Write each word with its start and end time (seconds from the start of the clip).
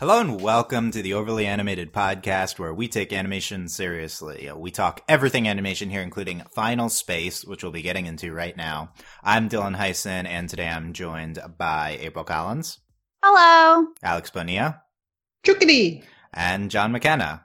Hello 0.00 0.18
and 0.18 0.40
welcome 0.40 0.90
to 0.92 1.02
the 1.02 1.12
Overly 1.12 1.44
Animated 1.46 1.92
Podcast, 1.92 2.58
where 2.58 2.72
we 2.72 2.88
take 2.88 3.12
animation 3.12 3.68
seriously. 3.68 4.50
We 4.56 4.70
talk 4.70 5.02
everything 5.06 5.46
animation 5.46 5.90
here, 5.90 6.00
including 6.00 6.42
Final 6.54 6.88
Space, 6.88 7.44
which 7.44 7.62
we'll 7.62 7.70
be 7.70 7.82
getting 7.82 8.06
into 8.06 8.32
right 8.32 8.56
now. 8.56 8.94
I'm 9.22 9.50
Dylan 9.50 9.76
Heisen, 9.76 10.26
and 10.26 10.48
today 10.48 10.68
I'm 10.68 10.94
joined 10.94 11.38
by 11.58 11.98
April 12.00 12.24
Collins, 12.24 12.78
Hello. 13.22 13.88
Alex 14.02 14.30
Bonilla, 14.30 14.80
Chookity. 15.46 16.02
and 16.32 16.70
John 16.70 16.92
McKenna. 16.92 17.44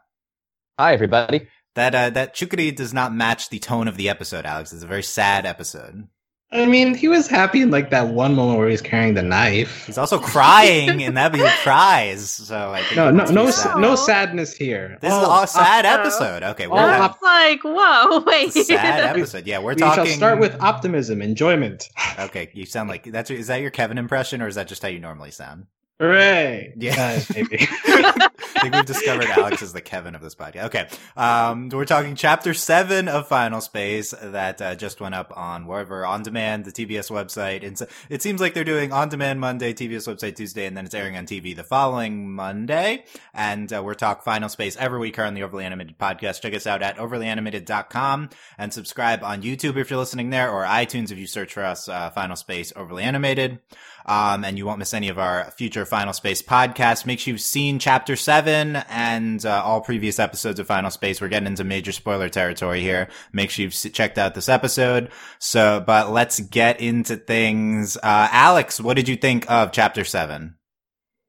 Hi, 0.79 0.93
everybody. 0.93 1.49
That 1.73 1.93
uh, 1.93 2.09
that 2.11 2.37
Chukari 2.37 2.73
does 2.73 2.93
not 2.93 3.13
match 3.13 3.49
the 3.49 3.59
tone 3.59 3.89
of 3.89 3.97
the 3.97 4.07
episode, 4.07 4.45
Alex. 4.45 4.71
It's 4.71 4.81
a 4.81 4.87
very 4.87 5.03
sad 5.03 5.45
episode. 5.45 6.07
I 6.51 6.65
mean, 6.65 6.93
he 6.95 7.07
was 7.09 7.27
happy 7.27 7.61
in 7.61 7.71
like 7.71 7.89
that 7.89 8.07
one 8.09 8.33
moment 8.35 8.59
where 8.59 8.69
he's 8.69 8.81
carrying 8.81 9.13
the 9.15 9.23
knife. 9.23 9.85
He's 9.87 9.97
also 9.97 10.19
crying, 10.19 11.03
and 11.03 11.17
that 11.17 11.35
he 11.35 11.41
cries. 11.63 12.29
So 12.29 12.71
I 12.71 12.81
think 12.83 12.95
No, 12.95 13.11
no, 13.11 13.25
no, 13.25 13.49
sad. 13.51 13.77
no 13.77 13.95
sadness 13.95 14.55
here. 14.55 14.97
This 15.01 15.11
is 15.11 15.19
Oh, 15.21 15.43
a 15.43 15.47
sad 15.47 15.85
uh, 15.85 15.99
episode. 15.99 16.43
Okay, 16.43 16.67
we're 16.67 16.79
all 16.79 16.87
gonna- 16.87 17.03
op- 17.03 17.13
It's 17.15 17.21
like, 17.23 17.61
whoa, 17.63 18.19
wait. 18.25 18.53
sad 18.53 19.15
episode. 19.17 19.45
Yeah, 19.47 19.59
we're 19.59 19.73
we 19.73 19.81
talking. 19.81 20.05
shall 20.05 20.13
start 20.15 20.39
with 20.39 20.55
optimism, 20.61 21.21
enjoyment. 21.21 21.89
Okay, 22.19 22.49
you 22.53 22.65
sound 22.65 22.87
like 22.89 23.03
that's 23.03 23.29
is 23.29 23.47
that 23.47 23.59
your 23.59 23.71
Kevin 23.71 23.97
impression, 23.97 24.41
or 24.41 24.47
is 24.47 24.55
that 24.55 24.67
just 24.67 24.81
how 24.81 24.87
you 24.87 24.99
normally 24.99 25.31
sound? 25.31 25.65
Hooray! 25.97 26.73
Yeah. 26.75 27.21
Maybe. 27.35 27.57
I 27.61 28.29
think 28.59 28.75
we've 28.75 28.85
discovered 28.85 29.27
Alex 29.27 29.61
is 29.61 29.71
the 29.71 29.79
Kevin 29.79 30.13
of 30.13 30.21
this 30.21 30.35
podcast. 30.35 30.65
Okay, 30.65 30.87
um, 31.15 31.69
we're 31.69 31.85
talking 31.85 32.15
chapter 32.15 32.53
seven 32.53 33.07
of 33.07 33.29
Final 33.29 33.61
Space 33.61 34.13
that 34.21 34.61
uh, 34.61 34.75
just 34.75 34.99
went 34.99 35.15
up 35.15 35.31
on 35.37 35.67
wherever 35.67 36.05
on 36.05 36.21
demand, 36.21 36.65
the 36.65 36.71
TBS 36.73 37.09
website, 37.09 37.65
and 37.65 37.77
so 37.77 37.87
it 38.09 38.21
seems 38.21 38.41
like 38.41 38.53
they're 38.53 38.65
doing 38.65 38.91
on 38.91 39.07
demand 39.07 39.39
Monday, 39.39 39.73
TBS 39.73 40.13
website 40.13 40.35
Tuesday, 40.35 40.65
and 40.65 40.75
then 40.75 40.83
it's 40.83 40.93
airing 40.93 41.15
on 41.15 41.25
TV 41.25 41.55
the 41.55 41.63
following 41.63 42.29
Monday. 42.29 43.05
And 43.33 43.71
uh, 43.71 43.81
we're 43.81 43.93
talk 43.93 44.23
Final 44.25 44.49
Space 44.49 44.75
every 44.75 44.99
week 44.99 45.15
here 45.15 45.23
on 45.23 45.33
the 45.33 45.43
Overly 45.43 45.63
Animated 45.63 45.97
podcast. 45.97 46.41
Check 46.41 46.53
us 46.53 46.67
out 46.67 46.81
at 46.81 46.97
overlyanimated.com 46.97 48.29
and 48.57 48.73
subscribe 48.73 49.23
on 49.23 49.43
YouTube 49.43 49.77
if 49.77 49.89
you're 49.89 49.99
listening 49.99 50.29
there, 50.29 50.51
or 50.51 50.65
iTunes 50.65 51.11
if 51.11 51.17
you 51.17 51.27
search 51.27 51.53
for 51.53 51.63
us, 51.63 51.87
uh, 51.87 52.09
Final 52.09 52.35
Space 52.35 52.73
Overly 52.75 53.03
Animated. 53.03 53.59
Um, 54.05 54.43
and 54.43 54.57
you 54.57 54.65
won't 54.65 54.79
miss 54.79 54.93
any 54.93 55.09
of 55.09 55.17
our 55.17 55.51
future 55.51 55.85
Final 55.85 56.13
Space 56.13 56.41
podcasts. 56.41 57.05
Make 57.05 57.19
sure 57.19 57.31
you've 57.31 57.41
seen 57.41 57.79
chapter 57.79 58.15
seven 58.15 58.75
and 58.89 59.43
uh, 59.45 59.63
all 59.63 59.81
previous 59.81 60.19
episodes 60.19 60.59
of 60.59 60.67
Final 60.67 60.91
Space. 60.91 61.19
We're 61.19 61.27
getting 61.27 61.47
into 61.47 61.63
major 61.63 61.91
spoiler 61.91 62.29
territory 62.29 62.81
here. 62.81 63.07
Make 63.33 63.49
sure 63.49 63.63
you've 63.63 63.73
checked 63.73 64.17
out 64.17 64.35
this 64.35 64.49
episode. 64.49 65.09
So, 65.39 65.83
but 65.85 66.11
let's 66.11 66.39
get 66.39 66.79
into 66.79 67.15
things. 67.15 67.97
Uh, 67.97 68.29
Alex, 68.31 68.79
what 68.79 68.95
did 68.95 69.09
you 69.09 69.15
think 69.15 69.49
of 69.49 69.71
chapter 69.71 70.03
seven? 70.03 70.55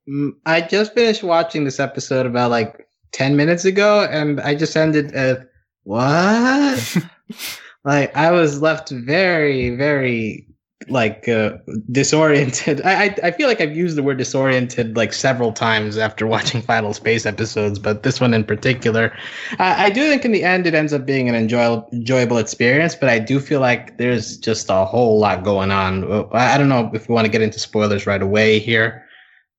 Mm, 0.08 0.32
I 0.44 0.60
just 0.60 0.94
finished 0.94 1.22
watching 1.22 1.64
this 1.64 1.80
episode 1.80 2.26
about 2.26 2.50
like 2.50 2.86
10 3.12 3.36
minutes 3.36 3.64
ago, 3.64 4.04
and 4.04 4.40
I 4.40 4.54
just 4.54 4.76
ended 4.76 5.12
at, 5.14 5.48
what? 5.84 6.96
like, 7.84 8.14
I 8.16 8.30
was 8.32 8.60
left 8.60 8.90
very, 8.90 9.70
very, 9.74 10.46
like, 10.88 11.28
uh, 11.28 11.58
disoriented. 11.90 12.80
I, 12.84 13.04
I, 13.04 13.16
I 13.24 13.30
feel 13.30 13.48
like 13.48 13.60
I've 13.60 13.76
used 13.76 13.96
the 13.96 14.02
word 14.02 14.18
disoriented 14.18 14.96
like 14.96 15.12
several 15.12 15.52
times 15.52 15.96
after 15.98 16.26
watching 16.26 16.62
Final 16.62 16.94
Space 16.94 17.26
episodes, 17.26 17.78
but 17.78 18.02
this 18.02 18.20
one 18.20 18.34
in 18.34 18.44
particular. 18.44 19.16
I, 19.58 19.86
I 19.86 19.90
do 19.90 20.08
think 20.08 20.24
in 20.24 20.32
the 20.32 20.44
end 20.44 20.66
it 20.66 20.74
ends 20.74 20.92
up 20.92 21.06
being 21.06 21.28
an 21.28 21.34
enjoyable, 21.34 21.88
enjoyable 21.92 22.38
experience, 22.38 22.94
but 22.94 23.08
I 23.08 23.18
do 23.18 23.40
feel 23.40 23.60
like 23.60 23.98
there's 23.98 24.36
just 24.36 24.68
a 24.70 24.84
whole 24.84 25.18
lot 25.18 25.44
going 25.44 25.70
on. 25.70 26.04
I, 26.32 26.54
I 26.54 26.58
don't 26.58 26.68
know 26.68 26.90
if 26.92 27.08
we 27.08 27.14
want 27.14 27.24
to 27.24 27.30
get 27.30 27.42
into 27.42 27.58
spoilers 27.58 28.06
right 28.06 28.22
away 28.22 28.58
here. 28.58 29.05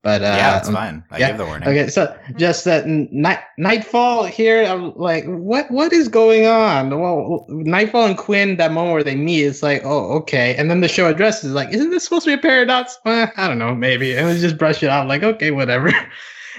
But 0.07 0.21
uh, 0.21 0.37
yeah, 0.37 0.51
that's 0.51 0.69
um, 0.69 0.73
fine. 0.73 1.03
I 1.11 1.17
yeah, 1.17 1.27
gave 1.27 1.37
the 1.37 1.45
warning. 1.45 1.67
Okay, 1.67 1.89
so 1.89 2.17
just 2.37 2.63
that 2.63 2.87
night 2.87 3.39
nightfall 3.57 4.23
here. 4.23 4.63
I'm 4.63 4.95
like, 4.95 5.25
what 5.25 5.69
what 5.69 5.91
is 5.91 6.07
going 6.07 6.45
on? 6.45 6.97
Well, 6.97 7.45
nightfall 7.49 8.05
and 8.05 8.17
Quinn, 8.17 8.55
that 8.55 8.71
moment 8.71 8.93
where 8.93 9.03
they 9.03 9.17
meet, 9.17 9.43
it's 9.43 9.61
like, 9.61 9.81
oh, 9.83 10.13
okay. 10.19 10.55
And 10.55 10.71
then 10.71 10.79
the 10.79 10.87
show 10.87 11.09
addresses 11.09 11.51
like, 11.51 11.73
isn't 11.73 11.89
this 11.89 12.05
supposed 12.05 12.23
to 12.23 12.29
be 12.29 12.35
a 12.35 12.37
paradox? 12.37 12.97
Well, 13.03 13.29
I 13.35 13.49
don't 13.49 13.59
know, 13.59 13.75
maybe. 13.75 14.15
And 14.15 14.29
we 14.29 14.39
just 14.39 14.57
brush 14.57 14.81
it 14.81 14.89
off, 14.89 15.09
like, 15.09 15.23
okay, 15.23 15.51
whatever. 15.51 15.91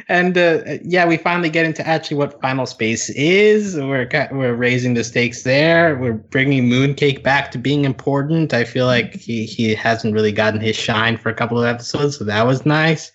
And 0.07 0.39
uh, 0.39 0.61
yeah, 0.85 1.09
we 1.09 1.17
finally 1.17 1.51
get 1.51 1.67
into 1.67 1.85
actually 1.85 2.19
what 2.19 2.41
Final 2.41 2.67
Space 2.67 3.11
is. 3.11 3.75
We're 3.75 4.09
we're 4.31 4.55
raising 4.55 4.95
the 4.95 5.03
stakes 5.03 5.43
there. 5.43 5.97
We're 5.97 6.13
bringing 6.13 6.71
Mooncake 6.71 7.25
back 7.25 7.51
to 7.51 7.59
being 7.59 7.85
important. 7.85 8.55
I 8.55 8.63
feel 8.63 8.87
like 8.87 9.17
he 9.17 9.45
he 9.45 9.75
hasn't 9.75 10.15
really 10.15 10.31
gotten 10.31 10.61
his 10.61 10.77
shine 10.77 11.17
for 11.17 11.31
a 11.31 11.35
couple 11.35 11.59
of 11.59 11.67
episodes, 11.67 12.17
so 12.17 12.25
that 12.27 12.47
was 12.47 12.65
nice. 12.65 13.11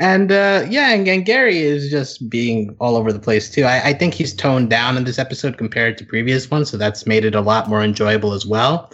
And 0.00 0.32
uh, 0.32 0.66
yeah, 0.68 0.94
and, 0.94 1.06
and 1.06 1.26
Gary 1.26 1.58
is 1.58 1.90
just 1.90 2.30
being 2.30 2.74
all 2.80 2.96
over 2.96 3.12
the 3.12 3.20
place 3.20 3.50
too. 3.50 3.64
I, 3.64 3.90
I 3.90 3.92
think 3.92 4.14
he's 4.14 4.34
toned 4.34 4.70
down 4.70 4.96
in 4.96 5.04
this 5.04 5.18
episode 5.18 5.58
compared 5.58 5.98
to 5.98 6.06
previous 6.06 6.50
ones, 6.50 6.70
so 6.70 6.78
that's 6.78 7.06
made 7.06 7.26
it 7.26 7.34
a 7.34 7.42
lot 7.42 7.68
more 7.68 7.82
enjoyable 7.82 8.32
as 8.32 8.46
well. 8.46 8.90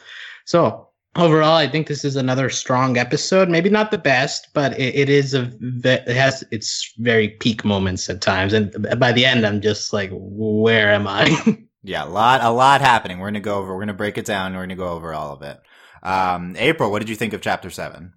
So 0.47 0.89
overall, 1.15 1.55
I 1.55 1.69
think 1.69 1.87
this 1.87 2.05
is 2.05 2.17
another 2.17 2.51
strong 2.51 2.99
episode. 2.99 3.49
Maybe 3.49 3.71
not 3.71 3.93
the 3.93 3.99
best, 3.99 4.49
but 4.53 4.77
it, 4.81 4.97
it 4.97 5.09
is 5.09 5.33
a 5.33 5.49
it 5.63 6.09
has 6.09 6.43
its 6.51 6.93
very 6.99 7.29
peak 7.29 7.65
moments 7.65 8.11
at 8.11 8.21
times. 8.21 8.53
And 8.53 8.75
by 8.99 9.13
the 9.13 9.25
end, 9.25 9.47
I'm 9.47 9.61
just 9.61 9.93
like, 9.93 10.11
where 10.13 10.93
am 10.93 11.07
I? 11.07 11.59
Yeah, 11.87 12.05
a 12.05 12.11
lot, 12.11 12.43
a 12.43 12.51
lot 12.51 12.81
happening. 12.81 13.21
We're 13.21 13.29
gonna 13.29 13.39
go 13.39 13.59
over. 13.59 13.73
We're 13.73 13.83
gonna 13.83 13.95
break 13.95 14.19
it 14.19 14.25
down. 14.25 14.55
We're 14.55 14.63
gonna 14.63 14.75
go 14.75 14.89
over 14.89 15.15
all 15.15 15.33
of 15.33 15.43
it. 15.43 15.61
Um, 16.03 16.57
April, 16.59 16.91
what 16.91 16.99
did 16.99 17.09
you 17.09 17.15
think 17.15 17.33
of 17.33 17.41
chapter 17.41 17.71
seven? 17.71 18.13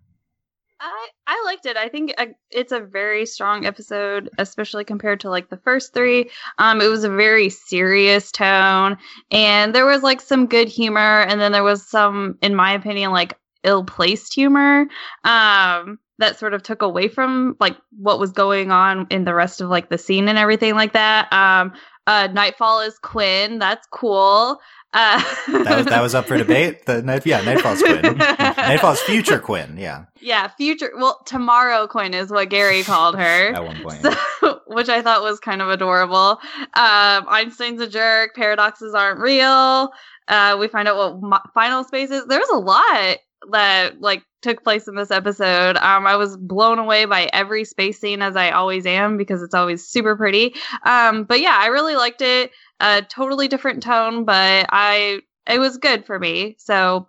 I, 0.81 1.07
I 1.27 1.43
liked 1.45 1.65
it. 1.65 1.75
I 1.77 1.89
think 1.89 2.13
uh, 2.17 2.27
it's 2.51 2.71
a 2.71 2.79
very 2.79 3.25
strong 3.25 3.65
episode, 3.65 4.29
especially 4.37 4.85
compared 4.85 5.19
to 5.21 5.29
like 5.29 5.49
the 5.49 5.57
first 5.57 5.93
three. 5.93 6.29
Um, 6.57 6.81
it 6.81 6.87
was 6.87 7.03
a 7.03 7.09
very 7.09 7.49
serious 7.49 8.31
tone, 8.31 8.97
and 9.29 9.75
there 9.75 9.85
was 9.85 10.03
like 10.03 10.21
some 10.21 10.47
good 10.47 10.69
humor, 10.69 11.21
and 11.21 11.41
then 11.41 11.51
there 11.51 11.63
was 11.63 11.85
some, 11.85 12.37
in 12.41 12.55
my 12.55 12.71
opinion, 12.71 13.11
like 13.11 13.37
ill-placed 13.63 14.33
humor. 14.33 14.87
Um, 15.25 15.99
that 16.19 16.37
sort 16.37 16.53
of 16.53 16.63
took 16.63 16.81
away 16.81 17.07
from 17.07 17.55
like 17.59 17.77
what 17.97 18.19
was 18.19 18.31
going 18.31 18.71
on 18.71 19.07
in 19.09 19.23
the 19.23 19.33
rest 19.33 19.61
of 19.61 19.69
like 19.69 19.89
the 19.89 19.97
scene 19.97 20.27
and 20.27 20.37
everything 20.37 20.75
like 20.75 20.93
that. 20.93 21.31
Um, 21.31 21.73
uh, 22.07 22.27
Nightfall 22.33 22.81
is 22.81 22.97
Quinn. 22.99 23.59
That's 23.59 23.87
cool. 23.91 24.59
Uh, 24.91 25.23
That 25.63 25.77
was 25.77 25.85
that 25.85 26.01
was 26.01 26.15
up 26.15 26.25
for 26.25 26.37
debate. 26.37 26.85
The 26.85 27.01
night, 27.03 27.25
yeah, 27.25 27.41
Nightfall's 27.41 27.81
Quinn. 27.83 28.17
Nightfall's 28.17 28.99
future 29.01 29.39
Quinn. 29.39 29.77
Yeah, 29.77 30.05
Yeah, 30.19 30.47
future. 30.47 30.91
Well, 30.95 31.21
tomorrow 31.25 31.85
Quinn 31.87 32.13
is 32.15 32.31
what 32.31 32.49
Gary 32.49 32.81
called 32.83 33.15
her. 33.15 33.21
at 33.55 33.63
one 33.63 33.81
point. 33.83 34.01
So, 34.01 34.59
which 34.67 34.89
I 34.89 35.01
thought 35.03 35.21
was 35.21 35.39
kind 35.39 35.61
of 35.61 35.69
adorable. 35.69 36.39
Um, 36.73 37.25
Einstein's 37.27 37.81
a 37.81 37.87
jerk. 37.87 38.33
Paradoxes 38.35 38.93
aren't 38.95 39.19
real. 39.19 39.91
Uh, 40.27 40.57
we 40.59 40.67
find 40.67 40.87
out 40.87 40.97
what 40.97 41.21
mo- 41.21 41.49
final 41.53 41.83
space 41.83 42.09
is. 42.09 42.25
There's 42.27 42.49
a 42.49 42.57
lot 42.57 43.17
that 43.51 44.01
like 44.01 44.23
took 44.41 44.63
place 44.63 44.87
in 44.87 44.95
this 44.95 45.11
episode. 45.11 45.75
Um, 45.77 46.07
I 46.07 46.15
was 46.15 46.35
blown 46.37 46.79
away 46.79 47.05
by 47.05 47.29
every 47.33 47.63
space 47.65 47.99
scene 47.99 48.21
as 48.21 48.35
I 48.35 48.51
always 48.51 48.85
am 48.85 49.17
because 49.17 49.41
it's 49.41 49.53
always 49.55 49.85
super 49.87 50.15
pretty. 50.15 50.55
Um, 50.83 51.23
but 51.25 51.39
yeah, 51.41 51.55
I 51.59 51.67
really 51.67 51.95
liked 51.95 52.21
it. 52.21 52.51
A 52.79 53.01
totally 53.01 53.47
different 53.47 53.83
tone, 53.83 54.25
but 54.25 54.67
I 54.69 55.19
it 55.47 55.59
was 55.59 55.77
good 55.77 56.05
for 56.05 56.17
me. 56.17 56.55
So 56.59 57.07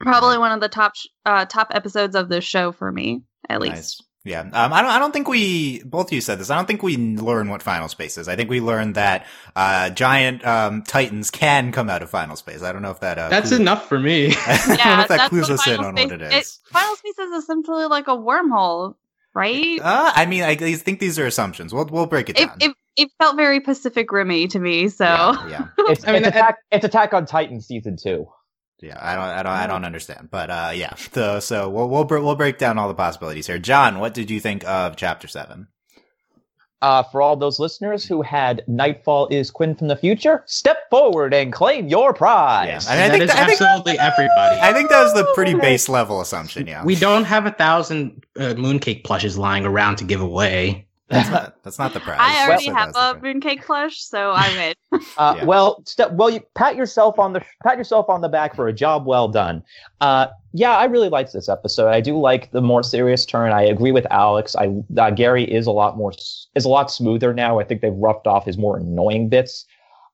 probably 0.00 0.38
one 0.38 0.52
of 0.52 0.60
the 0.60 0.68
top 0.68 0.96
sh- 0.96 1.06
uh, 1.24 1.44
top 1.44 1.68
episodes 1.70 2.16
of 2.16 2.28
the 2.28 2.40
show 2.40 2.72
for 2.72 2.90
me 2.90 3.22
at 3.48 3.60
least. 3.60 3.74
Nice. 3.74 4.02
Yeah. 4.26 4.40
Um, 4.40 4.72
I 4.72 4.80
don't. 4.80 4.90
I 4.90 4.98
don't 4.98 5.12
think 5.12 5.28
we. 5.28 5.82
Both 5.82 6.06
of 6.06 6.12
you 6.14 6.22
said 6.22 6.38
this. 6.38 6.48
I 6.48 6.56
don't 6.56 6.64
think 6.64 6.82
we 6.82 6.96
learn 6.96 7.50
what 7.50 7.62
final 7.62 7.88
space 7.88 8.16
is. 8.16 8.26
I 8.26 8.36
think 8.36 8.48
we 8.48 8.58
learned 8.62 8.94
that 8.94 9.26
uh, 9.54 9.90
giant 9.90 10.42
um, 10.46 10.82
titans 10.82 11.30
can 11.30 11.72
come 11.72 11.90
out 11.90 12.02
of 12.02 12.08
final 12.08 12.34
space. 12.34 12.62
I 12.62 12.72
don't 12.72 12.80
know 12.80 12.90
if 12.90 13.00
that. 13.00 13.18
Uh, 13.18 13.28
That's 13.28 13.50
clues- 13.50 13.60
enough 13.60 13.86
for 13.86 14.00
me. 14.00 14.28
I 14.46 14.56
don't 14.66 14.78
know 14.78 15.00
if 15.02 15.08
that 15.08 15.28
clues 15.28 15.50
us 15.50 15.66
in 15.66 15.76
Final 15.76 15.90
on 15.90 15.96
Space- 15.98 16.10
what 16.10 16.22
it 16.22 16.32
is. 16.32 16.58
Final 16.72 16.96
Space 16.96 17.18
is 17.18 17.44
essentially 17.44 17.84
like 17.84 18.08
a 18.08 18.16
wormhole, 18.16 18.94
right? 19.34 19.78
Uh, 19.82 20.12
I 20.14 20.24
mean, 20.24 20.42
I 20.42 20.54
think 20.56 21.00
these 21.00 21.18
are 21.18 21.26
assumptions. 21.26 21.74
We'll 21.74 21.84
we'll 21.86 22.06
break 22.06 22.30
it 22.30 22.40
it, 22.40 22.46
down. 22.46 22.56
it 22.62 22.76
it 22.96 23.10
felt 23.18 23.36
very 23.36 23.60
Pacific 23.60 24.08
Rimmy 24.08 24.48
to 24.50 24.58
me. 24.58 24.88
So 24.88 25.04
yeah, 25.04 25.48
yeah, 25.48 25.66
It's, 25.78 26.06
I 26.06 26.12
mean, 26.12 26.24
it's, 26.24 26.36
I- 26.36 26.38
attack, 26.40 26.56
it's 26.70 26.84
Attack 26.84 27.14
on 27.14 27.26
Titan 27.26 27.60
season 27.60 27.96
two. 27.96 28.26
yeah. 28.80 28.98
I 29.00 29.14
don't. 29.14 29.24
I 29.24 29.42
don't. 29.42 29.52
I 29.52 29.66
don't 29.66 29.84
understand. 29.84 30.28
But 30.30 30.50
uh, 30.50 30.72
yeah. 30.74 30.94
So 30.96 31.40
so 31.40 31.68
we'll 31.68 31.88
we'll 31.88 32.06
we'll 32.06 32.36
break 32.36 32.58
down 32.58 32.78
all 32.78 32.88
the 32.88 32.94
possibilities 32.94 33.46
here. 33.46 33.58
John, 33.58 33.98
what 33.98 34.14
did 34.14 34.30
you 34.30 34.40
think 34.40 34.64
of 34.66 34.96
chapter 34.96 35.28
seven? 35.28 35.68
Uh, 36.82 37.02
for 37.02 37.22
all 37.22 37.34
those 37.34 37.58
listeners 37.58 38.04
who 38.04 38.20
had 38.20 38.62
Nightfall 38.68 39.28
is 39.30 39.50
Quinn 39.50 39.74
from 39.74 39.88
the 39.88 39.96
future, 39.96 40.42
step 40.44 40.76
forward 40.90 41.32
and 41.32 41.50
claim 41.50 41.88
your 41.88 42.12
prize. 42.12 42.84
Yeah. 42.86 42.92
I 42.92 42.96
mean, 42.96 43.04
I 43.04 43.08
think 43.10 43.22
is 43.24 43.30
that- 43.30 43.38
I 43.38 43.46
think- 43.46 43.60
absolutely 43.62 43.98
everybody. 43.98 44.60
I 44.60 44.72
think 44.74 44.90
that 44.90 45.02
was 45.02 45.14
the 45.14 45.24
pretty 45.34 45.54
base 45.54 45.88
level 45.88 46.20
assumption. 46.20 46.66
Yeah. 46.66 46.84
We 46.84 46.94
don't 46.94 47.24
have 47.24 47.46
a 47.46 47.52
thousand 47.52 48.22
uh, 48.38 48.52
mooncake 48.58 49.02
plushes 49.02 49.38
lying 49.38 49.64
around 49.64 49.96
to 49.96 50.04
give 50.04 50.20
away. 50.20 50.86
That's 51.08 51.28
not, 51.30 51.62
that's 51.62 51.78
not 51.78 51.92
the 51.92 52.00
prize. 52.00 52.16
I 52.18 52.46
already 52.46 52.66
So 52.66 52.74
have 52.74 52.88
a 52.88 52.92
the 52.92 53.20
prize. 53.20 53.34
mooncake 53.34 53.62
plush, 53.64 54.02
so 54.02 54.32
I'm 54.32 54.58
in. 54.58 54.74
Uh, 55.18 55.34
Yeah. 55.36 55.44
Well, 55.44 55.82
st- 55.86 56.12
well, 56.14 56.30
you 56.30 56.40
pat 56.54 56.76
yourself 56.76 57.18
on 57.18 57.32
the 57.34 57.42
pat 57.62 57.76
yourself 57.76 58.08
on 58.08 58.20
the 58.20 58.28
back 58.28 58.54
for 58.56 58.68
a 58.68 58.72
job 58.72 59.06
well 59.06 59.28
done. 59.28 59.62
Uh, 60.00 60.28
yeah, 60.52 60.76
I 60.76 60.84
really 60.84 61.08
liked 61.08 61.32
this 61.32 61.48
episode. 61.48 61.88
I 61.88 62.00
do 62.00 62.16
like 62.18 62.50
the 62.52 62.60
more 62.62 62.82
serious 62.82 63.26
turn. 63.26 63.52
I 63.52 63.62
agree 63.64 63.92
with 63.92 64.06
Alex. 64.10 64.54
I 64.56 64.74
uh, 64.96 65.10
Gary 65.10 65.44
is 65.44 65.66
a 65.66 65.72
lot 65.72 65.96
more 65.96 66.12
is 66.54 66.64
a 66.64 66.68
lot 66.68 66.90
smoother 66.90 67.34
now. 67.34 67.58
I 67.58 67.64
think 67.64 67.80
they've 67.82 67.92
roughed 67.92 68.26
off 68.26 68.46
his 68.46 68.56
more 68.56 68.76
annoying 68.78 69.28
bits. 69.28 69.66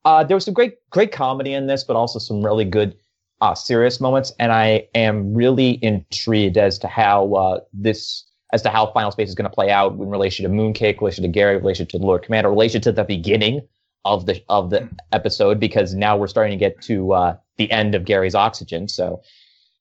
Uh, 0.04 0.24
there 0.24 0.34
was 0.36 0.44
some 0.46 0.54
great 0.54 0.74
great 0.90 1.12
comedy 1.12 1.52
in 1.52 1.66
this, 1.66 1.84
but 1.84 1.94
also 1.94 2.18
some 2.18 2.42
really 2.42 2.64
good 2.64 2.96
uh, 3.42 3.54
serious 3.54 4.00
moments. 4.00 4.32
And 4.38 4.50
I 4.50 4.88
am 4.94 5.34
really 5.34 5.78
intrigued 5.84 6.56
as 6.58 6.78
to 6.80 6.88
how 6.88 7.34
uh, 7.34 7.60
this 7.72 8.24
as 8.52 8.62
to 8.62 8.70
how 8.70 8.86
Final 8.92 9.10
Space 9.10 9.28
is 9.28 9.34
going 9.34 9.48
to 9.48 9.54
play 9.54 9.70
out 9.70 9.92
in 9.92 10.10
relation 10.10 10.44
to 10.44 10.50
Mooncake, 10.50 11.00
relation 11.00 11.22
to 11.22 11.28
Gary, 11.28 11.56
relation 11.56 11.86
to 11.86 11.98
the 11.98 12.06
Lord 12.06 12.22
Commander, 12.22 12.50
relation 12.50 12.80
to 12.82 12.92
the 12.92 13.04
beginning 13.04 13.60
of 14.04 14.26
the 14.26 14.42
of 14.48 14.70
the 14.70 14.88
episode 15.12 15.60
because 15.60 15.94
now 15.94 16.16
we're 16.16 16.26
starting 16.26 16.58
to 16.58 16.62
get 16.62 16.80
to 16.82 17.12
uh, 17.12 17.36
the 17.58 17.70
end 17.70 17.94
of 17.94 18.04
Gary's 18.04 18.34
oxygen. 18.34 18.88
So, 18.88 19.22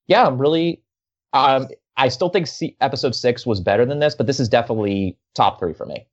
yeah, 0.07 0.25
I'm 0.25 0.39
really. 0.39 0.81
Um, 1.33 1.67
I 1.97 2.07
still 2.07 2.29
think 2.29 2.47
C- 2.47 2.77
episode 2.79 3.13
six 3.13 3.45
was 3.45 3.59
better 3.59 3.85
than 3.85 3.99
this, 3.99 4.15
but 4.15 4.25
this 4.25 4.39
is 4.39 4.47
definitely 4.47 5.17
top 5.35 5.59
three 5.59 5.73
for 5.73 5.85
me. 5.85 6.07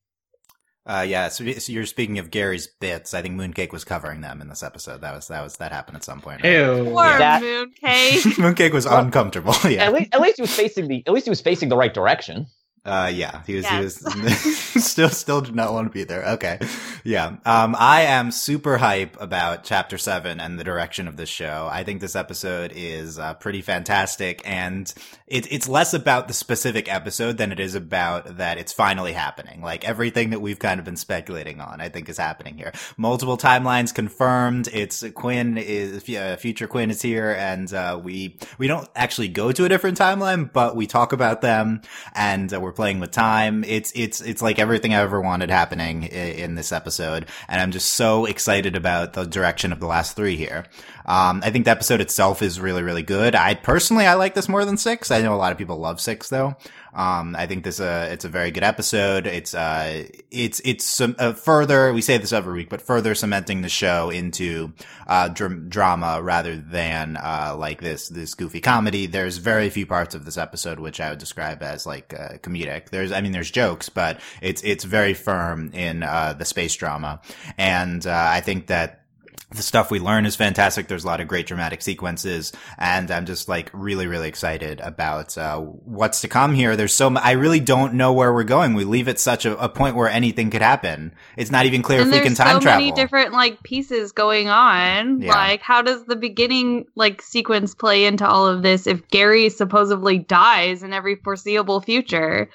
Uh, 0.86 1.04
yeah, 1.06 1.26
so, 1.28 1.44
so 1.52 1.72
you're 1.72 1.84
speaking 1.84 2.18
of 2.20 2.30
Gary's 2.30 2.68
bits. 2.68 3.12
I 3.12 3.20
think 3.20 3.34
Mooncake 3.40 3.72
was 3.72 3.82
covering 3.84 4.20
them 4.20 4.40
in 4.40 4.48
this 4.48 4.62
episode. 4.62 5.00
That 5.00 5.14
was 5.14 5.26
that 5.28 5.42
was 5.42 5.56
that 5.56 5.72
happened 5.72 5.96
at 5.96 6.04
some 6.04 6.20
point. 6.20 6.44
right? 6.44 6.52
Ew. 6.52 6.84
Poor 6.84 6.94
That- 7.18 7.42
mooncake. 7.42 8.20
Mooncake 8.36 8.72
was 8.72 8.86
Well, 8.86 8.98
uncomfortable. 9.04 9.52
Yeah, 9.68 9.84
At 9.86 9.92
least, 9.92 10.14
at 10.14 10.20
least 10.20 10.36
he 10.36 10.42
was 10.42 10.54
facing 10.54 10.86
the. 10.86 11.02
At 11.06 11.12
least 11.12 11.26
he 11.26 11.30
was 11.30 11.40
facing 11.40 11.68
the 11.70 11.76
right 11.76 11.92
direction. 11.92 12.46
Uh, 12.86 13.10
yeah, 13.12 13.42
he 13.46 13.56
was, 13.56 13.64
Yes. 13.64 14.14
he 14.14 14.20
was 14.22 14.58
still, 14.84 15.08
still 15.08 15.40
did 15.40 15.54
not 15.54 15.72
want 15.72 15.86
to 15.88 15.92
be 15.92 16.04
there. 16.04 16.24
Okay. 16.34 16.58
Yeah. 17.04 17.36
Um, 17.44 17.74
I 17.78 18.02
am 18.02 18.30
super 18.30 18.78
hype 18.78 19.20
about 19.20 19.64
chapter 19.64 19.98
seven 19.98 20.40
and 20.40 20.58
the 20.58 20.64
direction 20.64 21.08
of 21.08 21.16
this 21.16 21.28
show. 21.28 21.68
I 21.70 21.84
think 21.84 22.00
this 22.00 22.14
episode 22.16 22.72
is, 22.74 23.18
uh, 23.18 23.34
pretty 23.34 23.62
fantastic 23.62 24.40
and 24.44 24.92
it, 25.26 25.50
it's 25.52 25.68
less 25.68 25.92
about 25.94 26.28
the 26.28 26.34
specific 26.34 26.92
episode 26.92 27.36
than 27.38 27.50
it 27.50 27.58
is 27.58 27.74
about 27.74 28.36
that 28.36 28.58
it's 28.58 28.72
finally 28.72 29.12
happening. 29.12 29.60
Like 29.62 29.84
everything 29.84 30.30
that 30.30 30.40
we've 30.40 30.58
kind 30.58 30.78
of 30.78 30.84
been 30.84 30.96
speculating 30.96 31.60
on, 31.60 31.80
I 31.80 31.88
think 31.88 32.08
is 32.08 32.18
happening 32.18 32.56
here. 32.56 32.72
Multiple 32.96 33.36
timelines 33.36 33.92
confirmed. 33.92 34.68
It's 34.72 35.02
Quinn 35.14 35.58
is, 35.58 36.08
uh, 36.08 36.36
future 36.38 36.68
Quinn 36.68 36.90
is 36.90 37.02
here 37.02 37.32
and, 37.36 37.72
uh, 37.74 38.00
we, 38.02 38.38
we 38.58 38.68
don't 38.68 38.88
actually 38.94 39.28
go 39.28 39.50
to 39.50 39.64
a 39.64 39.68
different 39.68 39.98
timeline, 39.98 40.52
but 40.52 40.76
we 40.76 40.86
talk 40.86 41.12
about 41.12 41.40
them 41.40 41.82
and 42.14 42.52
uh, 42.54 42.60
we're 42.60 42.72
playing 42.76 43.00
with 43.00 43.10
time. 43.10 43.64
It's 43.64 43.92
it's 43.94 44.20
it's 44.20 44.42
like 44.42 44.58
everything 44.58 44.94
I 44.94 45.00
ever 45.00 45.20
wanted 45.20 45.50
happening 45.50 46.04
in, 46.04 46.28
in 46.36 46.54
this 46.54 46.70
episode, 46.70 47.26
and 47.48 47.60
I'm 47.60 47.72
just 47.72 47.94
so 47.94 48.26
excited 48.26 48.76
about 48.76 49.14
the 49.14 49.24
direction 49.24 49.72
of 49.72 49.80
the 49.80 49.86
last 49.86 50.14
three 50.14 50.36
here. 50.36 50.66
Um, 51.06 51.40
I 51.44 51.50
think 51.50 51.64
the 51.64 51.70
episode 51.70 52.00
itself 52.00 52.42
is 52.42 52.60
really 52.60 52.82
really 52.82 53.02
good. 53.02 53.34
I 53.34 53.54
personally 53.54 54.06
I 54.06 54.14
like 54.14 54.34
this 54.34 54.48
more 54.48 54.64
than 54.64 54.76
six. 54.76 55.10
I 55.10 55.22
know 55.22 55.34
a 55.34 55.36
lot 55.36 55.52
of 55.52 55.58
people 55.58 55.78
love 55.78 56.00
six 56.00 56.28
though. 56.28 56.56
Um, 56.96 57.36
I 57.36 57.46
think 57.46 57.62
this 57.62 57.78
uh 57.78 58.08
it's 58.10 58.24
a 58.24 58.28
very 58.30 58.50
good 58.50 58.62
episode. 58.64 59.26
It's 59.26 59.54
uh 59.54 60.06
it's 60.30 60.62
it's 60.64 60.84
some 60.84 61.14
uh, 61.18 61.34
further 61.34 61.92
we 61.92 62.00
say 62.00 62.16
this 62.16 62.32
every 62.32 62.54
week, 62.54 62.70
but 62.70 62.80
further 62.80 63.14
cementing 63.14 63.60
the 63.60 63.68
show 63.68 64.08
into 64.08 64.72
uh 65.06 65.28
dr- 65.28 65.68
drama 65.68 66.22
rather 66.22 66.56
than 66.56 67.18
uh 67.18 67.54
like 67.56 67.82
this 67.82 68.08
this 68.08 68.34
goofy 68.34 68.60
comedy. 68.62 69.04
There's 69.04 69.36
very 69.36 69.68
few 69.68 69.84
parts 69.84 70.14
of 70.14 70.24
this 70.24 70.38
episode 70.38 70.80
which 70.80 70.98
I 70.98 71.10
would 71.10 71.18
describe 71.18 71.62
as 71.62 71.84
like 71.84 72.14
uh, 72.14 72.38
comedic. 72.38 72.88
There's 72.88 73.12
I 73.12 73.20
mean 73.20 73.32
there's 73.32 73.50
jokes, 73.50 73.90
but 73.90 74.18
it's 74.40 74.62
it's 74.64 74.84
very 74.84 75.12
firm 75.12 75.70
in 75.74 76.02
uh 76.02 76.32
the 76.32 76.46
space 76.46 76.74
drama, 76.74 77.20
and 77.58 78.06
uh, 78.06 78.28
I 78.32 78.40
think 78.40 78.68
that 78.68 79.05
the 79.50 79.62
stuff 79.62 79.92
we 79.92 80.00
learn 80.00 80.26
is 80.26 80.34
fantastic. 80.34 80.88
There's 80.88 81.04
a 81.04 81.06
lot 81.06 81.20
of 81.20 81.28
great 81.28 81.46
dramatic 81.46 81.80
sequences, 81.80 82.52
and 82.78 83.10
I'm 83.12 83.26
just 83.26 83.48
like 83.48 83.70
really, 83.72 84.08
really 84.08 84.28
excited 84.28 84.80
about 84.80 85.38
uh, 85.38 85.60
what's 85.60 86.22
to 86.22 86.28
come 86.28 86.52
here. 86.52 86.74
There's 86.74 86.92
so 86.92 87.06
m- 87.06 87.16
I 87.16 87.32
really 87.32 87.60
don't 87.60 87.94
know 87.94 88.12
where 88.12 88.32
we're 88.34 88.42
going. 88.42 88.74
We 88.74 88.82
leave 88.84 89.06
at 89.06 89.20
such 89.20 89.46
a, 89.46 89.56
a 89.58 89.68
point 89.68 89.94
where 89.94 90.08
anything 90.08 90.50
could 90.50 90.62
happen. 90.62 91.14
It's 91.36 91.52
not 91.52 91.64
even 91.64 91.82
clear 91.82 92.00
and 92.00 92.12
if 92.12 92.14
we 92.14 92.26
can 92.26 92.34
time 92.34 92.60
travel. 92.60 92.60
there's 92.60 92.60
time 92.60 92.60
so 92.60 92.64
travel. 92.64 92.80
many 92.86 92.92
different 92.92 93.32
like 93.32 93.62
pieces 93.62 94.10
going 94.10 94.48
on. 94.48 95.22
Yeah. 95.22 95.32
Like, 95.32 95.62
how 95.62 95.80
does 95.80 96.04
the 96.06 96.16
beginning 96.16 96.86
like 96.96 97.22
sequence 97.22 97.72
play 97.72 98.04
into 98.04 98.26
all 98.26 98.48
of 98.48 98.62
this? 98.62 98.88
If 98.88 99.06
Gary 99.08 99.48
supposedly 99.48 100.18
dies 100.18 100.82
in 100.82 100.92
every 100.92 101.14
foreseeable 101.14 101.80
future, 101.80 102.50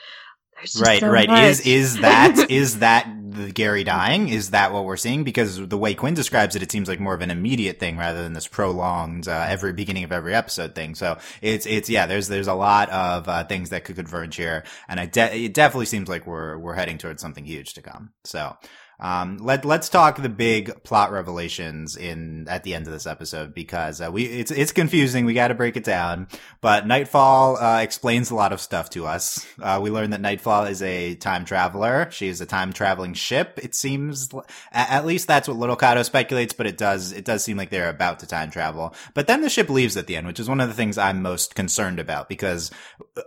right, 0.80 1.00
so 1.00 1.10
right. 1.10 1.28
much. 1.28 1.44
Is 1.44 1.60
is 1.62 1.98
that 2.00 2.50
is 2.50 2.80
that 2.80 3.08
the 3.32 3.52
Gary 3.52 3.84
dying? 3.84 4.30
Is 4.30 4.52
that 4.52 4.74
what 4.74 4.86
we're 4.86 4.98
seeing? 4.98 5.24
Because 5.24 5.68
the 5.68 5.78
way 5.78 5.94
Quinn 5.94 6.14
describes 6.14 6.56
it, 6.56 6.64
it 6.64 6.72
seems 6.72 6.88
like 6.88 7.00
more 7.00 7.14
of 7.14 7.22
an 7.22 7.32
immediate 7.32 7.80
thing 7.80 7.98
rather 7.98 8.22
than 8.22 8.34
this 8.34 8.48
prolonged 8.48 9.28
uh, 9.28 9.46
every 9.48 9.74
beginning 9.74 10.04
of 10.04 10.12
every 10.12 10.34
episode 10.36 10.76
thing. 10.76 10.96
So 10.96 11.18
it's 11.42 11.66
it's 11.66 11.90
yeah. 11.90 12.06
There's 12.06 12.28
there's 12.28 12.48
a 12.48 12.54
lot 12.54 12.90
of 12.90 13.28
uh, 13.28 13.44
things 13.46 13.70
that 13.70 13.86
could 13.86 13.96
converge 13.96 14.36
here, 14.36 14.64
and 14.88 15.00
I 15.00 15.06
de- 15.06 15.46
it 15.46 15.54
definitely 15.54 15.86
seems 15.86 16.10
like 16.10 16.28
we're 16.28 16.58
we're 16.58 16.76
heading 16.76 16.98
towards 16.98 17.22
something 17.22 17.46
huge 17.46 17.74
to 17.74 17.82
come. 17.82 18.12
So. 18.24 18.56
Um, 19.02 19.38
let 19.38 19.66
let's 19.66 19.90
talk 19.90 20.22
the 20.22 20.30
big 20.30 20.84
plot 20.84 21.12
revelations 21.12 21.96
in 21.98 22.48
at 22.48 22.64
the 22.64 22.76
end 22.76 22.86
of 22.86 22.94
this 22.94 23.08
episode 23.08 23.54
because 23.54 24.00
uh, 24.00 24.12
we 24.12 24.26
it's 24.26 24.52
it's 24.52 24.72
confusing. 24.72 25.26
We 25.26 25.34
got 25.34 25.48
to 25.48 25.56
break 25.56 25.76
it 25.76 25.84
down. 25.84 26.28
But 26.62 26.86
Nightfall 26.86 27.58
uh, 27.58 27.82
explains 27.82 28.30
a 28.30 28.36
lot 28.36 28.54
of 28.54 28.62
stuff 28.62 28.92
to 28.92 29.08
us. 29.08 29.46
Uh, 29.60 29.80
we 29.82 29.90
learn 29.90 30.12
that 30.12 30.22
Nightfall 30.22 30.66
is 30.66 30.84
a 30.84 31.16
time 31.16 31.46
traveler. 31.46 32.10
She 32.12 32.28
is 32.28 32.42
a 32.42 32.46
time 32.46 32.72
traveling 32.74 33.16
ship. 33.16 33.60
It 33.64 33.74
seems, 33.74 34.30
at, 34.72 35.06
least 35.06 35.28
that's 35.28 35.48
what 35.48 35.58
Little 35.58 35.76
Cato 35.76 36.04
speculates. 36.04 36.54
But 36.54 36.68
it 36.68 36.78
does 36.78 37.12
it 37.12 37.26
does 37.26 37.44
seem 37.44 37.58
like 37.58 37.72
they're 37.72 37.90
about 37.90 38.20
to 38.20 38.28
time 38.28 38.52
travel. 38.52 38.94
But 39.16 39.26
then 39.26 39.42
the 39.42 39.50
ship 39.50 39.70
leaves 39.70 39.98
at 39.98 40.06
the 40.06 40.16
end, 40.16 40.28
which 40.28 40.40
is 40.40 40.48
one 40.48 40.62
of 40.62 40.68
the 40.68 40.76
things 40.76 41.00
I'm 41.00 41.24
most 41.24 41.56
concerned 41.56 42.00
about 42.00 42.30
because 42.30 42.70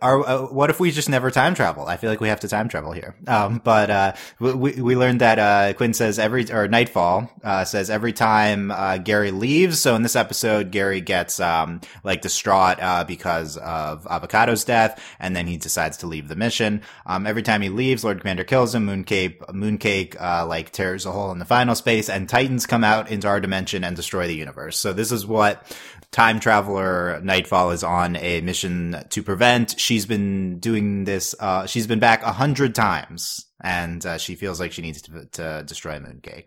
are 0.01 0.25
uh, 0.25 0.43
what 0.47 0.71
if 0.71 0.79
we 0.79 0.93
just 0.93 1.09
never 1.09 1.33
time 1.33 1.57
travel? 1.57 1.87
I 1.87 1.97
feel 1.97 2.11
like 2.11 2.21
we 2.21 2.29
have 2.29 2.41
to 2.41 2.49
time 2.49 2.69
travel 2.69 2.93
here. 2.93 3.17
Um, 3.27 3.61
but 3.65 3.91
uh, 3.91 4.13
we 4.39 4.81
we 4.81 4.97
learned 4.97 5.21
that 5.21 5.39
uh, 5.65 5.73
Quinn 5.73 5.95
says 5.95 6.19
every 6.19 6.51
or 6.53 6.69
Nightfall 6.69 7.31
uh, 7.43 7.65
says 7.65 7.91
every 7.91 8.13
time 8.13 8.71
uh, 8.71 8.99
Gary 8.99 9.31
leaves. 9.31 9.81
So 9.81 9.95
in 9.95 10.03
this 10.03 10.17
episode, 10.17 10.71
Gary 10.71 11.01
gets 11.01 11.41
um, 11.41 11.81
like 12.03 12.23
distraught 12.23 12.79
uh, 12.81 13.05
because 13.05 13.57
of 13.57 14.07
Avocato's 14.11 14.65
death, 14.65 15.03
and 15.19 15.35
then 15.35 15.47
he 15.47 15.57
decides 15.57 15.97
to 15.99 16.07
leave 16.07 16.29
the 16.29 16.37
mission. 16.37 16.83
Um, 17.07 17.27
every 17.27 17.43
time 17.43 17.63
he 17.63 17.69
leaves, 17.69 18.05
Lord 18.05 18.21
Commander 18.21 18.45
kills 18.45 18.75
him. 18.75 18.87
Mooncake 18.87 19.39
Mooncake 19.51 20.21
uh, 20.21 20.47
like 20.47 20.71
tears 20.73 21.07
a 21.07 21.13
hole 21.13 21.33
in 21.33 21.39
the 21.39 21.45
final 21.45 21.75
space, 21.75 22.09
and 22.09 22.29
Titans 22.29 22.67
come 22.67 22.85
out 22.85 23.11
into 23.11 23.29
our 23.29 23.41
dimension 23.41 23.85
and 23.85 23.97
destroy 23.97 24.27
the 24.27 24.35
universe. 24.35 24.79
So 24.79 24.93
this 24.93 25.13
is 25.13 25.27
what 25.27 25.67
time 26.11 26.39
traveler 26.39 27.21
Nightfall 27.23 27.73
is 27.73 27.83
on 27.83 28.17
a 28.17 28.41
mission 28.41 29.05
to 29.11 29.23
prevent. 29.23 29.79
She's 29.81 30.07
been 30.07 30.61
doing 30.61 31.05
this. 31.05 31.35
Uh, 31.41 31.67
she's 31.67 31.87
been 31.87 31.99
back 31.99 32.23
a 32.23 32.33
hundred 32.33 32.75
times, 32.75 33.47
and 33.65 34.05
uh, 34.05 34.19
she 34.19 34.35
feels 34.35 34.61
like 34.61 34.73
she 34.73 34.83
needs 34.83 35.03
to, 35.03 35.25
to 35.33 35.65
destroy 35.67 35.99
Mooncake. 35.99 36.47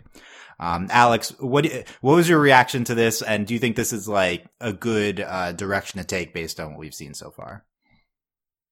Um, 0.60 0.88
Alex, 0.92 1.34
what 1.40 1.66
what 2.02 2.16
was 2.16 2.30
your 2.30 2.40
reaction 2.40 2.84
to 2.86 2.96
this, 2.96 3.22
and 3.22 3.46
do 3.46 3.54
you 3.54 3.60
think 3.60 3.76
this 3.76 3.92
is 3.92 4.08
like 4.08 4.46
a 4.62 4.72
good 4.72 5.20
uh, 5.20 5.52
direction 5.52 6.00
to 6.00 6.06
take 6.06 6.34
based 6.34 6.60
on 6.60 6.72
what 6.72 6.80
we've 6.80 6.94
seen 6.94 7.14
so 7.14 7.32
far? 7.32 7.66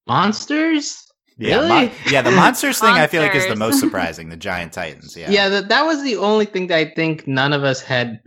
Monsters? 0.07 1.04
Yeah, 1.37 1.57
Really? 1.57 1.67
mon- 1.67 1.91
yeah. 2.09 2.21
The 2.21 2.31
monsters 2.31 2.79
thing 2.79 2.91
I 2.91 3.07
feel 3.07 3.21
like 3.21 3.35
is 3.35 3.45
the 3.47 3.57
most 3.57 3.79
surprising. 3.79 4.29
The 4.29 4.37
giant 4.37 4.71
titans. 4.71 5.17
Yeah, 5.17 5.29
Yeah, 5.29 5.49
that, 5.49 5.67
that 5.67 5.85
was 5.85 6.01
the 6.01 6.15
only 6.15 6.45
thing 6.45 6.67
that 6.67 6.77
I 6.77 6.85
think 6.85 7.27
none 7.27 7.51
of 7.51 7.65
us 7.65 7.81
had 7.81 8.21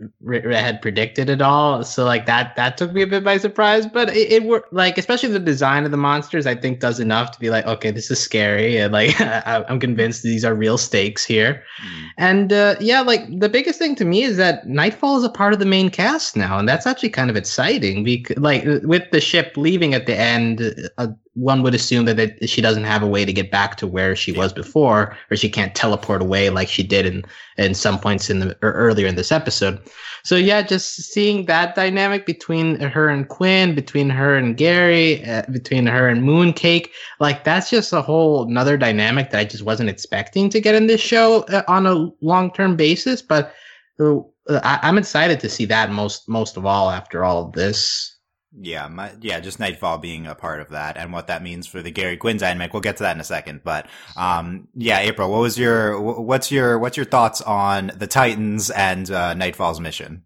had 0.51 0.79
predicted 0.79 1.27
at 1.27 1.41
all. 1.41 1.83
So 1.83 2.05
like 2.05 2.27
that 2.27 2.55
that 2.55 2.77
took 2.77 2.93
me 2.93 3.01
a 3.01 3.07
bit 3.07 3.23
by 3.23 3.37
surprise. 3.37 3.87
But 3.87 4.09
it, 4.15 4.31
it 4.31 4.43
worked. 4.43 4.71
Like 4.71 4.99
especially 4.99 5.29
the 5.29 5.39
design 5.39 5.85
of 5.85 5.91
the 5.91 5.97
monsters, 5.97 6.45
I 6.45 6.53
think 6.53 6.81
does 6.81 6.99
enough 6.99 7.31
to 7.31 7.39
be 7.39 7.49
like, 7.49 7.65
okay, 7.65 7.89
this 7.89 8.11
is 8.11 8.19
scary, 8.19 8.77
and 8.77 8.93
like 8.93 9.19
I, 9.21 9.65
I'm 9.67 9.79
convinced 9.79 10.21
these 10.21 10.45
are 10.45 10.53
real 10.53 10.77
stakes 10.77 11.25
here. 11.25 11.63
Mm. 11.83 12.07
And 12.19 12.53
uh, 12.53 12.75
yeah, 12.79 13.01
like 13.01 13.39
the 13.39 13.49
biggest 13.49 13.79
thing 13.79 13.95
to 13.95 14.05
me 14.05 14.21
is 14.21 14.37
that 14.37 14.67
Nightfall 14.67 15.17
is 15.17 15.23
a 15.23 15.29
part 15.29 15.53
of 15.53 15.59
the 15.59 15.65
main 15.65 15.89
cast 15.89 16.35
now, 16.37 16.59
and 16.59 16.69
that's 16.69 16.85
actually 16.85 17.09
kind 17.09 17.31
of 17.31 17.35
exciting. 17.35 18.03
Because 18.03 18.37
like 18.37 18.63
with 18.83 19.09
the 19.11 19.19
ship 19.19 19.53
leaving 19.57 19.95
at 19.95 20.05
the 20.05 20.15
end, 20.15 20.61
uh, 20.99 21.07
one 21.33 21.61
would 21.61 21.75
assume 21.75 22.05
that 22.05 22.19
it, 22.19 22.49
she 22.49 22.61
doesn't 22.61 22.83
have 22.83 23.03
a 23.03 23.07
way 23.07 23.23
to 23.23 23.31
get 23.31 23.51
back 23.51 23.75
to 23.77 23.87
where 23.87 24.15
she 24.15 24.31
was 24.31 24.51
before, 24.51 25.15
or 25.29 25.37
she 25.37 25.49
can't 25.49 25.75
teleport 25.75 26.21
away 26.21 26.49
like 26.49 26.67
she 26.67 26.83
did 26.83 27.05
in 27.05 27.23
in 27.57 27.73
some 27.73 27.99
points 27.99 28.29
in 28.29 28.39
the 28.39 28.57
or 28.61 28.71
earlier 28.73 29.07
in 29.07 29.15
this 29.15 29.31
episode. 29.31 29.79
So 30.23 30.35
yeah, 30.35 30.61
just 30.61 30.95
seeing 30.95 31.45
that 31.45 31.75
dynamic 31.75 32.25
between 32.25 32.79
her 32.79 33.09
and 33.09 33.27
Quinn, 33.27 33.75
between 33.75 34.09
her 34.09 34.35
and 34.35 34.57
Gary, 34.57 35.23
uh, 35.25 35.43
between 35.51 35.85
her 35.85 36.07
and 36.07 36.23
Mooncake, 36.23 36.89
like 37.19 37.43
that's 37.43 37.69
just 37.69 37.93
a 37.93 38.01
whole 38.01 38.43
another 38.43 38.77
dynamic 38.77 39.29
that 39.29 39.39
I 39.39 39.45
just 39.45 39.63
wasn't 39.63 39.89
expecting 39.89 40.49
to 40.49 40.59
get 40.59 40.75
in 40.75 40.87
this 40.87 41.01
show 41.01 41.43
uh, 41.43 41.63
on 41.67 41.85
a 41.85 42.09
long 42.21 42.51
term 42.51 42.75
basis. 42.75 43.21
But 43.21 43.53
uh, 43.99 44.19
I, 44.49 44.79
I'm 44.83 44.97
excited 44.97 45.39
to 45.41 45.49
see 45.49 45.65
that 45.65 45.91
most 45.91 46.27
most 46.27 46.57
of 46.57 46.65
all 46.65 46.89
after 46.89 47.23
all 47.23 47.45
of 47.45 47.53
this. 47.53 48.18
Yeah, 48.57 48.87
my, 48.87 49.11
yeah, 49.21 49.39
just 49.39 49.59
Nightfall 49.59 49.99
being 49.99 50.25
a 50.25 50.33
part 50.33 50.59
of 50.59 50.69
that 50.69 50.97
and 50.97 51.13
what 51.13 51.27
that 51.27 51.43
means 51.43 51.67
for 51.67 51.83
the 51.83 51.91
Gary 51.91 52.17
Quinn 52.17 52.37
dynamic. 52.37 52.73
We'll 52.73 52.81
get 52.81 52.97
to 52.97 53.03
that 53.03 53.15
in 53.15 53.21
a 53.21 53.25
second, 53.25 53.61
but 53.63 53.87
um, 54.17 54.67
yeah, 54.75 54.99
April, 54.99 55.31
what 55.31 55.41
was 55.41 55.57
your 55.57 55.99
what's 56.01 56.51
your 56.51 56.79
what's 56.79 56.97
your 56.97 57.05
thoughts 57.05 57.41
on 57.41 57.91
the 57.95 58.07
Titans 58.07 58.71
and 58.71 59.09
uh, 59.11 59.35
Nightfall's 59.35 59.79
mission? 59.79 60.23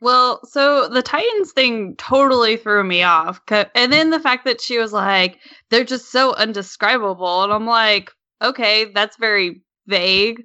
Well, 0.00 0.40
so 0.44 0.88
the 0.88 1.02
Titans 1.02 1.52
thing 1.52 1.96
totally 1.96 2.58
threw 2.58 2.84
me 2.84 3.02
off, 3.02 3.40
and 3.50 3.90
then 3.90 4.10
the 4.10 4.20
fact 4.20 4.44
that 4.44 4.60
she 4.60 4.76
was 4.78 4.92
like, 4.92 5.38
"They're 5.70 5.84
just 5.84 6.12
so 6.12 6.34
undescribable," 6.34 7.44
and 7.44 7.52
I'm 7.52 7.66
like, 7.66 8.10
"Okay, 8.42 8.92
that's 8.92 9.16
very 9.16 9.62
vague." 9.86 10.42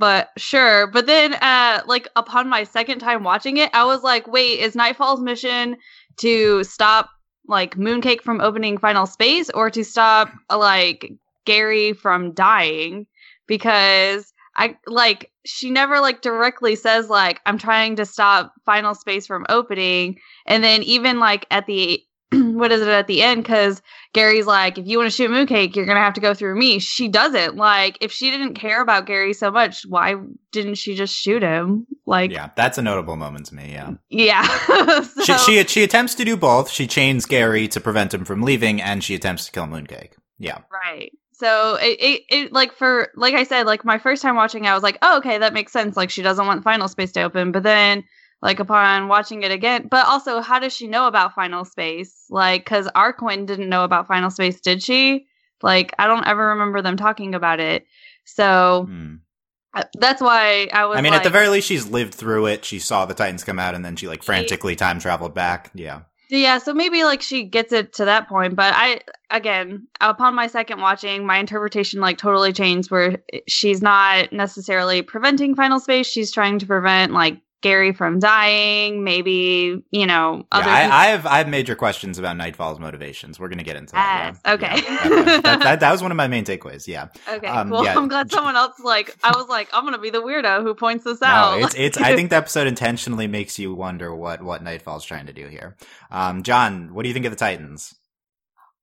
but 0.00 0.30
sure. 0.38 0.86
But 0.86 1.06
then, 1.06 1.34
uh, 1.34 1.82
like 1.86 2.08
upon 2.16 2.48
my 2.48 2.64
second 2.64 3.00
time 3.00 3.22
watching 3.22 3.58
it, 3.58 3.70
I 3.74 3.84
was 3.84 4.02
like, 4.02 4.26
wait, 4.26 4.58
is 4.60 4.74
Nightfall's 4.74 5.20
mission 5.20 5.76
to 6.20 6.64
stop 6.64 7.10
like 7.46 7.76
Mooncake 7.76 8.22
from 8.22 8.40
opening 8.40 8.78
Final 8.78 9.06
Space 9.06 9.50
or 9.50 9.70
to 9.70 9.84
stop 9.84 10.30
like 10.54 11.12
Gary 11.44 11.92
from 11.92 12.32
dying? 12.32 13.06
Because 13.46 14.32
I 14.56 14.76
like 14.86 15.30
she 15.44 15.70
never 15.70 16.00
like 16.00 16.22
directly 16.22 16.76
says 16.76 17.08
like 17.08 17.40
I'm 17.46 17.58
trying 17.58 17.96
to 17.96 18.06
stop 18.06 18.52
Final 18.64 18.94
Space 18.94 19.26
from 19.26 19.46
opening, 19.48 20.18
and 20.46 20.62
then 20.62 20.82
even 20.82 21.18
like 21.18 21.46
at 21.50 21.66
the 21.66 22.02
what 22.32 22.70
is 22.70 22.80
it 22.80 22.88
at 22.88 23.06
the 23.08 23.22
end? 23.22 23.42
Because 23.42 23.82
Gary's 24.12 24.46
like, 24.46 24.78
if 24.78 24.86
you 24.86 24.98
want 24.98 25.10
to 25.10 25.16
shoot 25.16 25.30
Mooncake, 25.30 25.74
you're 25.74 25.86
gonna 25.86 26.00
have 26.00 26.14
to 26.14 26.20
go 26.20 26.32
through 26.32 26.56
me. 26.56 26.78
She 26.78 27.08
doesn't. 27.08 27.56
Like, 27.56 27.98
if 28.00 28.12
she 28.12 28.30
didn't 28.30 28.54
care 28.54 28.80
about 28.80 29.06
Gary 29.06 29.32
so 29.32 29.50
much, 29.50 29.82
why 29.88 30.14
didn't 30.52 30.76
she 30.76 30.94
just 30.94 31.14
shoot 31.14 31.42
him? 31.42 31.86
Like, 32.06 32.30
yeah, 32.30 32.50
that's 32.56 32.78
a 32.78 32.82
notable 32.82 33.16
moment 33.16 33.46
to 33.46 33.54
me. 33.54 33.72
Yeah, 33.72 33.94
yeah. 34.10 35.02
so, 35.02 35.22
she, 35.24 35.38
she 35.38 35.64
she 35.64 35.82
attempts 35.82 36.14
to 36.16 36.24
do 36.24 36.36
both. 36.36 36.70
She 36.70 36.86
chains 36.86 37.26
Gary 37.26 37.66
to 37.68 37.80
prevent 37.80 38.14
him 38.14 38.24
from 38.24 38.42
leaving, 38.42 38.80
and 38.80 39.02
she 39.02 39.14
attempts 39.14 39.46
to 39.46 39.52
kill 39.52 39.66
Mooncake. 39.66 40.12
Yeah, 40.38 40.58
right. 40.72 41.12
So 41.32 41.76
it, 41.76 41.98
it, 42.00 42.22
it 42.28 42.52
like 42.52 42.72
for 42.74 43.08
like 43.16 43.34
I 43.34 43.44
said, 43.44 43.66
like 43.66 43.84
my 43.84 43.98
first 43.98 44.22
time 44.22 44.36
watching, 44.36 44.66
I 44.66 44.74
was 44.74 44.82
like, 44.82 44.98
oh 45.02 45.18
okay, 45.18 45.38
that 45.38 45.54
makes 45.54 45.72
sense. 45.72 45.96
Like 45.96 46.10
she 46.10 46.22
doesn't 46.22 46.46
want 46.46 46.62
Final 46.62 46.86
Space 46.86 47.12
to 47.12 47.22
open, 47.22 47.50
but 47.50 47.62
then 47.62 48.04
like 48.42 48.60
upon 48.60 49.08
watching 49.08 49.42
it 49.42 49.50
again. 49.50 49.88
But 49.90 50.06
also, 50.06 50.40
how 50.40 50.58
does 50.58 50.74
she 50.74 50.86
know 50.86 51.06
about 51.06 51.34
Final 51.34 51.64
Space? 51.64 52.24
Like, 52.30 52.64
because 52.64 52.88
our 52.94 53.12
Quinn 53.12 53.46
didn't 53.46 53.68
know 53.68 53.84
about 53.84 54.08
Final 54.08 54.30
Space, 54.30 54.60
did 54.60 54.82
she? 54.82 55.26
Like, 55.62 55.94
I 55.98 56.06
don't 56.06 56.26
ever 56.26 56.48
remember 56.48 56.82
them 56.82 56.96
talking 56.96 57.34
about 57.34 57.60
it. 57.60 57.86
So 58.24 58.86
hmm. 58.88 59.16
Uh, 59.72 59.84
that's 59.98 60.20
why 60.20 60.68
I 60.72 60.86
was. 60.86 60.98
I 60.98 61.00
mean, 61.00 61.12
like, 61.12 61.20
at 61.20 61.24
the 61.24 61.30
very 61.30 61.48
least, 61.48 61.68
she's 61.68 61.86
lived 61.88 62.14
through 62.14 62.46
it. 62.46 62.64
She 62.64 62.80
saw 62.80 63.06
the 63.06 63.14
Titans 63.14 63.44
come 63.44 63.60
out, 63.60 63.74
and 63.74 63.84
then 63.84 63.94
she 63.94 64.08
like 64.08 64.22
frantically 64.22 64.74
time 64.74 64.98
traveled 64.98 65.34
back. 65.34 65.70
Yeah. 65.74 66.02
Yeah, 66.28 66.58
so 66.58 66.72
maybe 66.72 67.02
like 67.02 67.22
she 67.22 67.42
gets 67.44 67.72
it 67.72 67.92
to 67.94 68.04
that 68.04 68.28
point, 68.28 68.54
but 68.54 68.72
I 68.76 69.00
again, 69.30 69.88
upon 70.00 70.36
my 70.36 70.46
second 70.46 70.80
watching, 70.80 71.26
my 71.26 71.38
interpretation 71.38 72.00
like 72.00 72.18
totally 72.18 72.52
changed 72.52 72.90
where 72.90 73.18
she's 73.48 73.82
not 73.82 74.32
necessarily 74.32 75.02
preventing 75.02 75.56
final 75.56 75.80
space, 75.80 76.06
she's 76.06 76.30
trying 76.30 76.60
to 76.60 76.66
prevent 76.66 77.12
like 77.12 77.40
Gary 77.62 77.92
from 77.92 78.18
dying, 78.18 79.04
maybe, 79.04 79.82
you 79.90 80.06
know, 80.06 80.46
other 80.50 80.66
yeah, 80.66 80.88
I, 80.90 81.04
I, 81.04 81.06
have 81.08 81.26
I 81.26 81.38
have 81.38 81.48
major 81.48 81.74
questions 81.74 82.18
about 82.18 82.36
Nightfall's 82.36 82.78
motivations. 82.78 83.38
We're 83.38 83.48
gonna 83.48 83.64
get 83.64 83.76
into 83.76 83.92
that. 83.92 84.36
yeah. 84.44 84.52
Okay. 84.54 84.82
Yeah, 84.82 85.40
that, 85.42 85.60
that, 85.62 85.80
that, 85.80 85.92
was 85.92 86.02
one 86.02 86.10
of 86.10 86.16
my 86.16 86.26
main 86.26 86.44
takeaways. 86.44 86.86
Yeah. 86.86 87.08
Okay. 87.28 87.46
Um, 87.46 87.68
well, 87.68 87.86
I'm 87.86 88.08
glad 88.08 88.30
someone 88.30 88.56
else 88.56 88.78
like 88.80 89.14
I 89.22 89.36
was 89.36 89.48
like, 89.48 89.68
I'm 89.72 89.84
gonna 89.84 89.98
be 89.98 90.10
the 90.10 90.22
weirdo 90.22 90.62
who 90.62 90.74
points 90.74 91.04
this 91.04 91.20
out. 91.20 91.58
No, 91.58 91.66
it's 91.66 91.74
it's 91.74 91.98
I 91.98 92.14
think 92.16 92.30
the 92.30 92.36
episode 92.36 92.66
intentionally 92.66 93.26
makes 93.26 93.58
you 93.58 93.74
wonder 93.74 94.14
what 94.14 94.42
what 94.42 94.62
Nightfall's 94.62 95.04
trying 95.04 95.26
to 95.26 95.32
do 95.32 95.46
here. 95.46 95.76
Um, 96.10 96.42
John, 96.42 96.94
what 96.94 97.02
do 97.02 97.08
you 97.08 97.14
think 97.14 97.26
of 97.26 97.32
the 97.32 97.36
Titans? 97.36 97.94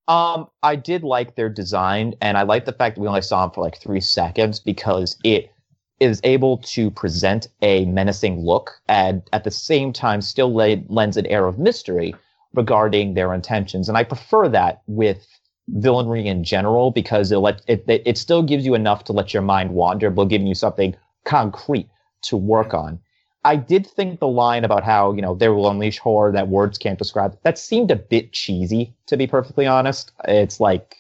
Um, 0.08 0.48
I 0.64 0.76
did 0.78 1.04
like 1.04 1.36
their 1.36 1.50
design, 1.50 2.14
and 2.22 2.38
I 2.38 2.44
like 2.44 2.66
the 2.66 2.72
fact 2.72 2.96
that 2.96 3.02
we 3.02 3.08
only 3.08 3.22
saw 3.22 3.46
them 3.46 3.54
for 3.54 3.64
like 3.64 3.82
three 3.82 4.00
seconds 4.00 4.60
because 4.60 5.18
it 5.24 5.52
is 6.00 6.22
able 6.24 6.58
to 6.60 6.92
present 6.92 7.48
a 7.62 7.86
menacing 7.86 8.40
look 8.40 8.80
and 8.88 9.22
at 9.34 9.44
the 9.44 9.52
same 9.52 9.92
time 9.92 10.22
still 10.22 10.54
lends 10.54 11.18
an 11.18 11.26
air 11.26 11.48
of 11.48 11.58
mystery 11.58 12.14
regarding 12.54 13.14
their 13.14 13.34
intentions. 13.34 13.90
And 13.90 13.98
I 13.98 14.04
prefer 14.04 14.48
that 14.50 14.82
with 14.88 15.26
villainry 15.72 16.26
in 16.26 16.44
general 16.44 16.92
because 16.92 17.32
it, 17.32 17.38
let, 17.38 17.62
it, 17.68 17.84
it 17.88 18.18
still 18.18 18.44
gives 18.44 18.66
you 18.66 18.74
enough 18.74 19.04
to 19.06 19.14
let 19.14 19.34
your 19.34 19.44
mind 19.44 19.72
wander, 19.72 20.10
but 20.10 20.26
giving 20.26 20.48
you 20.48 20.56
something 20.56 20.96
concrete 21.26 21.90
to 22.24 22.38
work 22.38 22.68
mm-hmm. 22.68 22.78
on. 22.78 23.00
I 23.44 23.56
did 23.56 23.88
think 23.88 24.20
the 24.20 24.28
line 24.28 24.66
about 24.66 24.84
how, 24.84 25.14
you 25.14 25.22
know, 25.22 25.36
they 25.36 25.48
will 25.48 25.70
unleash 25.70 26.00
horror 26.00 26.32
that 26.34 26.50
words 26.50 26.78
can't 26.78 26.98
describe, 26.98 27.38
that 27.44 27.58
seemed 27.58 27.92
a 27.92 27.96
bit 27.96 28.34
cheesy, 28.34 28.94
to 29.06 29.16
be 29.16 29.26
perfectly 29.26 29.66
honest. 29.66 30.12
It's 30.26 30.60
like, 30.60 30.96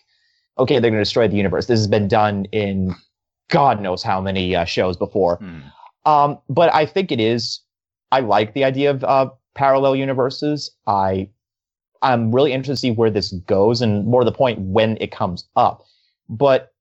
okay, 0.57 0.75
they're 0.75 0.91
going 0.91 0.99
to 0.99 1.01
destroy 1.01 1.27
the 1.27 1.35
universe. 1.35 1.65
This 1.65 1.79
has 1.79 1.87
been 1.87 2.07
done 2.07 2.45
in 2.51 2.95
God 3.49 3.81
knows 3.81 4.03
how 4.03 4.19
many 4.21 4.55
uh, 4.55 4.65
shows 4.65 4.97
before. 4.97 5.37
Hmm. 5.37 5.59
Um, 6.05 6.39
but 6.49 6.73
I 6.73 6.85
think 6.85 7.11
it 7.11 7.19
is. 7.19 7.61
I 8.11 8.21
like 8.21 8.53
the 8.53 8.63
idea 8.63 8.91
of 8.91 9.03
uh, 9.03 9.29
parallel 9.55 9.95
universes. 9.95 10.71
I 10.87 11.29
I'm 12.01 12.31
really 12.31 12.53
interested 12.53 12.73
to 12.73 12.77
see 12.77 12.91
where 12.91 13.09
this 13.09 13.31
goes, 13.31 13.81
and 13.81 14.05
more 14.05 14.21
to 14.21 14.25
the 14.25 14.35
point, 14.35 14.59
when 14.59 14.97
it 15.01 15.11
comes 15.11 15.47
up. 15.55 15.83
But 16.29 16.73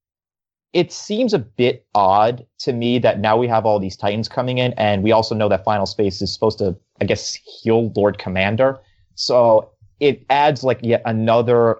it 0.72 0.92
seems 0.92 1.32
a 1.32 1.38
bit 1.38 1.86
odd 1.94 2.46
to 2.58 2.72
me 2.72 2.98
that 2.98 3.18
now 3.18 3.36
we 3.36 3.48
have 3.48 3.64
all 3.64 3.78
these 3.78 3.96
Titans 3.96 4.28
coming 4.28 4.58
in, 4.58 4.72
and 4.74 5.02
we 5.02 5.12
also 5.12 5.34
know 5.34 5.48
that 5.48 5.64
Final 5.64 5.86
Space 5.86 6.20
is 6.20 6.32
supposed 6.32 6.58
to, 6.58 6.76
I 7.00 7.04
guess, 7.04 7.34
heal 7.34 7.92
Lord 7.96 8.18
Commander. 8.18 8.78
So 9.14 9.70
it 10.00 10.24
adds 10.28 10.62
like 10.62 10.80
yet 10.82 11.02
another 11.06 11.78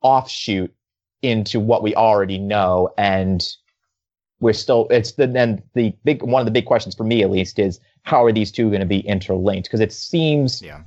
offshoot 0.00 0.72
into 1.22 1.60
what 1.60 1.82
we 1.82 1.94
already 1.94 2.38
know, 2.38 2.88
and 2.96 3.46
we're 4.40 4.54
still 4.54 4.86
it's 4.90 5.12
the 5.12 5.26
then 5.26 5.62
the 5.74 5.94
big 6.04 6.22
one 6.22 6.40
of 6.40 6.46
the 6.46 6.50
big 6.50 6.66
questions 6.66 6.94
for 6.94 7.04
me 7.04 7.22
at 7.22 7.30
least 7.30 7.58
is 7.58 7.78
how 8.02 8.24
are 8.24 8.32
these 8.32 8.50
two 8.50 8.68
going 8.68 8.80
to 8.80 8.86
be 8.86 9.00
interlinked? 9.00 9.68
Because 9.68 9.80
it 9.80 9.92
seems 9.92 10.62
yeah. 10.62 10.82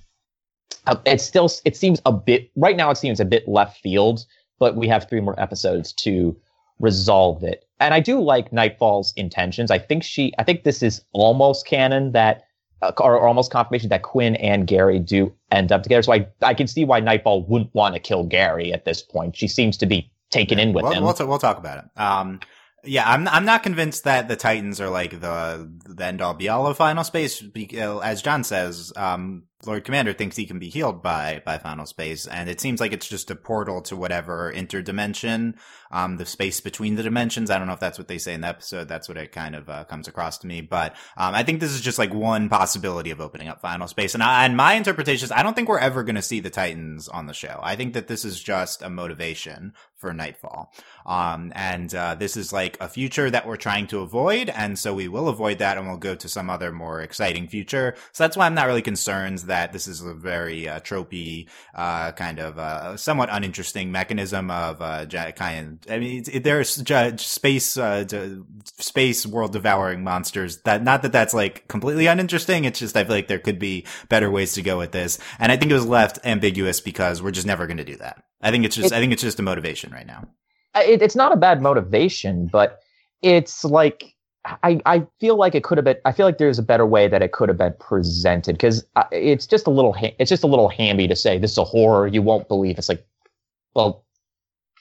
uh, 0.87 0.95
it 1.05 1.21
still 1.21 1.49
it 1.63 1.77
seems 1.77 2.01
a 2.05 2.11
bit 2.11 2.51
right 2.55 2.75
now 2.75 2.89
it 2.89 2.97
seems 2.97 3.19
a 3.19 3.25
bit 3.25 3.47
left 3.47 3.79
field 3.81 4.25
but 4.59 4.75
we 4.75 4.87
have 4.87 5.07
three 5.07 5.19
more 5.19 5.39
episodes 5.39 5.93
to 5.93 6.35
resolve 6.79 7.43
it. 7.43 7.65
And 7.79 7.93
i 7.93 7.99
do 7.99 8.21
like 8.21 8.51
nightfall's 8.51 9.13
intentions. 9.15 9.71
I 9.71 9.77
think 9.77 10.03
she 10.03 10.33
i 10.39 10.43
think 10.43 10.63
this 10.63 10.81
is 10.81 11.03
almost 11.11 11.67
canon 11.67 12.11
that 12.13 12.45
uh, 12.81 12.91
or, 12.99 13.15
or 13.15 13.27
almost 13.27 13.51
confirmation 13.51 13.89
that 13.89 14.01
quinn 14.01 14.35
and 14.37 14.65
gary 14.67 14.99
do 14.99 15.31
end 15.51 15.71
up 15.71 15.83
together. 15.83 16.01
So 16.01 16.13
i 16.13 16.27
i 16.41 16.55
can 16.55 16.67
see 16.67 16.85
why 16.85 16.99
nightfall 16.99 17.43
wouldn't 17.43 17.73
want 17.75 17.93
to 17.93 17.99
kill 17.99 18.23
gary 18.23 18.73
at 18.73 18.85
this 18.85 19.03
point. 19.03 19.35
She 19.35 19.47
seems 19.47 19.77
to 19.77 19.85
be 19.85 20.09
taken 20.31 20.57
in 20.57 20.73
with 20.73 20.83
we'll, 20.83 20.93
him. 20.93 21.03
we'll, 21.03 21.13
t- 21.13 21.25
we'll 21.25 21.37
talk 21.37 21.59
about 21.59 21.77
it. 21.77 22.01
Um 22.01 22.39
yeah, 22.83 23.09
I'm 23.09 23.27
I'm 23.27 23.45
not 23.45 23.63
convinced 23.63 24.03
that 24.03 24.27
the 24.27 24.35
Titans 24.35 24.81
are 24.81 24.89
like 24.89 25.19
the 25.19 25.71
the 25.85 26.05
end 26.05 26.21
all 26.21 26.33
be 26.33 26.49
all 26.49 26.67
of 26.67 26.77
Final 26.77 27.03
Space. 27.03 27.43
As 27.73 28.21
John 28.21 28.43
says, 28.43 28.91
um, 28.95 29.43
Lord 29.65 29.83
Commander 29.83 30.13
thinks 30.13 30.35
he 30.35 30.45
can 30.45 30.59
be 30.59 30.69
healed 30.69 31.01
by 31.01 31.41
by 31.45 31.57
Final 31.57 31.85
Space, 31.85 32.27
and 32.27 32.49
it 32.49 32.59
seems 32.59 32.79
like 32.79 32.93
it's 32.93 33.07
just 33.07 33.31
a 33.31 33.35
portal 33.35 33.81
to 33.83 33.95
whatever 33.95 34.51
interdimension, 34.53 35.55
um, 35.91 36.17
the 36.17 36.25
space 36.25 36.59
between 36.59 36.95
the 36.95 37.03
dimensions. 37.03 37.49
I 37.49 37.57
don't 37.57 37.67
know 37.67 37.73
if 37.73 37.79
that's 37.79 37.97
what 37.97 38.07
they 38.07 38.17
say 38.17 38.33
in 38.33 38.41
the 38.41 38.47
episode. 38.47 38.87
That's 38.87 39.07
what 39.07 39.17
it 39.17 39.31
kind 39.31 39.55
of 39.55 39.69
uh, 39.69 39.83
comes 39.85 40.07
across 40.07 40.37
to 40.39 40.47
me. 40.47 40.61
But 40.61 40.95
um, 41.17 41.35
I 41.35 41.43
think 41.43 41.59
this 41.59 41.71
is 41.71 41.81
just 41.81 41.99
like 41.99 42.13
one 42.13 42.49
possibility 42.49 43.11
of 43.11 43.21
opening 43.21 43.47
up 43.47 43.61
Final 43.61 43.87
Space, 43.87 44.13
and 44.13 44.23
I, 44.23 44.45
and 44.45 44.57
my 44.57 44.73
interpretation 44.73 45.25
is 45.25 45.31
I 45.31 45.43
don't 45.43 45.55
think 45.55 45.69
we're 45.69 45.79
ever 45.79 46.03
going 46.03 46.15
to 46.15 46.21
see 46.21 46.39
the 46.39 46.49
Titans 46.49 47.07
on 47.07 47.27
the 47.27 47.33
show. 47.33 47.59
I 47.63 47.75
think 47.75 47.93
that 47.93 48.07
this 48.07 48.25
is 48.25 48.41
just 48.41 48.81
a 48.81 48.89
motivation 48.89 49.73
for 49.95 50.13
Nightfall. 50.13 50.73
Um, 51.05 51.53
and 51.55 51.93
uh, 51.95 52.15
this 52.15 52.35
is 52.35 52.51
like 52.51 52.77
a 52.81 52.89
future 52.89 53.29
that 53.29 53.47
we're 53.47 53.55
trying 53.55 53.87
to 53.87 53.99
avoid, 53.99 54.49
and 54.49 54.77
so 54.77 54.93
we 54.93 55.07
will 55.07 55.29
avoid 55.29 55.59
that, 55.59 55.77
and 55.77 55.87
we'll 55.87 55.97
go 55.97 56.15
to 56.15 56.27
some 56.27 56.49
other 56.49 56.71
more 56.73 56.99
exciting 57.01 57.47
future. 57.47 57.95
So 58.11 58.23
that's 58.23 58.35
why 58.35 58.45
I'm 58.45 58.53
not 58.53 58.67
really 58.67 58.81
concerned 58.81 59.39
that 59.39 59.52
this 59.71 59.87
is 59.87 60.01
a 60.01 60.13
very 60.13 60.67
uh, 60.67 60.79
tropey, 60.79 61.47
uh, 61.75 62.11
kind 62.13 62.39
of 62.39 62.57
uh, 62.57 62.97
somewhat 62.97 63.29
uninteresting 63.31 63.91
mechanism 63.91 64.49
of 64.49 64.81
uh, 64.81 65.05
kind. 65.35 65.79
Of, 65.85 65.91
I 65.91 65.99
mean, 65.99 66.23
it, 66.31 66.43
there's 66.43 66.69
space 67.21 67.77
uh, 67.77 68.05
space 68.77 69.25
world 69.25 69.53
devouring 69.53 70.03
monsters. 70.03 70.61
That 70.61 70.83
not 70.83 71.01
that 71.03 71.11
that's 71.11 71.33
like 71.33 71.67
completely 71.67 72.07
uninteresting. 72.07 72.65
It's 72.65 72.79
just 72.79 72.97
I 72.97 73.03
feel 73.03 73.15
like 73.15 73.27
there 73.27 73.39
could 73.39 73.59
be 73.59 73.85
better 74.09 74.29
ways 74.29 74.53
to 74.53 74.61
go 74.61 74.77
with 74.77 74.91
this, 74.91 75.19
and 75.39 75.51
I 75.51 75.57
think 75.57 75.71
it 75.71 75.75
was 75.75 75.85
left 75.85 76.19
ambiguous 76.23 76.81
because 76.81 77.21
we're 77.21 77.31
just 77.31 77.47
never 77.47 77.67
going 77.67 77.77
to 77.77 77.83
do 77.83 77.97
that. 77.97 78.23
I 78.41 78.51
think 78.51 78.65
it's 78.65 78.75
just 78.75 78.91
it, 78.91 78.95
I 78.95 78.99
think 78.99 79.13
it's 79.13 79.21
just 79.21 79.39
a 79.39 79.43
motivation 79.43 79.91
right 79.91 80.07
now. 80.07 80.27
It, 80.75 81.01
it's 81.01 81.15
not 81.15 81.31
a 81.31 81.37
bad 81.37 81.61
motivation, 81.61 82.47
but 82.47 82.79
it's 83.21 83.63
like 83.63 84.15
I, 84.45 84.81
I 84.85 85.07
feel 85.19 85.37
like 85.37 85.55
it 85.55 85.63
could 85.63 85.77
have 85.77 85.85
been. 85.85 85.97
I 86.03 86.11
feel 86.11 86.25
like 86.25 86.37
there's 86.37 86.59
a 86.59 86.63
better 86.63 86.85
way 86.85 87.07
that 87.07 87.21
it 87.21 87.31
could 87.31 87.47
have 87.47 87.57
been 87.57 87.73
presented 87.79 88.53
because 88.53 88.85
uh, 88.97 89.05
it's 89.11 89.47
just 89.47 89.67
a 89.67 89.69
little. 89.69 89.95
it's 90.19 90.29
just 90.29 90.43
a 90.43 90.47
little 90.47 90.67
hammy 90.67 91.07
to 91.07 91.15
say 91.15 91.37
this 91.37 91.51
is 91.51 91.57
a 91.57 91.63
horror. 91.63 92.07
You 92.07 92.21
won't 92.21 92.47
believe. 92.49 92.77
It's 92.77 92.89
like, 92.89 93.05
well, 93.73 94.02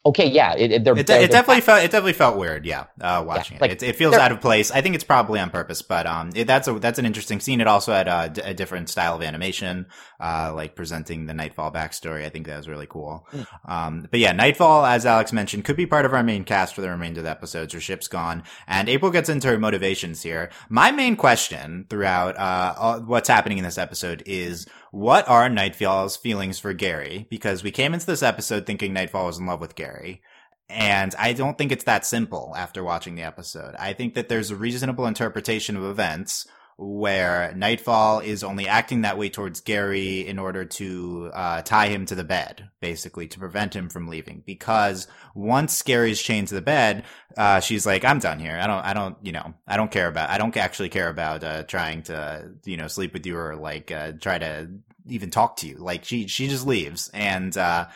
Okay, 0.04 0.28
yeah, 0.28 0.54
it, 0.54 0.72
it, 0.72 0.88
It, 0.88 1.08
it 1.10 1.30
definitely 1.30 1.60
felt 1.60 1.78
it 1.84 1.92
definitely 1.92 2.14
felt 2.14 2.36
weird. 2.36 2.66
Yeah, 2.66 2.86
uh, 3.00 3.22
watching 3.24 3.58
like, 3.60 3.70
it. 3.70 3.84
it, 3.84 3.90
it 3.90 3.96
feels 3.96 4.16
out 4.16 4.32
of 4.32 4.40
place. 4.40 4.72
I 4.72 4.80
think 4.80 4.96
it's 4.96 5.04
probably 5.04 5.38
on 5.38 5.50
purpose, 5.50 5.80
but 5.80 6.08
um, 6.08 6.30
it, 6.34 6.48
that's 6.48 6.66
a 6.66 6.72
that's 6.72 6.98
an 6.98 7.06
interesting 7.06 7.38
scene. 7.38 7.60
It 7.60 7.68
also 7.68 7.92
had 7.92 8.08
uh, 8.08 8.26
d- 8.26 8.42
a 8.44 8.52
different 8.52 8.88
style 8.88 9.14
of 9.14 9.22
animation, 9.22 9.86
uh, 10.18 10.52
like 10.56 10.74
presenting 10.74 11.26
the 11.26 11.34
Nightfall 11.34 11.70
backstory. 11.70 12.24
I 12.24 12.30
think 12.30 12.48
that 12.48 12.56
was 12.56 12.68
really 12.68 12.88
cool. 12.88 13.28
Mm. 13.32 13.46
Um, 13.64 14.08
but 14.10 14.18
yeah, 14.18 14.32
Nightfall, 14.32 14.84
as 14.84 15.06
Alex 15.06 15.32
mentioned, 15.32 15.64
could 15.64 15.76
be 15.76 15.86
part 15.86 16.04
of 16.04 16.12
our 16.12 16.24
main 16.24 16.42
cast 16.42 16.74
for 16.74 16.80
the 16.80 16.90
remainder 16.90 17.20
of 17.20 17.24
the 17.24 17.30
episodes. 17.30 17.72
Her 17.72 17.80
ship's 17.80 18.08
gone, 18.08 18.42
and 18.66 18.88
April 18.88 19.12
gets 19.12 19.28
into 19.28 19.46
her 19.46 19.58
motivations 19.58 20.20
here. 20.20 20.50
My 20.68 20.90
main 20.90 21.14
question 21.14 21.86
throughout 21.88 22.36
uh, 22.36 22.74
all- 22.76 23.00
what's 23.02 23.28
happening 23.28 23.58
in 23.58 23.64
this 23.64 23.78
episode 23.78 24.24
is. 24.26 24.66
What 24.92 25.26
are 25.26 25.48
Nightfall's 25.48 26.18
feelings 26.18 26.58
for 26.58 26.74
Gary? 26.74 27.26
Because 27.30 27.64
we 27.64 27.70
came 27.70 27.94
into 27.94 28.04
this 28.04 28.22
episode 28.22 28.66
thinking 28.66 28.92
Nightfall 28.92 29.24
was 29.24 29.38
in 29.38 29.46
love 29.46 29.58
with 29.58 29.74
Gary. 29.74 30.20
And 30.68 31.14
I 31.18 31.32
don't 31.32 31.56
think 31.56 31.72
it's 31.72 31.84
that 31.84 32.04
simple 32.04 32.52
after 32.58 32.84
watching 32.84 33.14
the 33.14 33.22
episode. 33.22 33.74
I 33.78 33.94
think 33.94 34.12
that 34.12 34.28
there's 34.28 34.50
a 34.50 34.56
reasonable 34.56 35.06
interpretation 35.06 35.78
of 35.78 35.84
events 35.84 36.46
where 36.76 37.52
Nightfall 37.54 38.20
is 38.20 38.42
only 38.42 38.66
acting 38.66 39.02
that 39.02 39.18
way 39.18 39.28
towards 39.28 39.60
Gary 39.60 40.26
in 40.26 40.38
order 40.38 40.64
to 40.64 41.30
uh, 41.32 41.62
tie 41.62 41.88
him 41.88 42.06
to 42.06 42.14
the 42.14 42.24
bed, 42.24 42.70
basically, 42.80 43.28
to 43.28 43.38
prevent 43.38 43.74
him 43.74 43.88
from 43.88 44.08
leaving. 44.08 44.42
Because 44.44 45.06
once 45.34 45.82
Gary's 45.82 46.20
chained 46.20 46.48
to 46.48 46.54
the 46.54 46.62
bed, 46.62 47.04
uh, 47.36 47.60
she's 47.60 47.86
like, 47.86 48.04
I'm 48.04 48.18
done 48.18 48.38
here. 48.38 48.58
I 48.60 48.66
don't, 48.66 48.84
I 48.84 48.94
don't, 48.94 49.16
you 49.22 49.32
know, 49.32 49.54
I 49.66 49.76
don't 49.76 49.90
care 49.90 50.08
about, 50.08 50.30
I 50.30 50.38
don't 50.38 50.56
actually 50.56 50.88
care 50.88 51.08
about, 51.08 51.44
uh, 51.44 51.62
trying 51.64 52.02
to, 52.04 52.50
you 52.64 52.76
know, 52.76 52.88
sleep 52.88 53.12
with 53.12 53.26
you 53.26 53.36
or 53.36 53.56
like, 53.56 53.90
uh, 53.90 54.12
try 54.20 54.38
to 54.38 54.70
even 55.08 55.30
talk 55.30 55.56
to 55.56 55.68
you. 55.68 55.76
Like 55.76 56.04
she, 56.04 56.26
she 56.26 56.48
just 56.48 56.66
leaves. 56.66 57.10
And, 57.14 57.56
uh, 57.56 57.88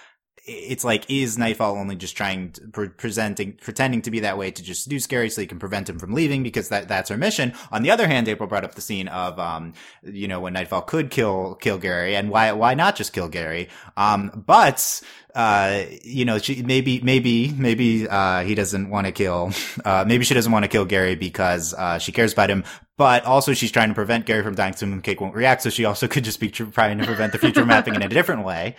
it's 0.46 0.84
like 0.84 1.04
is 1.10 1.36
Nightfall 1.36 1.76
only 1.76 1.96
just 1.96 2.16
trying 2.16 2.52
to 2.52 2.60
pre- 2.68 2.88
presenting 2.88 3.54
pretending 3.54 4.02
to 4.02 4.10
be 4.10 4.20
that 4.20 4.38
way 4.38 4.50
to 4.50 4.62
just 4.62 4.84
seduce 4.84 5.06
Gary 5.06 5.28
so 5.28 5.40
he 5.40 5.46
can 5.46 5.58
prevent 5.58 5.88
him 5.88 5.98
from 5.98 6.14
leaving 6.14 6.42
because 6.42 6.68
that 6.68 6.86
that's 6.88 7.10
her 7.10 7.16
mission. 7.16 7.52
On 7.72 7.82
the 7.82 7.90
other 7.90 8.06
hand, 8.06 8.28
April 8.28 8.48
brought 8.48 8.64
up 8.64 8.74
the 8.74 8.80
scene 8.80 9.08
of 9.08 9.38
um 9.38 9.72
you 10.04 10.28
know 10.28 10.40
when 10.40 10.52
Nightfall 10.52 10.82
could 10.82 11.10
kill 11.10 11.56
kill 11.56 11.78
Gary 11.78 12.14
and 12.14 12.30
why 12.30 12.52
why 12.52 12.74
not 12.74 12.96
just 12.96 13.12
kill 13.12 13.28
Gary? 13.28 13.68
Um 13.96 14.44
but 14.46 15.02
uh 15.34 15.82
you 16.02 16.24
know 16.24 16.38
she 16.38 16.62
maybe 16.62 17.00
maybe 17.00 17.52
maybe 17.52 18.08
uh 18.08 18.42
he 18.44 18.54
doesn't 18.54 18.88
want 18.88 19.06
to 19.06 19.12
kill 19.12 19.50
uh 19.84 20.04
maybe 20.06 20.24
she 20.24 20.34
doesn't 20.34 20.52
want 20.52 20.64
to 20.64 20.68
kill 20.68 20.84
Gary 20.84 21.16
because 21.16 21.74
uh 21.74 21.98
she 21.98 22.12
cares 22.12 22.32
about 22.32 22.50
him 22.50 22.62
but 22.96 23.24
also 23.24 23.52
she's 23.52 23.72
trying 23.72 23.88
to 23.88 23.94
prevent 23.94 24.26
Gary 24.26 24.42
from 24.42 24.54
dying 24.54 24.74
so 24.74 24.86
Mooncake 24.86 25.20
won't 25.20 25.34
react 25.34 25.62
so 25.62 25.70
she 25.70 25.84
also 25.84 26.06
could 26.06 26.24
just 26.24 26.40
be 26.40 26.50
trying 26.50 26.98
to 26.98 27.04
prevent 27.04 27.32
the 27.32 27.38
future 27.38 27.66
mapping 27.66 27.94
in 27.94 28.02
a 28.02 28.08
different 28.08 28.44
way. 28.44 28.76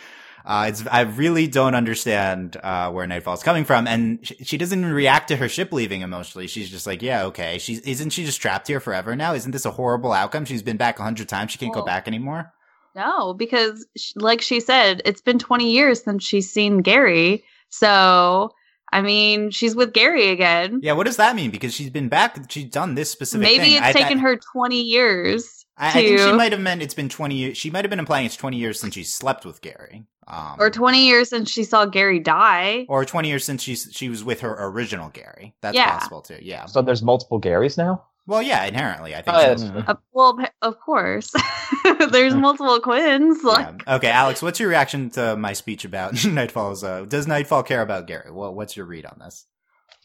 Uh, 0.48 0.68
it's, 0.70 0.88
I 0.88 1.01
really 1.01 1.46
don't 1.48 1.75
understand, 1.75 2.56
uh, 2.63 2.89
where 2.89 3.06
Nightfall's 3.06 3.44
coming 3.44 3.66
from. 3.66 3.86
And 3.86 4.25
she, 4.25 4.36
she 4.46 4.58
doesn't 4.58 4.80
even 4.80 4.94
react 4.94 5.27
to 5.27 5.36
her 5.36 5.50
ship 5.50 5.74
leaving 5.74 6.01
emotionally. 6.01 6.48
She's 6.48 6.70
just 6.70 6.88
like, 6.88 7.01
yeah, 7.01 7.25
okay. 7.25 7.58
She's, 7.58 7.82
isn't 7.82 8.12
she 8.12 8.24
just 8.24 8.39
trapped 8.42 8.68
here 8.70 8.80
forever 8.80 9.13
now? 9.16 9.34
Isn't 9.34 9.51
this 9.51 9.66
a 9.66 9.72
horrible 9.72 10.13
outcome? 10.13 10.46
She's 10.46 10.63
been 10.63 10.77
back 10.77 11.00
a 11.00 11.04
hundred 11.04 11.27
times. 11.27 11.51
She 11.51 11.58
can't 11.58 11.74
go 11.74 11.84
back 11.84 12.08
anymore. 12.08 12.54
No, 12.96 13.34
because 13.34 13.86
sh- 13.98 14.13
like 14.16 14.42
she 14.42 14.60
said, 14.62 15.01
it's 15.06 15.22
been 15.22 15.38
20 15.38 15.70
years 15.70 16.01
since 16.01 16.24
she's 16.25 16.50
seen 16.50 16.77
Gary. 16.77 17.44
So, 17.70 18.51
I 18.94 19.01
mean, 19.01 19.51
she's 19.51 19.75
with 19.75 19.92
Gary 19.94 20.30
again. 20.30 20.80
Yeah. 20.82 20.94
What 20.94 21.06
does 21.08 21.18
that 21.18 21.36
mean? 21.36 21.51
Because 21.51 21.74
she's 21.74 21.89
been 21.89 22.08
back. 22.08 22.50
She's 22.50 22.70
done 22.72 22.96
this 22.96 23.12
specific 23.12 23.44
Maybe 23.44 23.66
thing. 23.66 23.74
it's 23.74 23.86
I- 23.86 23.92
taken 23.92 24.20
I- 24.20 24.22
her 24.22 24.39
20 24.54 24.82
years 24.82 25.66
I, 25.77 25.89
I 25.89 25.91
think 25.91 26.19
she 26.19 26.31
might 26.34 26.51
have 26.51 26.62
meant 26.62 26.81
it's 26.81 26.93
been 26.93 27.10
20 27.10 27.36
years. 27.36 27.57
She 27.57 27.69
might 27.69 27.86
have 27.86 27.89
been 27.89 28.00
implying 28.00 28.25
it's 28.25 28.36
20 28.36 28.57
years 28.57 28.79
since 28.79 28.93
she 28.96 29.03
slept 29.03 29.46
with 29.46 29.62
Gary. 29.62 30.05
Um, 30.27 30.55
or 30.60 30.69
20 30.69 31.05
years 31.05 31.29
since 31.29 31.50
she 31.50 31.63
saw 31.63 31.86
Gary 31.86 32.19
die. 32.19 32.86
or 32.89 33.05
20 33.05 33.29
years 33.29 33.46
since 33.46 33.62
she's, 33.63 33.88
she 33.93 34.10
was 34.10 34.24
with 34.24 34.41
her 34.41 34.55
original 34.60 35.10
Gary. 35.10 35.53
That's 35.62 35.75
Yeah. 35.75 35.98
possible 35.98 36.22
too. 36.22 36.38
Yeah. 36.41 36.65
so 36.65 36.81
there's 36.81 37.01
multiple 37.03 37.39
Garys 37.39 37.77
now. 37.77 38.03
Well, 38.25 38.41
yeah, 38.41 38.65
inherently, 38.65 39.15
I 39.15 39.22
think. 39.22 39.38
Oh, 39.38 39.55
so. 39.55 39.67
that's- 39.67 39.84
Uh, 39.88 39.96
well, 40.12 40.38
of 40.62 40.77
course. 40.81 41.31
There's 42.12 42.36
multiple 42.36 42.77
Quinns. 42.81 43.41
Like, 43.41 43.84
Yeah. 43.88 43.96
Okay, 43.96 44.10
Alex, 44.10 44.41
what's 44.41 44.60
your 44.60 44.67
reaction 44.67 45.10
to 45.12 45.38
my 45.38 45.53
speech 45.53 45.86
about 45.86 46.13
Nightfall's? 46.25 46.84
Uh, 46.84 47.05
does 47.07 47.25
Nightfall 47.25 47.63
care 47.63 47.81
about 47.81 48.05
Gary? 48.05 48.29
Well, 48.29 48.53
what's 48.53 48.75
your 48.75 48.86
read 48.86 49.05
on 49.05 49.17
this? 49.19 49.46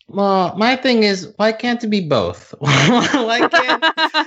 Well, 0.09 0.55
my 0.59 0.77
thing 0.77 1.05
is, 1.05 1.33
why 1.37 1.53
can't 1.53 1.83
it 1.83 1.87
be 1.89 2.07
both? 2.07 2.55
why 2.59 3.49
can't 3.51 3.83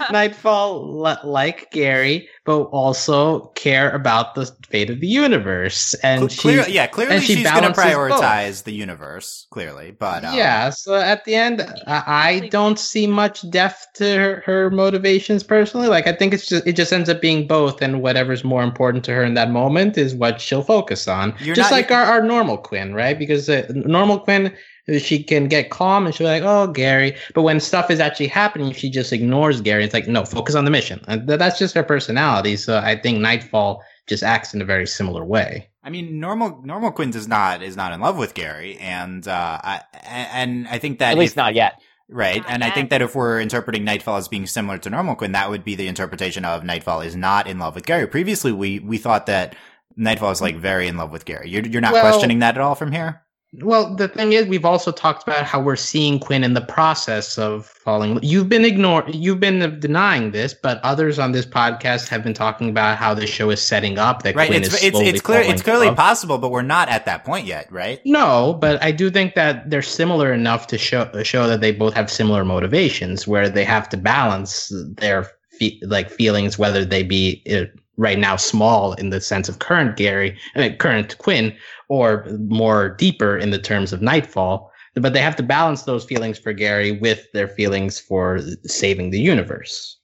Nightfall 0.12 1.02
li- 1.02 1.16
like 1.24 1.70
Gary, 1.72 2.28
but 2.44 2.62
also 2.64 3.48
care 3.56 3.92
about 3.92 4.34
the 4.36 4.46
fate 4.68 4.90
of 4.90 5.00
the 5.00 5.08
universe? 5.08 5.94
And 5.96 6.22
Cl- 6.22 6.28
she, 6.30 6.42
clear, 6.42 6.66
yeah, 6.70 6.88
clearly 6.88 7.16
and 7.16 7.24
she 7.24 7.36
she's 7.36 7.44
going 7.52 7.64
to 7.64 7.72
balances 7.72 7.84
both. 8.10 8.22
prioritize 8.22 8.64
the 8.64 8.74
universe. 8.74 9.46
Clearly, 9.52 9.92
but 9.92 10.26
um, 10.26 10.36
yeah. 10.36 10.70
So 10.72 10.96
at 10.96 11.24
the 11.26 11.36
end, 11.36 11.62
I, 11.86 12.04
I 12.44 12.48
don't 12.50 12.80
see 12.80 13.06
much 13.06 13.48
depth 13.52 13.86
to 13.96 14.16
her, 14.18 14.44
her 14.46 14.70
motivations 14.72 15.44
personally. 15.44 15.88
Like 15.88 16.08
I 16.08 16.14
think 16.14 16.34
it's 16.34 16.48
just 16.48 16.66
it 16.66 16.74
just 16.76 16.94
ends 16.94 17.10
up 17.10 17.22
being 17.22 17.46
both, 17.48 17.82
and 17.82 18.02
whatever's 18.02 18.44
more 18.44 18.64
important 18.64 19.04
to 19.06 19.14
her 19.14 19.24
in 19.24 19.36
that 19.36 19.52
moment 19.52 19.98
is 20.00 20.16
what 20.16 20.42
she'll 20.42 20.64
focus 20.64 21.08
on. 21.08 21.36
You're 21.40 21.54
just 21.56 21.70
not- 21.70 21.76
like 21.78 21.92
our, 21.92 22.04
our 22.06 22.24
normal 22.24 22.58
Quinn, 22.58 22.94
right? 22.96 23.20
Because 23.20 23.50
uh, 23.50 23.68
normal 23.76 24.20
Quinn. 24.20 24.56
She 25.00 25.24
can 25.24 25.48
get 25.48 25.72
calm 25.72 26.06
and 26.06 26.14
she'll 26.14 26.26
be 26.28 26.32
like, 26.32 26.44
"Oh, 26.44 26.68
Gary," 26.68 27.16
but 27.34 27.42
when 27.42 27.60
stuff 27.60 27.90
is 27.90 28.00
actually 28.00 28.28
happening, 28.28 28.72
she 28.72 28.90
just 28.90 29.12
ignores 29.12 29.60
Gary. 29.62 29.84
It's 29.84 29.94
like, 29.94 30.08
"No, 30.08 30.26
focus 30.26 30.54
on 30.54 30.64
the 30.66 30.72
mission." 30.72 31.04
And 31.08 31.28
th- 31.28 31.40
that's 31.40 31.58
just 31.58 31.74
her 31.74 31.82
personality. 31.84 32.56
So 32.56 32.78
I 32.78 32.96
think 32.96 33.20
Nightfall 33.20 33.82
just 34.06 34.22
acts 34.22 34.54
in 34.54 34.62
a 34.62 34.66
very 34.66 34.86
similar 34.86 35.26
way. 35.26 35.70
I 35.84 35.90
mean, 35.90 36.20
normal 36.20 36.62
normal 36.64 36.92
Quinn 36.92 37.10
does 37.10 37.28
not 37.28 37.64
is 37.64 37.76
not 37.76 37.94
in 37.94 38.00
love 38.00 38.18
with 38.18 38.36
Gary, 38.36 38.78
and 38.78 39.28
uh, 39.28 39.60
I, 39.64 39.82
and 40.04 40.68
I 40.68 40.78
think 40.78 41.00
that 41.00 41.14
At 41.14 41.18
least 41.18 41.34
if- 41.34 41.38
not 41.38 41.56
yet. 41.56 41.82
Right. 42.08 42.38
Not 42.44 42.52
and 42.52 42.64
I 42.64 42.70
think 42.70 42.92
that 42.92 43.02
if 43.02 43.16
we're 43.16 43.40
interpreting 43.42 43.84
Nightfall 43.84 44.18
as 44.18 44.28
being 44.28 44.46
similar 44.46 44.78
to 44.78 44.92
Normal 44.92 45.16
Quinn, 45.16 45.32
that 45.32 45.50
would 45.50 45.64
be 45.64 45.74
the 45.74 45.88
interpretation 45.88 46.46
of 46.46 46.64
Nightfall 46.64 47.02
is 47.02 47.16
not 47.16 47.48
in 47.48 47.58
love 47.58 47.74
with 47.74 47.88
Gary. 47.88 48.06
Previously, 48.06 48.52
we, 48.52 48.78
we 48.78 49.00
thought 49.00 49.26
that 49.26 49.56
Nightfall 49.98 50.30
is 50.30 50.40
like 50.40 50.56
very 50.56 50.88
in 50.88 50.98
love 50.98 51.10
with 51.12 51.26
Gary. 51.26 51.50
You're, 51.50 51.66
you're 51.66 51.82
not 51.82 51.94
Well- 51.94 52.04
questioning 52.04 52.40
that 52.40 52.54
at 52.56 52.62
all 52.62 52.76
from 52.76 52.92
here? 52.92 53.24
Well, 53.62 53.96
the 53.96 54.08
thing 54.08 54.34
is, 54.34 54.46
we've 54.48 54.66
also 54.66 54.92
talked 54.92 55.24
about 55.24 55.46
how 55.46 55.62
we're 55.62 55.76
seeing 55.76 56.20
Quinn 56.20 56.44
in 56.44 56.54
the 56.54 56.62
process 56.62 57.38
of 57.38 57.66
falling. 57.66 58.20
You've 58.22 58.50
been 58.50 58.66
ignoring, 58.66 59.14
you've 59.14 59.40
been 59.40 59.80
denying 59.80 60.32
this, 60.32 60.54
but 60.54 60.80
others 60.84 61.20
on 61.20 61.32
this 61.32 61.46
podcast 61.46 62.08
have 62.10 62.24
been 62.24 62.34
talking 62.34 62.70
about 62.70 62.98
how 62.98 63.14
the 63.14 63.28
show 63.28 63.50
is 63.50 63.62
setting 63.62 63.98
up 63.98 64.24
that 64.24 64.36
Right. 64.36 64.48
Quinn 64.48 64.64
It's, 64.64 64.74
is 64.74 64.84
it's, 64.84 64.92
slowly 64.92 65.08
it's 65.08 65.22
clear, 65.22 65.42
it's 65.42 65.62
clearly 65.62 65.94
possible, 65.94 66.38
but 66.38 66.52
we're 66.52 66.62
not 66.62 66.90
at 66.90 67.06
that 67.06 67.24
point 67.24 67.46
yet, 67.46 67.72
right? 67.72 68.00
No, 68.06 68.58
but 68.60 68.82
I 68.84 68.92
do 68.92 69.10
think 69.10 69.36
that 69.36 69.70
they're 69.70 69.82
similar 69.82 70.34
enough 70.34 70.68
to 70.68 70.78
show 70.78 71.10
show 71.24 71.48
that 71.48 71.62
they 71.62 71.72
both 71.72 71.94
have 71.94 72.12
similar 72.12 72.44
motivations, 72.44 73.28
where 73.28 73.50
they 73.50 73.64
have 73.64 73.90
to 73.90 73.98
balance 73.98 74.72
their 74.98 75.32
fe- 75.60 75.80
like 75.84 76.10
feelings, 76.10 76.58
whether 76.58 76.84
they 76.86 77.04
be 77.04 77.44
uh, 77.52 77.66
right 77.98 78.20
now 78.20 78.36
small 78.36 78.94
in 78.94 79.10
the 79.10 79.22
sense 79.22 79.50
of 79.50 79.60
current 79.60 79.96
Gary, 79.96 80.38
uh, 80.56 80.70
current 80.80 81.18
Quinn, 81.18 81.56
or 81.90 82.26
more 82.40 82.90
deeper 82.90 83.38
in 83.38 83.52
the 83.52 83.60
terms 83.60 83.94
of 83.94 84.02
Nightfall. 84.02 84.72
But 84.96 85.14
they 85.14 85.22
have 85.22 85.36
to 85.38 85.44
balance 85.44 85.84
those 85.84 86.06
feelings 86.06 86.40
for 86.40 86.54
Gary 86.54 86.94
with 86.94 87.32
their 87.34 87.50
feelings 87.50 88.00
for 88.00 88.40
saving 88.64 89.10
the 89.10 89.20
universe. 89.20 89.98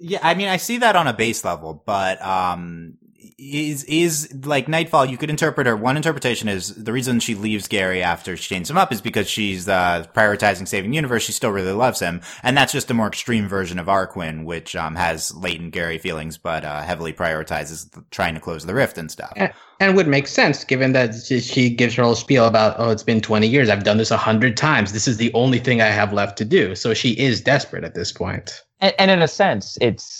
Yeah, 0.00 0.18
I 0.22 0.34
mean, 0.34 0.48
I 0.48 0.56
see 0.56 0.78
that 0.78 0.96
on 0.96 1.06
a 1.06 1.12
base 1.12 1.44
level, 1.44 1.82
but 1.86 2.20
um, 2.22 2.94
is 3.38 3.84
is 3.84 4.32
like 4.44 4.68
Nightfall? 4.68 5.06
You 5.06 5.16
could 5.16 5.30
interpret 5.30 5.66
her. 5.66 5.76
One 5.76 5.96
interpretation 5.96 6.48
is 6.48 6.74
the 6.74 6.92
reason 6.92 7.20
she 7.20 7.34
leaves 7.34 7.68
Gary 7.68 8.02
after 8.02 8.36
she 8.36 8.54
chains 8.54 8.70
him 8.70 8.76
up 8.76 8.92
is 8.92 9.00
because 9.00 9.28
she's 9.28 9.68
uh, 9.68 10.06
prioritizing 10.14 10.66
saving 10.66 10.90
the 10.90 10.96
universe. 10.96 11.22
She 11.22 11.32
still 11.32 11.50
really 11.50 11.72
loves 11.72 12.00
him, 12.00 12.20
and 12.42 12.56
that's 12.56 12.72
just 12.72 12.90
a 12.90 12.94
more 12.94 13.08
extreme 13.08 13.48
version 13.48 13.78
of 13.78 13.88
our 13.88 14.06
Quinn, 14.06 14.44
which 14.44 14.76
um, 14.76 14.96
has 14.96 15.34
latent 15.34 15.72
Gary 15.72 15.98
feelings, 15.98 16.38
but 16.38 16.64
uh, 16.64 16.82
heavily 16.82 17.12
prioritizes 17.12 17.92
th- 17.92 18.04
trying 18.10 18.34
to 18.34 18.40
close 18.40 18.66
the 18.66 18.74
rift 18.74 18.98
and 18.98 19.10
stuff. 19.10 19.32
And, 19.36 19.52
and 19.80 19.96
would 19.96 20.08
make 20.08 20.28
sense 20.28 20.62
given 20.62 20.92
that 20.92 21.14
she, 21.14 21.40
she 21.40 21.70
gives 21.70 21.94
her 21.94 22.02
whole 22.02 22.14
spiel 22.14 22.44
about, 22.44 22.76
oh, 22.78 22.90
it's 22.90 23.02
been 23.02 23.20
20 23.20 23.46
years. 23.46 23.70
I've 23.70 23.84
done 23.84 23.96
this 23.96 24.10
a 24.10 24.16
hundred 24.16 24.56
times. 24.56 24.92
This 24.92 25.08
is 25.08 25.16
the 25.16 25.32
only 25.32 25.58
thing 25.58 25.80
I 25.80 25.86
have 25.86 26.12
left 26.12 26.36
to 26.38 26.44
do. 26.44 26.74
So 26.74 26.92
she 26.92 27.12
is 27.12 27.40
desperate 27.40 27.82
at 27.82 27.94
this 27.94 28.12
point. 28.12 28.62
And, 28.80 28.94
and 28.98 29.10
in 29.10 29.22
a 29.22 29.28
sense, 29.28 29.78
it's 29.80 30.19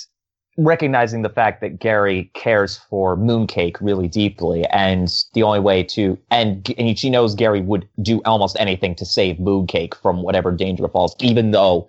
recognizing 0.65 1.23
the 1.23 1.29
fact 1.29 1.61
that 1.61 1.79
Gary 1.79 2.31
cares 2.35 2.77
for 2.89 3.17
Mooncake 3.17 3.77
really 3.81 4.09
deeply, 4.09 4.65
and 4.67 5.13
the 5.35 5.43
only 5.43 5.61
way 5.61 5.83
to 5.85 6.19
and 6.31 6.73
and 6.79 6.99
she 6.99 7.11
knows 7.11 7.35
Gary 7.35 7.61
would 7.61 7.89
do 8.03 8.21
almost 8.25 8.57
anything 8.61 8.95
to 8.97 9.05
save 9.05 9.37
Mooncake 9.37 9.95
from 9.95 10.23
whatever 10.23 10.53
danger 10.53 10.87
falls, 10.89 11.15
even 11.21 11.51
though. 11.51 11.89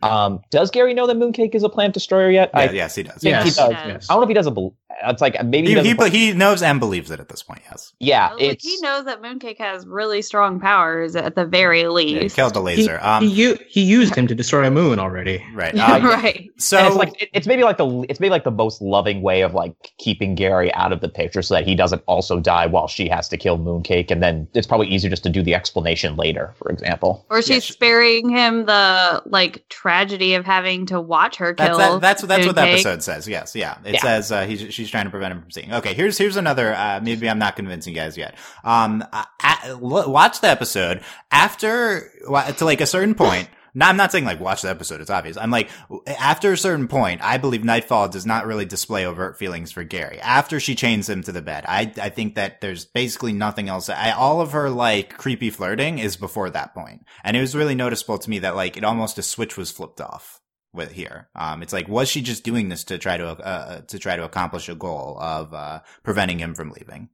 Um, 0.00 0.40
does 0.52 0.70
Gary 0.70 0.94
know 0.94 1.08
that 1.08 1.16
Mooncake 1.16 1.56
is 1.56 1.64
a 1.64 1.68
plant 1.68 1.92
destroyer 1.92 2.30
yet? 2.30 2.50
Yeah, 2.54 2.60
I 2.60 2.70
yes, 2.70 2.94
he 2.94 3.02
does. 3.02 3.14
think 3.14 3.36
he 3.38 3.44
Yes. 3.48 3.56
does. 3.56 3.70
Yes. 3.72 4.06
I 4.08 4.12
don't 4.14 4.20
know 4.20 4.26
if 4.26 4.28
he 4.28 4.34
does. 4.34 4.46
A, 4.46 4.52
bel- 4.52 4.72
It's 5.04 5.20
like 5.20 5.34
maybe 5.44 5.68
he, 5.68 5.74
He, 5.82 5.94
doesn't 5.94 6.12
he, 6.12 6.26
he 6.28 6.32
knows 6.32 6.62
and 6.62 6.80
believes 6.80 7.10
it 7.10 7.20
at 7.20 7.28
this 7.28 7.42
point. 7.42 7.60
Yes, 7.70 7.92
yeah, 8.00 8.32
like, 8.32 8.58
he 8.60 8.78
knows 8.80 9.04
that 9.04 9.20
Mooncake 9.22 9.58
has 9.58 9.86
really 9.86 10.22
strong 10.22 10.58
powers 10.58 11.14
at 11.14 11.34
the 11.34 11.44
very 11.44 11.82
yeah, 11.82 11.88
he 11.88 12.20
least. 12.20 12.34
killed 12.36 12.54
the 12.54 12.60
He, 12.60 12.64
laser. 12.64 12.98
um, 13.02 13.22
he, 13.28 13.54
he 13.68 13.82
used 13.82 14.14
him 14.14 14.26
to 14.26 14.34
destroy 14.34 14.66
a 14.66 14.70
Moon 14.70 14.98
already. 14.98 15.44
right. 15.54 15.74
Yeah, 15.74 15.96
Uh, 15.96 16.00
right. 16.00 16.50
so 16.56 16.78
and 16.78 16.86
it's 16.88 16.96
like 16.96 17.22
it- 17.22 17.28
it's 17.34 17.46
maybe 17.46 17.62
like 17.64 17.76
the 17.76 18.06
it's 18.08 18.18
maybe 18.18 18.30
like 18.30 18.44
the 18.44 18.50
most 18.50 18.80
loving 18.80 19.20
way 19.22 19.42
of 19.42 19.52
like 19.54 19.74
keeping 19.98 20.34
Gary 20.34 20.72
out 20.74 20.90
of 20.92 21.00
the 21.00 21.08
picture 21.08 21.42
so 21.42 21.54
that 21.54 21.66
he 21.66 21.74
doesn't 21.74 22.02
also 22.06 22.40
die 22.40 22.66
while 22.66 22.88
she 22.88 23.08
has 23.08 23.28
to 23.28 23.36
kill 23.36 23.58
Mooncake, 23.58 24.10
and 24.10 24.22
then 24.22 24.48
it's 24.54 24.66
probably 24.66 24.88
easier 24.88 25.10
just 25.10 25.22
to 25.24 25.30
do 25.30 25.42
the 25.42 25.54
explanation 25.54 26.16
later, 26.16 26.54
for 26.58 26.70
example. 26.72 27.26
Or 27.30 27.40
she's 27.42 27.50
Yeah, 27.50 27.60
she- 27.60 27.72
sparing 27.74 28.30
him 28.30 28.64
the 28.64 29.22
like 29.26 29.68
tragedy 29.68 30.34
of 30.34 30.44
having 30.46 30.86
to 30.86 31.00
watch 31.00 31.36
her 31.36 31.54
That's 31.54 31.68
kill. 31.76 31.78
that, 31.78 32.00
that's 32.00 32.22
that's 32.22 32.46
what 32.46 32.54
the 32.56 32.62
Mooncake. 32.62 32.72
episode 32.72 33.02
says. 33.02 33.28
Yes, 33.28 33.54
yeah. 33.54 33.78
It 33.84 33.94
Yeah. 33.94 34.00
says 34.00 34.32
uh, 34.32 34.46
he's 34.46 34.74
she's 34.78 34.90
trying 34.90 35.04
to 35.04 35.10
prevent 35.10 35.32
him 35.32 35.42
from 35.42 35.50
seeing. 35.50 35.72
Okay, 35.74 35.92
here's 35.92 36.16
here's 36.16 36.36
another. 36.36 36.74
Uh, 36.74 37.00
maybe 37.02 37.28
I'm 37.28 37.38
not 37.38 37.56
convincing 37.56 37.92
you 37.94 38.00
guys 38.00 38.16
yet. 38.16 38.34
Um, 38.64 39.04
uh, 39.12 39.24
a- 39.42 39.68
l- 39.68 40.10
watch 40.10 40.40
the 40.40 40.48
episode 40.48 41.02
after 41.30 42.10
to 42.56 42.64
like 42.64 42.80
a 42.80 42.86
certain 42.86 43.14
point. 43.14 43.48
No, 43.74 43.86
I'm 43.86 43.96
not 43.98 44.10
saying 44.10 44.24
like 44.24 44.40
watch 44.40 44.62
the 44.62 44.70
episode. 44.70 45.00
It's 45.00 45.10
obvious. 45.10 45.36
I'm 45.36 45.50
like 45.50 45.68
after 46.06 46.52
a 46.52 46.56
certain 46.56 46.88
point, 46.88 47.20
I 47.22 47.36
believe 47.38 47.64
Nightfall 47.64 48.08
does 48.08 48.24
not 48.24 48.46
really 48.46 48.64
display 48.64 49.04
overt 49.04 49.38
feelings 49.38 49.70
for 49.70 49.84
Gary. 49.84 50.18
After 50.20 50.58
she 50.58 50.74
chains 50.74 51.08
him 51.08 51.22
to 51.24 51.32
the 51.32 51.42
bed, 51.42 51.64
I 51.68 51.92
I 52.00 52.08
think 52.08 52.36
that 52.36 52.60
there's 52.60 52.86
basically 52.86 53.32
nothing 53.34 53.68
else. 53.68 53.88
I, 53.88 54.12
all 54.12 54.40
of 54.40 54.52
her 54.52 54.70
like 54.70 55.16
creepy 55.16 55.50
flirting 55.50 55.98
is 55.98 56.16
before 56.16 56.50
that 56.50 56.74
point, 56.74 57.04
and 57.22 57.36
it 57.36 57.40
was 57.40 57.54
really 57.54 57.74
noticeable 57.74 58.18
to 58.18 58.30
me 58.30 58.38
that 58.40 58.56
like 58.56 58.76
it 58.76 58.84
almost 58.84 59.18
a 59.18 59.22
switch 59.22 59.56
was 59.56 59.70
flipped 59.70 60.00
off 60.00 60.40
with 60.72 60.92
here. 60.92 61.28
Um, 61.34 61.62
it's 61.62 61.72
like 61.72 61.88
was 61.88 62.08
she 62.08 62.22
just 62.22 62.44
doing 62.44 62.68
this 62.68 62.84
to 62.84 62.98
try 62.98 63.16
to 63.16 63.28
uh, 63.28 63.80
to 63.82 63.98
try 63.98 64.16
to 64.16 64.24
accomplish 64.24 64.68
a 64.68 64.74
goal 64.74 65.18
of 65.20 65.54
uh, 65.54 65.80
preventing 66.02 66.38
him 66.38 66.54
from 66.54 66.70
leaving? 66.70 67.08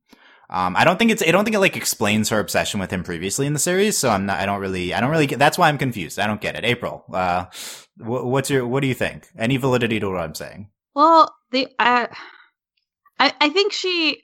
Um, 0.51 0.77
I 0.77 0.85
don't 0.85 0.99
think 0.99 1.11
it's, 1.11 1.23
I 1.23 1.31
don't 1.31 1.45
think 1.45 1.57
it 1.57 1.61
like 1.61 1.77
explains 1.77 2.29
her 2.29 2.39
obsession 2.39 2.79
with 2.79 2.91
him 2.91 3.03
previously 3.03 3.47
in 3.47 3.55
the 3.55 3.59
series. 3.59 3.97
So 3.97 4.11
I'm 4.11 4.27
not, 4.27 4.39
I 4.39 4.47
don't 4.47 4.61
really, 4.61 4.93
I 4.93 5.01
don't 5.01 5.11
really 5.11 5.27
get, 5.27 5.39
that's 5.39 5.57
why 5.57 5.69
I'm 5.69 5.79
confused. 5.79 6.19
I 6.19 6.27
don't 6.27 6.41
get 6.41 6.55
it. 6.55 6.65
April, 6.65 7.03
uh, 7.13 7.47
wh- 7.97 8.27
what's 8.27 8.51
your, 8.51 8.67
what 8.67 8.81
do 8.81 8.87
you 8.87 8.95
think? 8.95 9.27
Any 9.39 9.57
validity 9.57 9.99
to 10.01 10.11
what 10.11 10.21
I'm 10.21 10.35
saying? 10.35 10.69
Well, 10.95 11.35
the 11.51 11.69
uh, 11.79 12.07
I 13.19 13.33
I 13.41 13.49
think 13.49 13.73
she 13.73 14.23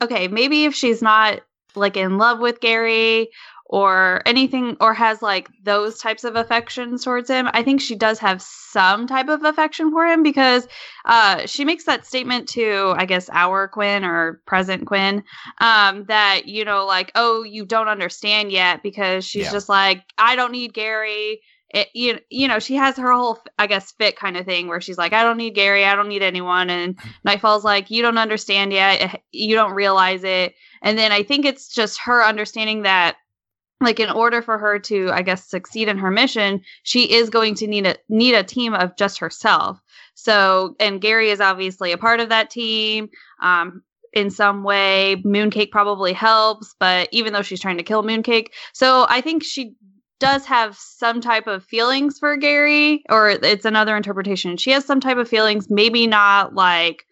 okay, 0.00 0.28
maybe 0.28 0.64
if 0.64 0.74
she's 0.74 1.02
not 1.02 1.40
like 1.74 1.96
in 1.96 2.18
love 2.18 2.38
with 2.38 2.60
Gary 2.60 3.28
or 3.68 4.22
anything 4.26 4.76
or 4.80 4.94
has 4.94 5.22
like 5.22 5.48
those 5.64 5.98
types 5.98 6.24
of 6.24 6.36
affections 6.36 7.02
towards 7.04 7.28
him, 7.28 7.48
I 7.52 7.62
think 7.62 7.80
she 7.80 7.96
does 7.96 8.18
have 8.20 8.40
some 8.40 9.06
type 9.06 9.28
of 9.28 9.42
affection 9.44 9.90
for 9.90 10.06
him 10.06 10.22
because 10.22 10.66
uh 11.04 11.46
she 11.46 11.64
makes 11.64 11.84
that 11.84 12.06
statement 12.06 12.48
to 12.50 12.94
I 12.96 13.06
guess 13.06 13.28
our 13.32 13.68
Quinn 13.68 14.04
or 14.04 14.40
present 14.46 14.86
Quinn 14.86 15.24
um 15.60 16.04
that 16.06 16.42
you 16.46 16.64
know 16.64 16.86
like 16.86 17.10
oh 17.14 17.42
you 17.42 17.64
don't 17.66 17.88
understand 17.88 18.52
yet 18.52 18.82
because 18.82 19.24
she's 19.24 19.46
Yeah. 19.46 19.52
just 19.52 19.68
like 19.68 20.04
I 20.18 20.36
don't 20.36 20.52
need 20.52 20.72
Gary 20.72 21.40
it, 21.70 21.88
you, 21.94 22.18
you 22.30 22.46
know, 22.46 22.60
she 22.60 22.76
has 22.76 22.96
her 22.96 23.12
whole, 23.12 23.40
I 23.58 23.66
guess, 23.66 23.90
fit 23.92 24.16
kind 24.16 24.36
of 24.36 24.46
thing 24.46 24.68
where 24.68 24.80
she's 24.80 24.96
like, 24.96 25.12
I 25.12 25.24
don't 25.24 25.36
need 25.36 25.54
Gary, 25.56 25.84
I 25.84 25.96
don't 25.96 26.08
need 26.08 26.22
anyone. 26.22 26.70
And 26.70 26.98
Nightfall's 27.24 27.64
like, 27.64 27.90
you 27.90 28.02
don't 28.02 28.18
understand 28.18 28.72
yet, 28.72 29.02
eh, 29.02 29.16
you 29.32 29.56
don't 29.56 29.72
realize 29.74 30.22
it. 30.22 30.54
And 30.80 30.96
then 30.96 31.10
I 31.10 31.24
think 31.24 31.44
it's 31.44 31.68
just 31.68 32.00
her 32.02 32.22
understanding 32.24 32.82
that, 32.82 33.16
like, 33.80 34.00
in 34.00 34.10
order 34.10 34.40
for 34.42 34.58
her 34.58 34.78
to, 34.78 35.10
I 35.12 35.22
guess, 35.22 35.48
succeed 35.48 35.88
in 35.88 35.98
her 35.98 36.10
mission, 36.10 36.62
she 36.82 37.12
is 37.12 37.30
going 37.30 37.56
to 37.56 37.66
need 37.66 37.86
a 37.86 37.96
need 38.08 38.34
a 38.34 38.42
team 38.42 38.74
of 38.74 38.96
just 38.96 39.18
herself. 39.18 39.80
So, 40.14 40.74
and 40.80 41.00
Gary 41.00 41.30
is 41.30 41.40
obviously 41.40 41.92
a 41.92 41.98
part 41.98 42.20
of 42.20 42.30
that 42.30 42.50
team. 42.50 43.10
Um, 43.42 43.82
in 44.12 44.30
some 44.30 44.64
way, 44.64 45.22
Mooncake 45.26 45.70
probably 45.70 46.14
helps, 46.14 46.74
but 46.80 47.08
even 47.12 47.34
though 47.34 47.42
she's 47.42 47.60
trying 47.60 47.76
to 47.76 47.82
kill 47.82 48.02
Mooncake, 48.02 48.48
so 48.72 49.04
I 49.10 49.20
think 49.20 49.44
she 49.44 49.74
does 50.18 50.46
have 50.46 50.74
some 50.76 51.20
type 51.20 51.46
of 51.46 51.64
feelings 51.64 52.18
for 52.18 52.38
Gary, 52.38 53.04
or 53.10 53.28
it's 53.28 53.66
another 53.66 53.94
interpretation. 53.94 54.56
She 54.56 54.70
has 54.70 54.86
some 54.86 55.00
type 55.00 55.18
of 55.18 55.28
feelings, 55.28 55.66
maybe 55.68 56.06
not 56.06 56.54
like 56.54 57.04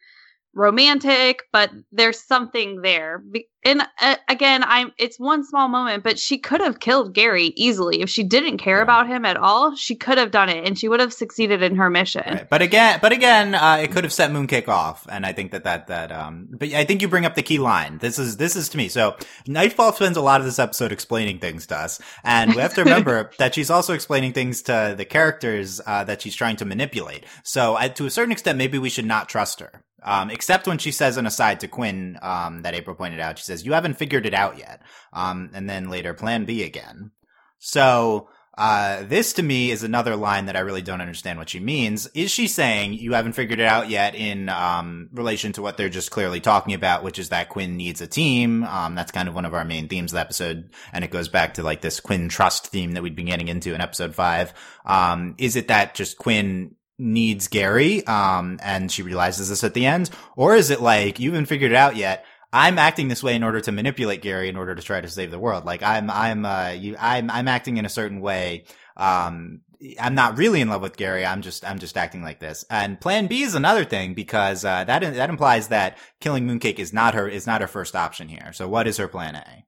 romantic, 0.55 1.43
but 1.53 1.71
there's 1.93 2.21
something 2.21 2.83
there. 2.83 3.23
And 3.65 3.83
uh, 4.01 4.17
again, 4.29 4.63
I'm 4.63 4.93
it's 4.99 5.19
one 5.19 5.45
small 5.45 5.69
moment, 5.69 6.05
but 6.05 6.19
she 6.19 6.39
could 6.39 6.61
have 6.61 6.81
killed 6.81 7.15
Gary 7.15 7.47
easily 7.57 8.03
if 8.03 8.11
she 8.11 8.23
didn't 8.23 8.59
care 8.59 8.83
about 8.83 9.07
him 9.07 9.25
at 9.25 9.39
all. 9.39 9.75
She 9.75 9.95
could 9.95 10.19
have 10.19 10.31
done 10.31 10.51
it, 10.51 10.67
and 10.67 10.79
she 10.79 10.89
would 10.89 11.01
have 11.01 11.15
succeeded 11.15 11.63
in 11.63 11.77
her 11.77 11.89
mission. 11.89 12.23
Right. 12.27 12.49
But 12.49 12.61
again, 12.61 12.99
but 13.01 13.13
again, 13.13 13.55
uh, 13.55 13.79
it 13.83 13.91
could 13.91 14.05
have 14.05 14.13
set 14.13 14.31
Mooncake 14.31 14.69
off, 14.69 15.07
and 15.11 15.25
I 15.25 15.33
think 15.33 15.53
that 15.53 15.65
that 15.65 15.87
that 15.87 16.13
um. 16.13 16.49
But 16.51 16.73
I 16.75 16.85
think 16.85 17.01
you 17.01 17.09
bring 17.09 17.25
up 17.25 17.37
the 17.37 17.43
key 17.43 17.59
line. 17.59 17.99
This 17.99 18.19
is 18.19 18.37
this 18.37 18.55
is 18.55 18.69
to 18.71 18.77
me. 18.77 18.89
So 18.89 19.17
Nightfall 19.47 19.93
spends 19.95 20.19
a 20.19 20.23
lot 20.23 20.41
of 20.41 20.47
this 20.47 20.59
episode 20.59 20.93
explaining 20.93 21.39
things 21.39 21.67
to 21.69 21.77
us, 21.77 22.01
and 22.23 22.55
we 22.55 22.61
have 22.61 22.75
to 22.75 22.85
remember 22.85 23.31
that 23.39 23.55
she's 23.55 23.71
also 23.71 23.95
explaining 23.95 24.35
things 24.35 24.61
to 24.63 24.95
the 24.97 25.07
characters 25.07 25.81
uh, 25.87 26.05
that 26.05 26.21
she's 26.21 26.35
trying 26.35 26.57
to 26.57 26.67
manipulate. 26.67 27.25
So 27.45 27.77
I, 27.77 27.89
to 27.89 28.05
a 28.05 28.11
certain 28.11 28.33
extent, 28.33 28.59
maybe 28.59 28.79
we 28.79 28.91
should 28.91 29.07
not 29.07 29.31
trust 29.31 29.61
her. 29.61 29.85
Um, 30.05 30.31
except 30.31 30.67
when 30.67 30.79
she 30.79 30.93
says 30.93 31.17
an 31.17 31.27
aside 31.27 31.61
to 31.61 31.69
Quinn, 31.69 32.19
um, 32.23 32.63
that 32.63 32.75
April 32.75 32.95
pointed 32.95 33.21
out, 33.21 33.39
she 33.39 33.45
says, 33.45 33.65
you 33.65 33.73
haven't 33.73 33.95
figured 33.95 34.27
it 34.27 34.35
out 34.35 34.59
yet. 34.59 34.83
Um, 35.13 35.51
and 35.55 35.69
then 35.69 35.91
later 35.91 36.15
plan 36.15 36.45
B 36.45 36.63
again. 36.63 37.11
So, 37.59 38.29
uh, 38.57 39.03
this 39.03 39.33
to 39.33 39.43
me 39.43 39.73
is 39.73 39.83
another 39.83 40.15
line 40.15 40.47
that 40.47 40.55
I 40.55 40.61
really 40.61 40.83
don't 40.83 41.01
understand 41.01 41.41
what 41.41 41.49
she 41.49 41.59
means. 41.59 42.07
Is 42.15 42.31
she 42.31 42.47
saying 42.47 42.93
you 42.93 43.15
haven't 43.15 43.33
figured 43.33 43.59
it 43.59 43.67
out 43.67 43.89
yet 43.89 44.15
in, 44.15 44.49
um, 44.49 45.09
relation 45.13 45.53
to 45.55 45.63
what 45.63 45.77
they're 45.77 45.89
just 45.89 46.13
clearly 46.13 46.39
talking 46.39 46.75
about, 46.75 47.03
which 47.03 47.19
is 47.19 47.31
that 47.31 47.49
Quinn 47.49 47.77
needs 47.77 48.01
a 48.01 48.07
team? 48.07 48.63
Um, 48.63 48.95
that's 48.95 49.11
kind 49.11 49.29
of 49.29 49.35
one 49.35 49.45
of 49.45 49.55
our 49.55 49.65
main 49.65 49.89
themes 49.89 50.13
of 50.13 50.17
the 50.17 50.21
episode. 50.21 50.71
And 50.93 51.03
it 51.03 51.11
goes 51.11 51.29
back 51.29 51.55
to 51.55 51.65
like 51.65 51.81
this 51.81 51.99
Quinn 51.99 52.29
trust 52.29 52.69
theme 52.69 52.93
that 52.93 53.03
we'd 53.03 53.17
been 53.17 53.27
getting 53.27 53.49
into 53.49 53.75
in 53.75 53.81
episode 53.81 54.15
five. 54.15 54.55
Um, 54.85 55.35
is 55.39 55.57
it 55.57 55.69
that 55.69 55.97
just 55.97 56.17
Quinn 56.19 56.77
needs 56.99 57.49
Gary, 57.49 58.07
um, 58.07 58.59
and 58.63 58.91
she 58.91 59.03
realizes 59.03 59.49
this 59.49 59.65
at 59.65 59.75
the 59.75 59.87
end? 59.87 60.11
Or 60.37 60.55
is 60.55 60.71
it 60.71 60.81
like, 60.81 61.19
you 61.19 61.31
haven't 61.33 61.47
figured 61.47 61.73
it 61.73 61.77
out 61.77 61.97
yet? 61.97 62.25
I'm 62.53 62.79
acting 62.79 63.09
this 63.09 63.23
way 63.23 63.35
in 63.35 63.43
order 63.43 63.61
to 63.61 63.73
manipulate 63.73 64.23
Gary 64.23 64.49
in 64.49 64.57
order 64.57 64.77
to 64.77 64.83
try 64.83 65.01
to 65.01 65.09
save 65.09 65.33
the 65.33 65.41
world. 65.41 65.65
Like 65.65 65.83
I'm, 65.83 66.09
I'm, 66.09 66.45
uh, 66.45 66.69
you, 66.71 66.97
I'm, 67.01 67.29
I'm 67.31 67.49
acting 67.49 67.79
in 67.79 67.85
a 67.85 67.89
certain 67.89 68.21
way. 68.21 68.67
Um, 68.97 69.63
I'm 70.01 70.15
not 70.15 70.39
really 70.39 70.61
in 70.61 70.69
love 70.69 70.81
with 70.81 70.97
Gary. 70.97 71.27
I'm 71.27 71.43
just, 71.43 71.69
I'm 71.69 71.81
just 71.81 71.97
acting 71.97 72.23
like 72.23 72.39
this. 72.39 72.65
And 72.71 73.01
plan 73.01 73.27
B 73.27 73.43
is 73.43 73.57
another 73.57 73.85
thing 73.85 74.15
because, 74.15 74.65
uh, 74.65 74.85
that, 74.85 75.01
that 75.01 75.31
implies 75.31 75.69
that 75.69 75.99
killing 76.21 76.47
Mooncake 76.47 76.79
is 76.79 76.93
not 76.93 77.15
her, 77.15 77.27
is 77.29 77.47
not 77.47 77.61
her 77.61 77.67
first 77.67 77.97
option 77.97 78.29
here. 78.29 78.53
So 78.53 78.69
what 78.69 78.87
is 78.87 78.99
her 78.99 79.09
plan 79.09 79.35
A? 79.35 79.65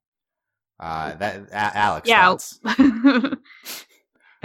Uh, 0.79 1.15
that, 1.17 1.49
a- 1.51 1.77
Alex. 1.77 2.09
Yeah. 2.09 2.37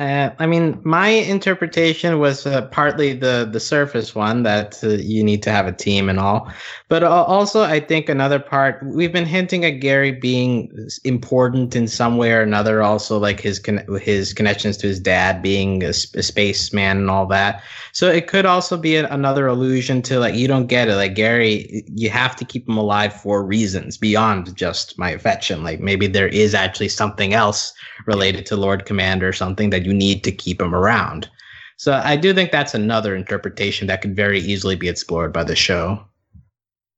Uh, 0.01 0.33
I 0.39 0.47
mean, 0.47 0.81
my 0.83 1.09
interpretation 1.09 2.17
was 2.17 2.47
uh, 2.47 2.65
partly 2.69 3.13
the 3.13 3.47
the 3.51 3.59
surface 3.59 4.15
one 4.15 4.41
that 4.41 4.83
uh, 4.83 4.87
you 4.87 5.23
need 5.23 5.43
to 5.43 5.51
have 5.51 5.67
a 5.67 5.71
team 5.71 6.09
and 6.09 6.19
all, 6.19 6.51
but 6.89 7.03
al- 7.03 7.25
also 7.25 7.61
I 7.61 7.79
think 7.79 8.09
another 8.09 8.39
part 8.39 8.81
we've 8.83 9.13
been 9.13 9.27
hinting 9.27 9.63
at 9.63 9.79
Gary 9.79 10.11
being 10.11 10.73
important 11.03 11.75
in 11.75 11.87
some 11.87 12.17
way 12.17 12.31
or 12.31 12.41
another. 12.41 12.81
Also, 12.81 13.19
like 13.19 13.39
his 13.39 13.59
con- 13.59 13.85
his 14.01 14.33
connections 14.33 14.75
to 14.77 14.87
his 14.87 14.99
dad 14.99 15.43
being 15.43 15.83
a 15.83 15.93
spaceman 15.93 16.97
and 16.97 17.11
all 17.11 17.27
that. 17.27 17.61
So 17.91 18.09
it 18.09 18.25
could 18.25 18.47
also 18.47 18.77
be 18.77 18.95
a- 18.95 19.07
another 19.13 19.45
allusion 19.45 20.01
to 20.03 20.17
like 20.17 20.33
you 20.33 20.47
don't 20.47 20.65
get 20.65 20.87
it. 20.87 20.95
Like 20.95 21.13
Gary, 21.13 21.83
you 21.93 22.09
have 22.09 22.35
to 22.37 22.45
keep 22.45 22.67
him 22.67 22.77
alive 22.77 23.13
for 23.13 23.43
reasons 23.43 23.97
beyond 23.97 24.55
just 24.55 24.97
my 24.97 25.11
affection. 25.11 25.63
Like 25.63 25.79
maybe 25.79 26.07
there 26.07 26.29
is 26.29 26.55
actually 26.55 26.89
something 26.89 27.35
else 27.35 27.71
related 28.07 28.47
to 28.47 28.55
Lord 28.55 28.85
Commander 28.85 29.27
or 29.27 29.33
something 29.33 29.69
that 29.69 29.85
you 29.85 29.90
need 29.93 30.23
to 30.25 30.31
keep 30.31 30.61
him 30.61 30.75
around. 30.75 31.29
So 31.77 31.93
I 31.93 32.15
do 32.15 32.33
think 32.33 32.51
that's 32.51 32.75
another 32.75 33.15
interpretation 33.15 33.87
that 33.87 34.01
could 34.01 34.15
very 34.15 34.39
easily 34.39 34.75
be 34.75 34.87
explored 34.89 35.33
by 35.33 35.43
the 35.43 35.55
show. 35.55 36.05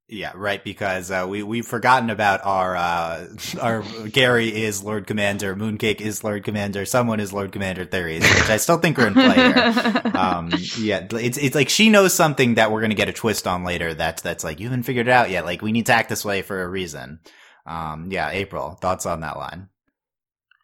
Yeah, 0.10 0.34
right. 0.36 0.62
Because 0.64 1.10
uh, 1.10 1.26
we 1.28 1.42
we've 1.42 1.66
forgotten 1.66 2.10
about 2.10 2.42
our 2.44 2.76
uh, 2.76 3.28
our 3.62 3.82
Gary 4.10 4.50
is 4.64 4.84
Lord 4.84 5.08
Commander, 5.08 5.56
Mooncake 5.56 6.02
is 6.02 6.24
Lord 6.24 6.44
Commander, 6.44 6.86
someone 6.86 7.20
is 7.20 7.32
Lord 7.34 7.52
Commander 7.52 7.86
theories, 7.86 8.22
which 8.22 8.50
I 8.50 8.58
still 8.58 8.78
think 8.78 9.00
are 9.00 9.08
in 9.08 9.14
play 9.14 9.36
here. 9.36 10.02
Um, 10.14 10.52
yeah, 10.78 11.08
it's 11.12 11.38
it's 11.38 11.56
like 11.56 11.70
she 11.70 11.90
knows 11.90 12.14
something 12.14 12.56
that 12.56 12.72
we're 12.72 12.82
gonna 12.82 12.94
get 12.94 13.10
a 13.10 13.14
twist 13.14 13.48
on 13.48 13.64
later. 13.64 13.94
That's 13.94 14.22
that's 14.22 14.44
like 14.44 14.60
you 14.60 14.68
haven't 14.68 14.84
figured 14.84 15.08
it 15.08 15.12
out 15.12 15.32
yet. 15.32 15.46
Like 15.46 15.62
we 15.62 15.72
need 15.72 15.88
to 15.88 15.94
act 15.94 16.10
this 16.10 16.24
way 16.24 16.44
for 16.44 16.62
a 16.62 16.68
reason. 16.68 17.20
Um, 17.66 18.12
yeah, 18.12 18.30
April, 18.30 18.78
thoughts 18.82 19.06
on 19.06 19.22
that 19.22 19.38
line? 19.38 19.70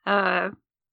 uh, 0.05 0.49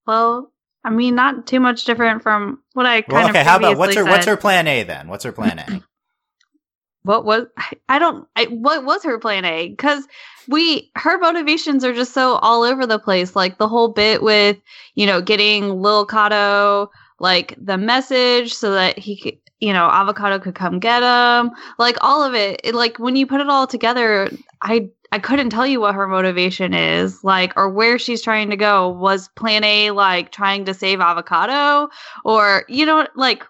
well, 0.07 0.53
I 0.87 0.90
mean, 0.90 1.16
not 1.16 1.49
too 1.49 1.59
much 1.59 1.85
different 1.85 2.22
from 2.22 2.61
what 2.75 2.87
I 2.87 3.03
kind 3.03 3.12
Well, 3.12 3.25
of 3.25 3.31
okay. 3.31 3.42
How 3.42 3.57
about 3.57 3.77
what's 3.77 3.96
her 3.96 4.05
previously 4.05 4.18
what's 4.18 4.27
her 4.27 4.37
plan 4.37 4.68
A 4.68 4.83
then? 4.85 5.09
What's 5.09 5.25
her 5.25 5.33
plan 5.33 5.59
A? 5.59 5.83
what 7.03 7.25
was 7.25 7.46
I- 7.88 7.99
don't 7.99 8.29
I, 8.37 8.44
what 8.44 8.85
was 8.85 9.03
her 9.03 9.18
plan 9.18 9.44
A 9.44 9.70
because 9.70 10.07
we 10.49 10.92
her 10.96 11.18
motivations 11.18 11.85
are 11.85 11.92
just 11.92 12.14
so 12.14 12.37
all 12.37 12.62
over 12.62 12.87
the 12.87 13.01
place 13.01 13.35
like 13.35 13.59
the 13.59 13.66
whole 13.68 13.88
bit 13.88 14.22
with 14.22 14.59
you 14.94 15.07
know 15.07 15.20
getting 15.20 15.83
Lil 15.83 16.07
Cato 16.07 16.90
like 17.18 17.57
the 17.61 17.77
message 17.77 18.55
so 18.55 18.70
that 18.72 18.96
he 18.96 19.16
could 19.16 19.38
you 19.61 19.72
know, 19.72 19.88
Avocato 19.90 20.40
could 20.40 20.55
come 20.55 20.79
get 20.79 21.03
him. 21.03 21.51
Like 21.79 21.96
all 22.03 22.22
of 22.22 22.35
it, 22.35 22.61
it, 22.62 22.75
like 22.75 22.99
when 22.99 23.16
you 23.16 23.27
put 23.27 23.40
it 23.40 23.49
all 23.49 23.66
together, 23.66 24.29
I 24.62 24.90
I 25.12 25.19
couldn't 25.19 25.51
tell 25.51 25.66
you 25.66 25.81
what 25.81 25.95
her 25.95 26.07
motivation 26.07 26.75
is, 26.75 27.23
like, 27.23 27.53
or 27.57 27.69
where 27.71 27.99
she's 27.99 28.23
trying 28.23 28.51
to 28.51 28.57
go. 28.57 28.88
Was 28.88 29.29
Plan 29.29 29.64
A 29.64 29.90
like 29.92 30.33
trying 30.33 30.64
to 30.66 30.75
save 30.75 30.99
Avocato, 30.99 31.88
or 32.25 32.64
you 32.69 32.85
know, 32.87 33.07
like, 33.14 33.45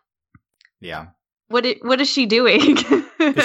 Yeah. 0.80 1.06
what 1.48 1.64
it, 1.66 1.84
what 1.84 2.00
is 2.00 2.08
she 2.10 2.26
doing? 2.26 2.76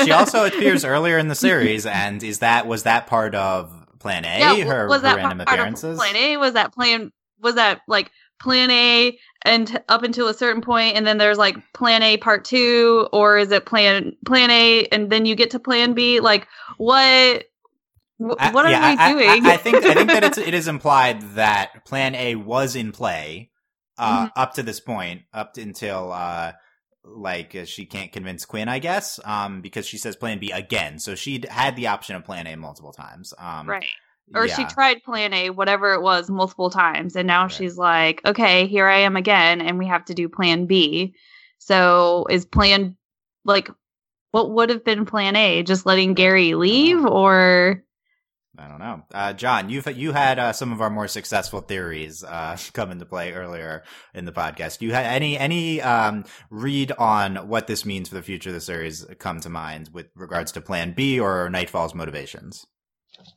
She 0.04 0.12
also 0.12 0.46
appears 0.48 0.84
earlier 0.84 1.18
in 1.18 1.28
the 1.28 1.36
series, 1.36 1.86
and 1.86 2.22
is 2.22 2.40
that 2.40 2.68
was 2.68 2.84
that 2.84 3.08
part 3.08 3.34
of 3.36 3.74
Plan 4.00 4.26
A? 4.26 4.40
Yeah, 4.40 4.66
her, 4.66 4.88
was 4.88 5.02
her 5.02 5.08
that 5.10 5.16
random 5.16 5.38
part 5.40 5.48
of 5.50 5.54
appearances. 5.54 5.98
Plan 5.98 6.16
A? 6.16 6.38
Was 6.38 6.54
that 6.54 6.74
plan? 6.74 7.12
Was 7.40 7.56
that 7.56 7.82
like 7.88 8.12
Plan 8.40 8.72
A 8.72 9.18
and 9.44 9.82
up 9.88 10.04
until 10.04 10.28
a 10.28 10.34
certain 10.34 10.62
point, 10.62 10.98
and 10.98 11.06
then 11.08 11.18
there's 11.18 11.38
like 11.38 11.56
Plan 11.74 12.02
A 12.04 12.18
Part 12.18 12.44
Two, 12.44 13.08
or 13.14 13.38
is 13.38 13.52
it 13.52 13.66
Plan 13.66 14.16
Plan 14.26 14.50
A 14.52 14.86
and 14.88 15.10
then 15.10 15.26
you 15.26 15.36
get 15.36 15.52
to 15.52 15.60
Plan 15.60 15.94
B? 15.94 16.20
Like 16.20 16.48
what? 16.78 17.46
I- 18.40 18.52
What 18.52 18.66
are 18.66 18.72
yeah, 18.72 18.92
we 18.94 18.98
I- 19.00 19.12
doing? 19.14 19.46
I, 19.46 19.54
I 19.54 19.58
think 19.58 19.78
I 19.84 19.94
think 19.94 20.10
that 20.12 20.24
it's 20.24 20.38
it 20.50 20.54
is 20.54 20.68
implied 20.68 21.22
that 21.36 21.86
Plan 21.86 22.16
A 22.16 22.36
was 22.36 22.76
in 22.76 22.92
play 22.92 23.52
uh, 23.98 24.26
Mm-hmm. 24.28 24.40
up 24.40 24.54
to 24.56 24.64
this 24.64 24.80
point, 24.80 25.22
up 25.34 25.54
to, 25.54 25.62
until 25.62 26.12
uh, 26.12 26.54
like 27.04 27.56
uh, 27.56 27.66
she 27.66 27.86
can't 27.86 28.12
convince 28.12 28.46
Quinn, 28.46 28.68
I 28.70 28.80
guess, 28.80 29.20
um, 29.26 29.62
because 29.62 29.86
she 29.88 29.98
says 29.98 30.16
Plan 30.16 30.40
B 30.40 30.52
again. 30.52 31.00
So 31.00 31.16
she 31.16 31.44
had 31.50 31.76
the 31.76 31.88
option 31.88 32.16
of 32.16 32.24
Plan 32.24 32.48
A 32.48 32.56
multiple 32.56 32.94
times. 32.94 33.34
Um, 33.38 33.68
right. 33.70 33.86
Or 34.34 34.48
she 34.48 34.64
tried 34.64 35.04
Plan 35.04 35.34
A, 35.34 35.50
whatever 35.50 35.94
it 35.94 36.02
was, 36.02 36.30
multiple 36.30 36.70
times, 36.70 37.18
and 37.18 37.28
now 37.28 37.44
Right. 37.44 37.52
she's 37.52 37.78
like, 37.78 38.22
okay, 38.26 38.66
here 38.68 38.88
I 38.88 39.00
am 39.00 39.18
again, 39.18 39.60
and 39.62 39.78
we 39.78 39.88
have 39.88 40.06
to 40.06 40.14
do 40.14 40.30
Plan 40.30 40.68
B. 40.68 41.16
So 41.58 42.28
is 42.30 42.46
Plan 42.46 42.96
like 43.44 43.70
what 44.32 44.52
would 44.52 44.70
have 44.70 44.86
been 44.86 45.06
Plan 45.06 45.36
A? 45.36 45.64
Just 45.64 45.86
letting 45.86 46.14
Gary 46.14 46.54
leave, 46.56 47.04
or 47.06 47.84
I 48.62 48.68
don't 48.68 48.80
know, 48.80 49.04
uh, 49.14 49.34
John. 49.34 49.70
You've 49.70 49.88
you 49.98 50.12
had 50.12 50.38
uh, 50.38 50.54
some 50.54 50.72
of 50.72 50.82
our 50.82 50.90
more 50.90 51.08
successful 51.08 51.62
theories 51.62 52.24
uh, 52.24 52.58
come 52.74 52.92
into 52.92 53.06
play 53.06 53.34
earlier 53.34 53.84
in 54.14 54.26
the 54.26 54.32
podcast. 54.32 54.82
You 54.82 54.94
had 54.94 55.06
any 55.06 55.38
any 55.38 55.82
um, 55.82 56.26
read 56.50 56.92
on 56.94 57.48
what 57.48 57.68
this 57.68 57.86
means 57.86 58.10
for 58.10 58.16
the 58.16 58.22
future 58.22 58.50
of 58.50 58.56
the 58.56 58.62
series 58.62 59.06
come 59.18 59.40
to 59.42 59.50
mind 59.50 59.90
with 59.92 60.08
regards 60.16 60.52
to 60.54 60.62
Plan 60.62 60.94
B 60.94 61.20
or 61.20 61.50
Nightfall's 61.50 61.96
motivations? 61.96 62.66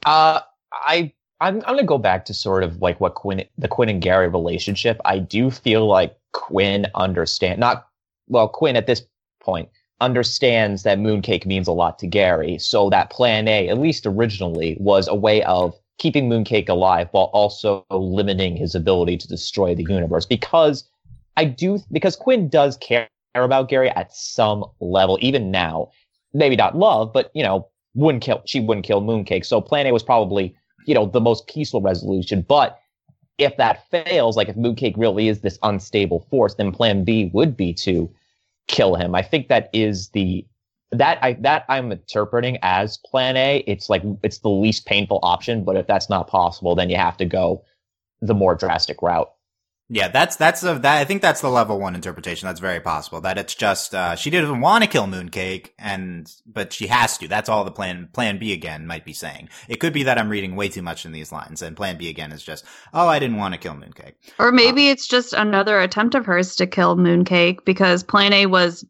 Uh, 0.04 0.40
I 0.72 1.12
I'm, 1.40 1.56
I'm 1.56 1.76
gonna 1.76 1.84
go 1.84 1.98
back 1.98 2.26
to 2.26 2.34
sort 2.34 2.62
of 2.62 2.82
like 2.82 3.00
what 3.00 3.14
Quinn 3.14 3.44
the 3.56 3.68
Quinn 3.68 3.88
and 3.88 4.02
Gary 4.02 4.28
relationship. 4.28 5.00
I 5.04 5.18
do 5.18 5.50
feel 5.50 5.86
like 5.86 6.16
Quinn 6.32 6.86
understand 6.94 7.60
not 7.60 7.86
well 8.28 8.48
Quinn 8.48 8.76
at 8.76 8.86
this 8.86 9.02
point 9.40 9.68
understands 10.00 10.82
that 10.82 10.98
Mooncake 10.98 11.46
means 11.46 11.68
a 11.68 11.72
lot 11.72 11.98
to 12.00 12.06
Gary. 12.06 12.58
So 12.58 12.90
that 12.90 13.10
Plan 13.10 13.48
A, 13.48 13.68
at 13.68 13.78
least 13.78 14.06
originally, 14.06 14.76
was 14.80 15.08
a 15.08 15.14
way 15.14 15.42
of 15.44 15.74
keeping 15.98 16.28
Mooncake 16.28 16.68
alive 16.68 17.08
while 17.12 17.30
also 17.32 17.84
limiting 17.90 18.56
his 18.56 18.74
ability 18.74 19.16
to 19.18 19.28
destroy 19.28 19.74
the 19.74 19.84
universe. 19.84 20.26
Because 20.26 20.84
I 21.36 21.44
do 21.44 21.78
because 21.92 22.16
Quinn 22.16 22.48
does 22.48 22.76
care 22.76 23.08
about 23.34 23.68
Gary 23.68 23.90
at 23.90 24.14
some 24.14 24.64
level, 24.80 25.18
even 25.20 25.50
now. 25.50 25.90
Maybe 26.32 26.56
not 26.56 26.76
love, 26.76 27.12
but 27.12 27.30
you 27.34 27.42
know, 27.42 27.68
wouldn't 27.94 28.22
kill 28.22 28.42
she 28.44 28.60
wouldn't 28.60 28.86
kill 28.86 29.02
Mooncake. 29.02 29.44
So 29.44 29.60
plan 29.60 29.86
A 29.86 29.92
was 29.92 30.02
probably, 30.02 30.54
you 30.86 30.94
know, 30.94 31.06
the 31.06 31.20
most 31.20 31.46
peaceful 31.46 31.80
resolution. 31.80 32.44
But 32.46 32.78
if 33.38 33.56
that 33.56 33.88
fails, 33.90 34.36
like 34.36 34.48
if 34.48 34.56
Mooncake 34.56 34.94
really 34.96 35.28
is 35.28 35.40
this 35.40 35.58
unstable 35.62 36.20
force, 36.30 36.54
then 36.54 36.72
plan 36.72 37.04
B 37.04 37.30
would 37.32 37.56
be 37.56 37.72
to 37.74 38.10
kill 38.68 38.94
him. 38.94 39.14
I 39.14 39.22
think 39.22 39.48
that 39.48 39.70
is 39.72 40.08
the 40.10 40.46
that 40.92 41.18
I 41.22 41.34
that 41.40 41.64
I'm 41.68 41.92
interpreting 41.92 42.58
as 42.62 42.98
plan 42.98 43.36
A. 43.36 43.64
It's 43.66 43.90
like 43.90 44.02
it's 44.22 44.38
the 44.38 44.48
least 44.48 44.86
painful 44.86 45.20
option, 45.22 45.64
but 45.64 45.76
if 45.76 45.86
that's 45.86 46.08
not 46.08 46.28
possible, 46.28 46.74
then 46.74 46.90
you 46.90 46.96
have 46.96 47.16
to 47.18 47.24
go 47.24 47.64
the 48.20 48.34
more 48.34 48.54
drastic 48.54 49.02
route. 49.02 49.30
Yeah, 49.90 50.08
that's 50.08 50.36
that's 50.36 50.62
a, 50.62 50.78
that. 50.78 50.96
I 50.98 51.04
think 51.04 51.20
that's 51.20 51.42
the 51.42 51.50
level 51.50 51.78
one 51.78 51.94
interpretation. 51.94 52.46
That's 52.46 52.60
very 52.60 52.80
possible. 52.80 53.20
That 53.20 53.36
it's 53.36 53.54
just 53.54 53.94
uh, 53.94 54.16
she 54.16 54.30
didn't 54.30 54.62
want 54.62 54.82
to 54.82 54.88
kill 54.88 55.04
Mooncake, 55.06 55.70
and 55.78 56.32
but 56.46 56.72
she 56.72 56.86
has 56.86 57.18
to. 57.18 57.28
That's 57.28 57.50
all 57.50 57.64
the 57.64 57.70
plan. 57.70 58.08
Plan 58.14 58.38
B 58.38 58.54
again 58.54 58.86
might 58.86 59.04
be 59.04 59.12
saying. 59.12 59.50
It 59.68 59.80
could 59.80 59.92
be 59.92 60.04
that 60.04 60.16
I'm 60.16 60.30
reading 60.30 60.56
way 60.56 60.70
too 60.70 60.80
much 60.80 61.04
in 61.04 61.12
these 61.12 61.32
lines, 61.32 61.60
and 61.60 61.76
Plan 61.76 61.98
B 61.98 62.08
again 62.08 62.32
is 62.32 62.42
just, 62.42 62.64
oh, 62.94 63.08
I 63.08 63.18
didn't 63.18 63.36
want 63.36 63.52
to 63.52 63.60
kill 63.60 63.74
Mooncake. 63.74 64.14
or 64.38 64.52
maybe 64.52 64.88
it's 64.88 65.06
just 65.06 65.34
another 65.34 65.78
attempt 65.78 66.14
of 66.14 66.24
hers 66.24 66.56
to 66.56 66.66
kill 66.66 66.96
Mooncake 66.96 67.66
because 67.66 68.02
Plan 68.02 68.32
A 68.32 68.46
was 68.46 68.86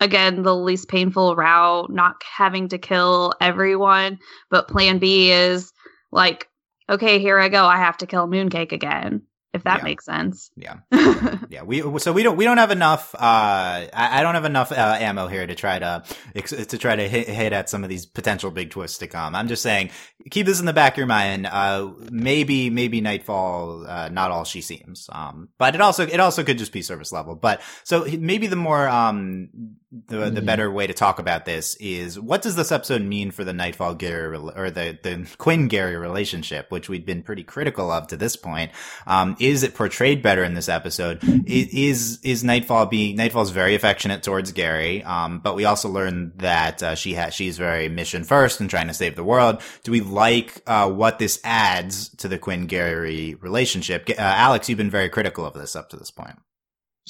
again 0.00 0.42
the 0.44 0.56
least 0.56 0.88
painful 0.88 1.36
route, 1.36 1.90
not 1.90 2.22
having 2.22 2.68
to 2.68 2.78
kill 2.78 3.34
everyone, 3.38 4.18
but 4.50 4.68
Plan 4.68 4.98
B 4.98 5.30
is 5.30 5.74
like, 6.10 6.48
okay, 6.88 7.18
here 7.18 7.38
I 7.38 7.50
go, 7.50 7.66
I 7.66 7.76
have 7.76 7.98
to 7.98 8.06
kill 8.06 8.26
Mooncake 8.26 8.72
again. 8.72 9.22
If 9.58 9.64
that 9.64 9.78
Yeah. 9.78 9.84
makes 9.84 10.04
sense. 10.04 10.50
Yeah. 10.56 10.76
Yeah, 11.50 11.62
we 11.62 11.82
so 11.98 12.12
we 12.12 12.22
don't 12.22 12.36
we 12.36 12.44
don't 12.44 12.58
have 12.58 12.70
enough. 12.70 13.14
Uh, 13.14 13.18
I, 13.20 13.88
I 13.92 14.22
don't 14.22 14.34
have 14.34 14.44
enough 14.44 14.70
uh, 14.72 14.96
ammo 15.00 15.26
here 15.28 15.46
to 15.46 15.54
try 15.54 15.78
to 15.78 16.02
to 16.44 16.78
try 16.78 16.96
to 16.96 17.08
hit, 17.08 17.28
hit 17.28 17.52
at 17.52 17.68
some 17.70 17.82
of 17.84 17.90
these 17.90 18.06
potential 18.06 18.50
big 18.50 18.70
twists 18.70 18.98
to 18.98 19.06
come. 19.06 19.34
I'm 19.34 19.48
just 19.48 19.62
saying, 19.62 19.90
keep 20.30 20.46
this 20.46 20.60
in 20.60 20.66
the 20.66 20.72
back 20.72 20.94
of 20.94 20.98
your 20.98 21.06
mind. 21.06 21.46
Uh, 21.46 21.90
maybe 22.10 22.70
maybe 22.70 23.00
Nightfall, 23.00 23.86
uh, 23.86 24.08
not 24.10 24.30
all 24.30 24.44
she 24.44 24.60
seems. 24.60 25.08
Um, 25.12 25.48
but 25.58 25.74
it 25.74 25.80
also 25.80 26.06
it 26.06 26.20
also 26.20 26.44
could 26.44 26.58
just 26.58 26.72
be 26.72 26.82
service 26.82 27.12
level. 27.12 27.34
But 27.34 27.60
so 27.84 28.06
maybe 28.18 28.46
the 28.46 28.56
more 28.56 28.86
um 28.88 29.48
the 29.90 30.28
the 30.30 30.42
Mhm. 30.42 30.44
better 30.46 30.70
way 30.70 30.86
to 30.86 30.92
talk 30.92 31.18
about 31.18 31.46
this 31.46 31.74
is 31.80 32.20
what 32.20 32.42
does 32.42 32.56
this 32.56 32.70
episode 32.70 33.00
mean 33.00 33.30
for 33.30 33.42
the 33.42 33.54
Nightfall 33.54 33.94
Gary 33.94 34.36
or 34.36 34.70
the 34.70 34.98
the 35.02 35.26
Quinn 35.38 35.66
Gary 35.66 35.96
relationship, 35.96 36.66
which 36.70 36.90
we've 36.90 37.06
been 37.06 37.22
pretty 37.22 37.42
critical 37.42 37.90
of 37.90 38.06
to 38.08 38.16
this 38.18 38.36
point. 38.36 38.70
Um, 39.06 39.34
is 39.40 39.62
it 39.62 39.74
portrayed 39.74 40.22
better 40.22 40.44
in 40.44 40.52
this 40.52 40.68
episode? 40.68 41.20
Is 41.46 42.18
is 42.22 42.44
Nightfall 42.44 42.84
being 42.86 43.16
Nightfall's 43.16 43.50
very 43.50 43.74
affectionate 43.74 44.22
towards 44.22 44.52
Gary? 44.52 45.02
Um, 45.04 45.38
but 45.38 45.54
we 45.56 45.64
also 45.64 45.88
learn 45.88 46.32
that 46.36 46.82
uh, 46.82 46.94
she 46.94 47.14
has 47.14 47.32
she's 47.32 47.56
very 47.56 47.88
mission 47.88 48.24
first 48.24 48.60
and 48.60 48.68
trying 48.68 48.88
to 48.88 48.94
save 48.94 49.16
the 49.16 49.24
world. 49.24 49.62
Do 49.84 49.92
we 49.92 50.02
like 50.02 50.60
uh, 50.66 50.90
what 50.90 51.18
this 51.18 51.40
adds 51.44 52.10
to 52.16 52.28
the 52.28 52.36
Quinn 52.38 52.66
Gary 52.66 53.36
relationship? 53.40 54.04
Uh, 54.10 54.14
Alex, 54.20 54.68
you've 54.68 54.76
been 54.76 54.90
very 54.90 55.08
critical 55.08 55.46
of 55.46 55.54
this 55.54 55.74
up 55.74 55.88
to 55.88 55.96
this 55.96 56.10
point. 56.10 56.36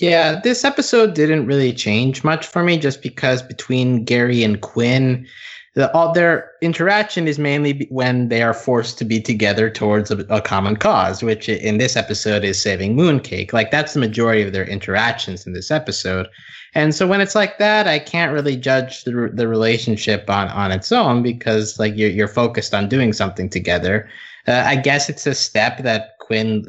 Yeah, 0.00 0.40
this 0.40 0.64
episode 0.64 1.14
didn't 1.14 1.46
really 1.46 1.72
change 1.72 2.22
much 2.22 2.46
for 2.46 2.62
me 2.62 2.78
just 2.78 3.02
because 3.02 3.42
between 3.42 4.04
Gary 4.04 4.44
and 4.44 4.61
Quinn, 4.61 5.26
the, 5.74 5.92
all 5.92 6.12
their 6.12 6.52
interaction 6.62 7.26
is 7.26 7.37
mainly 7.37 7.88
when 7.90 8.28
they 8.28 8.42
are 8.42 8.54
forced 8.54 8.96
to 8.98 9.04
be 9.04 9.20
together 9.20 9.68
towards 9.68 10.12
a, 10.12 10.18
a 10.28 10.40
common 10.40 10.76
cause, 10.76 11.24
which 11.24 11.48
in 11.48 11.78
this 11.78 11.96
episode 11.96 12.44
is 12.44 12.62
saving 12.62 12.96
Mooncake. 12.96 13.52
Like 13.52 13.72
that's 13.72 13.94
the 13.94 14.00
majority 14.00 14.42
of 14.42 14.52
their 14.52 14.64
interactions 14.64 15.48
in 15.48 15.52
this 15.52 15.72
episode. 15.72 16.28
And 16.74 16.94
so 16.94 17.08
when 17.08 17.20
it's 17.20 17.34
like 17.34 17.58
that, 17.58 17.88
I 17.88 17.98
can't 17.98 18.32
really 18.32 18.56
judge 18.56 19.02
the, 19.02 19.30
the 19.32 19.48
relationship 19.48 20.30
on, 20.30 20.46
on 20.48 20.70
its 20.70 20.92
own 20.92 21.24
because 21.24 21.80
like 21.80 21.96
you're, 21.96 22.11
you're 22.11 22.28
focused 22.28 22.72
on 22.72 22.88
doing 22.88 23.12
something 23.12 23.48
together. 23.48 24.08
Uh, 24.46 24.62
I 24.64 24.76
guess 24.76 25.08
it's 25.08 25.26
a 25.26 25.34
step 25.34 25.82
that 25.82 26.17
Quinn 26.28 26.62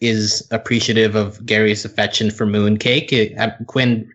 is 0.00 0.48
appreciative 0.50 1.14
of 1.14 1.44
Gary's 1.44 1.84
affection 1.84 2.30
for 2.30 2.46
Mooncake. 2.46 3.12
It- 3.12 3.36
uh, 3.38 3.50
Quinn 3.66 4.10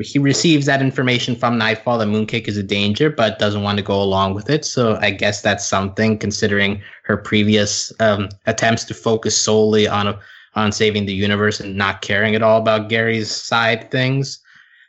he 0.00 0.18
receives 0.18 0.66
that 0.66 0.82
information 0.82 1.34
from 1.34 1.56
Nightfall 1.56 1.96
that 1.98 2.08
Mooncake 2.08 2.46
is 2.46 2.58
a 2.58 2.62
danger, 2.62 3.08
but 3.08 3.38
doesn't 3.38 3.62
want 3.62 3.78
to 3.78 3.82
go 3.82 4.00
along 4.00 4.34
with 4.34 4.50
it. 4.50 4.66
So 4.66 4.98
I 5.00 5.10
guess 5.10 5.40
that's 5.40 5.66
something 5.66 6.18
considering 6.18 6.82
her 7.04 7.16
previous 7.16 7.90
um, 7.98 8.28
attempts 8.46 8.84
to 8.84 8.94
focus 8.94 9.34
solely 9.36 9.88
on 9.88 10.14
on 10.54 10.72
saving 10.72 11.06
the 11.06 11.14
universe 11.14 11.58
and 11.58 11.74
not 11.74 12.02
caring 12.02 12.34
at 12.34 12.42
all 12.42 12.60
about 12.60 12.90
Gary's 12.90 13.30
side 13.30 13.90
things. 13.90 14.40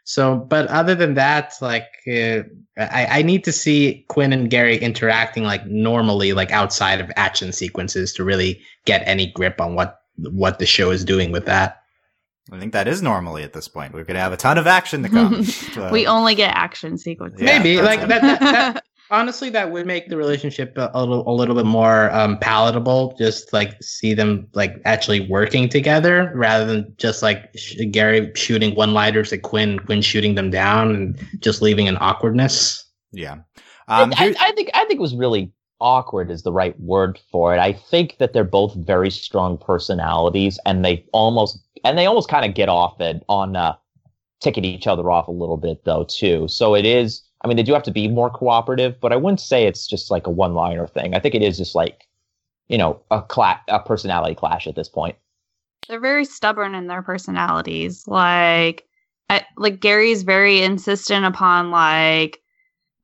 So, 0.10 0.38
but 0.38 0.66
other 0.70 0.96
than 0.96 1.14
that, 1.14 1.54
like 1.62 1.86
uh, 2.08 2.42
I, 2.80 3.20
I 3.20 3.22
need 3.22 3.44
to 3.44 3.52
see 3.52 4.04
Quinn 4.08 4.34
and 4.34 4.50
Gary 4.50 4.76
interacting 4.76 5.44
like 5.44 5.68
normally, 5.68 6.34
like 6.34 6.50
outside 6.50 7.00
of 7.00 7.12
action 7.16 7.52
sequences, 7.52 8.12
to 8.14 8.24
really 8.24 8.60
get 8.86 9.04
any 9.06 9.32
grip 9.32 9.62
on 9.62 9.76
what 9.76 10.02
what 10.18 10.58
the 10.58 10.66
show 10.66 10.90
is 10.90 11.06
doing 11.06 11.32
with 11.32 11.46
that. 11.46 11.84
I 12.52 12.58
think 12.58 12.74
that 12.74 12.88
is 12.88 13.04
normally 13.04 13.44
at 13.44 13.54
this 13.54 13.68
point. 13.68 13.94
We're 13.94 14.04
going 14.04 14.16
to 14.16 14.22
have 14.22 14.34
a 14.34 14.38
ton 14.38 14.58
of 14.58 14.66
action 14.66 15.04
to 15.04 15.10
come. 15.10 15.44
So- 15.44 15.92
we 15.92 16.08
only 16.08 16.34
get 16.34 16.56
action 16.56 16.98
sequences. 16.98 17.42
Yeah, 17.42 17.60
Maybe 17.60 17.80
like 17.80 18.00
that, 18.08 18.22
that, 18.24 18.40
that 18.40 18.84
honestly 19.12 19.50
that 19.50 19.72
would 19.72 19.86
make 19.88 20.10
the 20.10 20.18
relationship 20.18 20.78
a, 20.78 20.90
a 20.94 21.00
little 21.06 21.28
a 21.30 21.34
little 21.34 21.56
bit 21.56 21.66
more 21.66 22.12
um, 22.12 22.38
palatable 22.40 23.16
just 23.18 23.52
like 23.54 23.82
see 23.82 24.14
them 24.14 24.48
like 24.54 24.82
actually 24.86 25.28
working 25.30 25.68
together 25.70 26.32
rather 26.36 26.66
than 26.66 26.94
just 26.98 27.22
like 27.24 27.50
sh- 27.56 27.76
gary 27.92 28.32
shooting 28.36 28.76
one 28.76 28.94
lighters 28.94 29.34
at 29.34 29.42
quinn 29.42 29.80
quinn 29.80 30.02
shooting 30.02 30.36
them 30.36 30.50
down 30.50 30.94
and 30.94 31.20
just 31.40 31.62
leaving 31.62 31.88
an 31.88 31.98
awkwardness 32.00 32.86
yeah. 33.12 33.38
Um, 33.88 34.14
I, 34.18 34.26
here- 34.26 34.36
I 34.40 34.52
think 34.52 34.70
I 34.74 34.86
think 34.86 35.00
it 35.00 35.02
was 35.02 35.16
really 35.16 35.52
awkward 35.82 36.30
is 36.30 36.44
the 36.44 36.52
right 36.52 36.80
word 36.80 37.20
for 37.32 37.56
it. 37.56 37.60
I 37.60 37.74
think 37.74 38.18
that 38.20 38.34
they're 38.34 38.44
both 38.44 38.76
very 38.76 39.10
strong 39.10 39.58
personalities, 39.58 40.60
and 40.66 40.86
they 40.86 41.06
almost 41.12 41.60
and 41.84 41.98
they 41.98 42.06
almost 42.06 42.30
kind 42.30 42.46
of 42.46 42.54
get 42.54 42.70
off 42.70 43.00
it 43.02 43.24
on 43.30 43.56
uh, 43.56 43.76
ticking 44.42 44.66
each 44.66 44.86
other 44.88 45.10
off 45.10 45.28
a 45.28 45.32
little 45.32 45.58
bit 45.58 45.84
though 45.86 46.04
too. 46.04 46.48
So 46.48 46.76
it 46.76 46.86
is. 46.86 47.24
I 47.42 47.48
mean, 47.48 47.58
they 47.58 47.64
do 47.64 47.74
have 47.74 47.84
to 47.84 47.92
be 47.92 48.08
more 48.08 48.30
cooperative, 48.30 49.00
but 49.00 49.14
I 49.14 49.16
wouldn't 49.16 49.40
say 49.40 49.66
it's 49.66 49.88
just 49.88 50.12
like 50.12 50.28
a 50.28 50.32
one-liner 50.32 50.88
thing. 50.88 51.14
I 51.16 51.20
think 51.20 51.36
it 51.36 51.42
is 51.42 51.58
just 51.58 51.74
like, 51.74 52.08
you 52.68 52.78
know, 52.78 53.02
a 53.12 53.22
cla- 53.22 53.62
a 53.68 53.80
personality 53.80 54.36
clash 54.36 54.68
at 54.68 54.76
this 54.76 54.90
point. 54.90 55.16
They're 55.88 56.00
very 56.00 56.26
stubborn 56.26 56.76
in 56.76 56.88
their 56.88 57.02
personalities. 57.02 58.08
Like, 58.08 58.86
I, 59.30 59.46
like 59.58 59.80
Gary's 59.80 60.24
very 60.24 60.62
insistent 60.62 61.26
upon 61.26 61.72
like, 61.72 62.42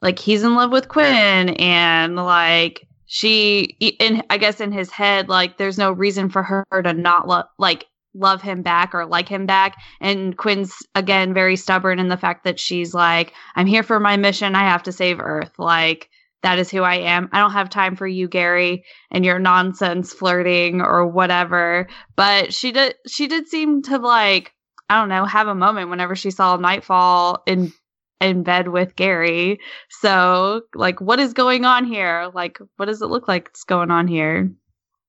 like 0.01 0.19
he's 0.19 0.43
in 0.43 0.55
love 0.55 0.71
with 0.71 0.89
Quinn, 0.89 1.49
and 1.49 2.15
like 2.15 2.87
she, 3.05 3.75
in 3.79 4.21
I 4.29 4.37
guess 4.37 4.59
in 4.59 4.71
his 4.71 4.91
head, 4.91 5.29
like 5.29 5.57
there's 5.57 5.77
no 5.77 5.91
reason 5.91 6.29
for 6.29 6.43
her 6.43 6.65
to 6.83 6.93
not 6.93 7.27
love, 7.27 7.45
like 7.57 7.87
love 8.15 8.41
him 8.41 8.61
back 8.61 8.95
or 8.95 9.05
like 9.05 9.27
him 9.27 9.45
back. 9.45 9.75
And 9.99 10.37
Quinn's 10.37 10.73
again 10.95 11.33
very 11.33 11.55
stubborn 11.55 11.99
in 11.99 12.07
the 12.07 12.17
fact 12.17 12.43
that 12.45 12.59
she's 12.59 12.93
like, 12.93 13.33
I'm 13.55 13.67
here 13.67 13.83
for 13.83 13.99
my 13.99 14.17
mission. 14.17 14.55
I 14.55 14.63
have 14.63 14.83
to 14.83 14.91
save 14.91 15.19
Earth. 15.19 15.51
Like 15.59 16.09
that 16.41 16.59
is 16.59 16.69
who 16.69 16.83
I 16.83 16.95
am. 16.95 17.29
I 17.31 17.39
don't 17.39 17.53
have 17.53 17.69
time 17.69 17.95
for 17.95 18.05
you, 18.05 18.27
Gary, 18.27 18.85
and 19.11 19.25
your 19.25 19.39
nonsense 19.39 20.13
flirting 20.13 20.79
or 20.79 21.07
whatever. 21.07 21.87
But 22.15 22.53
she 22.53 22.71
did 22.71 22.95
she 23.07 23.27
did 23.27 23.47
seem 23.47 23.81
to 23.83 23.97
like, 23.97 24.53
I 24.89 24.99
don't 24.99 25.09
know, 25.09 25.25
have 25.25 25.47
a 25.47 25.55
moment 25.55 25.89
whenever 25.89 26.15
she 26.15 26.31
saw 26.31 26.55
Nightfall 26.55 27.41
in 27.47 27.73
in 28.21 28.43
bed 28.43 28.69
with 28.69 28.95
Gary. 28.95 29.59
So, 29.89 30.61
like, 30.73 31.01
what 31.01 31.19
is 31.19 31.33
going 31.33 31.65
on 31.65 31.85
here? 31.85 32.31
Like, 32.33 32.59
what 32.77 32.85
does 32.85 33.01
it 33.01 33.07
look 33.07 33.27
like 33.27 33.47
it's 33.49 33.63
going 33.63 33.91
on 33.91 34.07
here? 34.07 34.51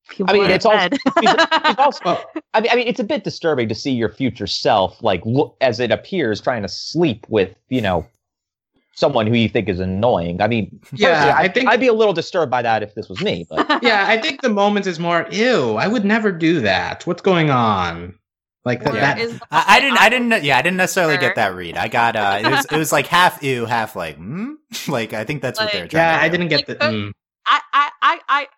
People 0.08 0.34
I 0.34 0.38
mean, 0.38 0.50
it's 0.50 0.64
also, 0.64 0.88
it's 0.92 1.78
also 1.78 2.24
I 2.54 2.60
mean, 2.60 2.70
I 2.70 2.76
mean, 2.76 2.86
it's 2.86 3.00
a 3.00 3.04
bit 3.04 3.24
disturbing 3.24 3.68
to 3.68 3.74
see 3.74 3.90
your 3.90 4.08
future 4.08 4.46
self, 4.46 5.02
like, 5.02 5.24
look, 5.24 5.56
as 5.60 5.80
it 5.80 5.90
appears, 5.90 6.40
trying 6.40 6.62
to 6.62 6.68
sleep 6.68 7.26
with, 7.28 7.54
you 7.68 7.80
know, 7.80 8.06
someone 8.96 9.26
who 9.26 9.34
you 9.34 9.48
think 9.48 9.68
is 9.68 9.78
annoying. 9.78 10.40
I 10.40 10.48
mean, 10.48 10.80
yeah, 10.92 11.34
I 11.36 11.48
think 11.48 11.68
I'd 11.68 11.80
be 11.80 11.86
a 11.86 11.92
little 11.92 12.14
disturbed 12.14 12.50
by 12.50 12.62
that 12.62 12.82
if 12.82 12.94
this 12.94 13.08
was 13.08 13.20
me. 13.20 13.46
But 13.48 13.66
yeah, 13.82 14.06
I 14.08 14.20
think 14.20 14.42
the 14.42 14.48
moment 14.48 14.86
is 14.86 14.98
more, 14.98 15.26
ew, 15.30 15.76
I 15.76 15.86
would 15.86 16.04
never 16.04 16.32
do 16.32 16.60
that. 16.60 17.06
What's 17.06 17.22
going 17.22 17.50
on? 17.50 18.14
Like 18.64 18.82
that. 18.82 18.94
Yeah. 18.94 19.14
that 19.14 19.42
I, 19.52 19.76
I, 19.76 19.80
didn't. 19.80 19.98
I 19.98 20.08
didn't. 20.08 20.44
Yeah, 20.44 20.58
I 20.58 20.62
didn't 20.62 20.78
necessarily 20.78 21.18
get 21.18 21.36
that 21.36 21.54
read. 21.54 21.76
I 21.76 21.86
got. 21.86 22.16
uh 22.16 22.40
It 22.42 22.50
was. 22.50 22.64
It 22.64 22.76
was 22.76 22.90
like 22.90 23.06
half 23.06 23.40
ew, 23.40 23.64
half 23.64 23.94
like. 23.94 24.16
Hmm? 24.16 24.54
Like 24.88 25.12
I 25.12 25.22
think 25.22 25.40
that's 25.40 25.60
what 25.60 25.70
they're 25.72 25.86
trying. 25.86 26.02
Yeah, 26.02 26.18
I 26.20 26.28
didn't 26.28 26.48
get 26.48 26.68
like, 26.68 26.78
the. 26.78 26.84
Mm. 26.84 27.12
I, 27.46 27.60
I, 27.72 27.90
I, 28.02 28.20
I, 28.28 28.48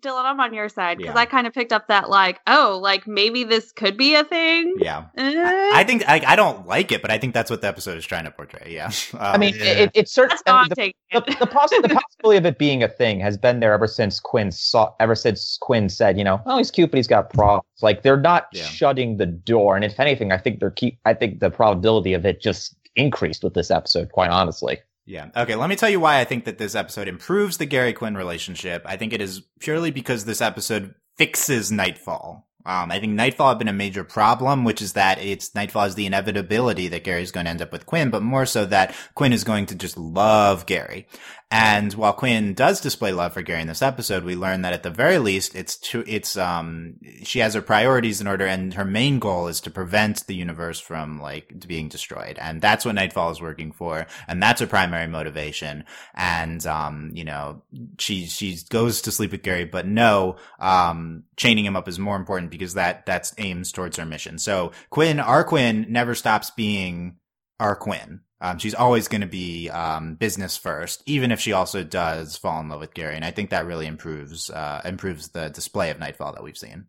Dylan, 0.00 0.24
I'm 0.24 0.38
on 0.40 0.52
your 0.54 0.68
side 0.68 0.98
because 0.98 1.14
Yeah. 1.14 1.20
I 1.20 1.26
kind 1.26 1.46
of 1.46 1.52
picked 1.52 1.72
up 1.72 1.88
that 1.88 2.08
like, 2.10 2.40
oh, 2.46 2.78
like 2.82 3.06
maybe 3.06 3.44
this 3.44 3.72
could 3.72 3.96
be 3.96 4.14
a 4.14 4.24
thing. 4.24 4.74
Yeah, 4.78 5.06
Eh. 5.16 5.70
I 5.74 5.84
think 5.84 6.04
I, 6.08 6.22
I 6.26 6.36
don't 6.36 6.66
like 6.66 6.92
it, 6.92 7.02
but 7.02 7.10
I 7.10 7.18
think 7.18 7.34
that's 7.34 7.50
what 7.50 7.60
the 7.60 7.68
episode 7.68 7.96
is 7.98 8.06
trying 8.06 8.24
to 8.24 8.30
portray. 8.30 8.68
Yeah. 8.72 8.90
Um, 9.14 9.20
I 9.20 9.38
mean, 9.38 9.54
yeah. 9.56 9.64
it, 9.64 9.90
it's 9.94 10.12
certain. 10.12 10.30
that's 10.30 10.42
how 10.46 10.54
I 10.56 10.60
I'm 10.62 10.68
mean, 10.76 10.92
the, 11.12 11.20
the, 11.20 11.36
the, 11.40 11.46
poss- 11.46 11.70
the 11.70 11.88
possibility 12.02 12.38
of 12.38 12.46
it 12.46 12.58
being 12.58 12.82
a 12.82 12.88
thing 12.88 13.18
has 13.20 13.36
been 13.36 13.60
there 13.60 13.72
ever 13.72 13.86
since 13.86 14.20
Quinn 14.20 14.52
saw, 14.52 14.92
ever 15.00 15.14
since 15.14 15.58
Quinn 15.60 15.88
said, 15.88 16.16
you 16.18 16.24
know, 16.24 16.40
oh, 16.46 16.58
he's 16.58 16.70
cute, 16.70 16.90
but 16.90 16.96
he's 16.98 17.06
got 17.08 17.30
problems. 17.30 17.64
Like 17.82 18.02
they're 18.02 18.20
not 18.20 18.48
Yeah. 18.52 18.64
shutting 18.64 19.16
the 19.16 19.26
door, 19.26 19.74
and 19.76 19.84
if 19.84 19.98
anything, 19.98 20.30
I 20.32 20.38
think 20.38 20.60
they're 20.60 20.70
keep. 20.70 20.98
I 21.04 21.14
think 21.14 21.40
the 21.40 21.50
probability 21.50 22.12
of 22.14 22.24
it 22.26 22.40
just 22.40 22.76
increased 22.96 23.42
with 23.42 23.54
this 23.54 23.70
episode. 23.70 24.12
Quite 24.12 24.30
honestly, 24.30 24.78
Yeah. 25.08 25.28
Okay. 25.34 25.54
Let 25.54 25.70
me 25.70 25.76
tell 25.76 25.88
you 25.88 26.00
why 26.00 26.20
I 26.20 26.24
think 26.24 26.44
that 26.44 26.58
this 26.58 26.74
episode 26.74 27.08
improves 27.08 27.56
the 27.56 27.64
Gary 27.64 27.94
Quinn 27.94 28.14
relationship. 28.14 28.82
I 28.84 28.98
think 28.98 29.14
it 29.14 29.22
is 29.22 29.40
purely 29.58 29.90
because 29.90 30.26
this 30.26 30.42
episode 30.42 30.94
fixes 31.16 31.72
Nightfall. 31.72 32.46
Um, 32.66 32.90
I 32.90 33.00
think 33.00 33.14
Nightfall 33.14 33.48
had 33.48 33.58
been 33.58 33.68
a 33.68 33.72
major 33.72 34.04
problem, 34.04 34.64
which 34.64 34.82
is 34.82 34.92
that 34.92 35.18
it's 35.18 35.54
Nightfall 35.54 35.84
is 35.84 35.94
the 35.94 36.04
inevitability 36.04 36.88
that 36.88 37.04
Gary's 37.04 37.30
going 37.30 37.46
to 37.46 37.50
end 37.50 37.62
up 37.62 37.72
with 37.72 37.86
Quinn, 37.86 38.10
but 38.10 38.22
more 38.22 38.44
so 38.44 38.66
that 38.66 38.94
Quinn 39.14 39.32
is 39.32 39.44
going 39.44 39.64
to 39.66 39.74
just 39.74 39.96
love 39.96 40.66
Gary. 40.66 41.08
And 41.50 41.94
while 41.94 42.12
Quinn 42.12 42.52
does 42.52 42.78
display 42.78 43.10
love 43.10 43.32
for 43.32 43.40
Gary 43.40 43.62
in 43.62 43.68
this 43.68 43.80
episode, 43.80 44.22
we 44.22 44.36
learn 44.36 44.62
that 44.62 44.74
at 44.74 44.82
the 44.82 44.90
very 44.90 45.16
least, 45.16 45.54
it's 45.54 45.76
to, 45.78 46.04
it's, 46.06 46.36
um, 46.36 46.96
she 47.22 47.38
has 47.38 47.54
her 47.54 47.62
priorities 47.62 48.20
in 48.20 48.26
order 48.26 48.46
and 48.46 48.74
her 48.74 48.84
main 48.84 49.18
goal 49.18 49.48
is 49.48 49.62
to 49.62 49.70
prevent 49.70 50.26
the 50.26 50.34
universe 50.34 50.78
from 50.78 51.18
like 51.18 51.66
being 51.66 51.88
destroyed. 51.88 52.38
And 52.38 52.60
that's 52.60 52.84
what 52.84 52.96
Nightfall 52.96 53.30
is 53.30 53.40
working 53.40 53.72
for. 53.72 54.06
And 54.26 54.42
that's 54.42 54.60
her 54.60 54.66
primary 54.66 55.06
motivation. 55.06 55.84
And, 56.14 56.66
um, 56.66 57.12
you 57.14 57.24
know, 57.24 57.62
she, 57.98 58.26
she 58.26 58.58
goes 58.68 59.00
to 59.02 59.10
sleep 59.10 59.32
with 59.32 59.42
Gary, 59.42 59.64
but 59.64 59.86
no, 59.86 60.36
um, 60.60 61.24
chaining 61.38 61.64
him 61.64 61.76
up 61.76 61.88
is 61.88 61.98
more 61.98 62.16
important 62.16 62.50
because 62.50 62.74
that, 62.74 63.06
that's 63.06 63.34
aims 63.38 63.72
towards 63.72 63.96
her 63.96 64.04
mission. 64.04 64.38
So 64.38 64.72
Quinn, 64.90 65.18
our 65.18 65.44
Quinn 65.44 65.86
never 65.88 66.14
stops 66.14 66.50
being 66.50 67.16
our 67.58 67.74
Quinn. 67.74 68.20
Um, 68.40 68.58
she's 68.58 68.74
always 68.74 69.08
going 69.08 69.22
to 69.22 69.26
be 69.26 69.68
um, 69.70 70.14
business 70.14 70.56
first, 70.56 71.02
even 71.06 71.32
if 71.32 71.40
she 71.40 71.52
also 71.52 71.82
does 71.84 72.36
fall 72.36 72.60
in 72.60 72.68
love 72.68 72.80
with 72.80 72.94
Gary, 72.94 73.16
and 73.16 73.24
I 73.24 73.30
think 73.32 73.50
that 73.50 73.66
really 73.66 73.86
improves 73.86 74.48
uh, 74.50 74.80
improves 74.84 75.28
the 75.30 75.48
display 75.50 75.90
of 75.90 75.98
Nightfall 75.98 76.34
that 76.34 76.42
we've 76.44 76.56
seen. 76.58 76.86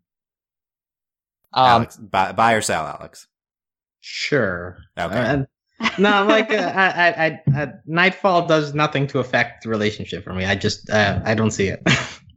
um, 1.53 1.83
Alex, 1.83 1.97
buy, 1.97 2.31
buy 2.31 2.53
or 2.53 2.61
sell, 2.61 2.85
Alex? 2.85 3.27
Sure. 4.01 4.77
Okay. 4.97 5.15
Uh, 5.19 5.43
no, 5.97 6.25
like 6.25 6.51
uh, 6.51 6.73
I, 6.75 6.87
I, 6.87 7.41
I, 7.55 7.61
uh, 7.63 7.67
Nightfall 7.85 8.47
does 8.47 8.73
nothing 8.73 9.07
to 9.07 9.19
affect 9.19 9.63
the 9.63 9.69
relationship 9.69 10.23
for 10.23 10.33
me. 10.33 10.45
I 10.45 10.55
just, 10.55 10.89
uh, 10.89 11.21
I 11.23 11.35
don't 11.35 11.51
see 11.51 11.67
it. 11.69 11.81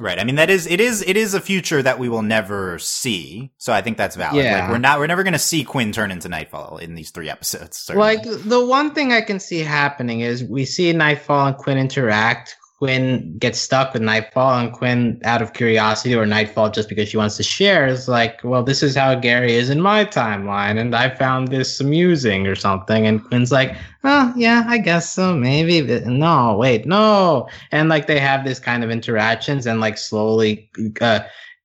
Right. 0.00 0.18
I 0.18 0.24
mean, 0.24 0.36
that 0.36 0.48
is, 0.48 0.66
it 0.66 0.80
is, 0.80 1.02
it 1.06 1.16
is 1.16 1.34
a 1.34 1.40
future 1.40 1.82
that 1.82 1.98
we 1.98 2.08
will 2.08 2.22
never 2.22 2.78
see. 2.78 3.50
So 3.58 3.72
I 3.72 3.82
think 3.82 3.96
that's 3.96 4.14
valid. 4.14 4.44
Yeah. 4.44 4.60
Like, 4.60 4.70
we're 4.70 4.78
not, 4.78 5.00
we're 5.00 5.08
never 5.08 5.24
going 5.24 5.32
to 5.32 5.38
see 5.40 5.64
Quinn 5.64 5.90
turn 5.90 6.12
into 6.12 6.28
Nightfall 6.28 6.78
in 6.78 6.94
these 6.94 7.10
three 7.10 7.28
episodes. 7.28 7.78
certainly. 7.78 8.16
like 8.16 8.22
the 8.22 8.64
one 8.64 8.94
thing 8.94 9.12
I 9.12 9.20
can 9.22 9.40
see 9.40 9.58
happening 9.58 10.20
is 10.20 10.44
we 10.44 10.64
see 10.64 10.92
Nightfall 10.92 11.48
and 11.48 11.56
Quinn 11.56 11.78
interact. 11.78 12.56
Quinn 12.78 13.36
gets 13.38 13.58
stuck 13.58 13.92
with 13.92 14.02
Nightfall, 14.02 14.56
and 14.56 14.72
Quinn, 14.72 15.20
out 15.24 15.42
of 15.42 15.52
curiosity, 15.52 16.14
or 16.14 16.24
Nightfall 16.24 16.70
just 16.70 16.88
because 16.88 17.08
she 17.08 17.16
wants 17.16 17.36
to 17.36 17.42
share, 17.42 17.88
is 17.88 18.06
like, 18.06 18.38
"Well, 18.44 18.62
this 18.62 18.84
is 18.84 18.94
how 18.94 19.16
Gary 19.16 19.54
is 19.54 19.68
in 19.68 19.80
my 19.80 20.04
timeline, 20.04 20.78
and 20.78 20.94
I 20.94 21.08
found 21.08 21.48
this 21.48 21.80
amusing 21.80 22.46
or 22.46 22.54
something." 22.54 23.04
And 23.04 23.24
Quinn's 23.24 23.50
like, 23.50 23.74
"Oh, 24.04 24.32
yeah, 24.36 24.64
I 24.68 24.78
guess 24.78 25.12
so, 25.12 25.34
maybe." 25.34 25.80
But 25.80 26.06
no, 26.06 26.56
wait, 26.56 26.86
no. 26.86 27.48
And 27.72 27.88
like 27.88 28.06
they 28.06 28.20
have 28.20 28.44
this 28.44 28.60
kind 28.60 28.84
of 28.84 28.90
interactions, 28.92 29.66
and 29.66 29.80
like 29.80 29.98
slowly, 29.98 30.70
uh, 31.00 31.20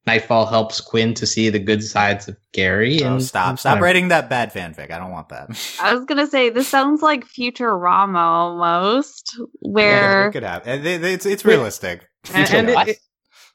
Nightfall 0.06 0.46
helps 0.46 0.82
Quinn 0.82 1.14
to 1.14 1.26
see 1.26 1.50
the 1.50 1.60
good 1.60 1.82
sides 1.84 2.28
of 2.28 2.36
Gary. 2.52 3.02
Oh, 3.04 3.14
and 3.14 3.24
stop, 3.24 3.58
stop 3.58 3.80
writing 3.80 4.10
that 4.10 4.30
bad 4.30 4.54
fanfic. 4.54 4.92
I 4.92 4.98
don't 5.00 5.12
want 5.12 5.30
that. 5.30 5.48
I 5.82 5.94
was 5.96 6.04
gonna 6.06 6.28
say 6.28 6.50
this 6.50 6.68
sounds 6.68 7.02
like 7.02 7.26
Futurama 7.26 8.18
almost, 8.18 9.36
Yeah, 9.40 9.46
where 9.62 10.28
it 10.28 10.32
could 10.34 10.44
happen. 10.44 10.86
It's, 10.86 11.26
it's 11.26 11.46
realistic. 11.46 12.08
And, 12.34 12.50
and 12.54 12.90
it- 12.90 12.98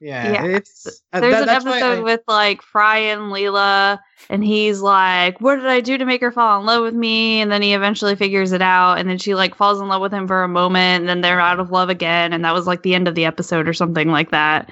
yeah, 0.00 0.32
Yeah. 0.32 0.44
it's 0.58 0.86
uh, 1.12 1.18
there's 1.20 1.34
that- 1.34 1.42
an 1.42 1.48
episode 1.48 1.98
I- 1.98 2.02
with 2.02 2.20
like 2.28 2.62
Fry 2.62 2.98
and 2.98 3.32
Leela, 3.32 3.98
and 4.30 4.44
he's 4.44 4.80
like, 4.80 5.40
"What 5.40 5.56
did 5.56 5.66
I 5.66 5.80
do 5.80 5.98
to 5.98 6.04
make 6.04 6.20
her 6.20 6.30
fall 6.30 6.60
in 6.60 6.66
love 6.66 6.82
with 6.84 6.94
me?" 6.94 7.40
And 7.40 7.50
then 7.50 7.62
he 7.62 7.74
eventually 7.74 8.14
figures 8.14 8.52
it 8.52 8.62
out, 8.62 8.98
and 8.98 9.08
then 9.08 9.18
she 9.18 9.34
like 9.34 9.56
falls 9.56 9.80
in 9.80 9.88
love 9.88 10.00
with 10.00 10.12
him 10.14 10.28
for 10.28 10.44
a 10.44 10.48
moment, 10.48 11.00
and 11.02 11.08
then 11.08 11.20
they're 11.20 11.40
out 11.40 11.58
of 11.58 11.72
love 11.72 11.88
again, 11.88 12.32
and 12.32 12.44
that 12.44 12.54
was 12.54 12.64
like 12.66 12.82
the 12.82 12.94
end 12.94 13.08
of 13.08 13.16
the 13.16 13.24
episode 13.24 13.66
or 13.68 13.72
something 13.72 14.08
like 14.08 14.30
that. 14.30 14.70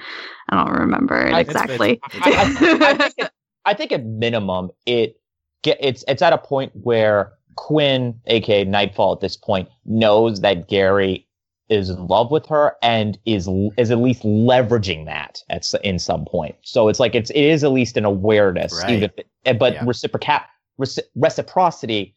I 0.51 0.65
don't 0.65 0.79
remember 0.79 1.27
it 1.27 1.33
I- 1.33 1.41
exactly. 1.41 1.93
it's- 1.93 2.21
I, 2.23 2.31
I, 2.31 2.91
I, 2.91 2.95
think 2.99 3.15
it, 3.19 3.31
I 3.65 3.75
think 3.75 3.93
at 3.93 4.05
minimum 4.05 4.71
it 4.87 5.21
get 5.63 5.79
it's 5.81 6.05
it's 6.09 6.23
at 6.23 6.33
a 6.33 6.39
point 6.39 6.73
where 6.75 7.33
Quinn, 7.57 8.21
aka 8.27 8.65
Nightfall, 8.65 9.13
at 9.15 9.21
this 9.21 9.37
point 9.37 9.69
knows 9.87 10.41
that 10.43 10.69
Gary 10.69 11.27
is 11.69 11.91
in 11.91 12.07
love 12.07 12.31
with 12.31 12.47
her 12.47 12.77
and 12.83 13.19
is 13.25 13.49
is 13.77 13.91
at 13.91 13.99
least 13.99 14.23
leveraging 14.23 15.05
that 15.07 15.43
at 15.51 15.67
in 15.83 15.99
some 15.99 16.25
point. 16.27 16.55
So 16.63 16.89
it's 16.89 17.01
like 17.01 17.15
it's 17.15 17.31
it 17.31 17.41
is 17.43 17.65
at 17.65 17.73
least 17.73 17.97
an 17.97 18.05
awareness, 18.05 18.73
Right. 18.83 18.91
even 18.91 19.11
if 19.45 19.59
but 19.59 19.73
Yeah. 19.75 19.85
reciproca- 19.85 20.45
reci- 20.81 21.01
reciprocity 21.17 22.15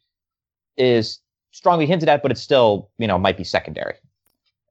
is 0.77 1.19
strongly 1.51 1.85
hinted 1.87 2.09
at, 2.09 2.21
but 2.21 2.31
it's 2.31 2.41
still 2.41 2.91
you 2.99 3.07
know 3.07 3.17
might 3.17 3.37
be 3.37 3.43
secondary. 3.43 3.95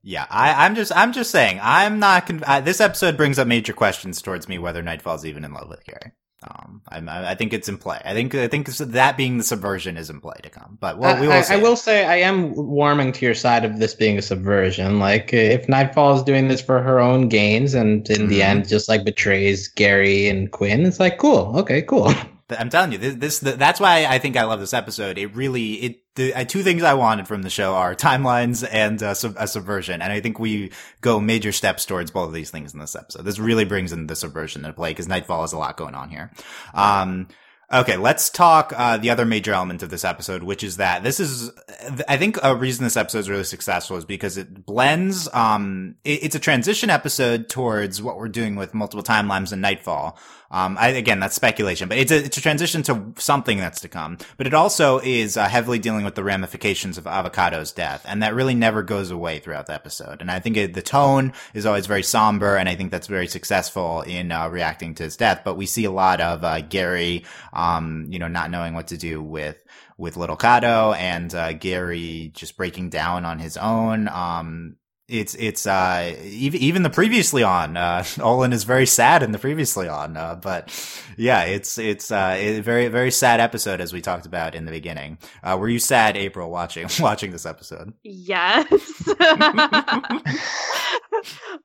Yeah, 0.02 0.26
I, 0.30 0.64
I'm 0.64 0.74
just, 0.74 0.92
I'm 0.94 1.12
just 1.12 1.30
saying, 1.30 1.58
I'm 1.62 1.98
not. 1.98 2.26
Con- 2.26 2.44
I, 2.46 2.60
this 2.60 2.80
episode 2.80 3.16
brings 3.16 3.38
up 3.38 3.46
major 3.48 3.72
questions 3.72 4.22
towards 4.22 4.48
me 4.48 4.58
whether 4.58 4.82
Nightfall's 4.82 5.26
even 5.26 5.44
in 5.44 5.52
love 5.52 5.68
with 5.68 5.84
Gary. 5.84 6.12
Um, 6.40 6.82
I'm, 6.88 7.08
I 7.08 7.30
I 7.30 7.34
think 7.34 7.52
it's 7.52 7.68
in 7.68 7.78
play. 7.78 8.00
I 8.04 8.14
think, 8.14 8.32
I 8.32 8.46
think 8.46 8.68
that 8.68 9.16
being 9.16 9.38
the 9.38 9.44
subversion 9.44 9.96
is 9.96 10.08
in 10.08 10.20
play 10.20 10.36
to 10.44 10.48
come. 10.48 10.78
But 10.80 10.96
well, 10.98 11.20
we 11.20 11.26
will 11.26 11.32
I. 11.34 11.44
I 11.50 11.56
will 11.56 11.74
say 11.74 12.04
I 12.06 12.16
am 12.18 12.54
warming 12.54 13.10
to 13.14 13.26
your 13.26 13.34
side 13.34 13.64
of 13.64 13.80
this 13.80 13.92
being 13.92 14.18
a 14.18 14.22
subversion. 14.22 15.00
Like 15.00 15.34
uh, 15.34 15.36
if 15.36 15.68
Nightfall 15.68 16.14
is 16.16 16.22
doing 16.22 16.46
this 16.46 16.60
for 16.60 16.80
her 16.80 17.00
own 17.00 17.28
gains, 17.28 17.74
and 17.74 18.08
in 18.08 18.28
the 18.28 18.38
Mhm. 18.38 18.44
end 18.44 18.68
just 18.68 18.88
like 18.88 19.04
betrays 19.04 19.66
Gary 19.66 20.28
and 20.28 20.52
Quinn, 20.52 20.86
it's 20.86 21.00
like 21.00 21.18
cool, 21.18 21.58
okay, 21.58 21.82
cool. 21.82 22.12
I'm 22.50 22.70
telling 22.70 22.92
you, 22.92 22.98
this, 22.98 23.38
this, 23.38 23.56
that's 23.56 23.78
why 23.78 24.06
I 24.06 24.18
think 24.18 24.36
I 24.36 24.44
love 24.44 24.60
this 24.60 24.72
episode. 24.72 25.18
It 25.18 25.34
really, 25.34 25.72
it, 25.74 26.02
the 26.14 26.34
uh, 26.34 26.44
two 26.44 26.62
things 26.62 26.82
I 26.82 26.94
wanted 26.94 27.28
from 27.28 27.42
the 27.42 27.50
show 27.50 27.74
are 27.74 27.94
timelines 27.94 28.66
and 28.70 29.02
uh, 29.02 29.14
sub, 29.14 29.34
a 29.38 29.46
subversion. 29.46 30.00
And 30.00 30.12
I 30.12 30.20
think 30.20 30.38
we 30.38 30.72
go 31.00 31.20
major 31.20 31.52
steps 31.52 31.84
towards 31.84 32.10
both 32.10 32.28
of 32.28 32.34
these 32.34 32.50
things 32.50 32.72
in 32.72 32.80
this 32.80 32.96
episode. 32.96 33.22
This 33.22 33.38
really 33.38 33.64
brings 33.64 33.92
in 33.92 34.06
the 34.06 34.16
subversion 34.16 34.64
into 34.64 34.72
play 34.72 34.90
because 34.90 35.08
Nightfall 35.08 35.42
has 35.42 35.52
a 35.52 35.58
lot 35.58 35.76
going 35.76 35.94
on 35.94 36.08
here. 36.08 36.32
Um, 36.72 37.28
Okay, 37.70 37.98
let's 37.98 38.30
talk 38.30 38.72
uh, 38.74 38.96
the 38.96 39.10
other 39.10 39.26
major 39.26 39.52
element 39.52 39.82
of 39.82 39.90
this 39.90 40.02
episode, 40.02 40.42
which 40.42 40.64
is 40.64 40.78
that 40.78 41.02
this 41.02 41.20
is, 41.20 41.50
I 42.08 42.16
think, 42.16 42.38
a 42.42 42.56
reason 42.56 42.82
this 42.82 42.96
episode 42.96 43.18
is 43.18 43.28
really 43.28 43.44
successful 43.44 43.98
is 43.98 44.06
because 44.06 44.38
it 44.38 44.64
blends. 44.64 45.28
Um, 45.34 45.96
it, 46.02 46.24
it's 46.24 46.34
a 46.34 46.38
transition 46.38 46.88
episode 46.88 47.50
towards 47.50 48.00
what 48.00 48.16
we're 48.16 48.28
doing 48.28 48.56
with 48.56 48.72
multiple 48.72 49.02
timelines 49.02 49.52
and 49.52 49.60
Nightfall. 49.60 50.18
Um, 50.50 50.78
I, 50.78 50.88
again, 50.88 51.20
that's 51.20 51.34
speculation, 51.34 51.90
but 51.90 51.98
it's 51.98 52.10
a, 52.10 52.24
it's 52.24 52.38
a 52.38 52.40
transition 52.40 52.82
to 52.84 53.12
something 53.18 53.58
that's 53.58 53.82
to 53.82 53.88
come. 53.88 54.16
But 54.38 54.46
it 54.46 54.54
also 54.54 54.98
is 54.98 55.36
uh, 55.36 55.46
heavily 55.46 55.78
dealing 55.78 56.06
with 56.06 56.14
the 56.14 56.24
ramifications 56.24 56.96
of 56.96 57.06
Avocato's 57.06 57.70
death, 57.72 58.02
and 58.08 58.22
that 58.22 58.34
really 58.34 58.54
never 58.54 58.82
goes 58.82 59.10
away 59.10 59.40
throughout 59.40 59.66
the 59.66 59.74
episode. 59.74 60.22
And 60.22 60.30
I 60.30 60.40
think 60.40 60.56
it, 60.56 60.72
the 60.72 60.80
tone 60.80 61.34
is 61.52 61.66
always 61.66 61.86
very 61.86 62.02
somber, 62.02 62.56
and 62.56 62.66
I 62.66 62.76
think 62.76 62.90
that's 62.90 63.08
very 63.08 63.26
successful 63.26 64.00
in 64.02 64.32
uh, 64.32 64.48
reacting 64.48 64.94
to 64.94 65.02
his 65.02 65.18
death. 65.18 65.42
But 65.44 65.58
we 65.58 65.66
see 65.66 65.84
a 65.84 65.90
lot 65.90 66.22
of 66.22 66.42
uh, 66.42 66.62
Gary, 66.62 67.26
um, 67.58 68.06
you 68.08 68.18
know, 68.18 68.28
not 68.28 68.50
knowing 68.50 68.74
what 68.74 68.88
to 68.88 68.96
do 68.96 69.22
with 69.22 69.62
with 69.96 70.16
Little 70.16 70.36
Cato, 70.36 70.92
and 70.92 71.34
uh, 71.34 71.52
Gary 71.54 72.30
just 72.34 72.56
breaking 72.56 72.90
down 72.90 73.24
on 73.24 73.38
his 73.38 73.56
own. 73.56 74.08
Um, 74.08 74.76
it's 75.08 75.34
it's 75.36 75.66
uh 75.66 76.14
even 76.22 76.60
even 76.60 76.82
the 76.82 76.90
previously 76.90 77.42
on 77.42 77.78
uh 77.78 78.04
Olin 78.20 78.52
is 78.52 78.64
very 78.64 78.84
sad 78.84 79.22
in 79.22 79.32
the 79.32 79.38
previously 79.38 79.88
on 79.88 80.18
uh, 80.18 80.34
but 80.34 80.68
yeah 81.16 81.44
it's 81.44 81.78
it's 81.78 82.10
uh 82.10 82.34
a 82.36 82.60
very 82.60 82.88
very 82.88 83.10
sad 83.10 83.40
episode 83.40 83.80
as 83.80 83.90
we 83.90 84.02
talked 84.02 84.26
about 84.26 84.54
in 84.54 84.66
the 84.66 84.70
beginning 84.70 85.16
uh 85.42 85.56
were 85.58 85.68
you 85.70 85.78
sad 85.78 86.14
April 86.18 86.50
watching 86.50 86.88
watching 87.00 87.32
this 87.32 87.46
episode 87.46 87.94
Yes. 88.02 88.66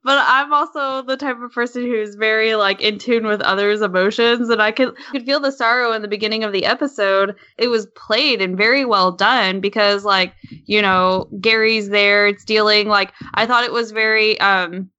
but 0.04 0.24
I'm 0.28 0.54
also 0.54 1.02
the 1.02 1.18
type 1.18 1.42
of 1.42 1.52
person 1.52 1.84
who's 1.84 2.16
very 2.16 2.56
like 2.56 2.82
in 2.82 2.98
tune 2.98 3.26
with 3.26 3.42
others' 3.42 3.82
emotions 3.82 4.50
and 4.50 4.62
I 4.62 4.72
could 4.72 4.96
could 5.12 5.26
feel 5.26 5.40
the 5.40 5.52
sorrow 5.52 5.92
in 5.94 6.02
the 6.02 6.08
beginning 6.08 6.44
of 6.44 6.54
the 6.54 6.66
episode. 6.66 7.36
It 7.58 7.68
was 7.68 7.88
played 7.88 8.42
and 8.42 8.58
very 8.58 8.86
well 8.86 9.12
done 9.12 9.60
because 9.60 10.06
like, 10.06 10.34
you 10.66 10.82
know, 10.82 11.28
Gary's 11.40 11.90
there, 11.90 12.28
it's 12.28 12.46
dealing 12.46 12.88
like 12.88 13.14
I 13.34 13.46
thought 13.46 13.64
it 13.64 13.74
was 13.74 13.92
very 13.92 14.40
um 14.40 14.90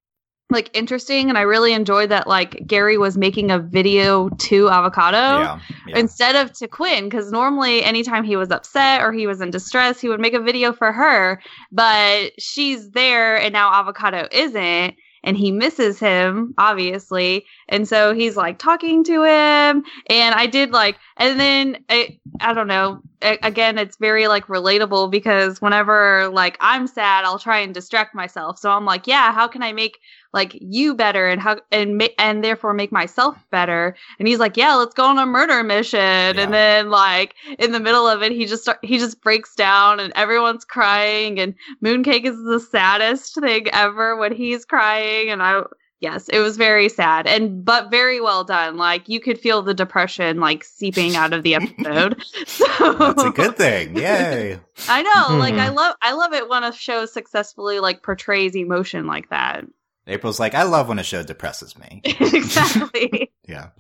like 0.51 0.71
interesting 0.75 1.29
and 1.29 1.39
I 1.39 1.43
really 1.43 1.73
enjoyed 1.73 2.11
that 2.11 2.27
like 2.27 2.67
Gary 2.67 2.99
was 2.99 3.17
making 3.17 3.51
a 3.51 3.59
video 3.59 4.29
to 4.29 4.67
Avocato 4.67 5.13
yeah, 5.13 5.61
yeah. 5.87 5.99
instead 5.99 6.37
of 6.37 6.53
to 6.55 6.69
Quinn 6.69 7.05
because 7.05 7.33
normally 7.33 7.83
anytime 7.83 8.25
he 8.25 8.37
was 8.37 8.51
upset 8.51 9.01
or 9.01 9.13
he 9.13 9.27
was 9.27 9.41
in 9.41 9.51
distress 9.51 10.01
he 10.01 10.09
would 10.09 10.21
make 10.21 10.35
a 10.35 10.41
video 10.41 10.73
for 10.73 10.93
her 10.93 11.41
but 11.73 12.33
she's 12.39 12.91
there 12.91 13.41
and 13.41 13.53
now 13.53 13.73
Avocato 13.73 14.31
isn't 14.33 14.97
and 15.25 15.39
he 15.39 15.51
misses 15.51 15.99
him 15.99 16.55
obviously 16.59 17.47
and 17.69 17.89
so 17.89 18.15
he's 18.15 18.37
like 18.37 18.59
talking 18.59 19.03
to 19.05 19.25
him 19.25 19.83
and 20.09 20.35
I 20.35 20.47
did 20.47 20.71
like 20.71 20.99
and 21.17 21.41
then 21.41 21.79
I, 21.89 22.19
I 22.41 22.53
don't 22.53 22.69
know 22.69 23.01
again 23.23 23.79
it's 23.79 23.97
very 23.97 24.29
like 24.29 24.47
relatable 24.47 25.11
because 25.11 25.63
whenever 25.63 26.29
like 26.29 26.59
I'm 26.61 26.87
sad 26.87 27.25
I'll 27.25 27.39
try 27.39 27.61
and 27.61 27.73
distract 27.73 28.15
myself 28.15 28.59
so 28.59 28.71
I'm 28.71 28.85
like 28.85 29.07
yeah 29.07 29.33
how 29.33 29.49
can 29.49 29.63
I 29.63 29.73
make 29.73 29.99
like 30.35 30.59
you 30.61 30.95
better 30.95 31.27
and 31.27 31.41
how 31.41 31.59
and 31.71 31.97
ma- 31.97 32.09
and 32.19 32.45
therefore 32.45 32.75
make 32.75 32.93
myself 32.93 33.39
better. 33.51 33.97
And 34.19 34.29
he's 34.29 34.41
like 34.41 34.57
yeah 34.57 34.75
let's 34.75 34.93
go 34.93 35.05
on 35.05 35.17
a 35.17 35.25
murder 35.25 35.63
mission. 35.63 36.01
And 36.01 36.53
then 36.53 36.91
like 36.91 37.37
in 37.59 37.73
the 37.73 37.81
middle 37.81 38.07
of 38.07 38.23
it 38.23 38.33
he 38.33 38.45
just 38.45 38.65
start, 38.65 38.81
he 38.83 38.99
just 38.99 39.23
breaks 39.23 39.55
down 39.55 40.01
and 40.01 40.13
everyone's 40.15 40.65
crying 40.65 41.39
and 41.39 41.55
mooncake 41.83 42.27
is 42.27 42.37
the 42.45 42.61
saddest 42.61 43.41
thing 43.41 43.69
ever 43.73 44.17
when 44.17 44.35
he's 44.35 44.65
crying 44.65 45.31
and 45.31 45.43
i 45.43 45.63
yes 46.01 46.29
it 46.29 46.41
was 46.41 46.57
very 46.57 46.89
sad 46.89 47.27
and 47.27 47.65
but 47.65 47.91
very 47.91 48.21
well 48.21 48.45
done. 48.45 48.77
Like 48.77 49.09
you 49.09 49.21
could 49.21 49.39
feel 49.39 49.63
the 49.63 49.73
depression 49.73 50.41
like 50.41 50.65
seeping 50.65 51.17
out 51.17 51.33
of 51.33 51.43
the 51.43 51.55
episode. 51.55 52.23
So 52.47 52.93
that's 52.93 53.23
a 53.23 53.31
good 53.31 53.57
thing. 53.57 53.97
Yay. 53.97 54.59
I 54.89 55.03
know 55.03 55.39
like 55.39 55.55
i 55.55 55.69
hmm. 55.69 55.77
love 55.77 55.97
i 56.03 56.13
love 56.13 56.33
it 56.33 56.49
when 56.49 56.65
a 56.65 56.73
show 56.73 57.07
successfully 57.07 57.79
like 57.79 58.03
portrays 58.03 58.57
emotion 58.57 59.07
like 59.07 59.31
that 59.31 59.65
April's 60.07 60.41
like 60.41 60.55
I 60.55 60.65
love 60.65 60.89
when 60.89 60.99
a 60.99 61.03
show 61.03 61.23
depresses 61.23 61.79
me 61.79 62.01
exactly 62.05 63.31
Yeah, 63.47 63.71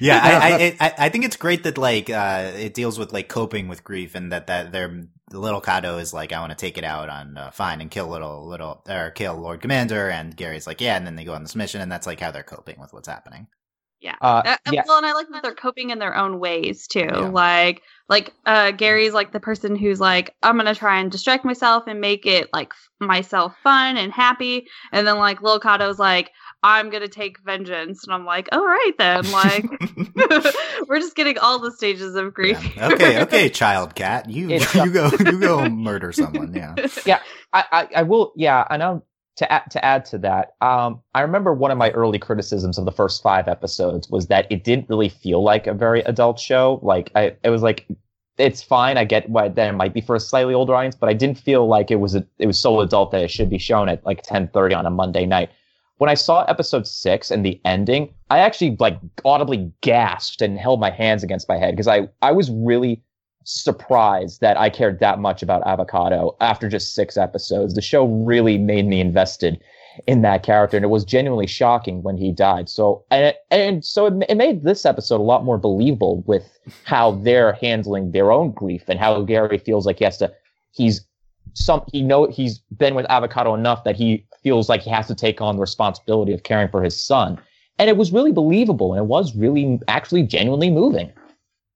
yeah. 0.00 0.20
I, 0.22 0.30
I, 0.30 0.76
I, 0.80 0.94
I 0.98 1.08
think 1.08 1.24
it's 1.24 1.36
great 1.36 1.64
that 1.64 1.76
like 1.76 2.08
uh, 2.08 2.52
it 2.54 2.74
deals 2.74 2.98
with 2.98 3.12
like 3.12 3.28
coping 3.28 3.66
with 3.66 3.82
grief, 3.82 4.14
and 4.14 4.30
that 4.30 4.46
that 4.46 4.70
their 4.70 5.08
little 5.32 5.60
Cato 5.60 5.98
is 5.98 6.14
like, 6.14 6.32
I 6.32 6.40
want 6.40 6.50
to 6.50 6.56
take 6.56 6.78
it 6.78 6.84
out 6.84 7.08
on 7.08 7.36
uh, 7.36 7.50
Fine 7.50 7.80
and 7.80 7.90
kill 7.90 8.06
little 8.06 8.46
little 8.46 8.84
or 8.88 9.10
kill 9.10 9.34
Lord 9.34 9.60
Commander, 9.60 10.08
and 10.08 10.36
Gary's 10.36 10.68
like, 10.68 10.80
yeah, 10.80 10.96
and 10.96 11.04
then 11.04 11.16
they 11.16 11.24
go 11.24 11.34
on 11.34 11.42
this 11.42 11.56
mission, 11.56 11.80
and 11.80 11.90
that's 11.90 12.06
like 12.06 12.20
how 12.20 12.30
they're 12.30 12.44
coping 12.44 12.78
with 12.78 12.92
what's 12.92 13.08
happening. 13.08 13.48
Yeah. 14.00 14.14
Uh, 14.20 14.42
Uh, 14.44 14.56
yeah. 14.72 14.82
Well, 14.86 14.98
and 14.98 15.06
I 15.06 15.12
like 15.12 15.28
that 15.30 15.42
they're 15.42 15.54
coping 15.54 15.90
in 15.90 15.98
their 15.98 16.16
own 16.16 16.38
ways 16.38 16.86
too. 16.86 17.00
Yeah. 17.00 17.28
Like, 17.28 17.82
like 18.08 18.32
uh, 18.46 18.70
Gary's 18.70 19.12
like 19.12 19.32
the 19.32 19.40
person 19.40 19.74
who's 19.76 20.00
like, 20.00 20.34
I'm 20.42 20.56
gonna 20.56 20.74
try 20.74 21.00
and 21.00 21.10
distract 21.10 21.44
myself 21.44 21.84
and 21.86 22.00
make 22.00 22.24
it 22.24 22.48
like 22.52 22.68
f- 22.72 22.88
myself 23.00 23.54
fun 23.62 23.96
and 23.96 24.12
happy, 24.12 24.66
and 24.92 25.06
then 25.06 25.18
like 25.18 25.42
Lil 25.42 25.60
Cato's 25.60 25.98
like, 25.98 26.30
I'm 26.62 26.90
gonna 26.90 27.08
take 27.08 27.38
vengeance, 27.44 28.04
and 28.04 28.14
I'm 28.14 28.24
like, 28.24 28.48
all 28.52 28.64
right 28.64 28.92
then, 28.98 29.30
like 29.32 29.64
we're 30.88 31.00
just 31.00 31.16
getting 31.16 31.38
all 31.38 31.58
the 31.58 31.72
stages 31.72 32.14
of 32.14 32.32
grief. 32.32 32.76
Yeah. 32.76 32.88
Okay, 32.92 33.20
okay, 33.22 33.48
child 33.48 33.94
cat, 33.94 34.30
you 34.30 34.48
you 34.48 34.90
go 34.90 35.10
you 35.18 35.38
go 35.40 35.68
murder 35.68 36.12
someone. 36.12 36.54
Yeah, 36.54 37.20
I, 37.52 37.64
I, 37.70 37.88
I 37.96 38.02
will, 38.04 38.32
yeah, 38.36 38.64
and 38.70 38.82
I 38.82 38.86
know. 38.92 39.04
To 39.38 39.52
add, 39.52 39.70
to 39.70 39.84
add 39.84 40.04
to 40.06 40.18
that, 40.18 40.54
um, 40.60 41.00
I 41.14 41.20
remember 41.20 41.54
one 41.54 41.70
of 41.70 41.78
my 41.78 41.90
early 41.90 42.18
criticisms 42.18 42.76
of 42.76 42.84
the 42.84 42.92
first 42.92 43.22
five 43.22 43.46
episodes 43.46 44.08
was 44.10 44.26
that 44.26 44.46
it 44.50 44.64
didn't 44.64 44.88
really 44.88 45.08
feel 45.08 45.44
like 45.44 45.68
a 45.68 45.74
very 45.74 46.00
adult 46.02 46.40
show. 46.40 46.80
Like, 46.82 47.12
I, 47.14 47.36
it 47.44 47.50
was 47.50 47.62
like, 47.62 47.86
it's 48.38 48.62
fine. 48.62 48.96
I 48.96 49.04
get 49.04 49.28
why 49.28 49.48
that 49.48 49.68
it 49.68 49.72
might 49.76 49.92
be 49.92 50.00
for 50.00 50.16
a 50.16 50.20
slightly 50.20 50.54
older 50.54 50.74
audience, 50.74 50.96
but 50.96 51.08
I 51.08 51.12
didn't 51.12 51.38
feel 51.38 51.66
like 51.66 51.90
it 51.90 52.00
was 52.00 52.14
a, 52.14 52.26
it 52.38 52.46
was 52.46 52.58
so 52.58 52.80
adult 52.80 53.10
that 53.10 53.22
it 53.22 53.30
should 53.30 53.50
be 53.50 53.58
shown 53.58 53.88
at 53.88 54.04
like 54.06 54.22
10:30 54.22 54.76
on 54.76 54.86
a 54.86 54.90
Monday 54.90 55.26
night. 55.26 55.50
When 55.98 56.08
I 56.08 56.14
saw 56.14 56.44
episode 56.44 56.86
six 56.86 57.30
and 57.30 57.44
the 57.44 57.60
ending, 57.64 58.14
I 58.30 58.38
actually 58.38 58.76
like 58.78 58.98
audibly 59.24 59.72
gasped 59.80 60.40
and 60.40 60.56
held 60.58 60.78
my 60.80 60.90
hands 60.90 61.24
against 61.24 61.48
my 61.48 61.58
head 61.58 61.72
because 61.72 61.88
I, 61.88 62.08
I 62.22 62.30
was 62.30 62.50
really 62.50 63.02
surprised 63.44 64.40
that 64.40 64.58
I 64.58 64.70
cared 64.70 65.00
that 65.00 65.18
much 65.18 65.42
about 65.42 65.62
Avocato 65.64 66.36
after 66.40 66.68
just 66.68 66.94
six 66.94 67.16
episodes. 67.16 67.74
The 67.74 67.82
show 67.82 68.06
really 68.06 68.58
made 68.58 68.86
me 68.86 69.00
invested 69.00 69.60
in 70.06 70.22
that 70.22 70.42
character, 70.42 70.76
and 70.76 70.84
it 70.84 70.88
was 70.88 71.04
genuinely 71.04 71.46
shocking 71.46 72.02
when 72.02 72.16
he 72.16 72.30
died. 72.30 72.68
So, 72.68 73.04
and 73.10 73.34
and 73.50 73.84
so 73.84 74.06
it, 74.06 74.24
it 74.28 74.36
made 74.36 74.62
this 74.62 74.86
episode 74.86 75.20
a 75.20 75.24
lot 75.24 75.44
more 75.44 75.58
believable 75.58 76.22
with 76.26 76.58
how 76.84 77.12
they're 77.12 77.54
handling 77.54 78.12
their 78.12 78.30
own 78.30 78.52
grief 78.52 78.84
and 78.88 78.98
how 78.98 79.20
Gary 79.22 79.58
feels 79.58 79.86
like 79.86 79.98
he 79.98 80.04
has 80.04 80.18
to. 80.18 80.32
He's 80.72 81.04
some 81.54 81.82
he 81.92 82.02
know 82.02 82.26
he's 82.26 82.58
been 82.76 82.94
with 82.94 83.06
Avocato 83.06 83.56
enough 83.56 83.84
that 83.84 83.96
he 83.96 84.26
feels 84.42 84.68
like 84.68 84.82
he 84.82 84.90
has 84.90 85.06
to 85.08 85.14
take 85.14 85.40
on 85.40 85.56
the 85.56 85.60
responsibility 85.60 86.32
of 86.32 86.42
caring 86.42 86.68
for 86.68 86.82
his 86.82 87.02
son. 87.02 87.40
And 87.80 87.88
it 87.88 87.96
was 87.96 88.12
really 88.12 88.32
believable, 88.32 88.92
and 88.92 89.00
it 89.00 89.06
was 89.06 89.36
really 89.36 89.80
actually 89.88 90.24
genuinely 90.24 90.70
moving. 90.70 91.12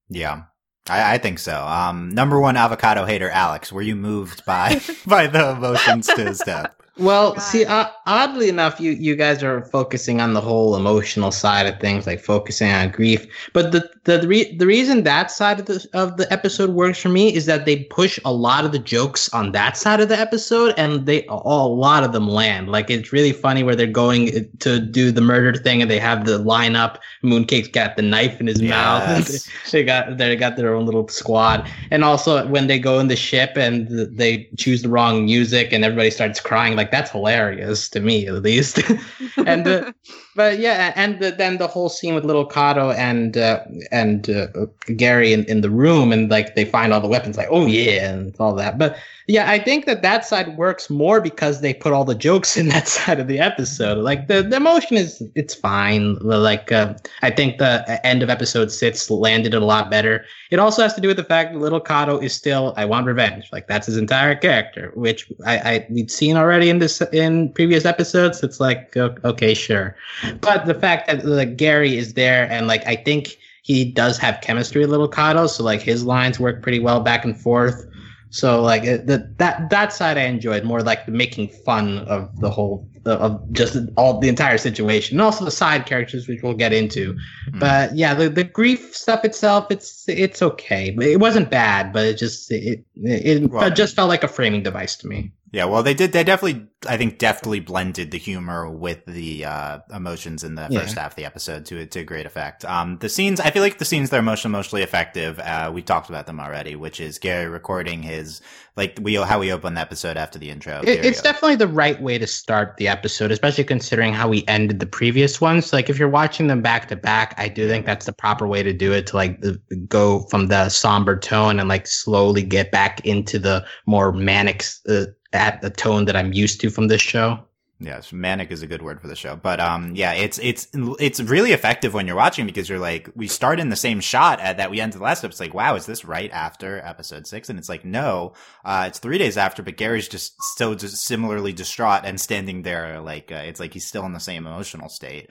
yeah. 0.08 0.42
I, 0.88 1.14
I 1.14 1.18
think 1.18 1.38
so. 1.38 1.64
Um, 1.64 2.10
number 2.10 2.40
one 2.40 2.56
Avocato 2.56 3.06
hater, 3.06 3.30
Alex. 3.30 3.72
Were 3.72 3.82
you 3.82 3.96
moved 3.96 4.44
by 4.44 4.80
by 5.06 5.26
the 5.26 5.50
emotions 5.50 6.06
to 6.08 6.24
his 6.24 6.38
death? 6.40 6.70
Well, 6.98 7.32
God. 7.32 7.40
see, 7.40 7.64
uh, 7.64 7.86
oddly 8.06 8.50
enough, 8.50 8.78
you 8.78 8.90
you 8.92 9.16
guys 9.16 9.42
are 9.42 9.64
focusing 9.64 10.20
on 10.20 10.34
the 10.34 10.42
whole 10.42 10.76
emotional 10.76 11.32
side 11.32 11.66
of 11.66 11.80
things, 11.80 12.06
like 12.06 12.20
focusing 12.20 12.70
on 12.70 12.90
grief. 12.90 13.26
But 13.54 13.72
the 13.72 13.88
the 14.04 14.18
the, 14.18 14.28
re- 14.28 14.56
the 14.56 14.66
reason 14.66 15.04
that 15.04 15.30
side 15.30 15.60
of 15.60 15.66
the 15.66 15.88
of 15.94 16.18
the 16.18 16.30
episode 16.30 16.70
works 16.70 16.98
for 16.98 17.08
me 17.08 17.34
is 17.34 17.46
that 17.46 17.64
they 17.64 17.84
push 17.84 18.18
a 18.26 18.32
lot 18.32 18.66
of 18.66 18.72
the 18.72 18.78
jokes 18.78 19.32
on 19.32 19.52
that 19.52 19.78
side 19.78 20.00
of 20.00 20.10
the 20.10 20.18
episode, 20.18 20.74
and 20.76 21.06
they 21.06 21.24
a 21.26 21.34
lot 21.34 22.04
of 22.04 22.12
them 22.12 22.28
land. 22.28 22.68
Like 22.68 22.90
it's 22.90 23.10
really 23.10 23.32
funny 23.32 23.62
where 23.62 23.74
they're 23.74 23.86
going 23.86 24.50
to 24.58 24.78
do 24.78 25.10
the 25.12 25.22
murder 25.22 25.54
thing, 25.58 25.80
and 25.80 25.90
they 25.90 25.98
have 25.98 26.26
the 26.26 26.38
lineup. 26.40 26.98
Mooncake's 27.22 27.68
got 27.68 27.96
the 27.96 28.02
knife 28.02 28.38
in 28.38 28.46
his 28.46 28.60
mouth. 28.60 29.48
They 29.72 29.84
got 29.84 30.18
they 30.18 30.36
got 30.36 30.56
their 30.56 30.74
own 30.74 30.84
little 30.84 31.08
squad, 31.08 31.70
and 31.90 32.04
also 32.04 32.46
when 32.48 32.66
they 32.66 32.78
go 32.78 32.98
in 32.98 33.08
the 33.08 33.16
ship 33.16 33.56
and 33.56 33.88
they 33.88 34.50
choose 34.58 34.82
the 34.82 34.90
wrong 34.90 35.24
music, 35.24 35.72
and 35.72 35.84
everybody 35.84 36.10
starts 36.10 36.38
crying. 36.38 36.76
Like 36.76 36.81
that's 36.90 37.10
hilarious 37.10 37.88
to 37.90 38.00
me, 38.00 38.26
at 38.26 38.42
least. 38.42 38.80
and 39.46 39.66
uh, 39.66 39.92
but 40.34 40.58
yeah, 40.58 40.92
and 40.96 41.20
the, 41.20 41.30
then 41.30 41.58
the 41.58 41.66
whole 41.66 41.88
scene 41.88 42.14
with 42.14 42.24
little 42.24 42.46
Cato 42.46 42.90
and 42.92 43.36
uh, 43.36 43.60
and 43.90 44.30
uh, 44.30 44.48
Gary 44.96 45.32
in, 45.32 45.44
in 45.44 45.60
the 45.60 45.70
room, 45.70 46.12
and 46.12 46.30
like 46.30 46.54
they 46.54 46.64
find 46.64 46.92
all 46.92 47.00
the 47.00 47.08
weapons, 47.08 47.36
like 47.36 47.48
oh 47.50 47.66
yeah, 47.66 48.10
and 48.10 48.34
all 48.38 48.54
that. 48.54 48.78
But 48.78 48.96
yeah, 49.28 49.48
I 49.48 49.58
think 49.58 49.86
that 49.86 50.02
that 50.02 50.24
side 50.24 50.56
works 50.56 50.90
more 50.90 51.20
because 51.20 51.60
they 51.60 51.72
put 51.72 51.92
all 51.92 52.04
the 52.04 52.14
jokes 52.14 52.56
in 52.60 52.68
that 52.68 52.88
side 52.88 53.20
of 53.20 53.28
the 53.28 53.38
episode. 53.38 53.98
Like 53.98 54.26
the, 54.28 54.42
the 54.42 54.56
emotion 54.56 54.96
is 54.96 55.22
it's 55.34 55.54
fine. 55.54 56.16
Like 56.16 56.72
uh, 56.72 56.94
I 57.22 57.30
think 57.30 57.58
the 57.58 58.00
end 58.04 58.22
of 58.22 58.30
episode 58.30 58.70
six 58.70 59.10
landed 59.10 59.54
it 59.54 59.62
a 59.62 59.64
lot 59.64 59.90
better. 59.90 60.24
It 60.50 60.58
also 60.58 60.82
has 60.82 60.94
to 60.94 61.00
do 61.00 61.08
with 61.08 61.16
the 61.16 61.24
fact 61.24 61.52
that 61.52 61.58
little 61.58 61.80
Cato 61.80 62.18
is 62.18 62.32
still 62.32 62.74
I 62.76 62.84
want 62.84 63.06
revenge. 63.06 63.48
Like 63.52 63.68
that's 63.68 63.86
his 63.86 63.96
entire 63.96 64.34
character, 64.34 64.92
which 64.94 65.30
I, 65.46 65.58
I 65.58 65.86
we'd 65.88 66.10
seen 66.10 66.36
already 66.36 66.68
in 66.68 66.78
this 66.78 67.00
in 67.12 67.52
previous 67.52 67.84
episodes. 67.84 68.42
It's 68.42 68.60
like 68.60 68.96
okay, 68.96 69.54
sure, 69.54 69.96
but 70.40 70.66
the 70.66 70.74
fact 70.74 71.06
that 71.08 71.24
like 71.24 71.56
Gary 71.56 71.96
is 71.96 72.14
there 72.14 72.50
and 72.50 72.66
like 72.66 72.86
I 72.86 72.96
think 72.96 73.38
he 73.62 73.84
does 73.84 74.18
have 74.18 74.40
chemistry 74.40 74.80
with 74.80 74.90
Little 74.90 75.08
Cato, 75.08 75.46
so 75.46 75.62
like 75.62 75.80
his 75.80 76.04
lines 76.04 76.40
work 76.40 76.62
pretty 76.62 76.80
well 76.80 77.00
back 77.00 77.24
and 77.24 77.38
forth. 77.38 77.86
So 78.30 78.62
like 78.62 78.82
the, 78.82 79.30
that 79.36 79.70
that 79.70 79.92
side 79.92 80.16
I 80.18 80.22
enjoyed 80.22 80.64
more 80.64 80.82
like 80.82 81.06
the 81.06 81.12
making 81.12 81.48
fun 81.48 81.98
of 82.08 82.40
the 82.40 82.50
whole 82.50 82.88
of 83.04 83.52
just 83.52 83.76
all 83.96 84.20
the 84.20 84.28
entire 84.28 84.58
situation, 84.58 85.16
and 85.16 85.22
also 85.22 85.44
the 85.44 85.50
side 85.50 85.86
characters, 85.86 86.28
which 86.28 86.42
we'll 86.42 86.54
get 86.54 86.72
into. 86.72 87.16
Hmm. 87.50 87.58
But 87.58 87.96
yeah, 87.96 88.14
the, 88.14 88.28
the 88.28 88.44
grief 88.44 88.94
stuff 88.94 89.24
itself, 89.24 89.66
it's 89.70 90.08
it's 90.08 90.40
okay. 90.40 90.96
It 91.00 91.20
wasn't 91.20 91.50
bad, 91.50 91.92
but 91.92 92.06
it 92.06 92.16
just 92.16 92.50
it 92.50 92.84
it, 92.96 93.42
it 93.42 93.50
Well- 93.50 93.70
just 93.70 93.94
felt 93.96 94.08
like 94.08 94.24
a 94.24 94.28
framing 94.28 94.62
device 94.62 94.96
to 94.96 95.06
me. 95.08 95.32
Yeah, 95.52 95.66
well, 95.66 95.82
they 95.82 95.92
did. 95.92 96.12
They 96.12 96.24
definitely, 96.24 96.66
I 96.88 96.96
think, 96.96 97.18
deftly 97.18 97.60
blended 97.60 98.10
the 98.10 98.18
humor 98.18 98.70
with 98.70 99.04
the 99.04 99.44
uh, 99.44 99.78
emotions 99.94 100.44
in 100.44 100.54
the 100.54 100.66
Yeah. 100.70 100.80
first 100.80 100.96
half 100.96 101.12
of 101.12 101.16
the 101.16 101.26
episode 101.26 101.66
to 101.66 101.84
to 101.84 102.04
great 102.04 102.24
effect. 102.24 102.64
Um, 102.64 102.96
the 102.98 103.10
scenes, 103.10 103.38
I 103.38 103.50
feel 103.50 103.62
like 103.62 103.76
the 103.76 103.84
scenes 103.84 104.08
that 104.10 104.18
are 104.18 104.22
most 104.22 104.46
emotionally 104.46 104.82
effective. 104.82 105.38
Uh, 105.38 105.70
we 105.72 105.82
talked 105.82 106.08
about 106.08 106.26
them 106.26 106.40
already, 106.40 106.74
which 106.74 107.00
is 107.00 107.18
Gary 107.18 107.48
recording 107.48 108.02
his 108.02 108.40
like 108.76 108.98
we 109.02 109.14
how 109.14 109.38
we 109.38 109.52
open 109.52 109.74
the 109.74 109.80
episode 109.80 110.16
after 110.16 110.38
the 110.38 110.48
intro. 110.48 110.80
It, 110.80 111.04
it's 111.04 111.20
definitely 111.20 111.56
the 111.56 111.68
right 111.68 112.00
way 112.00 112.18
to 112.18 112.26
start 112.26 112.76
the 112.78 112.88
episode, 112.88 113.30
especially 113.30 113.64
considering 113.64 114.14
how 114.14 114.28
we 114.28 114.44
ended 114.48 114.80
the 114.80 114.86
previous 114.86 115.40
ones. 115.40 115.72
Like 115.72 115.90
if 115.90 115.98
you're 115.98 116.08
watching 116.08 116.46
them 116.46 116.62
back 116.62 116.88
to 116.88 116.96
back, 116.96 117.34
I 117.36 117.48
do 117.48 117.68
think 117.68 117.84
that's 117.84 118.06
the 118.06 118.12
proper 118.12 118.46
way 118.46 118.62
to 118.62 118.72
do 118.72 118.92
it 118.92 119.06
to 119.08 119.16
like 119.16 119.40
the, 119.42 119.60
go 119.88 120.20
from 120.30 120.46
the 120.46 120.70
somber 120.70 121.18
tone 121.18 121.60
and 121.60 121.68
like 121.68 121.86
slowly 121.86 122.42
get 122.42 122.70
back 122.70 123.04
into 123.06 123.38
the 123.38 123.64
more 123.86 124.12
manic 124.12 124.64
uh, 124.88 125.04
at 125.34 125.60
the 125.60 125.70
tone 125.70 126.06
that 126.06 126.16
I'm 126.16 126.32
used 126.32 126.60
to 126.62 126.70
from 126.70 126.88
this 126.88 127.02
show. 127.02 127.38
Yes, 127.84 128.12
manic 128.12 128.52
is 128.52 128.62
a 128.62 128.66
good 128.68 128.80
word 128.80 129.00
for 129.00 129.08
the 129.08 129.16
show. 129.16 129.34
But 129.34 129.58
um 129.58 129.94
yeah, 129.96 130.12
it's 130.12 130.38
it's 130.38 130.68
it's 130.72 131.20
really 131.20 131.52
effective 131.52 131.92
when 131.92 132.06
you're 132.06 132.16
watching 132.16 132.46
because 132.46 132.68
you're 132.68 132.78
like 132.78 133.10
we 133.16 133.26
start 133.26 133.58
in 133.58 133.70
the 133.70 133.76
same 133.76 134.00
shot 134.00 134.38
at, 134.40 134.58
that 134.58 134.70
we 134.70 134.80
end 134.80 134.92
the 134.92 135.02
last 135.02 135.24
episode. 135.24 135.32
It's 135.32 135.40
like, 135.40 135.54
wow, 135.54 135.74
is 135.74 135.86
this 135.86 136.04
right 136.04 136.30
after 136.30 136.78
episode 136.78 137.26
6? 137.26 137.48
And 137.50 137.58
it's 137.58 137.68
like, 137.68 137.84
no. 137.84 138.34
Uh 138.64 138.84
it's 138.86 139.00
3 139.00 139.18
days 139.18 139.36
after, 139.36 139.62
but 139.62 139.76
Gary's 139.76 140.08
just 140.08 140.40
still 140.54 140.74
just 140.76 141.04
similarly 141.04 141.52
distraught 141.52 142.04
and 142.04 142.20
standing 142.20 142.62
there 142.62 143.00
like 143.00 143.32
uh, 143.32 143.42
it's 143.44 143.58
like 143.58 143.74
he's 143.74 143.86
still 143.86 144.06
in 144.06 144.12
the 144.12 144.20
same 144.20 144.46
emotional 144.46 144.88
state. 144.88 145.28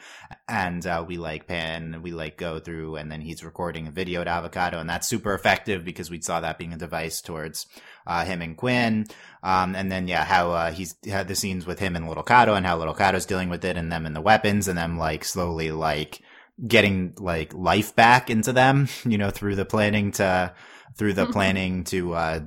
And 0.52 0.86
uh 0.86 1.06
we 1.08 1.18
like 1.18 1.48
pan, 1.48 2.02
we 2.04 2.12
like 2.12 2.38
go 2.38 2.60
through 2.60 2.98
and 2.98 3.12
then 3.12 3.22
he's 3.22 3.44
recording 3.44 3.88
a 3.88 3.92
video 3.92 4.22
at 4.22 4.28
Avocato 4.28 4.82
and 4.82 4.90
that's 4.90 5.08
super 5.08 5.34
effective 5.34 5.86
because 5.86 6.12
we 6.12 6.22
saw 6.22 6.42
that 6.42 6.58
being 6.58 6.74
a 6.74 6.78
device 6.78 7.22
towards 7.22 7.66
uh 8.06 8.26
him 8.26 8.42
and 8.42 8.58
Quinn. 8.58 9.08
Um, 9.44 9.76
and 9.76 9.92
then 9.92 10.08
yeah, 10.08 10.24
how 10.24 10.52
uh, 10.52 10.72
he's 10.72 10.96
had 11.06 11.28
the 11.28 11.36
scenes 11.36 11.66
with 11.66 11.80
him 11.80 11.96
and 11.96 12.08
Little 12.08 12.24
Cato, 12.24 12.54
and 12.54 12.66
how 12.66 12.78
Little 12.78 12.94
Cato's 12.94 13.26
dealing 13.26 13.50
with 13.50 13.66
it, 13.66 13.78
and 13.78 13.92
them 13.92 14.06
and 14.06 14.16
the 14.16 14.22
weapons, 14.22 14.68
and 14.68 14.78
them 14.78 14.98
like 14.98 15.24
slowly 15.26 15.72
like 15.72 16.22
getting 16.68 17.14
like 17.18 17.54
life 17.54 17.96
back 17.96 18.30
into 18.30 18.54
them, 18.54 18.88
you 19.06 19.18
know, 19.18 19.32
through 19.32 19.56
the 19.56 19.66
planning 19.66 20.12
to 20.14 20.54
through 20.96 21.14
the 21.14 21.26
planning 21.32 21.84
to 21.86 22.14
uh 22.14 22.40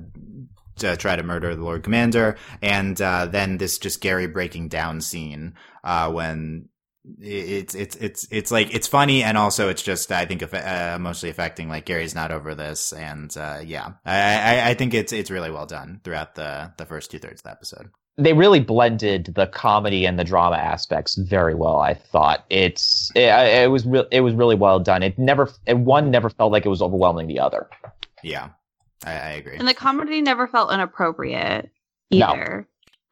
to 0.77 0.97
try 0.97 1.15
to 1.15 1.23
murder 1.23 1.55
the 1.55 1.63
Lord 1.63 1.83
Commander, 1.83 2.37
and 2.61 3.01
uh, 3.01 3.25
then 3.25 3.57
this 3.57 3.77
just 3.77 4.01
Gary 4.01 4.27
breaking 4.27 4.67
down 4.67 4.99
scene 4.99 5.53
uh, 5.83 6.11
when 6.11 6.67
it's 7.21 7.75
it's 7.75 7.95
it's 7.97 8.27
it's 8.31 8.51
like 8.51 8.73
it's 8.73 8.87
funny 8.87 9.23
and 9.23 9.37
also 9.37 9.69
it's 9.69 9.83
just 9.83 10.11
I 10.11 10.25
think 10.25 10.41
uh, 10.53 10.97
mostly 10.99 11.29
affecting 11.29 11.69
like 11.69 11.85
Gary's 11.85 12.15
not 12.15 12.31
over 12.31 12.55
this 12.55 12.93
and 12.93 13.35
uh, 13.37 13.59
yeah 13.63 13.93
I, 14.05 14.17
I 14.57 14.69
I 14.69 14.73
think 14.73 14.93
it's 14.93 15.13
it's 15.13 15.29
really 15.29 15.51
well 15.51 15.65
done 15.65 16.01
throughout 16.03 16.35
the 16.35 16.71
the 16.77 16.85
first 16.85 17.11
two 17.11 17.19
thirds 17.19 17.41
of 17.41 17.43
the 17.43 17.51
episode. 17.51 17.89
they 18.17 18.33
really 18.33 18.59
blended 18.59 19.33
the 19.35 19.45
comedy 19.47 20.05
and 20.05 20.17
the 20.17 20.23
drama 20.23 20.55
aspects 20.55 21.15
very 21.15 21.53
well. 21.53 21.79
I 21.79 21.93
thought 21.93 22.45
it's 22.49 23.11
it, 23.15 23.27
it 23.63 23.69
was 23.69 23.85
real 23.85 24.05
it 24.11 24.21
was 24.21 24.33
really 24.33 24.55
well 24.55 24.79
done. 24.79 25.03
It 25.03 25.19
never 25.19 25.49
it, 25.67 25.77
one 25.77 26.11
never 26.11 26.29
felt 26.29 26.51
like 26.51 26.65
it 26.65 26.69
was 26.69 26.81
overwhelming 26.81 27.27
the 27.27 27.39
other. 27.39 27.69
Yeah, 28.23 28.49
I, 29.05 29.11
I 29.11 29.29
agree. 29.31 29.57
And 29.57 29.67
the 29.67 29.73
comedy 29.73 30.21
never 30.21 30.47
felt 30.47 30.71
inappropriate 30.73 31.69
No. 32.09 32.63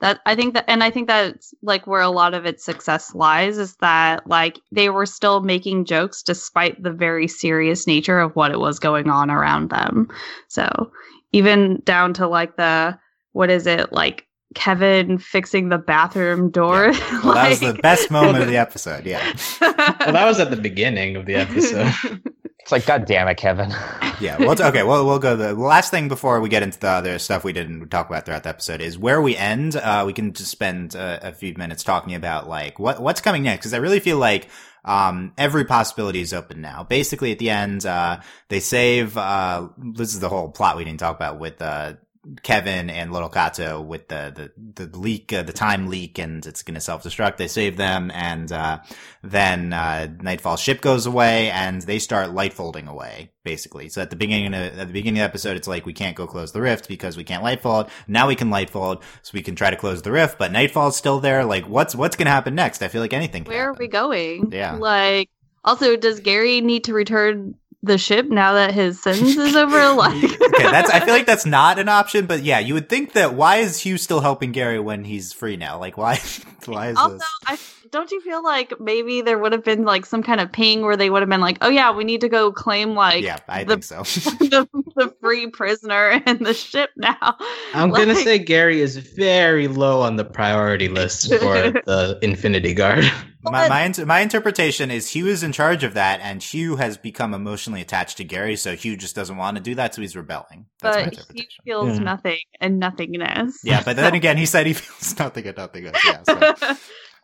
Either. 0.04 0.14
That 0.14 0.22
I 0.26 0.36
think 0.36 0.54
that, 0.54 0.66
and 0.68 0.84
I 0.84 0.90
think 0.90 1.08
that's 1.08 1.54
like 1.62 1.88
where 1.88 2.02
a 2.02 2.10
lot 2.10 2.34
of 2.34 2.46
its 2.46 2.64
success 2.64 3.16
lies 3.16 3.58
is 3.58 3.76
that 3.78 4.28
like 4.28 4.60
they 4.72 4.90
were 4.90 5.06
still 5.06 5.42
making 5.42 5.86
jokes 5.86 6.22
despite 6.22 6.82
the 6.82 6.92
very 6.92 7.28
serious 7.28 7.88
nature 7.88 8.20
of 8.20 8.36
what 8.36 8.52
it 8.52 8.60
was 8.60 8.80
going 8.80 9.10
on 9.10 9.32
around 9.32 9.70
them. 9.70 10.10
So 10.48 10.92
even 11.32 11.82
down 11.86 12.14
to 12.16 12.28
like 12.28 12.58
the 12.58 12.98
what 13.32 13.50
is 13.50 13.66
it 13.68 13.92
like 13.92 14.28
Kevin 14.56 15.18
fixing 15.18 15.70
the 15.70 15.78
bathroom 15.78 16.52
door? 16.52 16.92
Well, 17.24 17.34
that 17.34 17.50
was 17.50 17.60
the 17.60 17.74
best 17.82 18.12
moment 18.12 18.44
of 18.44 18.50
the 18.50 18.58
episode. 18.58 19.06
Yeah, 19.06 19.34
Well, 19.62 20.14
that 20.14 20.26
was 20.26 20.40
at 20.40 20.52
the 20.52 20.58
beginning 20.58 21.16
of 21.16 21.26
the 21.26 21.36
episode. 21.36 22.22
It's 22.64 22.72
like 22.72 22.86
God 22.86 23.06
damn 23.06 23.28
it, 23.28 23.36
Kevin. 23.36 23.70
yeah. 24.22 24.38
Well, 24.40 24.52
okay. 24.52 24.84
Well, 24.84 25.06
we'll 25.06 25.20
go. 25.20 25.36
The 25.36 25.54
last 25.54 25.92
thing 25.92 26.08
before 26.08 26.40
we 26.40 26.48
get 26.48 26.64
into 26.64 26.80
the 26.80 26.88
other 26.88 27.20
stuff 27.20 27.44
we 27.44 27.52
didn't 27.52 27.90
talk 27.90 28.08
about 28.08 28.26
throughout 28.26 28.44
the 28.44 28.50
episode 28.50 28.80
is 28.80 28.98
where 28.98 29.22
we 29.22 29.36
end. 29.36 29.76
Uh, 29.76 30.04
we 30.06 30.14
can 30.14 30.32
just 30.32 30.50
spend 30.50 30.96
uh, 30.96 31.20
a 31.22 31.34
few 31.34 31.54
minutes 31.56 31.84
talking 31.84 32.16
about 32.16 32.48
like 32.48 32.80
what 32.80 33.02
what's 33.02 33.20
coming 33.20 33.44
next 33.44 33.64
because 33.64 33.74
I 33.74 33.78
really 33.80 34.00
feel 34.00 34.18
like 34.18 34.48
um, 34.86 35.34
every 35.38 35.66
possibility 35.66 36.22
is 36.22 36.34
open 36.34 36.62
now. 36.62 36.86
Basically, 36.86 37.34
at 37.34 37.40
the 37.40 37.50
end, 37.50 37.86
uh, 37.86 38.22
they 38.48 38.62
save. 38.62 39.18
Uh, 39.18 39.68
this 39.78 40.14
is 40.14 40.22
the 40.22 40.30
whole 40.30 40.50
plot 40.50 40.78
we 40.78 40.86
didn't 40.86 41.02
talk 41.02 41.18
about 41.18 41.40
with 41.40 41.62
uh, 41.62 41.96
Kevin 42.42 42.90
and 42.90 43.12
Little 43.12 43.30
Cato 43.30 43.82
with 43.82 44.08
the 44.08 44.52
the 44.76 44.86
the 44.86 44.98
leak, 44.98 45.34
uh, 45.34 45.44
the 45.44 45.52
time 45.52 45.88
leak, 45.88 46.18
and 46.18 46.46
it's 46.46 46.64
going 46.64 46.76
to 46.76 46.82
self 46.82 47.04
destruct. 47.04 47.38
They 47.38 47.50
save 47.50 47.76
them, 47.76 48.12
and 48.12 48.52
uh, 48.52 48.80
then 49.22 49.74
uh, 49.74 50.08
Nightfall 50.22 50.56
ship 50.56 50.80
goes 50.80 51.06
away, 51.06 51.52
and 51.52 51.82
they 51.82 52.00
start 52.00 52.34
light 52.34 52.54
folding 52.54 52.88
away. 52.88 53.32
Basically, 53.44 53.90
so 53.90 54.02
at 54.02 54.10
the 54.10 54.16
beginning 54.16 54.54
of, 54.54 54.54
at 54.54 54.88
the 54.88 54.94
beginning 54.94 55.20
of 55.20 55.26
the 55.26 55.30
episode, 55.30 55.58
it's 55.58 55.68
like 55.68 55.86
we 55.86 55.92
can't 55.92 56.16
go 56.16 56.26
close 56.26 56.54
the 56.54 56.62
rift 56.62 56.88
because 56.88 57.18
we 57.18 57.26
can't 57.26 57.44
light 57.44 57.62
fold. 57.62 57.90
Now 58.08 58.28
we 58.28 58.36
can 58.36 58.50
light 58.50 58.70
fold, 58.70 59.04
so 59.22 59.32
we 59.34 59.42
can 59.42 59.56
try 59.56 59.70
to 59.70 59.76
close 59.76 60.02
the 60.02 60.12
rift, 60.12 60.38
but 60.38 60.52
Nightfall's 60.52 60.96
still 60.96 61.20
there. 61.20 61.44
Like, 61.44 61.68
what's 61.68 61.94
what's 61.94 62.16
going 62.16 62.28
to 62.28 62.32
happen 62.32 62.56
next? 62.56 62.82
I 62.82 62.88
feel 62.88 63.02
like 63.02 63.14
anything. 63.14 63.44
Can 63.44 63.54
Where 63.54 63.70
are 63.70 63.76
we 63.78 63.88
going? 63.90 64.52
Yeah. 64.54 64.76
Like, 64.76 65.30
also, 65.66 65.96
does 65.96 66.20
Gary 66.20 66.62
need 66.62 66.86
to 66.86 66.94
return 66.94 67.56
the 67.84 67.98
ship 67.98 68.28
now 68.28 68.54
that 68.54 68.74
his 68.74 69.00
sentence 69.02 69.38
is 69.38 69.56
over? 69.56 69.74
Like, 69.94 70.24
okay, 70.24 70.64
that's. 70.64 70.90
I 70.90 71.02
feel 71.02 71.14
like 71.14 71.26
that's 71.26 71.46
not 71.46 71.78
an 71.78 71.88
option, 71.88 72.26
but 72.26 72.44
yeah, 72.44 72.60
you 72.60 72.74
would 72.74 72.90
think 72.90 73.14
that. 73.14 73.36
Why 73.36 73.58
is 73.58 73.80
Hugh 73.80 73.98
still 73.98 74.22
helping 74.22 74.52
Gary 74.52 74.80
when 74.80 75.04
he's 75.04 75.34
free 75.34 75.58
now? 75.58 75.78
Like, 75.78 75.98
why? 75.98 76.20
Why 76.66 76.90
is 76.90 76.98
also, 76.98 77.18
this? 77.18 77.24
I 77.46 77.58
don't 77.94 78.12
you 78.12 78.20
feel 78.22 78.44
like 78.44 78.74
maybe 78.80 79.22
there 79.22 79.38
would 79.40 79.52
have 79.54 79.64
been 79.64 79.86
like 79.86 80.06
some 80.06 80.24
kind 80.24 80.42
of 80.42 80.52
ping 80.52 80.82
where 80.82 80.98
they 80.98 81.10
would 81.10 81.22
have 81.22 81.30
been 81.30 81.40
like, 81.42 81.60
oh 81.62 81.70
yeah, 81.70 81.92
we 81.96 82.04
need 82.04 82.22
to 82.22 82.28
go 82.30 82.52
claim 82.52 82.96
like 82.96 83.24
Yeah, 83.24 83.38
I 83.48 83.64
the- 83.64 83.78
think 83.78 83.84
so. 83.86 84.04
the, 84.04 84.68
the 84.96 85.16
free 85.22 85.48
prisoner 85.48 86.22
and 86.26 86.46
the 86.46 86.54
ship 86.54 86.90
now. 86.98 87.38
I'm 87.74 87.92
gonna 87.92 88.16
say 88.16 88.40
Gary 88.40 88.82
is 88.82 88.98
very 88.98 89.68
low 89.68 90.02
on 90.02 90.18
the 90.18 90.26
priority 90.26 90.88
list 91.00 91.30
for 91.30 91.72
the 91.72 92.20
Infinity 92.22 92.74
Guard. 92.74 93.06
my 93.44 93.68
my, 93.70 93.94
my 94.06 94.20
interpretation 94.22 94.90
is 94.90 95.10
Hugh 95.10 95.28
is 95.28 95.44
in 95.44 95.52
charge 95.52 95.84
of 95.84 95.94
that, 95.96 96.20
and 96.22 96.42
Hugh 96.42 96.78
has 96.78 96.98
become 96.98 97.34
emotionally 97.34 97.82
attached 97.82 98.18
to 98.18 98.24
Gary, 98.24 98.56
so 98.56 98.76
Hugh 98.76 98.96
just 98.98 99.16
doesn't 99.16 99.36
want 99.38 99.58
to 99.58 99.64
do 99.64 99.76
that, 99.76 99.94
so 99.94 100.02
he's 100.02 100.16
rebelling. 100.16 100.66
That's 100.82 100.98
my 100.98 101.04
but 101.10 101.26
he 101.36 101.48
feels 101.66 101.98
Yeah. 101.98 102.04
nothing 102.04 102.40
and 102.62 102.80
nothingness. 102.80 103.60
Yeah, 103.64 103.84
but 103.84 103.98
then 103.98 104.16
again, 104.16 104.38
he 104.38 104.46
said 104.46 104.66
he 104.66 104.74
feels 104.74 105.20
nothing 105.20 105.46
and 105.46 105.58
nothingness. 105.58 106.02
Yeah, 106.06 106.24
so. 106.56 106.76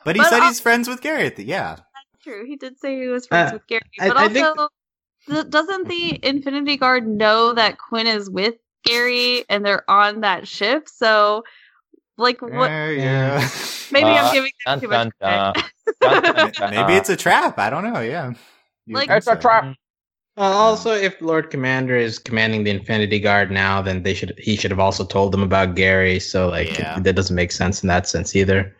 But 0.06 0.16
he 0.16 0.22
But 0.22 0.30
said 0.30 0.42
al- 0.42 0.48
he's 0.48 0.60
friends 0.60 0.88
with 0.88 1.02
Gary. 1.02 1.26
At 1.28 1.36
the, 1.36 1.44
yeah, 1.44 1.78
True, 2.24 2.46
he 2.46 2.56
did 2.58 2.78
say 2.80 3.00
he 3.00 3.08
was 3.08 3.28
friends 3.28 3.52
Uh, 3.52 3.56
with 3.56 3.68
Gary, 3.68 3.82
but 3.98 4.18
I 4.18 4.28
think- 4.30 4.46
also, 4.48 4.70
th- 5.30 5.50
doesn't 5.50 5.88
the 5.88 6.20
Infinity 6.24 6.78
Guard 6.78 7.08
know 7.08 7.54
that 7.54 7.78
Quinn 7.78 8.08
is 8.08 8.30
with 8.30 8.56
Gary 8.86 9.46
and 9.50 9.66
they're 9.66 9.90
on 9.90 10.22
that 10.22 10.48
ship? 10.48 10.90
So, 10.90 11.44
like, 12.18 12.42
what? 12.42 12.70
Uh, 12.70 12.90
yeah. 12.90 13.48
Maybe 13.92 14.06
Uh, 14.10 14.16
I'm 14.24 14.34
giving 14.34 14.52
them 14.66 14.80
Dun, 14.80 14.82
too 14.82 14.88
dun, 14.88 15.08
much 15.08 15.14
dun. 15.22 15.54
Dun, 16.02 16.24
dun, 16.36 16.52
dun. 16.52 16.76
Maybe 16.76 16.94
it's 16.94 17.10
a 17.10 17.16
trap. 17.16 17.58
I 17.58 17.70
don't 17.70 17.84
know. 17.92 18.02
Yeah, 18.02 18.34
You 18.86 18.96
Like- 18.96 19.08
think 19.08 19.18
It's 19.20 19.28
a 19.28 19.36
trap. 19.38 19.76
Uh, 20.38 20.42
also, 20.42 20.94
if 20.94 21.20
Lord 21.22 21.50
Commander 21.50 21.96
is 21.98 22.18
commanding 22.20 22.64
the 22.64 22.72
Infinity 22.72 23.20
Guard 23.20 23.52
now, 23.52 23.82
then 23.82 24.04
they 24.04 24.14
should 24.14 24.34
he 24.38 24.56
should 24.56 24.72
have 24.72 24.80
also 24.80 25.04
told 25.06 25.32
them 25.34 25.42
about 25.44 25.76
Gary. 25.76 26.20
So 26.20 26.48
like 26.50 26.78
Yeah. 26.80 26.98
that 27.00 27.14
doesn't 27.16 27.36
make 27.36 27.52
sense 27.52 27.82
in 27.84 27.88
that 27.90 28.08
sense 28.08 28.36
either. 28.36 28.74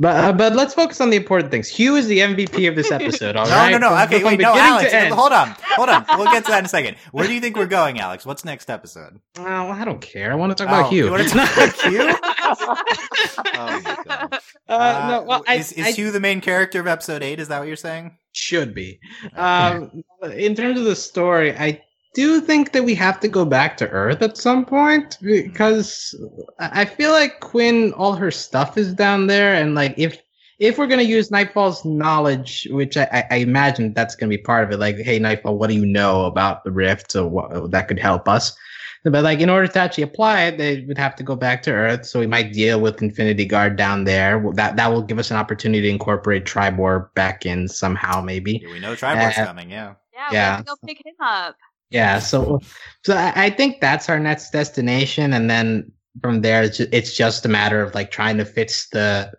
But 0.00 0.16
uh, 0.16 0.32
but 0.32 0.54
let's 0.54 0.72
focus 0.72 0.98
on 1.02 1.10
the 1.10 1.16
important 1.18 1.50
things. 1.50 1.68
Hugh 1.68 1.94
is 1.96 2.06
the 2.06 2.20
MVP 2.20 2.66
of 2.68 2.74
this 2.74 2.90
episode. 2.90 3.36
All 3.36 3.44
No, 3.48 3.50
right. 3.54 3.70
no, 3.70 3.76
no. 3.78 4.02
Okay, 4.04 4.20
from 4.20 4.28
wait, 4.30 4.40
no, 4.40 4.54
to 4.54 4.58
Alex. 4.60 4.92
Hold 5.14 5.32
on, 5.32 5.54
hold 5.60 5.88
on. 5.90 6.06
We'll 6.16 6.32
get 6.32 6.44
to 6.46 6.50
that 6.52 6.60
in 6.60 6.64
a 6.64 6.68
second. 6.68 6.96
Where 7.12 7.26
do 7.26 7.34
you 7.34 7.40
think 7.40 7.54
we're 7.56 7.66
going, 7.66 8.00
Alex? 8.00 8.24
What's 8.24 8.42
next 8.42 8.70
episode? 8.70 9.20
Oh, 9.38 9.44
I 9.44 9.84
don't 9.84 10.00
care. 10.00 10.32
I 10.32 10.36
want 10.36 10.56
to 10.56 10.64
talk 10.64 10.72
Oh, 10.72 10.80
about 10.80 10.90
Hugh. 10.90 11.04
you 11.04 11.10
wanna 11.10 11.24
talk 11.28 11.52
about 11.54 11.74
Hugh? 11.82 12.16
Oh 12.52 13.80
my 13.84 13.96
god. 14.04 14.38
Uh, 14.68 15.08
no, 15.10 15.22
well, 15.22 15.44
I, 15.46 15.56
is, 15.56 15.72
is 15.72 15.86
I 15.86 15.90
Hugh 15.92 16.10
the 16.10 16.18
main 16.20 16.40
character 16.40 16.80
of 16.80 16.86
episode 16.86 17.22
eight? 17.22 17.38
Is 17.38 17.48
that 17.48 17.58
what 17.58 17.68
you're 17.68 17.76
saying? 17.76 18.16
should 18.32 18.74
be. 18.74 19.00
Um, 19.34 20.02
in 20.32 20.54
terms 20.54 20.78
of 20.78 20.84
the 20.86 20.96
story, 20.96 21.52
I 21.56 21.82
do 22.14 22.22
you 22.22 22.40
think 22.40 22.72
that 22.72 22.84
we 22.84 22.94
have 22.96 23.20
to 23.20 23.28
go 23.28 23.44
back 23.44 23.76
to 23.78 23.88
Earth 23.88 24.22
at 24.22 24.36
some 24.36 24.64
point 24.64 25.18
because 25.22 26.14
I 26.58 26.82
I 26.82 26.84
feel 26.84 27.10
like 27.12 27.40
Quinn, 27.40 27.92
all 27.94 28.14
her 28.14 28.30
stuff 28.30 28.76
is 28.76 28.92
down 28.94 29.26
there, 29.26 29.54
and 29.54 29.74
like 29.74 29.94
if 29.96 30.20
if 30.58 30.76
we're 30.76 30.86
going 30.86 31.00
to 31.00 31.06
use 31.06 31.30
Nightfall's 31.30 31.84
knowledge, 31.86 32.68
which 32.70 32.96
I, 32.96 33.08
I, 33.12 33.24
I 33.30 33.36
imagine 33.36 33.94
that's 33.94 34.14
going 34.14 34.30
to 34.30 34.36
be 34.36 34.42
part 34.42 34.62
of 34.64 34.70
it, 34.70 34.76
like, 34.76 34.96
hey, 34.98 35.18
Nightfall, 35.18 35.56
what 35.56 35.68
do 35.68 35.74
you 35.74 35.86
know 35.86 36.26
about 36.26 36.64
the 36.64 36.70
rift? 36.70 37.12
So 37.12 37.26
what, 37.26 37.70
that 37.70 37.88
could 37.88 37.98
help 37.98 38.28
us. 38.28 38.54
But 39.02 39.24
like, 39.24 39.40
in 39.40 39.48
order 39.48 39.66
to 39.66 39.78
actually 39.78 40.04
apply 40.04 40.42
it, 40.42 40.58
they 40.58 40.82
would 40.82 40.98
have 40.98 41.16
to 41.16 41.22
go 41.22 41.34
back 41.34 41.62
to 41.62 41.72
Earth. 41.72 42.04
So 42.04 42.20
we 42.20 42.26
might 42.26 42.52
deal 42.52 42.78
with 42.78 43.00
Infinity 43.00 43.46
Guard 43.46 43.76
down 43.76 44.04
there. 44.04 44.44
That 44.52 44.76
that 44.76 44.88
will 44.88 45.00
give 45.00 45.18
us 45.18 45.30
an 45.30 45.38
opportunity 45.38 45.80
to 45.80 45.88
incorporate 45.88 46.44
Tribore 46.44 47.08
back 47.14 47.46
in 47.46 47.66
somehow, 47.66 48.20
maybe. 48.20 48.62
We 48.70 48.78
know 48.80 48.92
Tribore's 48.94 49.38
Uh, 49.38 49.46
coming, 49.46 49.70
yeah. 49.70 49.94
Yeah, 50.12 50.30
we 50.30 50.36
Yeah. 50.36 50.56
have 50.56 50.58
to 50.58 50.64
go 50.64 50.76
pick 50.86 50.98
him 51.06 51.14
up. 51.22 51.56
Yeah, 51.90 52.20
so 52.20 52.60
so 53.04 53.16
I, 53.16 53.32
I 53.46 53.50
think 53.50 53.80
that's 53.80 54.08
our 54.08 54.20
next 54.20 54.50
destination, 54.50 55.32
and 55.32 55.50
then 55.50 55.90
from 56.22 56.42
there, 56.42 56.62
it's 56.62 56.76
just, 56.78 56.92
it's 56.92 57.16
just 57.16 57.44
a 57.44 57.48
matter 57.48 57.82
of 57.82 57.94
like 57.94 58.10
trying 58.10 58.38
to 58.38 58.44
fix 58.44 58.88
the 58.90 59.32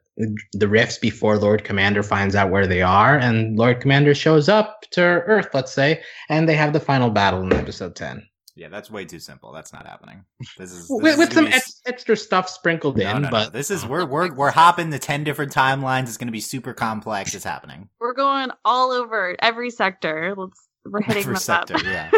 the 0.53 0.67
rifts 0.67 0.97
before 0.97 1.37
Lord 1.37 1.63
Commander 1.63 2.03
finds 2.03 2.35
out 2.35 2.51
where 2.51 2.67
they 2.67 2.81
are, 2.81 3.17
and 3.17 3.57
Lord 3.57 3.79
Commander 3.81 4.13
shows 4.13 4.49
up 4.49 4.81
to 4.91 5.01
Earth, 5.01 5.47
let's 5.53 5.71
say, 5.71 6.01
and 6.29 6.47
they 6.47 6.55
have 6.55 6.73
the 6.73 6.79
final 6.79 7.09
battle 7.09 7.41
in 7.41 7.53
episode 7.53 7.95
ten 7.95 8.27
Yeah, 8.55 8.67
that's 8.69 8.91
way 8.91 9.05
too 9.05 9.19
simple. 9.19 9.53
That's 9.53 9.71
not 9.73 9.87
happening. 9.87 10.25
This 10.57 10.71
is 10.71 10.87
this 10.87 10.89
with, 10.89 11.13
is 11.13 11.17
with 11.17 11.29
gonna 11.33 11.33
some 11.33 11.45
be 11.45 11.53
ex- 11.53 11.81
extra 11.85 12.17
stuff 12.17 12.49
sprinkled 12.49 12.97
no, 12.97 13.09
in. 13.09 13.21
no, 13.21 13.29
no. 13.29 13.29
but 13.31 13.53
this 13.53 13.71
is 13.71 13.85
we're 13.85 14.05
we're 14.05 14.33
we're 14.33 14.51
hopping 14.51 14.91
to 14.91 14.99
ten 14.99 15.23
different 15.23 15.53
timelines. 15.53 16.03
It's 16.03 16.17
going 16.17 16.27
to 16.27 16.33
be 16.33 16.41
super 16.41 16.73
complex. 16.73 17.33
It's 17.33 17.45
happening. 17.45 17.89
We're 17.99 18.13
going 18.13 18.51
all 18.65 18.91
over 18.91 19.35
every 19.39 19.69
sector. 19.69 20.35
Let's 20.37 20.67
we're 20.85 21.01
hitting 21.01 21.23
Every 21.23 21.35
them 21.35 21.55
up. 21.55 21.69
yeah. 21.83 22.09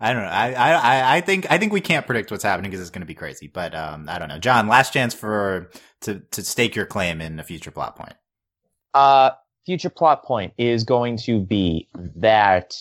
I 0.00 0.12
don't 0.12 0.22
know. 0.22 0.28
I, 0.28 0.52
I, 0.52 0.72
I- 0.72 1.16
I 1.16 1.20
think 1.20 1.50
I 1.50 1.58
think 1.58 1.72
we 1.72 1.80
can't 1.80 2.06
predict 2.06 2.30
what's 2.30 2.44
happening 2.44 2.70
because 2.70 2.80
it's 2.80 2.90
going 2.90 3.02
to 3.02 3.06
be 3.06 3.14
crazy. 3.14 3.48
But 3.48 3.74
um, 3.74 4.08
I 4.08 4.18
don't 4.18 4.28
know. 4.28 4.38
John, 4.38 4.68
last 4.68 4.92
chance 4.92 5.12
for 5.14 5.70
to 6.02 6.20
to 6.20 6.42
stake 6.42 6.74
your 6.74 6.86
claim 6.86 7.20
in 7.20 7.38
a 7.38 7.42
future 7.44 7.70
plot 7.70 7.96
point. 7.96 8.14
Uh, 8.94 9.30
future 9.66 9.90
plot 9.90 10.24
point 10.24 10.52
is 10.58 10.84
going 10.84 11.16
to 11.18 11.40
be 11.40 11.88
that 12.16 12.74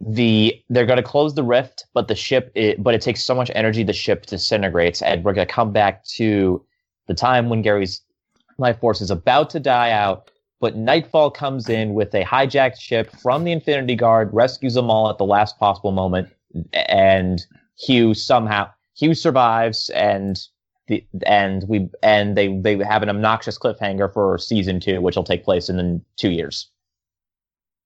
the 0.00 0.60
they're 0.68 0.86
going 0.86 0.96
to 0.98 1.02
close 1.02 1.34
the 1.34 1.42
rift, 1.44 1.86
but 1.94 2.08
the 2.08 2.14
ship, 2.14 2.50
it, 2.54 2.82
but 2.82 2.94
it 2.94 3.00
takes 3.00 3.24
so 3.24 3.34
much 3.34 3.50
energy, 3.54 3.82
the 3.84 3.92
ship 3.92 4.26
disintegrates, 4.26 5.00
and 5.00 5.24
we're 5.24 5.32
going 5.32 5.46
to 5.46 5.52
come 5.52 5.72
back 5.72 6.04
to 6.04 6.64
the 7.06 7.14
time 7.14 7.48
when 7.48 7.62
Gary's 7.62 8.02
life 8.58 8.78
force 8.80 9.00
is 9.00 9.10
about 9.10 9.50
to 9.50 9.60
die 9.60 9.90
out. 9.92 10.30
But 10.62 10.76
Nightfall 10.76 11.32
comes 11.32 11.68
in 11.68 11.92
with 11.92 12.14
a 12.14 12.22
hijacked 12.22 12.80
ship 12.80 13.10
from 13.20 13.42
the 13.42 13.50
Infinity 13.50 13.96
Guard, 13.96 14.30
rescues 14.32 14.74
them 14.74 14.90
all 14.90 15.10
at 15.10 15.18
the 15.18 15.24
last 15.24 15.58
possible 15.58 15.90
moment, 15.90 16.28
and 16.72 17.44
Hugh 17.76 18.14
somehow 18.14 18.70
Hugh 18.96 19.14
survives, 19.14 19.90
and 19.90 20.38
the 20.86 21.04
and 21.26 21.64
we 21.66 21.88
and 22.04 22.36
they 22.38 22.56
they 22.60 22.76
have 22.78 23.02
an 23.02 23.08
obnoxious 23.08 23.58
cliffhanger 23.58 24.12
for 24.14 24.38
season 24.38 24.78
two, 24.78 25.00
which 25.00 25.16
will 25.16 25.24
take 25.24 25.42
place 25.44 25.68
in 25.68 25.78
the 25.78 26.00
two 26.16 26.30
years. 26.30 26.70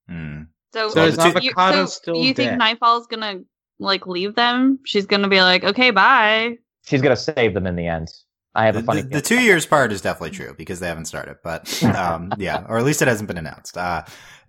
Hmm. 0.07 0.43
So, 0.75 0.91
So 0.91 1.07
is 1.07 1.17
you- 1.17 1.23
Avocato 1.55 1.73
so 1.73 1.87
still 1.87 2.17
you 2.17 2.35
think 2.35 2.51
dead? 2.51 2.59
Nightfall's 2.59 3.07
gonna 3.07 3.41
like 3.79 4.07
leave 4.07 4.35
them? 4.35 4.81
She's 4.85 5.07
gonna 5.07 5.29
be 5.29 5.41
like, 5.41 5.65
okay, 5.65 5.93
bye. 5.93 6.59
She's 6.85 7.01
gonna 7.01 7.17
save 7.17 7.55
them 7.55 7.67
in 7.67 7.75
the 7.75 7.87
end. 7.87 8.09
I 8.57 8.67
have 8.67 8.75
The, 8.75 8.81
a 8.81 8.83
funny. 8.83 9.03
the, 9.03 9.09
the 9.09 9.21
two 9.21 9.41
years 9.41 9.67
part 9.67 9.93
is 9.93 10.01
definitely 10.01 10.31
true 10.31 10.55
because 10.57 10.81
they 10.81 10.89
haven't 10.89 11.05
started, 11.05 11.37
but 11.45 11.83
um, 11.85 12.33
yeah, 12.39 12.65
or 12.69 12.79
at 12.79 12.85
least 12.85 13.03
it 13.03 13.09
hasn't 13.09 13.29
been 13.29 13.39
announced. 13.39 13.77
Uh, 13.77 14.03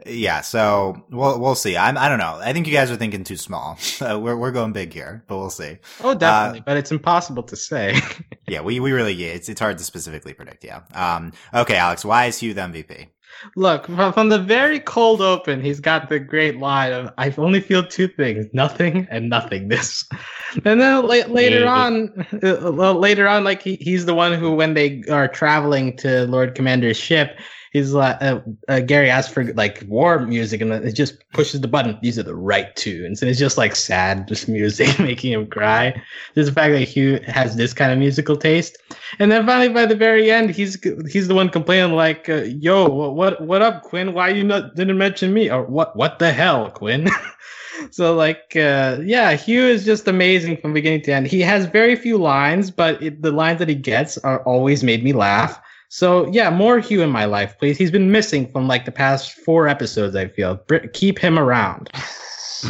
yeah, 0.05 0.41
so 0.41 1.05
we'll 1.09 1.39
we'll 1.39 1.55
see. 1.55 1.75
I'm 1.75 1.97
I 1.97 2.07
don't 2.07 2.19
know. 2.19 2.39
I 2.41 2.53
think 2.53 2.67
you 2.67 2.73
guys 2.73 2.89
are 2.91 2.95
thinking 2.95 3.23
too 3.23 3.37
small. 3.37 3.77
Uh, 4.01 4.17
we're 4.19 4.37
we're 4.37 4.51
going 4.51 4.71
big 4.73 4.93
here, 4.93 5.23
but 5.27 5.37
we'll 5.37 5.49
see. 5.49 5.77
oh, 6.03 6.13
definitely, 6.13 6.61
but 6.65 6.77
it's 6.77 6.91
impossible 6.91 7.43
to 7.43 7.55
say. 7.55 7.99
Yeah, 8.49 8.61
we 8.61 8.79
we 8.79 8.93
really 8.93 9.11
yeah, 9.13 9.33
it's 9.33 9.49
it's 9.49 9.59
hard 9.59 9.77
to 9.79 9.83
specifically 9.83 10.33
predict. 10.33 10.63
Yeah. 10.63 10.81
Um. 10.93 11.33
Okay, 11.53 11.75
Alex, 11.75 12.05
why 12.05 12.27
is 12.27 12.37
Hugh 12.39 12.53
the 12.53 12.61
MVP? 12.61 13.07
Look, 13.55 13.85
from, 13.85 14.13
from 14.13 14.29
the 14.29 14.39
very 14.39 14.79
cold 14.79 15.21
open, 15.21 15.61
he's 15.61 15.79
got 15.79 16.09
the 16.09 16.19
great 16.19 16.57
line 16.57 16.91
of 16.93 17.11
"I 17.17 17.33
only 17.37 17.61
feel 17.61 17.85
two 17.85 18.07
things: 18.07 18.45
nothing 18.53 19.07
and 19.09 19.29
nothingness." 19.29 20.05
And 20.63 20.79
then 20.79 21.01
la- 21.05 21.27
later 21.27 21.59
Yeah. 21.61 21.73
on, 21.73 22.25
uh, 22.41 22.93
later 22.93 23.27
on, 23.27 23.43
like 23.43 23.61
he, 23.61 23.75
he's 23.81 24.05
the 24.05 24.15
one 24.15 24.31
who, 24.33 24.55
when 24.55 24.75
they 24.75 25.03
are 25.11 25.27
traveling 25.27 25.97
to 25.97 26.25
Lord 26.27 26.55
Commander's 26.55 26.95
ship, 26.97 27.37
he's 27.73 27.93
like, 27.93 28.17
uh, 28.21 28.39
uh, 28.67 28.79
Gary 28.81 29.09
asks 29.09 29.31
for 29.31 29.43
like 29.53 29.83
war 29.87 30.19
music, 30.19 30.61
and 30.61 30.71
it 30.71 30.93
just 30.93 31.29
pushes 31.31 31.61
the 31.61 31.67
button. 31.67 31.97
These 32.01 32.19
are 32.19 32.23
the 32.23 32.35
right 32.35 32.75
tunes, 32.75 33.21
and 33.21 33.29
it's 33.29 33.39
just 33.39 33.57
like 33.57 33.75
sad, 33.75 34.27
just 34.27 34.47
music 34.47 34.99
making 34.99 35.33
him 35.33 35.47
cry. 35.47 36.01
Just 36.35 36.49
the 36.49 36.53
fact 36.53 36.73
that 36.73 36.81
Hugh 36.81 37.19
has 37.27 37.55
this 37.55 37.73
kind 37.73 37.91
of 37.91 37.99
musical 37.99 38.37
taste. 38.37 38.77
And 39.19 39.31
then 39.31 39.45
finally, 39.45 39.69
by 39.69 39.85
the 39.85 39.95
very 39.95 40.31
end, 40.31 40.51
he's 40.51 40.81
he's 41.11 41.27
the 41.27 41.35
one 41.35 41.49
complaining 41.49 41.95
like, 41.95 42.29
uh, 42.29 42.43
"Yo, 42.43 42.87
what 42.87 43.41
what 43.41 43.61
up, 43.61 43.83
Quinn? 43.83 44.13
Why 44.13 44.29
you 44.29 44.43
not 44.43 44.75
didn't 44.75 44.97
mention 44.97 45.33
me? 45.33 45.49
Or 45.49 45.63
what 45.63 45.95
what 45.95 46.19
the 46.19 46.31
hell, 46.31 46.71
Quinn?" 46.71 47.09
so 47.91 48.15
like, 48.15 48.55
uh, 48.55 48.97
yeah, 49.03 49.33
Hugh 49.33 49.65
is 49.65 49.85
just 49.85 50.07
amazing 50.07 50.57
from 50.57 50.73
beginning 50.73 51.01
to 51.03 51.13
end. 51.13 51.27
He 51.27 51.41
has 51.41 51.65
very 51.65 51.95
few 51.95 52.17
lines, 52.17 52.71
but 52.71 53.01
it, 53.01 53.21
the 53.21 53.31
lines 53.31 53.59
that 53.59 53.69
he 53.69 53.75
gets 53.75 54.17
are 54.19 54.43
always 54.43 54.83
made 54.83 55.03
me 55.03 55.13
laugh. 55.13 55.59
So 55.89 56.27
yeah, 56.31 56.49
more 56.49 56.79
Hugh 56.79 57.01
in 57.01 57.09
my 57.09 57.25
life, 57.25 57.57
please. 57.59 57.77
He's 57.77 57.91
been 57.91 58.11
missing 58.11 58.51
from 58.51 58.67
like 58.67 58.85
the 58.85 58.91
past 58.91 59.33
four 59.33 59.67
episodes. 59.67 60.15
I 60.15 60.27
feel 60.27 60.57
keep 60.93 61.19
him 61.19 61.39
around. 61.39 61.89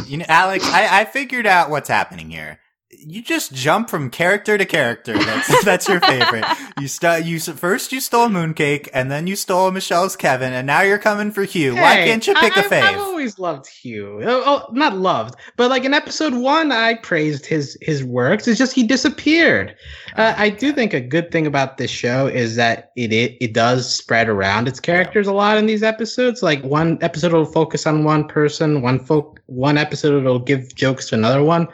You 0.06 0.18
know, 0.18 0.26
Alex, 0.28 0.64
I, 0.66 1.00
I 1.00 1.04
figured 1.06 1.46
out 1.46 1.70
what's 1.70 1.88
happening 1.88 2.30
here. 2.30 2.60
You 2.90 3.22
just 3.22 3.52
jump 3.52 3.90
from 3.90 4.08
character 4.08 4.56
to 4.56 4.64
character. 4.64 5.12
That's 5.12 5.64
that's 5.64 5.88
your 5.88 6.00
favorite. 6.00 6.46
You 6.80 6.88
st- 6.88 7.26
you 7.26 7.38
first 7.38 7.92
you 7.92 8.00
stole 8.00 8.28
Mooncake, 8.28 8.88
and 8.94 9.10
then 9.10 9.26
you 9.26 9.36
stole 9.36 9.70
Michelle's 9.70 10.16
Kevin, 10.16 10.54
and 10.54 10.66
now 10.66 10.80
you're 10.80 10.96
coming 10.96 11.30
for 11.30 11.44
Hugh. 11.44 11.74
Why 11.74 11.96
can't 11.96 12.26
you 12.26 12.32
pick 12.34 12.56
I, 12.56 12.60
a 12.62 12.64
fave? 12.64 12.82
I've 12.82 13.00
always 13.00 13.38
loved 13.38 13.66
Hugh. 13.66 14.22
Oh, 14.24 14.42
oh, 14.46 14.72
not 14.72 14.96
loved, 14.96 15.34
but 15.56 15.68
like 15.68 15.84
in 15.84 15.92
episode 15.92 16.32
one, 16.32 16.72
I 16.72 16.94
praised 16.94 17.44
his 17.44 17.76
his 17.82 18.02
works. 18.02 18.48
It's 18.48 18.58
just 18.58 18.72
he 18.72 18.84
disappeared. 18.84 19.76
Uh, 20.16 20.32
I 20.38 20.48
do 20.48 20.72
think 20.72 20.94
a 20.94 21.00
good 21.00 21.30
thing 21.30 21.46
about 21.46 21.76
this 21.76 21.90
show 21.90 22.26
is 22.26 22.56
that 22.56 22.92
it, 22.96 23.12
it 23.12 23.36
it 23.38 23.52
does 23.52 23.94
spread 23.94 24.30
around 24.30 24.66
its 24.66 24.80
characters 24.80 25.26
a 25.26 25.32
lot 25.34 25.58
in 25.58 25.66
these 25.66 25.82
episodes. 25.82 26.42
Like 26.42 26.62
one 26.64 26.96
episode 27.02 27.34
will 27.34 27.44
focus 27.44 27.86
on 27.86 28.04
one 28.04 28.26
person, 28.26 28.80
one 28.80 28.98
folk, 28.98 29.40
one 29.44 29.76
episode 29.76 30.24
will 30.24 30.38
give 30.38 30.74
jokes 30.74 31.10
to 31.10 31.16
another 31.16 31.44
one. 31.44 31.68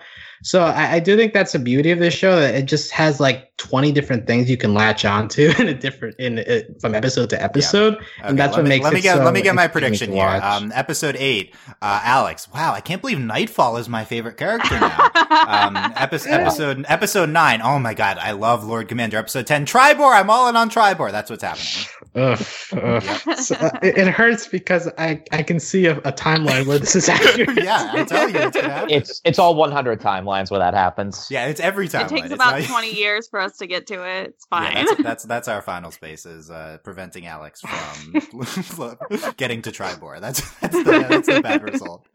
So 0.45 0.63
I, 0.63 0.97
I 0.97 1.01
do 1.01 1.17
think 1.17 1.33
that's 1.33 1.53
the 1.53 1.59
beauty 1.59 1.91
of 1.91 1.99
this 1.99 2.13
show 2.13 2.39
that 2.39 2.55
it 2.55 2.67
just 2.67 2.91
has 2.91 3.19
like 3.19 3.57
twenty 3.57 3.93
different 3.93 4.27
things 4.27 4.51
you 4.51 4.59
can 4.59 4.75
latch 4.75 5.07
onto 5.07 5.51
in 5.59 5.69
a 5.69 5.75
different 5.75 6.17
in 6.19 6.41
uh, 6.41 6.61
from 6.81 6.95
episode 6.95 7.31
to 7.31 7.43
episode. 7.43 7.97
and 8.23 8.39
that's 8.39 8.55
what 8.55 8.65
me, 8.65 8.69
makes 8.69 8.85
let 8.85 8.93
me 8.93 9.01
get 9.01 9.17
so 9.17 9.25
let 9.25 9.33
me 9.33 9.41
get 9.41 9.55
my 9.55 9.67
prediction 9.69 10.13
here. 10.13 10.27
Um, 10.43 10.71
episode 10.75 11.17
eight, 11.19 11.55
uh, 11.81 12.01
Alex. 12.05 12.47
Wow, 12.53 12.75
I 12.75 12.83
can't 12.83 13.01
believe 13.01 13.19
Nightfall 13.19 13.79
is 13.79 13.89
my 13.89 14.05
favorite 14.05 14.37
character 14.37 14.79
now. 14.79 15.11
um, 15.49 15.77
episode 15.97 16.31
episode 16.31 16.85
episode 16.91 17.31
nine. 17.31 17.63
Oh 17.63 17.79
my 17.79 17.95
god, 17.95 18.19
I 18.19 18.33
love 18.33 18.65
Lord 18.65 18.87
Commander. 18.87 19.17
Episode 19.17 19.47
ten, 19.47 19.65
Tribore. 19.65 20.15
I'm 20.15 20.29
all 20.29 20.47
in 20.51 20.57
on 20.57 20.69
Tribore. 20.69 21.11
That's 21.11 21.31
what's 21.31 21.43
happening. 21.43 21.87
Ugh, 22.15 22.47
ugh. 22.73 23.03
So, 23.39 23.57
uh, 23.57 23.71
it, 23.83 23.99
it 23.99 24.09
hurts 24.09 24.47
because 24.47 24.89
I, 24.99 25.23
I 25.33 25.43
can 25.43 25.59
see 25.59 25.87
a, 25.87 25.99
a 25.99 26.13
timeline 26.13 26.67
where 26.67 26.79
this 26.79 26.95
is 26.95 27.09
accurate. 27.11 27.63
yeah, 27.63 27.91
I 27.93 28.05
tell 28.05 28.31
you, 28.31 28.39
it's. 28.39 29.15
It's 29.15 29.21
it's 29.25 29.39
all 29.39 29.55
100 29.55 30.01
timelines 30.01 30.51
where 30.51 30.61
that 30.61 30.75
happens. 30.75 31.27
Yeah, 31.31 31.47
it's 31.47 31.61
every 31.61 31.89
time. 31.89 32.07
it 32.07 32.09
takes 32.09 32.31
about 32.31 32.63
20 32.63 32.95
years 32.95 33.29
for 33.29 33.41
us 33.41 33.57
to 33.59 33.67
get 33.67 33.87
to 33.89 34.03
it. 34.05 34.29
It's 34.29 34.47
fine. 34.47 34.73
Yeah, 34.73 34.85
that's, 34.85 35.03
that's 35.03 35.25
that's 35.25 35.49
our 35.49 35.63
final 35.63 35.91
space 35.91 36.27
is 36.27 36.51
uh, 36.51 36.79
preventing 36.85 37.27
Alex 37.27 37.61
from 37.61 38.13
getting 39.37 39.63
to 39.63 39.71
Tribore. 39.71 40.21
That's 40.21 40.41
that's 40.61 40.77
the, 40.77 41.07
that's 41.09 41.29
the 41.29 41.41
bad 41.41 41.63
result. 41.63 42.07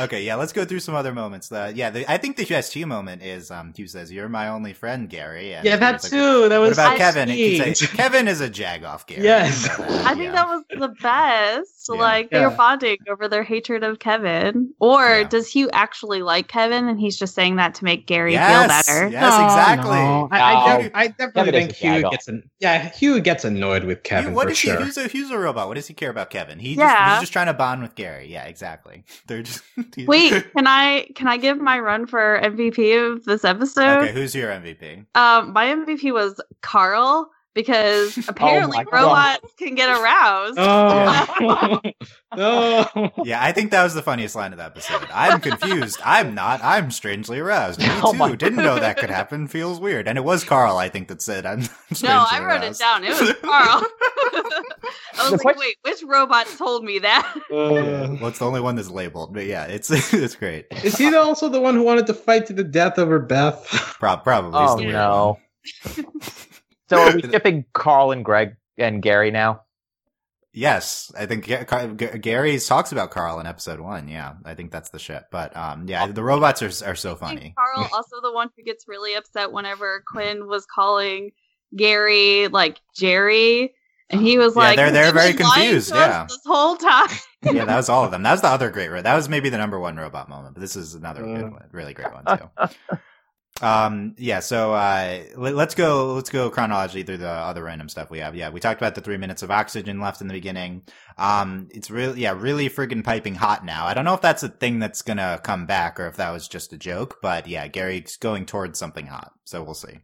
Okay, 0.00 0.24
yeah, 0.24 0.34
let's 0.34 0.52
go 0.52 0.64
through 0.64 0.80
some 0.80 0.94
other 0.94 1.12
moments. 1.12 1.50
Uh, 1.50 1.72
yeah, 1.74 1.90
the, 1.90 2.10
I 2.10 2.16
think 2.18 2.36
the 2.36 2.44
UST 2.44 2.76
moment 2.86 3.22
is 3.22 3.50
um, 3.50 3.72
Hugh 3.74 3.86
says, 3.86 4.12
"You're 4.12 4.28
my 4.28 4.48
only 4.48 4.72
friend, 4.72 5.08
Gary." 5.08 5.54
And 5.54 5.64
Yeah, 5.64 5.76
that 5.76 6.02
Gary's 6.02 6.02
like, 6.04 6.12
too. 6.12 6.48
That 6.48 6.58
What 6.58 6.68
was 6.68 6.78
about 6.78 6.96
Kevin? 6.98 7.30
And 7.30 7.76
says, 7.76 7.88
Kevin 7.90 8.28
is 8.28 8.40
a 8.40 8.50
jagoff, 8.50 9.06
Gary. 9.06 9.22
Yes. 9.24 9.64
You 9.78 9.84
know 9.84 10.02
I 10.04 10.14
think 10.14 10.24
yeah. 10.24 10.32
that 10.32 10.48
was 10.48 10.64
the 10.78 10.88
best. 11.00 11.88
Yeah. 11.88 12.00
Like 12.00 12.30
they 12.30 12.40
were 12.40 12.50
Yeah. 12.50 12.56
bonding 12.56 12.96
over 13.08 13.28
their 13.28 13.42
hatred 13.44 13.84
of 13.84 13.98
Kevin. 14.00 14.72
Or 14.80 15.02
Yeah. 15.04 15.28
does 15.28 15.48
Hugh 15.48 15.70
actually 15.72 16.20
like 16.22 16.48
Kevin 16.48 16.88
and 16.88 16.98
he's 16.98 17.16
just 17.16 17.34
saying 17.34 17.56
that 17.56 17.74
to 17.76 17.84
make 17.84 18.06
Gary 18.06 18.32
yes, 18.32 18.50
feel 18.60 18.68
better? 18.68 19.08
Yes, 19.12 19.22
No, 19.22 19.44
exactly. 19.44 19.90
no. 19.96 20.28
I, 20.32 20.40
I, 20.40 20.82
No. 20.82 20.90
I 20.94 21.06
definitely 21.08 21.32
Kevin 21.52 21.52
think 21.54 21.70
is 21.70 21.82
a 21.82 21.94
Hugh 22.00 22.10
gets 22.10 22.28
an 22.28 22.50
yeah 22.58 22.88
Hugh 22.90 23.20
gets 23.20 23.44
annoyed 23.44 23.84
with 23.84 23.98
Hugh- 23.98 24.02
Kevin 24.02 24.34
what 24.34 24.46
for 24.46 24.50
is 24.52 24.58
sure. 24.58 24.78
he? 24.78 24.84
Who's 24.84 24.96
a, 24.96 25.08
who's 25.08 25.30
a 25.30 25.38
robot? 25.38 25.68
What 25.68 25.74
does 25.74 25.86
he 25.86 25.94
care 25.94 26.10
about 26.10 26.30
Kevin? 26.30 26.58
He 26.58 26.74
just, 26.74 26.96
he's 27.10 27.20
just 27.20 27.32
trying 27.32 27.46
to 27.46 27.54
bond 27.54 27.82
with 27.82 27.94
Gary. 27.94 28.26
Yeah, 28.30 28.44
exactly. 28.44 29.04
They're 29.28 29.42
just 29.42 29.62
Wait, 30.06 30.52
can 30.52 30.66
I 30.66 31.08
can 31.14 31.28
I 31.28 31.36
give 31.36 31.58
my 31.58 31.78
run 31.78 32.06
for 32.06 32.40
MVP 32.42 33.12
of 33.12 33.24
this 33.24 33.44
episode? 33.44 34.02
okay, 34.02 34.12
who's 34.12 34.34
your 34.34 34.50
MVP? 34.50 35.06
Um, 35.14 35.52
my 35.52 35.66
MVP 35.66 36.12
was 36.12 36.40
Carl 36.62 37.30
because 37.56 38.16
apparently 38.28 38.76
my 38.76 38.84
God. 38.84 38.92
robots 38.92 39.52
can 39.58 39.74
get 39.74 39.88
aroused. 39.88 40.56
Oh 40.60 41.80
no! 42.36 43.10
Yeah, 43.24 43.42
I 43.42 43.50
think 43.52 43.72
that 43.72 43.82
was 43.82 43.94
the 43.94 44.02
funniest 44.02 44.36
line 44.36 44.52
of 44.52 44.58
the 44.58 44.64
episode. 44.64 45.02
I'm 45.12 45.40
confused. 45.40 45.98
I'm 46.04 46.34
not. 46.36 46.60
I'm 46.62 46.90
strangely 46.92 47.40
aroused. 47.40 47.80
Me 47.80 47.86
Oh 48.02 48.12
too. 48.12 48.18
my 48.18 48.34
Didn't 48.36 48.56
know 48.62 48.78
that 48.78 48.98
could 48.98 49.10
happen. 49.20 49.48
Feels 49.48 49.80
weird. 49.80 50.06
And 50.06 50.16
it 50.18 50.24
was 50.24 50.44
Carl, 50.44 50.76
I 50.76 50.88
think, 50.88 51.08
that 51.08 51.20
said 51.22 51.46
I'm. 51.46 51.62
strangely 51.62 52.08
no, 52.10 52.24
I 52.30 52.40
wrote 52.44 52.60
aroused. 52.62 52.80
it 52.80 52.84
down. 52.84 53.04
It 53.04 53.20
was 53.20 53.32
Carl. 53.42 53.86
I 55.18 55.30
was 55.30 55.30
The 55.30 55.30
like, 55.32 55.40
question- 55.40 55.60
wait, 55.60 55.76
which 55.82 56.02
robot 56.06 56.46
told 56.58 56.84
me 56.84 56.98
that? 57.00 57.32
Uh, 57.50 58.16
Well, 58.20 58.26
it's 58.28 58.38
the 58.38 58.44
only 58.46 58.60
one 58.60 58.76
that's 58.76 58.90
labeled, 58.90 59.32
but 59.32 59.46
yeah, 59.46 59.64
it's 59.64 59.90
it's 60.12 60.36
great. 60.36 60.66
is 60.84 60.96
he 60.98 61.14
also 61.16 61.48
the 61.48 61.60
one 61.60 61.74
who 61.74 61.82
wanted 61.82 62.06
to 62.08 62.14
fight 62.14 62.46
to 62.46 62.52
the 62.52 62.62
death 62.64 62.98
over 62.98 63.18
Beth? 63.18 63.66
Pro- 63.98 64.18
probably. 64.18 64.60
Oh 64.60 64.76
the 64.76 64.82
weird 64.82 64.92
no. 64.94 65.38
One. 66.90 66.98
So 67.00 67.08
are 67.12 67.14
we 67.16 67.22
skipping 67.28 67.64
Carl 67.72 68.12
and 68.12 68.24
Greg 68.24 68.56
and 68.78 69.02
Gary 69.02 69.30
now? 69.30 69.62
Yes, 70.52 71.12
I 71.18 71.26
think 71.26 71.46
Ga- 71.46 71.64
Car- 71.66 71.88
Gary 71.88 72.58
talks 72.58 72.90
about 72.90 73.10
Carl 73.10 73.40
in 73.40 73.46
episode 73.46 73.78
one. 73.78 74.08
Yeah, 74.08 74.34
I 74.44 74.54
think 74.54 74.70
that's 74.72 74.88
the 74.88 74.98
shit. 74.98 75.24
But 75.30 75.54
um, 75.54 75.86
yeah, 75.86 76.06
the 76.06 76.22
robots 76.22 76.62
are 76.62 76.88
are 76.88 76.94
so 76.94 77.14
funny. 77.14 77.54
Carl 77.58 77.90
also 77.92 78.22
the 78.22 78.32
one 78.32 78.48
who 78.56 78.62
gets 78.62 78.88
really 78.88 79.14
upset 79.14 79.52
whenever 79.52 80.02
Quinn 80.10 80.46
was 80.46 80.64
calling 80.64 81.32
Gary 81.76 82.48
like 82.48 82.80
Jerry, 82.96 83.74
and 84.08 84.22
he 84.22 84.38
was 84.38 84.54
Yeah, 84.56 84.62
like, 84.62 84.76
they're- 84.76 84.92
they're 84.92 85.12
very 85.12 85.34
confused, 85.34 85.92
yeah. 85.94 86.24
this 86.26 86.38
whole 86.46 86.76
time. 86.76 87.08
yeah, 87.42 87.66
that 87.66 87.76
was 87.76 87.90
all 87.90 88.04
of 88.06 88.10
them. 88.10 88.22
That 88.22 88.32
was 88.32 88.40
the 88.40 88.48
other 88.48 88.70
great. 88.70 88.88
ro- 88.88 89.02
That 89.02 89.14
was 89.14 89.28
maybe 89.28 89.50
the 89.50 89.58
number 89.58 89.78
one 89.78 89.96
robot 89.96 90.30
moment, 90.30 90.54
but 90.54 90.62
this 90.62 90.74
is 90.74 90.94
another 90.94 91.20
Mm. 91.22 91.36
good 91.36 91.52
one, 91.52 91.68
really 91.70 91.92
great 91.92 92.12
one 92.14 92.24
too. 92.38 92.48
Um, 93.62 94.14
yeah. 94.18 94.40
So 94.40 94.74
uh, 94.74 95.22
let, 95.36 95.54
let's 95.54 95.74
go. 95.74 96.14
Let's 96.14 96.30
go 96.30 96.50
chronologically 96.50 97.04
through 97.04 97.18
the 97.18 97.28
other 97.28 97.64
random 97.64 97.88
stuff 97.88 98.10
we 98.10 98.18
have. 98.18 98.36
Yeah, 98.36 98.50
we 98.50 98.60
talked 98.60 98.80
about 98.80 98.94
the 98.94 99.00
three 99.00 99.16
minutes 99.16 99.42
of 99.42 99.50
oxygen 99.50 100.00
left 100.00 100.20
in 100.20 100.28
the 100.28 100.34
beginning. 100.34 100.82
Um, 101.16 101.68
it's 101.70 101.90
really, 101.90 102.20
yeah, 102.20 102.34
really 102.36 102.68
friggin' 102.68 103.02
piping 103.02 103.34
hot 103.34 103.64
now. 103.64 103.86
I 103.86 103.94
don't 103.94 104.04
know 104.04 104.14
if 104.14 104.20
that's 104.20 104.42
a 104.42 104.48
thing 104.48 104.78
that's 104.78 105.02
gonna 105.02 105.40
come 105.42 105.66
back 105.66 105.98
or 105.98 106.06
if 106.06 106.16
that 106.16 106.30
was 106.30 106.48
just 106.48 106.72
a 106.72 106.78
joke, 106.78 107.18
but 107.22 107.46
yeah, 107.46 107.66
Gary's 107.68 108.16
going 108.18 108.44
towards 108.44 108.78
something 108.78 109.06
hot, 109.06 109.32
so 109.44 109.62
we'll 109.62 109.74
see. 109.74 110.00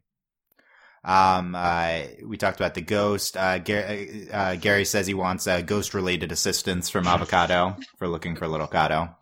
Um, 1.05 1.55
uh, 1.55 2.03
we 2.25 2.37
talked 2.37 2.61
about 2.61 2.75
the 2.75 2.81
ghost. 2.81 3.37
Uh, 3.37 3.59
Gary, 3.59 4.29
uh, 4.31 4.55
Gary 4.55 4.85
says 4.85 5.07
he 5.07 5.15
wants 5.15 5.47
uh, 5.47 5.61
ghost 5.61 5.95
related 5.95 6.31
assistance 6.31 6.89
from 6.89 7.05
Avocato 7.05 7.77
for 7.99 8.07
looking 8.09 8.37
for 8.37 8.47
little 8.47 8.69
Cato. 8.69 9.15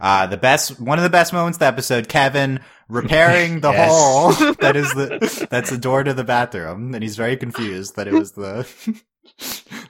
Uh, 0.00 0.26
the 0.26 0.36
best, 0.36 0.80
one 0.80 0.98
of 0.98 1.02
the 1.04 1.10
best 1.10 1.32
moments 1.32 1.56
of 1.56 1.60
the 1.60 1.66
episode, 1.66 2.08
Kevin 2.08 2.60
repairing 2.88 3.60
the 3.60 3.70
Yes. 3.72 3.90
hole 3.90 4.32
that 4.60 4.76
is 4.76 4.92
the, 4.94 5.46
that's 5.50 5.70
the 5.70 5.78
door 5.78 6.02
to 6.02 6.14
the 6.14 6.24
bathroom. 6.24 6.94
And 6.94 7.02
he's 7.02 7.16
very 7.16 7.36
confused 7.36 7.96
that 7.96 8.08
it 8.08 8.14
was 8.14 8.32
the, 8.32 8.66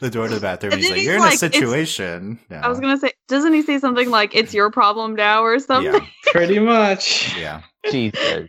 the 0.00 0.10
door 0.10 0.28
to 0.28 0.34
the 0.34 0.40
bathroom. 0.40 0.72
And 0.72 0.80
He's 0.82 0.90
like, 0.90 0.98
he's 0.98 1.06
you're 1.06 1.16
in 1.16 1.22
a 1.22 1.36
situation. 1.36 2.38
Yeah. 2.50 2.60
I 2.64 2.68
was 2.68 2.80
gonna 2.80 2.98
say, 2.98 3.12
doesn't 3.28 3.52
he 3.54 3.62
say 3.62 3.78
something 3.78 4.10
like 4.10 4.34
"It's 4.34 4.52
your 4.52 4.70
problem 4.70 5.14
now" 5.14 5.42
or 5.44 5.58
something? 5.58 5.92
yeah. 5.92 6.06
Pretty 6.32 6.58
much. 6.58 7.36
Yeah. 7.38 7.62
Jesus. 7.90 8.48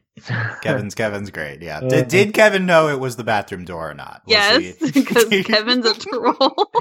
Kevin's, 0.61 0.93
Kevin's 0.93 1.31
great. 1.31 1.61
Yeah. 1.61 1.77
Uh-huh. 1.77 1.87
Did, 1.89 2.07
did 2.09 2.33
Kevin 2.33 2.65
know 2.65 2.89
it 2.89 2.99
was 2.99 3.15
the 3.15 3.23
bathroom 3.23 3.63
door 3.65 3.89
or 3.89 3.93
not? 3.93 4.21
Was 4.25 4.33
Yes, 4.33 4.77
he- 4.79 4.91
because 4.91 5.25
Kevin's 5.45 5.85
a 5.85 5.93
troll. 5.93 6.71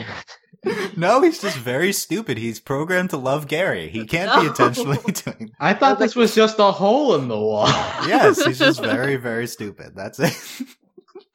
No, 0.96 1.22
he's 1.22 1.40
just 1.40 1.56
very 1.56 1.92
stupid. 1.92 2.36
He's 2.36 2.60
programmed 2.60 3.10
to 3.10 3.16
love 3.16 3.46
Gary. 3.46 3.88
He 3.88 4.04
can't 4.04 4.40
be 4.40 4.46
intentionally 4.48 4.98
doing. 5.12 5.52
I 5.58 5.72
thought 5.72 5.98
this 5.98 6.14
was 6.14 6.34
just 6.34 6.58
a 6.58 6.70
hole 6.70 7.14
in 7.14 7.28
the 7.28 7.38
wall. 7.38 7.68
Yes, 8.06 8.44
he's 8.44 8.58
just 8.58 8.80
very, 8.82 9.16
very 9.16 9.46
stupid. 9.46 9.92
That's 9.96 10.18
it. 10.20 10.34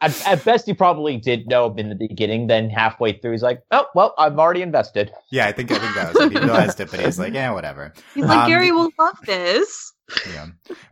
At, 0.01 0.27
at 0.27 0.43
best, 0.45 0.65
he 0.67 0.73
probably 0.73 1.17
did 1.17 1.47
know 1.47 1.73
in 1.75 1.89
the 1.89 1.95
beginning. 1.95 2.47
Then 2.47 2.69
halfway 2.69 3.13
through, 3.13 3.31
he's 3.31 3.41
like, 3.41 3.63
"Oh, 3.71 3.87
well, 3.95 4.13
I've 4.17 4.37
already 4.37 4.61
invested." 4.61 5.11
yeah, 5.31 5.47
I 5.47 5.53
think 5.53 5.71
I 5.71 5.79
think 5.79 5.95
that 5.95 6.13
was 6.13 6.25
it. 6.25 6.31
He 6.33 6.37
realized 6.37 6.79
it, 6.81 6.91
but 6.91 6.99
he's 6.99 7.17
like, 7.17 7.33
yeah, 7.33 7.51
whatever. 7.51 7.93
He's 8.13 8.25
like, 8.25 8.39
Um, 8.39 8.49
Gary 8.49 8.71
will 8.73 8.91
love 8.99 9.17
this. 9.25 9.93
Yeah. 10.31 10.47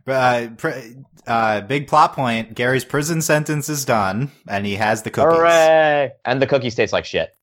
But 0.06 0.42
uh, 0.42 0.48
pr- 0.56 0.80
uh, 1.26 1.60
big 1.60 1.86
plot 1.86 2.14
point: 2.14 2.54
Gary's 2.54 2.84
prison 2.84 3.20
sentence 3.20 3.68
is 3.68 3.84
done, 3.84 4.32
and 4.48 4.64
he 4.66 4.74
has 4.76 5.02
the 5.02 5.10
cookies. 5.10 5.36
Hooray! 5.36 6.10
And 6.24 6.40
the 6.42 6.46
cookies 6.46 6.74
taste 6.74 6.92
like 6.94 7.04
shit. 7.04 7.36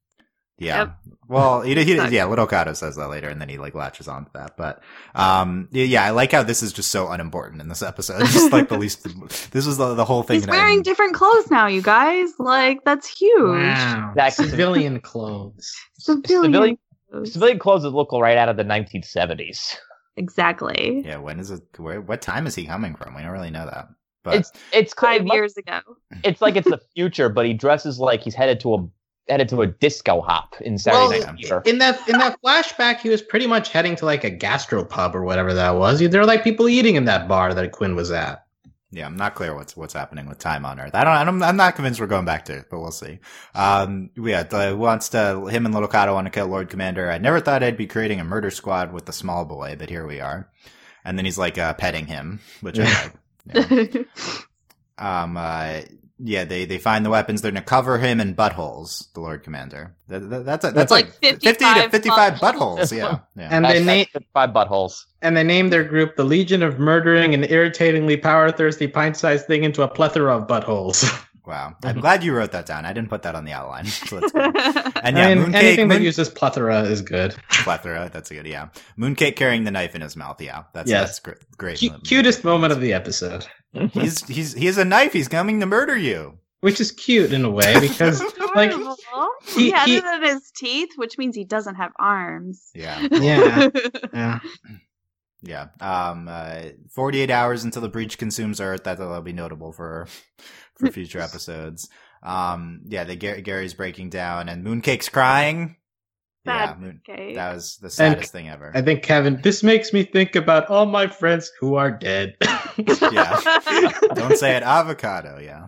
Yeah. 0.62 0.78
Yep. 0.78 0.96
Well, 1.28 1.62
he, 1.62 1.74
he, 1.84 1.96
Sucks. 1.98 2.12
yeah, 2.12 2.26
Little 2.26 2.46
Cato 2.46 2.74
says 2.74 2.98
that 2.98 3.08
later, 3.08 3.30
and 3.30 3.40
then 3.42 3.48
he 3.50 3.58
like 3.58 3.74
latches 3.74 4.08
onto 4.08 4.30
that. 4.34 4.58
But 4.58 4.84
um, 5.16 5.70
yeah, 5.72 5.86
yeah, 5.86 6.04
I 6.04 6.10
like 6.12 6.32
how 6.34 6.44
this 6.44 6.62
is 6.62 6.72
just 6.74 6.92
so 6.92 7.08
unimportant 7.10 7.62
in 7.62 7.68
this 7.70 7.82
episode. 7.82 8.20
Just 8.28 8.52
like 8.52 8.68
the 8.70 8.78
least. 8.78 9.08
This 9.52 9.66
was 9.66 9.78
the, 9.78 9.94
the 9.96 10.06
whole 10.06 10.24
thing. 10.24 10.36
He's 10.36 10.46
that 10.46 10.54
I- 10.54 10.58
wearing 10.58 10.82
different 10.84 11.16
clothes 11.16 11.50
now, 11.50 11.68
you 11.68 11.82
guys. 11.82 12.30
Like 12.38 12.84
that's 12.86 13.08
huge. 13.08 13.40
Wow. 13.66 14.12
That's- 14.16 14.36
Civilian 14.36 15.00
clothes. 15.00 15.74
Civilian. 15.98 16.52
Civilian- 16.54 16.78
clothes. 17.10 17.34
Civilian 17.34 17.60
clothes 17.60 17.84
that 17.84 17.90
look 17.90 18.12
right 18.12 18.38
out 18.38 18.50
of 18.50 18.58
the 18.58 18.64
1970s. 18.66 19.76
Exactly. 20.18 21.02
Yeah, 21.06 21.18
when 21.18 21.40
is 21.40 21.52
it? 21.52 21.62
Where, 21.78 22.02
what 22.02 22.22
time 22.22 22.46
is 22.46 22.56
he 22.56 22.66
coming 22.66 22.96
from? 22.96 23.16
We 23.16 23.22
don't 23.22 23.32
really 23.32 23.50
know 23.52 23.66
that. 23.66 23.88
But 24.24 24.36
It's 24.36 24.52
it's 24.72 24.94
Five 24.94 25.22
it 25.22 25.28
mu- 25.28 25.34
years 25.34 25.58
ago. 25.58 25.80
It's 26.24 26.42
like 26.42 26.56
it's 26.56 26.70
the 26.70 26.80
future, 26.94 27.30
but 27.30 27.46
he 27.46 27.54
dresses 27.54 27.98
like 28.00 28.22
he's 28.22 28.36
headed 28.36 28.60
to 28.62 28.74
a 28.76 28.88
headed 29.30 29.50
to 29.50 29.62
a 29.62 29.68
disco 29.68 30.22
hop 30.22 30.56
in 30.62 30.78
Saturday 30.78 31.20
Well, 31.20 31.28
Night 31.34 31.42
Fever. 31.42 31.62
In 31.66 31.78
that 31.80 32.08
in 32.10 32.18
that 32.20 32.38
flashback, 32.44 33.00
he 33.00 33.10
was 33.10 33.22
pretty 33.22 33.48
much 33.48 33.70
heading 33.70 33.96
to 33.98 34.06
like 34.06 34.24
a 34.24 34.32
gastropub 34.32 35.14
or 35.16 35.24
whatever 35.24 35.54
that 35.54 35.72
was. 35.78 36.00
There 36.00 36.20
were 36.22 36.26
like 36.28 36.44
people 36.44 36.68
eating 36.70 36.96
in 36.96 37.06
that 37.06 37.28
bar 37.28 37.54
that 37.54 37.72
Quinn 37.72 37.96
was 37.96 38.12
at. 38.12 38.46
yeah, 38.92 39.06
I'm 39.06 39.16
not 39.16 39.36
clear 39.36 39.56
what's 39.56 39.78
what's 39.78 39.94
happening 39.94 40.28
with 40.28 40.38
time 40.40 40.66
on 40.66 40.80
Earth. 40.80 40.94
I 40.96 41.04
don't. 41.06 41.14
I 41.14 41.24
don't 41.24 41.42
I'm 41.44 41.56
not 41.58 41.76
convinced 41.76 42.02
we're 42.02 42.08
going 42.08 42.26
back 42.26 42.46
to 42.46 42.58
it, 42.58 42.66
but 42.70 42.80
we'll 42.80 42.92
see. 42.92 43.20
Um, 43.56 44.10
yeah, 44.18 44.44
the, 44.44 44.76
wants 44.78 45.10
to 45.10 45.46
him 45.48 45.66
and 45.66 45.74
Little 45.74 45.88
Cato 45.90 46.14
want 46.14 46.26
to 46.28 46.32
kill 46.32 46.48
Lord 46.48 46.70
Commander. 46.70 47.10
I 47.10 47.18
never 47.18 47.40
thought 47.40 47.64
I'd 47.64 47.78
be 47.78 47.88
creating 47.88 48.20
a 48.20 48.26
murder 48.26 48.52
squad 48.52 48.92
with 48.92 49.06
the 49.06 49.14
small 49.14 49.46
boy, 49.46 49.76
but 49.80 49.90
here 49.90 50.06
we 50.06 50.20
are. 50.20 50.50
And 51.06 51.18
then 51.18 51.26
he's 51.26 51.38
like 51.38 51.58
uh, 51.58 51.74
petting 51.74 52.06
him, 52.08 52.42
which 52.62 52.80
I 52.80 52.84
like. 53.54 53.94
Yeah. 53.94 54.04
Um, 54.98 55.36
uh, 55.36 55.82
yeah, 56.24 56.46
they, 56.46 56.66
they 56.66 56.78
find 56.78 57.06
the 57.06 57.10
weapons. 57.10 57.42
They're 57.42 57.52
gonna 57.52 57.64
cover 57.66 57.98
him 57.98 58.20
in 58.20 58.36
buttholes. 58.36 59.12
The 59.14 59.22
Lord 59.22 59.44
Commander. 59.44 59.96
That, 60.08 60.30
that- 60.30 60.46
that's 60.46 60.66
a, 60.66 60.72
that's 60.72 60.92
Like 60.92 61.08
like, 61.22 61.42
fifty 61.42 61.66
to 61.66 61.90
55 61.90 62.34
buttholes. 62.34 62.40
buttholes. 62.40 62.98
Yeah, 62.98 63.20
yeah. 63.36 63.48
And 63.52 63.66
they 63.66 63.84
name 63.84 64.06
five 64.34 64.52
buttholes. 64.52 65.06
and 65.22 65.36
they 65.36 65.44
named 65.44 65.72
their 65.74 65.84
group 65.84 66.16
the 66.16 66.24
Legion 66.24 66.64
of 66.64 66.80
Murdering 66.80 67.34
an 67.34 67.44
Irritatingly 67.44 68.18
Power 68.18 68.52
Thirsty 68.52 68.88
Pint 68.88 69.18
Sized 69.18 69.48
Thing 69.48 69.64
into 69.64 69.82
a 69.84 69.88
Plethora 69.88 70.38
of 70.38 70.48
Buttholes. 70.48 71.04
wow, 71.52 71.76
I'm 71.84 71.92
mm-hmm. 71.92 72.00
glad 72.00 72.24
you 72.24 72.34
wrote 72.34 72.54
that 72.54 72.66
down. 72.66 72.86
I 72.86 72.94
didn't 72.94 73.10
put 73.10 73.24
that 73.24 73.36
on 73.36 73.46
the 73.46 73.52
outline. 73.52 73.86
So 74.10 74.20
that's 74.20 74.32
good. 74.32 74.56
And 75.04 75.18
yeah, 75.18 75.28
I 75.28 75.36
mean, 75.36 75.46
Mooncake, 75.48 75.56
anything 75.56 75.88
that 75.90 76.02
uses 76.02 76.30
plethora 76.30 76.84
is 76.84 77.02
good. 77.02 77.36
plethora. 77.50 78.10
That's 78.14 78.30
a 78.32 78.36
good. 78.36 78.48
Yeah, 78.48 78.70
Mooncake 78.98 79.36
carrying 79.36 79.64
the 79.66 79.72
knife 79.72 79.96
in 79.96 80.02
his 80.02 80.16
mouth. 80.16 80.40
Yeah, 80.42 80.64
that's 80.74 80.90
Yes. 80.90 81.08
that's 81.08 81.20
great. 81.20 81.38
Great. 81.58 81.80
Cu- 81.80 82.00
cutest 82.02 82.44
moment 82.44 82.72
of 82.74 82.82
the 82.82 82.94
episode, 82.94 83.46
He's 83.92 84.26
he's 84.28 84.54
he 84.54 84.66
has 84.68 84.78
a 84.78 84.86
knife. 84.86 85.14
He's 85.14 85.28
coming 85.28 85.60
to 85.60 85.66
murder 85.66 85.98
you. 85.98 86.38
which 86.62 86.80
is 86.80 86.92
cute 86.92 87.34
in 87.34 87.44
a 87.44 87.50
way 87.50 87.80
because 87.80 88.22
like 88.56 88.72
he- 88.72 89.64
he, 89.66 89.72
had 89.72 89.88
he- 89.88 89.98
it 89.98 90.06
in 90.06 90.22
his 90.24 90.52
teeth, 90.56 90.90
which 90.96 91.18
means 91.18 91.36
he 91.36 91.44
doesn't 91.46 91.76
have 91.76 91.92
arms. 92.00 92.70
Yeah. 92.76 93.08
yeah 93.12 93.70
yeah 94.14 94.40
Yeah. 95.44 95.68
Um. 95.80 96.28
Uh, 96.28 96.62
Forty-eight 96.94 97.32
hours 97.32 97.64
until 97.64 97.82
the 97.82 97.90
breach 97.90 98.18
consumes 98.18 98.62
Earth. 98.62 98.84
That 98.84 98.98
that'll 99.00 99.22
be 99.22 99.34
notable 99.34 99.72
for 99.72 100.08
for 100.78 100.92
future 100.92 101.20
episodes. 101.20 101.90
Um. 102.24 102.82
Yeah. 102.86 103.04
The 103.06 103.16
Gary, 103.16 103.42
Gary's 103.42 103.74
breaking 103.74 104.10
down, 104.12 104.50
and 104.50 104.64
Mooncake's 104.66 105.10
crying. 105.10 105.78
Yeah. 106.46 106.76
Moon, 106.80 107.02
that 107.36 107.54
was 107.54 107.78
the 107.78 107.90
saddest 107.92 108.32
thing 108.32 108.50
ever. 108.50 108.72
I 108.74 108.82
think 108.82 109.04
Kevin. 109.04 109.40
This 109.44 109.62
makes 109.62 109.94
me 109.94 110.04
think 110.04 110.36
about 110.36 110.68
all 110.72 110.88
my 110.88 111.06
friends 111.08 111.52
who 111.60 111.76
are 111.76 111.92
dead. 111.92 112.36
Yeah. 112.78 113.40
Don't 114.16 114.38
say 114.38 114.56
it. 114.56 114.64
Avocato. 114.64 115.44
Yeah. 115.44 115.68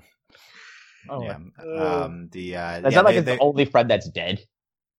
Oh, 1.09 1.21
yeah. 1.21 1.35
Um. 1.35 2.29
The. 2.31 2.55
Uh, 2.55 2.77
Is 2.77 2.83
yeah, 2.83 2.89
that 2.89 2.95
like 3.05 3.05
they- 3.07 3.15
his 3.15 3.25
they- 3.25 3.37
only 3.39 3.65
friend 3.65 3.89
that's 3.89 4.09
dead? 4.09 4.39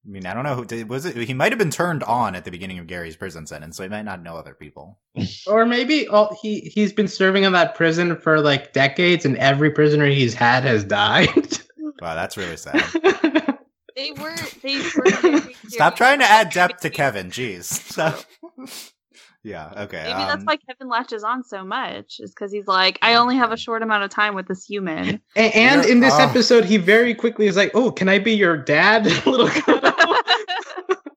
I 0.06 0.10
mean, 0.10 0.26
I 0.26 0.34
don't 0.34 0.42
know 0.44 0.54
who 0.54 0.66
did, 0.66 0.88
was 0.88 1.06
it. 1.06 1.16
He 1.16 1.32
might 1.32 1.50
have 1.50 1.58
been 1.58 1.70
turned 1.70 2.02
on 2.02 2.34
at 2.34 2.44
the 2.44 2.50
beginning 2.50 2.78
of 2.78 2.86
Gary's 2.86 3.16
prison 3.16 3.46
sentence, 3.46 3.76
so 3.76 3.82
he 3.84 3.88
might 3.88 4.02
not 4.02 4.22
know 4.22 4.36
other 4.36 4.52
people. 4.52 4.98
or 5.46 5.64
maybe 5.64 6.06
all, 6.08 6.36
he 6.42 6.60
he's 6.60 6.92
been 6.92 7.08
serving 7.08 7.44
in 7.44 7.52
that 7.52 7.74
prison 7.74 8.16
for 8.16 8.40
like 8.40 8.74
decades, 8.74 9.24
and 9.24 9.38
every 9.38 9.70
prisoner 9.70 10.06
he's 10.06 10.34
had 10.34 10.64
has 10.64 10.84
died. 10.84 11.58
Wow, 12.00 12.16
that's 12.16 12.36
really 12.36 12.56
sad. 12.56 12.82
they 13.96 14.10
were. 14.12 14.36
They 14.62 14.78
were. 14.78 15.40
Stop 15.68 15.96
serious 15.96 15.96
trying 15.96 16.18
to 16.18 16.24
add 16.24 16.50
depth 16.50 16.80
to 16.80 16.90
Kevin. 16.90 17.30
Jeez. 17.30 17.64
So, 17.64 18.12
yeah. 19.44 19.84
Okay. 19.84 20.02
Maybe 20.02 20.24
that's 20.24 20.40
um, 20.40 20.44
why 20.44 20.56
Kevin 20.56 20.88
latches 20.88 21.22
on 21.22 21.44
so 21.44 21.64
much, 21.64 22.18
is 22.18 22.30
because 22.30 22.50
he's 22.50 22.66
like, 22.66 22.98
I 23.00 23.14
only 23.14 23.36
have 23.36 23.52
a 23.52 23.56
short 23.56 23.82
amount 23.82 24.02
of 24.02 24.10
time 24.10 24.34
with 24.34 24.48
this 24.48 24.64
human. 24.64 25.20
A- 25.36 25.56
and 25.56 25.84
in 25.86 26.00
this 26.00 26.14
oh. 26.14 26.22
episode, 26.22 26.64
he 26.64 26.78
very 26.78 27.14
quickly 27.14 27.46
is 27.46 27.56
like, 27.56 27.70
"Oh, 27.74 27.90
can 27.90 28.08
I 28.08 28.18
be 28.18 28.32
your 28.32 28.56
dad, 28.56 29.04
little?" 29.26 29.48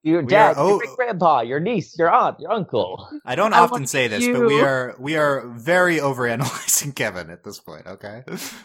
Cato?" 0.07 0.11
Your 0.11 0.21
We 0.21 0.27
dad, 0.27 0.57
are- 0.57 0.59
oh. 0.59 0.67
your 0.69 0.77
great 0.79 0.95
grandpa, 0.95 1.41
your 1.41 1.59
niece, 1.59 1.97
your 1.97 2.09
aunt, 2.09 2.39
your 2.39 2.51
uncle. 2.51 3.09
I 3.25 3.35
don't 3.35 3.53
I 3.53 3.59
often 3.59 3.85
say 3.87 4.07
this, 4.07 4.25
but 4.27 4.45
we 4.47 4.61
are 4.61 4.95
we 4.99 5.15
are 5.17 5.47
very 5.47 5.97
overanalyzing 5.97 6.95
Kevin 6.95 7.29
at 7.29 7.43
this 7.43 7.59
point. 7.59 7.87
Okay, 7.87 8.23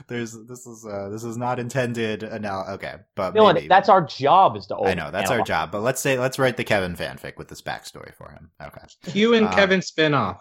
there's 0.09 0.32
this 0.47 0.66
is 0.66 0.86
uh, 0.86 1.09
this 1.11 1.24
is 1.24 1.36
not 1.36 1.59
intended. 1.59 2.22
Anal- 2.24 2.66
okay, 2.74 2.95
but 3.16 3.34
Dylan, 3.34 3.55
maybe. 3.55 3.68
that's 3.68 3.88
our 3.88 4.05
job 4.07 4.57
is 4.57 4.66
to. 4.66 4.76
I 4.76 4.95
know 4.95 5.11
that's 5.11 5.30
our 5.30 5.43
job. 5.43 5.70
But 5.72 5.80
let's 5.82 6.01
say 6.01 6.18
let's 6.18 6.38
write 6.38 6.57
the 6.57 6.64
Kevin 6.64 6.95
fanfic 6.97 7.36
with 7.38 7.49
this 7.49 7.62
backstory 7.62 8.14
for 8.14 8.30
him. 8.30 8.51
Okay, 8.62 9.11
Hugh 9.12 9.34
and 9.34 9.47
Uh, 9.49 9.55
Kevin 9.55 9.80
spinoff. 9.80 10.38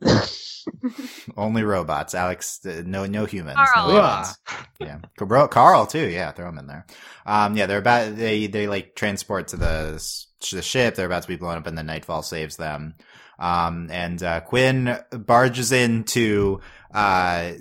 only 1.36 1.62
robots. 1.62 2.14
Alex, 2.14 2.64
uh, 2.64 2.82
no 2.86 3.06
no 3.06 3.24
humans. 3.24 3.56
Carl. 3.74 3.88
No 3.88 3.94
humans. 3.94 4.38
yeah, 4.80 4.98
Cabro- 5.18 5.50
Carl 5.50 5.86
too. 5.86 6.08
Yeah, 6.08 6.30
throw 6.32 6.48
him 6.48 6.58
in 6.58 6.66
there. 6.66 6.86
Um, 7.26 7.56
yeah, 7.56 7.66
they're 7.66 7.78
about 7.78 8.16
they 8.16 8.46
they 8.46 8.66
like 8.68 8.94
transport 8.94 9.48
to 9.48 9.56
the 9.56 9.92
s- 9.96 10.27
the 10.40 10.62
ship. 10.62 10.94
They're 10.94 11.06
about 11.06 11.22
to 11.22 11.28
be 11.28 11.36
blown 11.36 11.58
up, 11.58 11.66
and 11.66 11.76
then 11.76 11.86
Nightfall 11.86 12.22
saves 12.22 12.56
them. 12.56 12.94
Um, 13.38 13.88
and 13.90 14.22
uh, 14.22 14.40
Quinn 14.40 14.98
barges 15.10 15.72
into 15.72 16.60
uh 16.92 17.52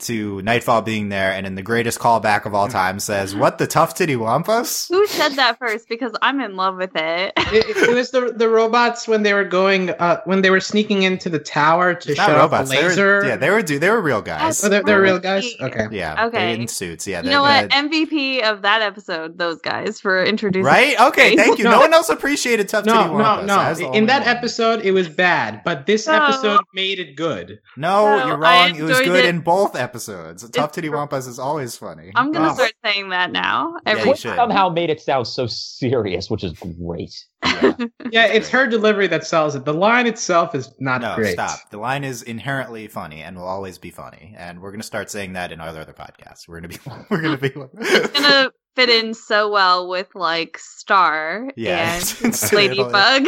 to 0.00 0.42
Nightfall 0.42 0.82
being 0.82 1.08
there, 1.08 1.32
and 1.32 1.46
in 1.46 1.54
the 1.54 1.62
greatest 1.62 1.98
callback 1.98 2.44
of 2.46 2.54
all 2.54 2.68
time, 2.68 2.98
says, 3.00 3.34
"What 3.34 3.58
the 3.58 3.66
tough 3.66 3.94
titty 3.94 4.16
wampus." 4.16 4.88
Who 4.88 5.06
said 5.06 5.32
that 5.32 5.58
first? 5.58 5.88
Because 5.88 6.12
I'm 6.22 6.40
in 6.40 6.56
love 6.56 6.76
with 6.76 6.92
it. 6.94 7.32
It, 7.36 7.76
it 7.88 7.94
was 7.94 8.10
the 8.10 8.32
the 8.36 8.48
robots 8.48 9.08
when 9.08 9.22
they 9.22 9.32
were 9.34 9.44
going 9.44 9.90
uh 9.90 10.20
when 10.24 10.42
they 10.42 10.50
were 10.50 10.60
sneaking 10.60 11.02
into 11.04 11.28
the 11.30 11.38
tower 11.38 11.94
to 11.94 12.10
It's 12.10 12.18
shut 12.18 12.28
not 12.28 12.36
off 12.38 12.52
a 12.52 12.54
robots. 12.56 12.70
They 12.70 12.82
laser. 12.82 13.06
were, 13.06 13.24
yeah, 13.26 13.36
they 13.36 13.50
were 13.50 13.62
do 13.62 13.78
they 13.78 13.90
were 13.90 14.00
real 14.02 14.22
guys. 14.22 14.62
Oh, 14.64 14.68
they're, 14.68 14.82
they're 14.82 15.00
real 15.00 15.18
guys. 15.18 15.46
Okay. 15.60 15.86
Yeah, 15.92 16.26
Okay. 16.26 16.54
in 16.54 16.68
suits. 16.68 17.06
Yeah, 17.06 17.22
you 17.22 17.30
know 17.30 17.42
what? 17.42 17.70
they- 17.70 17.76
MVP 17.76 18.42
of 18.42 18.62
that 18.62 18.82
episode, 18.82 19.38
those 19.38 19.60
guys 19.60 20.00
for 20.00 20.22
introducing. 20.24 20.64
Right? 20.64 20.98
Okay, 21.00 21.36
thank 21.36 21.58
you. 21.58 21.64
No, 21.64 21.70
No. 21.72 21.80
one 21.80 21.94
else 21.94 22.08
appreciated 22.08 22.68
Tough 22.68 22.84
Titty 22.84 22.96
No, 22.96 23.06
no, 23.08 23.12
Wampus. 23.14 23.50
I 23.50 23.68
was 23.70 23.78
the 23.78 23.84
no. 23.84 23.92
In 23.92 24.06
that 24.06 24.20
one. 24.26 24.36
episode, 24.36 24.80
it 24.82 24.90
was 24.92 25.08
bad, 25.08 25.62
but 25.64 25.86
this 25.86 26.06
No. 26.06 26.14
episode 26.24 26.60
made 26.74 26.98
it 26.98 27.16
good. 27.16 27.60
No, 27.76 28.18
No, 28.18 28.26
you're 28.26 28.36
wrong. 28.38 28.74
It 28.76 28.82
was 28.82 28.98
good 29.00 29.24
it. 29.24 29.26
in 29.26 29.40
both 29.40 29.70
episodes. 29.76 29.85
Tough 29.92 30.72
Titty 30.72 30.88
for- 30.88 30.96
Wampus 30.96 31.26
is 31.26 31.38
always 31.38 31.76
funny. 31.76 32.12
I'm 32.14 32.32
gonna 32.32 32.50
Oh. 32.50 32.54
start 32.54 32.72
saying 32.84 33.10
that 33.10 33.32
now. 33.32 33.74
Yeah, 33.86 33.92
Every 33.92 34.10
you 34.10 34.16
somehow 34.16 34.68
made 34.68 34.90
it 34.90 35.00
sound 35.00 35.26
so 35.26 35.46
serious, 35.46 36.30
which 36.30 36.44
is 36.44 36.52
great. 36.54 37.14
Yeah. 37.44 37.74
Yeah, 38.12 38.26
it's 38.26 38.48
her 38.50 38.66
delivery 38.68 39.08
that 39.08 39.26
sells 39.26 39.56
it. 39.56 39.64
The 39.64 39.74
line 39.74 40.06
itself 40.06 40.54
is 40.54 40.70
not 40.78 41.00
No, 41.00 41.16
great. 41.16 41.32
stop. 41.32 41.58
The 41.70 41.78
line 41.78 42.04
is 42.04 42.22
inherently 42.22 42.86
funny 42.86 43.20
and 43.22 43.36
will 43.36 43.44
always 43.48 43.78
be 43.78 43.90
funny, 43.90 44.34
and 44.38 44.60
we're 44.62 44.70
gonna 44.70 44.84
start 44.84 45.10
saying 45.10 45.32
that 45.32 45.50
in 45.52 45.60
our 45.60 45.68
other 45.68 45.92
podcasts. 45.92 46.46
We're 46.46 46.60
gonna 46.60 46.68
be, 46.68 46.78
we're 47.10 47.20
gonna 47.20 47.36
be, 47.36 47.48
it's 47.80 48.12
gonna 48.20 48.52
fit 48.76 48.88
in 48.90 49.12
so 49.12 49.50
well 49.50 49.88
with 49.88 50.08
like 50.14 50.56
Star 50.58 51.48
yeah, 51.56 51.98
and 52.22 52.52
Ladybug. 52.52 53.26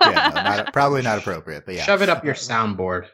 yeah, 0.00 0.32
no, 0.34 0.42
not, 0.42 0.72
probably 0.72 1.02
not 1.02 1.18
appropriate, 1.18 1.66
but 1.66 1.74
yeah. 1.74 1.82
Shove 1.84 2.02
it 2.02 2.08
up 2.08 2.24
your 2.24 2.34
soundboard. 2.34 3.06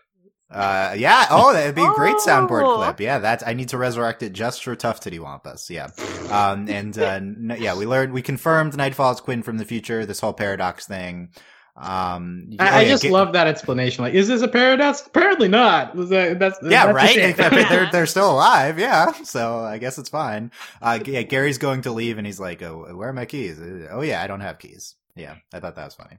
Uh, 0.51 0.95
yeah. 0.99 1.27
Oh, 1.31 1.53
that'd 1.53 1.75
be 1.77 1.85
a 1.85 1.93
great 1.95 2.17
soundboard 2.17 2.63
Oh. 2.65 2.77
clip. 2.77 3.01
Yeah, 3.01 3.19
that's. 3.19 3.45
I 3.47 3.53
need 3.55 3.69
to 3.69 3.79
resurrect 3.79 4.23
it 4.23 4.33
just 4.33 4.65
for 4.65 4.75
Tough 4.75 4.99
Titty 5.01 5.19
Wampus. 5.21 5.71
Yeah. 5.71 5.89
Um, 6.31 6.69
and 6.69 6.99
uh, 6.99 7.05
n- 7.05 7.57
yeah, 7.59 7.77
we 7.77 7.87
learned, 7.87 8.13
we 8.13 8.21
confirmed 8.23 8.77
Nightfall's 8.77 9.21
Quinn 9.21 9.43
from 9.43 9.59
the 9.59 9.65
future. 9.65 10.05
This 10.07 10.19
whole 10.21 10.33
paradox 10.33 10.87
thing. 10.87 11.31
Um, 11.77 12.51
oh, 12.59 12.65
I, 12.65 12.81
I 12.81 12.85
just 12.85 13.05
get- 13.05 13.13
love 13.13 13.33
that 13.35 13.47
explanation. 13.47 14.05
Like, 14.05 14.13
is 14.15 14.29
this 14.29 14.43
a 14.43 14.49
paradox? 14.49 15.07
Apparently 15.07 15.49
not. 15.49 15.95
Was 15.95 16.11
that, 16.11 16.39
that's 16.39 16.59
Yeah, 16.63 16.87
that's 16.93 16.97
right. 16.97 17.17
Except 17.17 17.55
they're 17.71 17.89
they're 17.91 18.07
still 18.07 18.31
alive. 18.35 18.79
Yeah, 18.79 19.13
so 19.23 19.61
I 19.61 19.79
guess 19.79 19.97
it's 19.99 20.11
fine. 20.11 20.51
Uh, 20.83 20.99
yeah, 21.07 21.23
Gary's 21.23 21.59
going 21.59 21.83
to 21.83 21.93
leave, 21.93 22.19
and 22.19 22.27
he's 22.27 22.41
like, 22.41 22.61
"Oh, 22.63 22.87
where 22.95 23.09
are 23.09 23.13
my 23.13 23.25
keys? 23.25 23.59
Uh, 23.61 23.87
Oh 23.93 24.03
yeah, 24.03 24.21
I 24.23 24.27
don't 24.27 24.41
have 24.41 24.59
keys." 24.59 24.97
Yeah, 25.15 25.37
I 25.55 25.61
thought 25.61 25.77
that 25.77 25.85
was 25.85 25.95
funny. 25.95 26.19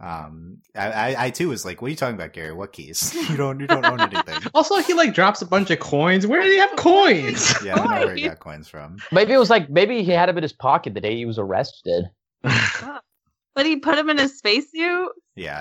Um, 0.00 0.58
I, 0.76 0.90
I, 0.90 1.24
I 1.24 1.30
too 1.30 1.48
was 1.48 1.64
like, 1.64 1.82
"What 1.82 1.88
are 1.88 1.90
you 1.90 1.96
talking 1.96 2.14
about, 2.14 2.32
Gary? 2.32 2.52
What 2.52 2.72
keys? 2.72 3.14
You 3.30 3.36
don't 3.36 3.58
you 3.58 3.66
don't 3.66 3.84
own 3.84 4.00
anything." 4.12 4.42
also, 4.54 4.76
he 4.76 4.94
like 4.94 5.12
drops 5.12 5.42
a 5.42 5.46
bunch 5.46 5.70
of 5.70 5.80
coins. 5.80 6.26
Where 6.26 6.40
did 6.40 6.52
he 6.52 6.58
have 6.58 6.76
coins? 6.76 7.54
Yeah, 7.64 7.74
I 7.74 7.76
don't 7.78 7.90
know 7.90 8.06
where 8.06 8.14
he 8.14 8.28
got 8.28 8.38
coins 8.38 8.68
from. 8.68 8.98
Maybe 9.10 9.32
it 9.32 9.38
was 9.38 9.50
like 9.50 9.68
maybe 9.68 10.04
he 10.04 10.12
had 10.12 10.28
him 10.28 10.36
in 10.36 10.42
his 10.42 10.52
pocket 10.52 10.94
the 10.94 11.00
day 11.00 11.16
he 11.16 11.26
was 11.26 11.38
arrested. 11.38 12.04
but 12.42 13.66
he 13.66 13.76
put 13.76 13.98
him 13.98 14.08
in 14.08 14.20
a 14.20 14.28
spacesuit. 14.28 15.08
Yeah, 15.34 15.58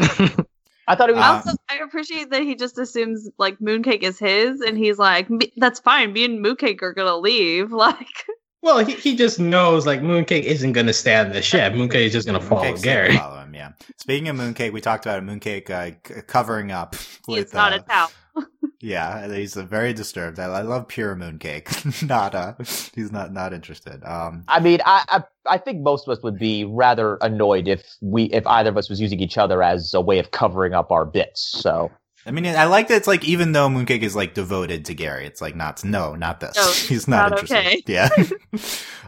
I 0.87 0.95
thought 0.95 1.09
it 1.09 1.15
was. 1.15 1.23
I 1.47 1.49
Um, 1.49 1.57
I 1.69 1.77
appreciate 1.77 2.29
that 2.29 2.43
he 2.43 2.55
just 2.55 2.77
assumes 2.77 3.27
like 3.39 3.57
Mooncake 3.57 4.03
is 4.03 4.19
his, 4.19 4.61
and 4.61 4.77
he's 4.77 4.99
like, 4.99 5.27
"That's 5.57 5.79
fine. 5.79 6.13
Me 6.13 6.25
and 6.25 6.45
Mooncake 6.45 6.83
are 6.83 6.93
gonna 6.93 7.17
leave." 7.17 7.71
Like, 7.71 8.07
well, 8.67 8.85
he, 8.85 8.95
he 8.95 9.15
just 9.15 9.39
knows 9.39 9.85
like 9.85 10.01
Mooncake 10.01 10.43
isn't 10.43 10.73
gonna 10.73 10.91
stand 10.91 11.29
on 11.29 11.33
the 11.33 11.41
ship. 11.41 11.71
Mooncake 11.71 12.07
is 12.07 12.11
just 12.11 12.27
gonna 12.27 12.41
follow 12.41 12.63
Mooncake's 12.63 12.81
Gary. 12.81 13.15
Follow 13.15 13.39
him. 13.39 13.55
Yeah. 13.55 13.71
Speaking 13.97 14.27
of 14.27 14.35
Mooncake, 14.35 14.73
we 14.73 14.81
talked 14.81 15.05
about 15.05 15.23
Mooncake 15.23 15.69
uh, 15.69 15.91
c- 16.05 16.21
covering 16.27 16.71
up 16.73 16.93
with. 17.29 17.39
it's 17.39 17.53
not 17.53 17.71
uh, 17.71 17.77
a 17.77 17.79
towel. 17.79 18.11
Yeah, 18.79 19.33
he's 19.33 19.57
uh, 19.57 19.63
very 19.63 19.91
disturbed. 19.91 20.37
I, 20.37 20.45
I 20.45 20.61
love 20.61 20.87
pure 20.87 21.15
mooncake. 21.15 22.07
not 22.07 22.35
uh, 22.35 22.53
he's 22.93 23.11
not 23.11 23.33
not 23.33 23.51
interested. 23.51 24.03
Um, 24.03 24.43
I 24.47 24.59
mean, 24.59 24.81
I, 24.85 25.03
I 25.09 25.23
I 25.47 25.57
think 25.57 25.81
most 25.81 26.07
of 26.07 26.15
us 26.15 26.23
would 26.23 26.37
be 26.37 26.63
rather 26.63 27.17
annoyed 27.21 27.67
if 27.67 27.83
we 28.01 28.25
if 28.25 28.45
either 28.45 28.69
of 28.69 28.77
us 28.77 28.87
was 28.87 29.01
using 29.01 29.19
each 29.19 29.35
other 29.39 29.63
as 29.63 29.95
a 29.95 30.01
way 30.01 30.19
of 30.19 30.29
covering 30.29 30.75
up 30.75 30.91
our 30.91 31.05
bits. 31.05 31.41
So 31.41 31.89
I 32.27 32.31
mean, 32.31 32.45
I 32.45 32.65
like 32.65 32.89
that 32.89 32.95
it's 32.97 33.07
like 33.07 33.23
even 33.23 33.53
though 33.53 33.69
mooncake 33.69 34.01
is 34.01 34.15
like 34.15 34.33
devoted 34.33 34.85
to 34.85 34.93
Gary, 34.93 35.25
it's 35.25 35.41
like 35.41 35.55
not 35.55 35.83
no, 35.83 36.15
not 36.15 36.39
this. 36.39 36.55
No, 36.55 36.71
he's 36.87 37.07
not, 37.07 37.31
not 37.31 37.39
interested. 37.39 37.57
okay. 37.57 37.83
Yeah. 37.87 38.09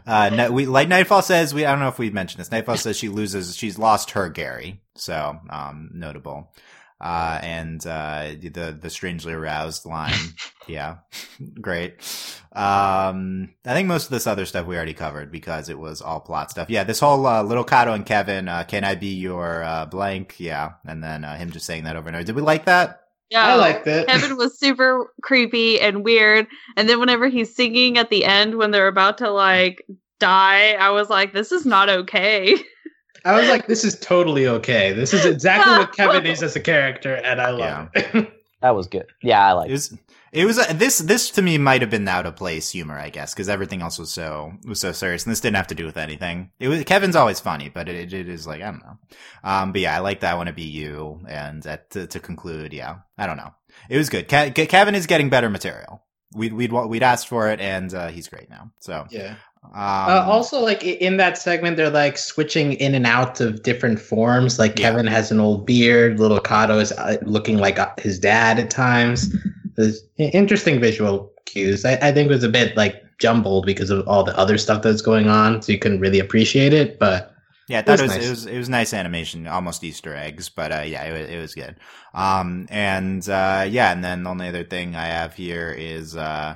uh, 0.07 0.29
no, 0.29 0.51
we 0.51 0.65
like 0.65 0.87
Nightfall 0.87 1.21
says 1.21 1.53
we. 1.53 1.65
I 1.65 1.71
don't 1.71 1.79
know 1.79 1.89
if 1.89 1.99
we 1.99 2.09
mentioned 2.09 2.39
this. 2.39 2.51
Nightfall 2.51 2.77
says 2.77 2.97
she 2.97 3.09
loses. 3.09 3.55
She's 3.55 3.77
lost 3.77 4.11
her 4.11 4.29
Gary. 4.29 4.81
So 4.95 5.37
um, 5.49 5.91
notable. 5.93 6.53
Uh, 7.01 7.39
and 7.41 7.85
uh, 7.87 8.31
the 8.41 8.77
the 8.77 8.89
strangely 8.89 9.31
aroused 9.31 9.85
line, 9.85 10.13
yeah, 10.67 10.97
great. 11.61 11.93
Um, 12.51 13.53
I 13.65 13.73
think 13.73 13.87
most 13.87 14.05
of 14.05 14.11
this 14.11 14.27
other 14.27 14.45
stuff 14.45 14.65
we 14.65 14.75
already 14.75 14.93
covered 14.93 15.31
because 15.31 15.69
it 15.69 15.79
was 15.79 16.01
all 16.01 16.19
plot 16.19 16.51
stuff. 16.51 16.69
Yeah, 16.69 16.83
this 16.83 16.99
whole 16.99 17.25
uh, 17.25 17.41
little 17.41 17.63
Cato 17.63 17.93
and 17.93 18.05
Kevin, 18.05 18.49
uh, 18.49 18.65
can 18.67 18.83
I 18.83 18.95
be 18.95 19.13
your 19.13 19.63
uh, 19.63 19.85
blank? 19.85 20.35
Yeah, 20.39 20.73
and 20.85 21.01
then 21.01 21.23
uh, 21.23 21.37
him 21.37 21.51
just 21.51 21.65
saying 21.65 21.85
that 21.85 21.95
over 21.95 22.09
and 22.09 22.17
over. 22.17 22.25
Did 22.25 22.35
we 22.35 22.41
like 22.41 22.65
that? 22.65 22.99
Yeah, 23.29 23.45
I 23.45 23.55
liked 23.55 23.85
it. 23.85 24.07
Kevin 24.07 24.37
was 24.37 24.57
super 24.57 25.13
creepy 25.21 25.79
and 25.79 26.03
weird, 26.03 26.47
and 26.75 26.89
then 26.89 26.99
whenever 26.99 27.27
he's 27.27 27.55
singing 27.55 27.97
at 27.97 28.09
the 28.09 28.25
end 28.25 28.55
when 28.55 28.71
they're 28.71 28.87
about 28.87 29.19
to 29.19 29.29
like 29.29 29.85
die, 30.19 30.71
I 30.73 30.89
was 30.89 31.09
like, 31.09 31.33
"This 31.33 31.51
is 31.51 31.65
not 31.65 31.89
okay." 31.89 32.55
I 33.25 33.37
was 33.39 33.49
like, 33.49 33.67
this 33.67 33.83
is 33.83 33.99
totally 33.99 34.47
okay. 34.47 34.93
This 34.93 35.13
is 35.13 35.25
exactly 35.25 35.73
what 35.73 35.93
Kevin 35.95 36.25
is 36.25 36.41
as 36.41 36.55
a 36.55 36.59
character, 36.59 37.15
and 37.15 37.41
I 37.41 37.49
love 37.51 37.89
it. 37.93 38.31
that 38.61 38.75
was 38.75 38.87
good. 38.87 39.05
Yeah, 39.21 39.45
I 39.45 39.51
like. 39.53 39.69
It 39.69 39.73
was. 39.73 39.97
It 40.31 40.45
was 40.45 40.59
uh, 40.59 40.73
this. 40.73 40.99
This 40.99 41.31
to 41.31 41.41
me 41.41 41.57
might 41.57 41.81
have 41.81 41.89
been 41.89 42.07
out 42.07 42.25
of 42.25 42.35
place 42.35 42.69
humor, 42.69 42.97
I 42.97 43.09
guess, 43.09 43.33
because 43.33 43.49
everything 43.49 43.81
else 43.81 43.97
was 43.97 44.11
so 44.11 44.53
was 44.67 44.79
so 44.79 44.91
serious, 44.91 45.23
and 45.25 45.31
this 45.31 45.41
didn't 45.41 45.57
have 45.57 45.67
to 45.67 45.75
do 45.75 45.85
with 45.85 45.97
anything. 45.97 46.51
It 46.59 46.67
was 46.67 46.83
Kevin's 46.83 47.15
always 47.15 47.39
funny, 47.39 47.69
but 47.69 47.89
it, 47.89 48.13
it 48.13 48.29
is 48.29 48.45
like 48.45 48.61
I 48.61 48.71
don't 48.71 48.83
know. 48.83 48.97
Um, 49.43 49.71
but 49.71 49.81
yeah, 49.81 49.95
I 49.95 49.99
like 49.99 50.19
that. 50.19 50.33
I 50.33 50.35
want 50.35 50.47
to 50.47 50.53
be 50.53 50.63
you, 50.63 51.21
and 51.27 51.63
to, 51.63 52.05
to 52.07 52.19
conclude, 52.19 52.73
yeah, 52.73 52.97
I 53.17 53.25
don't 53.27 53.37
know. 53.37 53.53
It 53.89 53.97
was 53.97 54.09
good. 54.09 54.27
Ke- 54.27 54.53
Ke- 54.53 54.69
Kevin 54.69 54.95
is 54.95 55.07
getting 55.07 55.29
better 55.29 55.49
material. 55.49 56.03
We'd 56.35 56.53
we'd 56.53 56.71
we'd 56.71 57.03
asked 57.03 57.27
for 57.27 57.49
it, 57.49 57.59
and 57.59 57.91
uh, 57.93 58.09
he's 58.09 58.27
great 58.27 58.49
now. 58.51 58.71
So 58.81 59.07
yeah. 59.09 59.35
um, 59.63 59.71
Uh, 59.73 60.25
also, 60.29 60.59
like 60.59 60.83
in 60.83 61.17
that 61.17 61.39
segment, 61.39 61.75
they're 61.75 61.89
like 61.89 62.19
switching 62.19 62.73
in 62.73 62.93
and 62.93 63.07
out 63.07 63.41
of 63.41 63.63
different 63.63 63.99
forms. 63.99 64.59
Like 64.59 64.77
Yeah. 64.77 64.91
Kevin 64.91 65.07
has 65.07 65.31
an 65.31 65.39
old 65.39 65.65
beard. 65.65 66.19
Little 66.19 66.39
Cato 66.39 66.77
is 66.77 66.91
uh, 66.91 67.17
looking 67.23 67.57
like 67.57 67.79
uh, 67.79 67.89
his 67.97 68.19
dad 68.19 68.59
at 68.59 68.69
times. 68.69 69.35
There's 69.79 70.03
interesting 70.17 70.79
visual 70.81 71.31
cues. 71.45 71.85
I, 71.85 71.93
I 72.01 72.11
think 72.11 72.29
it 72.29 72.33
was 72.35 72.43
a 72.43 72.49
bit 72.49 72.75
like 72.77 72.95
jumbled 73.19 73.65
because 73.65 73.89
of 73.89 74.07
all 74.07 74.23
the 74.23 74.37
other 74.37 74.57
stuff 74.57 74.81
that's 74.83 75.01
going 75.01 75.27
on, 75.29 75.61
so 75.61 75.71
you 75.71 75.79
couldn't 75.79 76.01
really 76.01 76.19
appreciate 76.19 76.73
it. 76.73 76.99
But 76.99 77.33
Yeah, 77.67 77.79
I 77.79 77.81
thought 77.83 77.99
it 77.99 78.03
was 78.03 78.03
was, 78.03 78.15
nice. 78.15 78.25
it 78.25 78.29
was 78.29 78.45
it 78.47 78.57
was 78.57 78.69
nice 78.69 78.93
animation, 78.93 79.47
almost 79.47 79.83
Easter 79.83 80.15
eggs, 80.15 80.49
but 80.49 80.71
uh, 80.71 80.81
yeah, 80.81 81.03
it 81.05 81.13
was, 81.13 81.29
it 81.29 81.39
was 81.39 81.55
good. 81.55 81.75
Um, 82.13 82.67
and 82.69 83.27
uh, 83.29 83.65
yeah, 83.69 83.91
and 83.91 84.03
then 84.03 84.23
the 84.23 84.29
only 84.29 84.47
other 84.47 84.63
thing 84.63 84.95
I 84.95 85.05
have 85.07 85.35
here 85.35 85.71
is 85.77 86.15
uh, 86.15 86.55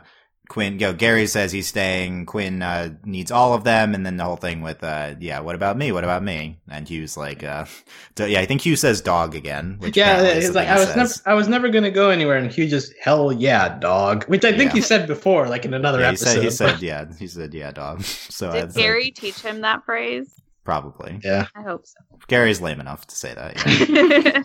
Quinn. 0.54 0.78
Go, 0.78 0.94
Gary 0.94 1.26
says 1.26 1.52
he's 1.52 1.66
staying. 1.66 2.28
Quinn 2.28 2.62
uh, 2.62 2.94
needs 3.04 3.32
all 3.32 3.56
of 3.56 3.64
them, 3.64 3.96
and 3.96 4.06
then 4.06 4.18
the 4.18 4.24
whole 4.24 4.36
thing 4.36 4.62
with 4.62 4.84
uh, 4.84 5.16
yeah, 5.20 5.40
what 5.40 5.56
about 5.56 5.78
me? 5.78 5.92
What 5.92 6.04
about 6.04 6.22
me? 6.22 6.60
And 6.70 6.88
Hugh's 6.88 7.18
like, 7.18 7.44
uh, 7.44 7.66
d- 8.14 8.28
yeah, 8.28 8.40
I 8.42 8.46
think 8.46 8.62
Hugh 8.62 8.76
says 8.76 9.02
dog 9.02 9.34
again. 9.34 9.78
Which 9.80 9.98
yeah, 9.98 10.12
apparently 10.12 10.38
is 10.38 10.46
it's 10.46 10.54
the 10.54 10.60
like 10.60 10.68
I 10.70 10.74
he 10.74 10.80
was 10.86 10.96
never. 10.96 11.14
I 11.26 11.34
was 11.34 11.48
never 11.48 11.70
gonna 11.70 11.90
go 11.90 12.12
anywhere, 12.12 12.38
and 12.38 12.52
Hugh 12.52 12.68
just 12.68 12.94
hell 13.02 13.32
yeah, 13.34 13.80
dog. 13.80 14.26
Which 14.26 14.46
I 14.46 14.52
think 14.56 14.70
Yeah. 14.70 14.76
he 14.76 14.82
said 14.82 15.08
before, 15.08 15.48
like 15.50 15.66
in 15.66 15.74
another 15.74 16.00
Yeah, 16.02 16.12
he 16.12 16.16
episode. 16.18 16.30
said 16.34 16.44
he 16.44 16.50
said 16.52 16.82
yeah, 16.84 17.06
he 17.18 17.28
said 17.28 17.54
yeah, 17.56 17.72
dog. 17.72 18.04
So 18.04 18.52
Did 18.52 18.64
it's 18.66 18.76
like- 18.76 18.84
Gary 18.86 19.10
teach 19.12 19.40
him 19.42 19.62
that 19.62 19.84
phrase? 19.86 20.34
probably 20.64 21.20
yeah. 21.24 21.48
I 21.56 21.62
hope 21.64 21.86
so. 21.86 22.00
Gary's 22.28 22.62
lame 22.62 22.80
enough 22.80 23.06
to 23.08 23.16
say 23.16 23.34
that. 23.34 23.90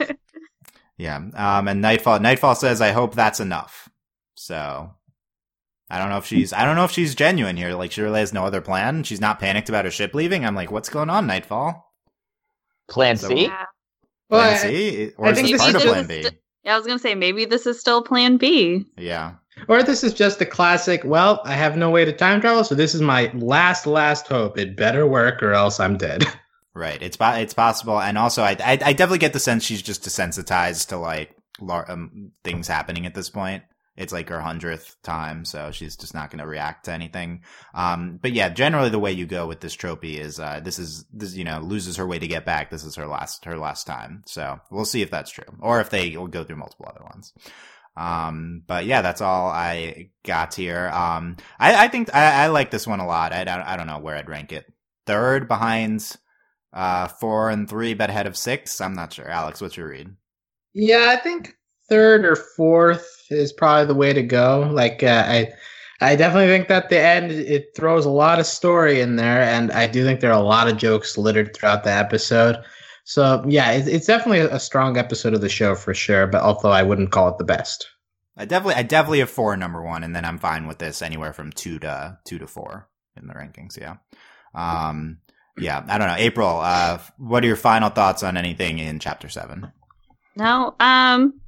Yeah. 0.01 0.07
Yeah. 0.97 1.17
Um, 1.35 1.69
and 1.69 1.81
Nightfall, 1.81 2.19
Nightfall 2.19 2.57
says, 2.57 2.81
I 2.81 2.91
hope 2.91 3.15
that's 3.15 3.39
enough. 3.39 3.89
So 4.35 4.91
I 5.91 5.99
don't 5.99 6.11
know 6.11 6.19
if 6.19 6.27
she's, 6.27 6.53
I 6.53 6.65
don't 6.65 6.77
know 6.77 6.85
if 6.85 6.91
she's 6.91 7.15
genuine 7.15 7.57
here. 7.57 7.73
Like 7.75 7.93
she 7.93 8.03
really 8.03 8.21
has 8.21 8.33
no 8.33 8.45
other 8.45 8.61
plan. 8.61 9.03
She's 9.05 9.21
not 9.21 9.39
panicked 9.41 9.69
about 9.69 9.85
her 9.87 9.91
ship 9.91 10.15
leaving. 10.15 10.45
I'm 10.45 10.55
like, 10.55 10.71
what's 10.71 10.89
going 10.89 11.09
on, 11.11 11.27
Nightfall? 11.27 11.85
Plan 12.89 13.17
So- 13.17 13.29
C. 13.29 13.45
Yeah. 13.45 13.65
Well, 14.31 14.43
Plan 14.43 14.55
I- 14.55 14.59
C, 14.71 15.11
or 15.17 15.27
I 15.27 15.31
is 15.31 15.37
think 15.37 15.49
this 15.49 15.53
this 15.53 15.61
part 15.63 15.75
of 15.77 15.83
is 15.83 15.91
Plan 15.91 16.09
just- 16.23 16.33
B? 16.33 16.39
Yeah, 16.65 16.75
I 16.75 16.77
was 16.77 16.87
gonna 16.87 16.99
say 16.99 17.15
maybe 17.15 17.45
this 17.47 17.67
is 17.67 17.81
still 17.81 18.03
Plan 18.03 18.37
B. 18.37 18.85
Yeah. 18.99 19.35
Or 19.69 19.83
this 19.83 20.05
is 20.05 20.13
just 20.15 20.41
a 20.43 20.47
classic. 20.47 21.01
Well, 21.05 21.41
I 21.45 21.55
have 21.55 21.77
no 21.77 21.91
way 21.91 22.05
to 22.05 22.13
time 22.13 22.41
travel, 22.41 22.63
so 22.63 22.75
this 22.75 22.95
is 22.95 23.01
my 23.01 23.31
last, 23.35 23.87
last 23.87 24.27
hope. 24.29 24.59
It 24.59 24.77
better 24.77 25.07
work, 25.07 25.43
or 25.43 25.53
else 25.53 25.81
I'm 25.81 25.97
dead. 25.97 26.25
Right. 26.75 27.03
It's 27.03 27.17
it's 27.21 27.55
possible, 27.55 28.01
and 28.01 28.17
also 28.17 28.43
I, 28.45 28.51
I 28.61 28.73
I 28.85 28.93
definitely 28.93 29.19
get 29.19 29.33
the 29.33 29.41
sense 29.41 29.65
she's 29.65 29.83
just 29.83 30.05
desensitized 30.05 30.89
to 30.91 30.97
like 30.97 31.35
lar- 31.61 31.91
um, 31.91 32.31
things 32.45 32.69
happening 32.69 33.05
at 33.05 33.15
this 33.17 33.31
point. 33.31 33.65
It's 33.99 34.13
like 34.13 34.29
her 34.29 34.41
hundredth 34.41 34.97
time, 35.03 35.45
so 35.45 35.73
she's 35.73 35.97
just 35.97 36.15
not 36.15 36.31
going 36.31 36.39
to 36.39 36.47
react 36.47 36.85
to 36.85 36.93
anything. 36.93 37.43
Um, 37.75 38.21
but 38.23 38.33
yeah, 38.33 38.49
generally 38.49 38.91
the 38.91 38.99
way 39.01 39.11
you 39.11 39.27
go 39.27 39.49
with 39.49 39.59
this 39.59 39.75
trophy 39.75 40.21
is 40.21 40.39
uh, 40.39 40.61
this 40.63 40.79
is 40.79 41.05
this 41.13 41.35
you 41.35 41.43
know 41.43 41.59
loses 41.59 41.97
her 41.97 42.07
way 42.07 42.21
to 42.21 42.29
get 42.29 42.45
back. 42.45 42.71
This 42.71 42.85
is 42.85 42.95
her 42.95 43.09
last 43.09 43.45
her 43.45 43.59
last 43.59 43.89
time, 43.89 44.23
so 44.25 44.61
we'll 44.71 44.85
see 44.85 45.03
if 45.03 45.11
that's 45.11 45.33
true, 45.33 45.53
or 45.61 45.81
if 45.81 45.91
they 45.91 46.17
will 46.17 46.29
go 46.29 46.45
through 46.45 46.57
multiple 46.57 46.87
other 46.89 47.05
ones. 47.05 47.33
Um, 47.97 48.63
but 48.69 48.87
yeah, 48.87 49.03
that's 49.03 49.21
all 49.21 49.49
I 49.49 50.11
got 50.25 50.55
here. 50.55 50.89
Um, 50.89 51.37
I, 51.59 51.87
I 51.87 51.89
think 51.89 52.15
I, 52.15 52.45
I 52.45 52.47
like 52.47 52.71
this 52.71 52.87
one 52.87 53.01
a 53.01 53.07
lot. 53.07 53.33
I 53.33 53.43
don't 53.43 53.61
I 53.61 53.77
don't 53.77 53.89
know 53.89 53.99
where 53.99 54.17
I'd 54.17 54.29
rank 54.29 54.53
it. 54.53 54.65
Third 55.07 55.49
behind 55.49 56.17
uh, 56.73 57.09
four 57.09 57.51
and 57.51 57.69
three, 57.69 57.95
but 57.95 58.11
ahead 58.11 58.29
of 58.29 58.37
six. 58.37 58.81
I'm 58.81 58.95
not 58.95 59.13
sure. 59.13 59.29
Alex, 59.29 59.61
what's 59.61 59.77
your 59.77 59.89
read? 59.89 60.15
Yeah, 60.73 61.07
I 61.09 61.17
think 61.17 61.57
third 61.89 62.25
or 62.25 62.37
fourth 62.37 63.18
is 63.31 63.53
probably 63.53 63.87
the 63.87 63.95
way 63.95 64.13
to 64.13 64.23
go. 64.23 64.69
Like 64.73 65.03
uh, 65.03 65.25
I, 65.27 65.53
I 66.01 66.17
definitely 66.17 66.49
think 66.49 66.69
that 66.69 66.89
the 66.89 67.01
end 67.01 67.33
it 67.33 67.75
throws 67.75 68.05
a 68.05 68.11
lot 68.11 68.39
of 68.39 68.47
story 68.47 69.01
in 69.01 69.17
there, 69.17 69.43
and 69.43 69.73
I 69.73 69.87
do 69.87 70.05
think 70.05 70.21
there 70.21 70.33
are 70.33 70.41
a 70.41 70.47
lot 70.47 70.69
of 70.69 70.77
jokes 70.77 71.19
littered 71.19 71.55
throughout 71.55 71.85
the 71.85 71.93
episode. 71.93 72.57
So 73.05 73.45
yeah, 73.49 73.73
it's, 73.73 73.89
it's 73.89 74.07
definitely 74.07 74.41
a 74.41 74.61
strong 74.61 74.97
episode 74.97 75.35
of 75.35 75.41
the 75.41 75.49
show 75.49 75.75
for 75.75 75.95
sure. 75.95 76.27
But 76.27 76.43
although 76.43 76.71
I 76.71 76.83
wouldn't 76.83 77.13
call 77.13 77.29
it 77.29 77.39
the 77.39 77.45
best. 77.45 77.89
I 78.37 78.45
definitely, 78.45 78.75
I 78.75 78.83
definitely 78.85 79.19
have 79.19 79.31
four 79.31 79.57
number 79.57 79.83
one, 79.83 80.05
and 80.05 80.15
then 80.15 80.25
I'm 80.25 80.39
fine 80.39 80.69
with 80.69 80.79
this 80.79 81.03
anywhere 81.03 81.33
from 81.33 81.51
two 81.51 81.81
to 81.81 82.19
two 82.25 82.39
to 82.39 82.47
four 82.47 82.89
in 83.17 83.27
the 83.27 83.35
rankings. 83.35 83.77
Yeah. 83.77 83.97
Um, 84.55 85.19
yeah, 85.59 85.85
I 85.89 85.99
don't 85.99 86.07
know. 86.07 86.15
April, 86.17 86.61
uh, 86.63 86.99
what 87.17 87.43
are 87.43 87.49
your 87.49 87.57
final 87.57 87.91
thoughts 87.91 88.23
on 88.23 88.37
anything 88.37 88.79
in 88.79 89.01
chapter 89.01 89.29
seven? 89.29 89.73
No, 90.37 90.77
um, 90.79 91.41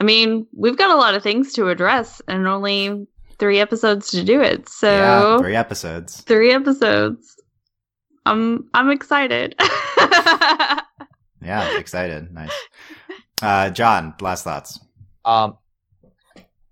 I 0.00 0.04
mean 0.04 0.46
we've 0.52 0.76
got 0.76 0.90
a 0.90 0.96
lot 0.96 1.14
of 1.14 1.22
things 1.22 1.52
to 1.54 1.68
address, 1.68 2.20
and 2.26 2.46
only 2.46 3.06
three 3.38 3.60
episodes 3.60 4.10
to 4.10 4.24
do 4.24 4.40
it. 4.40 4.68
So 4.68 4.90
yeah, 4.90 5.38
three 5.38 5.56
episodes. 5.56 6.20
three 6.22 6.52
episodes. 6.52 7.36
I'm 8.26 8.68
I'm 8.74 8.90
excited. 8.90 9.54
Yeah, 11.42 11.78
excited. 11.78 12.32
Nice. 12.32 12.52
Uh, 13.42 13.70
John, 13.70 14.14
last 14.20 14.44
thoughts. 14.44 14.78
Um, 15.24 15.56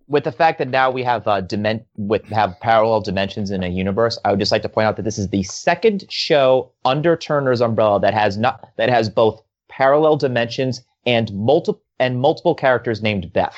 with 0.08 0.24
the 0.24 0.32
fact 0.32 0.58
that 0.58 0.68
now 0.68 0.90
we 0.90 1.02
have 1.02 1.26
uh, 1.26 1.42
dimen- 1.42 1.84
with 1.96 2.24
have 2.26 2.58
parallel 2.60 3.00
dimensions 3.00 3.50
in 3.50 3.62
a 3.62 3.68
universe, 3.68 4.18
I 4.24 4.30
would 4.30 4.40
just 4.40 4.52
like 4.52 4.62
to 4.62 4.68
point 4.68 4.86
out 4.86 4.96
that 4.96 5.04
this 5.04 5.18
is 5.18 5.28
the 5.28 5.42
second 5.42 6.04
show 6.08 6.72
under 6.84 7.16
Turner's 7.16 7.60
umbrella 7.60 8.00
that 8.00 8.14
has 8.14 8.36
not 8.36 8.68
that 8.76 8.88
has 8.88 9.08
both 9.08 9.40
parallel 9.68 10.16
dimensions 10.16 10.82
and 11.06 11.32
multiple 11.32 11.82
and 11.98 12.20
multiple 12.20 12.54
characters 12.54 13.02
named 13.02 13.32
Beth. 13.32 13.56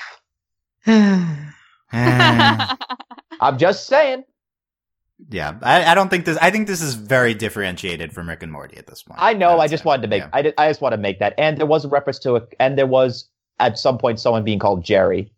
I'm 1.92 3.58
just 3.58 3.86
saying. 3.86 4.24
yeah, 5.30 5.54
I, 5.62 5.84
I 5.84 5.94
don't 5.94 6.08
think 6.08 6.24
this. 6.24 6.38
I 6.40 6.50
think 6.50 6.66
this 6.66 6.80
is 6.80 6.94
very 6.94 7.34
differentiated 7.34 8.12
from 8.12 8.28
Rick 8.28 8.42
and 8.42 8.52
Morty 8.52 8.76
at 8.76 8.86
this 8.86 9.02
point. 9.02 9.18
I 9.22 9.32
know. 9.34 9.56
would 9.56 9.62
I 9.62 9.68
just 9.68 9.82
say. 9.82 9.88
wanted 9.88 10.02
to 10.02 10.08
make. 10.08 10.22
Yeah. 10.22 10.30
I 10.32 10.42
did, 10.42 10.54
I 10.58 10.68
just 10.68 10.80
want 10.80 10.92
to 10.92 10.98
make 10.98 11.18
that. 11.18 11.34
And 11.38 11.56
there 11.58 11.66
was 11.66 11.84
a 11.84 11.88
reference 11.88 12.18
to 12.20 12.36
it. 12.36 12.54
And 12.60 12.76
there 12.78 12.86
was 12.86 13.28
at 13.58 13.78
some 13.78 13.98
point 13.98 14.20
someone 14.20 14.44
being 14.44 14.58
called 14.58 14.84
Jerry. 14.84 15.32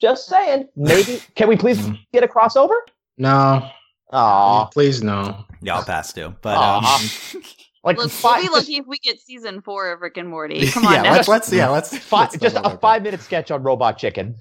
Just 0.00 0.26
saying. 0.26 0.68
Maybe 0.76 1.20
can 1.34 1.48
we 1.48 1.56
please 1.56 1.78
Mhm. 1.78 1.98
get 2.12 2.22
a 2.24 2.28
crossover? 2.28 2.76
No, 3.18 3.68
Aw. 4.12 4.66
please 4.66 5.02
no. 5.02 5.44
Yeah, 5.62 5.76
I'll 5.76 5.84
pass 5.84 6.12
too. 6.12 6.34
But 6.42 6.56
Aw. 6.58 7.00
um, 7.34 7.42
Like 7.86 7.98
Look, 7.98 8.06
we'll 8.06 8.08
five, 8.08 8.40
be 8.40 8.48
just, 8.48 8.54
lucky 8.56 8.76
if 8.78 8.86
we 8.88 8.98
get 8.98 9.20
season 9.20 9.62
four 9.62 9.92
of 9.92 10.00
Rick 10.00 10.16
and 10.16 10.28
Morty. 10.28 10.66
Come 10.70 10.86
on 10.86 10.92
yeah, 10.92 11.02
now. 11.02 11.12
let's 11.12 11.28
let's 11.28 11.52
yeah 11.52 11.68
let's, 11.68 11.96
five, 11.96 12.30
let's 12.32 12.38
just 12.42 12.56
a 12.56 12.62
look. 12.62 12.80
five 12.80 13.04
minute 13.04 13.20
sketch 13.20 13.52
on 13.52 13.62
Robot 13.62 13.96
Chicken. 13.96 14.34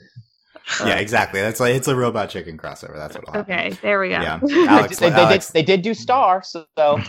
Yeah, 0.83 0.95
exactly. 0.95 1.41
That's 1.41 1.59
like 1.59 1.75
it's 1.75 1.87
a 1.87 1.95
robot 1.95 2.31
chicken 2.31 2.57
crossover. 2.57 2.95
That's 2.95 3.15
what. 3.15 3.35
okay, 3.35 3.77
there 3.83 3.99
we 3.99 4.09
go. 4.09 4.15
Yeah, 4.15 4.39
They, 4.41 4.67
Alex. 4.67 4.97
they, 4.97 5.11
they 5.11 5.15
Alex 5.15 5.47
did, 5.47 5.53
they 5.53 5.61
did 5.61 5.83
do 5.83 5.93
Star, 5.93 6.41
so 6.43 6.65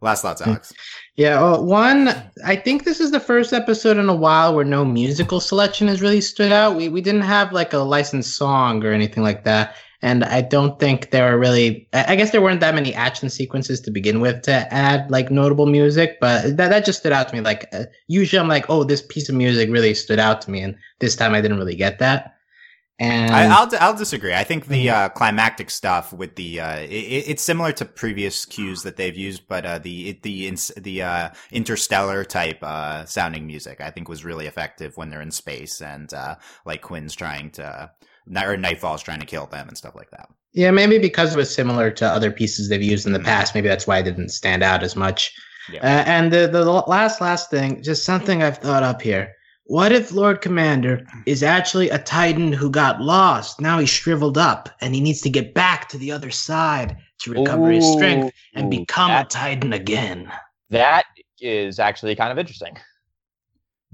last 0.00 0.22
thoughts, 0.22 0.42
Alex. 0.42 0.72
Yeah, 1.14 1.40
well, 1.40 1.64
one, 1.64 2.08
I 2.44 2.56
think 2.56 2.82
this 2.82 2.98
is 2.98 3.12
the 3.12 3.20
first 3.20 3.52
episode 3.52 3.98
in 3.98 4.08
a 4.08 4.16
while 4.16 4.52
where 4.52 4.64
no 4.64 4.84
musical 4.84 5.38
selection 5.38 5.86
has 5.86 6.02
really 6.02 6.20
stood 6.20 6.50
out. 6.50 6.74
We 6.74 6.88
we 6.88 7.00
didn't 7.00 7.22
have 7.22 7.52
like 7.52 7.72
a 7.72 7.78
licensed 7.78 8.36
song 8.36 8.84
or 8.84 8.90
anything 8.90 9.22
like 9.22 9.44
that, 9.44 9.76
and 10.06 10.22
I 10.22 10.40
don't 10.40 10.78
think 10.78 11.10
there 11.10 11.32
were 11.32 11.36
really. 11.36 11.88
I 11.92 12.14
guess 12.14 12.30
there 12.30 12.40
weren't 12.40 12.60
that 12.60 12.76
many 12.76 12.94
action 12.94 13.28
sequences 13.28 13.80
to 13.80 13.90
begin 13.90 14.20
with 14.20 14.42
to 14.42 14.72
add 14.72 15.10
like 15.10 15.32
notable 15.32 15.66
music, 15.66 16.18
but 16.20 16.56
that 16.56 16.68
that 16.68 16.84
just 16.84 17.00
stood 17.00 17.12
out 17.12 17.28
to 17.28 17.34
me. 17.34 17.40
Like 17.40 17.66
uh, 17.72 17.86
usually, 18.06 18.38
I'm 18.38 18.46
like, 18.46 18.66
oh, 18.70 18.84
this 18.84 19.02
piece 19.02 19.28
of 19.28 19.34
music 19.34 19.68
really 19.68 19.94
stood 19.94 20.20
out 20.20 20.40
to 20.42 20.50
me, 20.52 20.60
and 20.62 20.76
this 21.00 21.16
time 21.16 21.34
I 21.34 21.40
didn't 21.40 21.58
really 21.58 21.74
get 21.74 21.98
that. 21.98 22.36
And 23.00 23.34
I, 23.34 23.46
I'll 23.52 23.68
I'll 23.80 23.96
disagree. 23.96 24.32
I 24.32 24.44
think 24.44 24.66
the 24.66 24.90
uh, 24.90 25.08
climactic 25.08 25.70
stuff 25.70 26.12
with 26.12 26.36
the 26.36 26.60
uh, 26.60 26.78
it, 26.78 27.24
it's 27.26 27.42
similar 27.42 27.72
to 27.72 27.84
previous 27.84 28.44
cues 28.44 28.84
that 28.84 28.96
they've 28.96 29.16
used, 29.16 29.48
but 29.48 29.66
uh, 29.66 29.78
the 29.80 30.10
it, 30.10 30.22
the 30.22 30.46
ins- 30.46 30.72
the 30.76 31.02
uh, 31.02 31.30
interstellar 31.50 32.24
type 32.24 32.62
uh, 32.62 33.04
sounding 33.06 33.44
music 33.48 33.80
I 33.80 33.90
think 33.90 34.08
was 34.08 34.24
really 34.24 34.46
effective 34.46 34.96
when 34.96 35.10
they're 35.10 35.20
in 35.20 35.32
space 35.32 35.82
and 35.82 36.14
uh, 36.14 36.36
like 36.64 36.80
Quinn's 36.80 37.16
trying 37.16 37.50
to 37.50 37.90
or 38.34 38.56
Nightfall's 38.56 39.02
trying 39.02 39.20
to 39.20 39.26
kill 39.26 39.46
them 39.46 39.68
and 39.68 39.76
stuff 39.76 39.94
like 39.94 40.10
that. 40.10 40.28
Yeah, 40.52 40.70
maybe 40.70 40.98
because 40.98 41.34
it 41.34 41.38
was 41.38 41.54
similar 41.54 41.90
to 41.92 42.06
other 42.06 42.30
pieces 42.30 42.68
they've 42.68 42.82
used 42.82 43.06
in 43.06 43.12
the 43.12 43.20
past. 43.20 43.54
Maybe 43.54 43.68
that's 43.68 43.86
why 43.86 43.98
it 43.98 44.04
didn't 44.04 44.30
stand 44.30 44.62
out 44.62 44.82
as 44.82 44.96
much. 44.96 45.34
Yeah. 45.72 45.80
Uh, 45.80 46.04
and 46.06 46.32
the, 46.32 46.46
the 46.46 46.64
last, 46.64 47.20
last 47.20 47.50
thing, 47.50 47.82
just 47.82 48.04
something 48.04 48.42
I've 48.42 48.58
thought 48.58 48.82
up 48.82 49.02
here. 49.02 49.32
What 49.64 49.90
if 49.90 50.12
Lord 50.12 50.40
Commander 50.40 51.04
is 51.26 51.42
actually 51.42 51.90
a 51.90 51.98
Titan 51.98 52.52
who 52.52 52.70
got 52.70 53.00
lost? 53.00 53.60
Now 53.60 53.80
he's 53.80 53.90
shriveled 53.90 54.38
up 54.38 54.68
and 54.80 54.94
he 54.94 55.00
needs 55.00 55.20
to 55.22 55.30
get 55.30 55.54
back 55.54 55.88
to 55.88 55.98
the 55.98 56.12
other 56.12 56.30
side 56.30 56.96
to 57.18 57.32
recover 57.32 57.70
his 57.72 57.84
strength 57.92 58.32
and 58.54 58.70
become 58.70 59.08
that, 59.08 59.26
a 59.26 59.28
Titan 59.28 59.72
again. 59.72 60.30
that 60.70 61.04
is 61.40 61.78
actually 61.78 62.14
kind 62.14 62.30
of 62.30 62.38
interesting. 62.38 62.76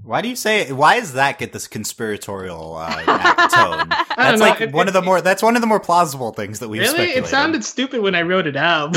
Why 0.01 0.21
do 0.21 0.27
you 0.27 0.35
say? 0.35 0.69
Why 0.71 0.99
does 0.99 1.13
that 1.13 1.39
get 1.39 1.53
this 1.53 1.67
conspiratorial 1.67 2.75
uh, 2.75 2.89
tone? 3.47 3.77
don't 3.89 3.89
That's 4.17 4.39
know, 4.39 4.45
like 4.47 4.59
it- 4.61 4.71
one 4.73 4.87
it- 4.87 4.89
of 4.89 4.93
the 4.93 5.01
more. 5.01 5.21
That's 5.21 5.41
one 5.41 5.55
of 5.55 5.61
the 5.61 5.67
more 5.67 5.79
plausible 5.79 6.31
things 6.33 6.59
that 6.59 6.67
we've 6.67 6.81
really? 6.81 6.93
speculated. 6.93 7.23
It 7.23 7.27
sounded 7.27 7.63
stupid 7.63 8.01
when 8.01 8.13
I 8.15 8.23
wrote 8.23 8.47
it 8.47 8.57
out. 8.57 8.89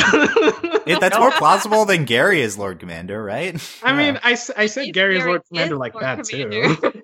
It- 0.86 1.00
that's 1.00 1.18
more 1.18 1.30
plausible 1.32 1.84
than 1.84 2.04
Gary 2.06 2.40
is 2.40 2.58
Lord 2.58 2.80
Commander, 2.80 3.22
right? 3.22 3.54
I 3.84 3.90
Yeah. 3.90 3.96
mean, 4.12 4.20
I 4.24 4.34
said 4.34 4.56
He's 4.58 4.74
Gary 4.92 5.16
is 5.16 5.20
Gary 5.22 5.30
Lord 5.30 5.42
is 5.42 5.48
Commander 5.48 5.76
like 5.76 5.94
Lord 5.94 6.04
that 6.04 6.24
Commander. 6.28 6.76
too. 6.76 7.02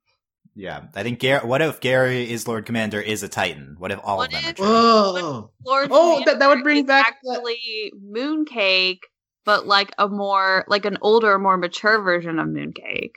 yeah. 0.56 0.84
I 0.94 1.02
think 1.04 1.18
Gary. 1.20 1.46
What 1.46 1.62
if 1.62 1.80
Gary 1.80 2.28
is 2.30 2.48
Lord 2.48 2.66
Commander 2.66 3.00
is 3.00 3.22
a 3.22 3.28
Titan? 3.28 3.76
What 3.78 3.92
if 3.92 4.00
all 4.02 4.16
What 4.18 4.32
of 4.32 4.32
them 4.32 4.44
are 4.46 4.50
if- 4.50 4.56
true? 4.56 4.66
Whoa. 4.66 5.50
Lord 5.64 5.88
Oh, 5.92 6.22
that- 6.26 6.38
that 6.40 6.48
would 6.48 6.62
bring 6.64 6.86
back 6.86 7.16
the- 7.22 7.30
actually 7.32 7.92
Mooncake, 8.04 9.00
but 9.44 9.66
like 9.66 9.92
a 9.98 10.08
more 10.08 10.64
like 10.66 10.84
an 10.86 10.98
older, 11.02 11.38
more 11.38 11.56
mature 11.56 12.02
version 12.02 12.38
of 12.40 12.48
Mooncake. 12.48 13.12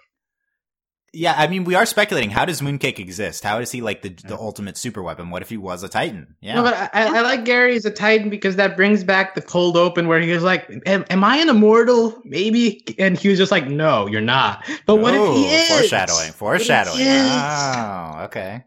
Yeah, 1.17 1.33
I 1.35 1.47
mean, 1.47 1.63
we 1.63 1.73
are 1.73 1.87
speculating. 1.87 2.29
How 2.29 2.45
does 2.45 2.61
Mooncake 2.61 2.99
exist? 2.99 3.43
How 3.43 3.57
is 3.57 3.71
he 3.71 3.81
like 3.81 4.03
the 4.03 4.09
the 4.09 4.37
ultimate 4.37 4.77
super 4.77 5.01
weapon? 5.01 5.31
What 5.31 5.41
if 5.41 5.49
he 5.49 5.57
was 5.57 5.81
a 5.81 5.89
Titan? 5.89 6.35
Yeah. 6.41 6.53
No, 6.55 6.63
but 6.63 6.75
I, 6.93 7.17
I 7.17 7.21
like 7.21 7.43
Gary 7.43 7.75
as 7.75 7.85
a 7.85 7.89
Titan 7.89 8.29
because 8.29 8.57
that 8.57 8.77
brings 8.77 9.03
back 9.03 9.33
the 9.33 9.41
cold 9.41 9.77
open 9.77 10.07
where 10.07 10.19
he 10.19 10.31
was 10.31 10.43
like, 10.43 10.69
"Am, 10.85 11.05
am 11.09 11.23
I 11.23 11.37
an 11.37 11.49
immortal? 11.49 12.21
Maybe." 12.23 12.83
And 12.99 13.17
he 13.17 13.29
was 13.29 13.39
just 13.39 13.51
like, 13.51 13.67
"No, 13.67 14.05
you're 14.05 14.21
not." 14.21 14.63
But 14.85 14.97
what 14.97 15.15
if 15.15 15.21
he 15.21 15.45
Ooh, 15.45 15.49
is? 15.49 15.67
Foreshadowing. 15.69 16.31
Foreshadowing. 16.33 16.99
he 16.99 17.07
is? 17.07 17.31
Oh, 17.31 18.21
okay. 18.25 18.65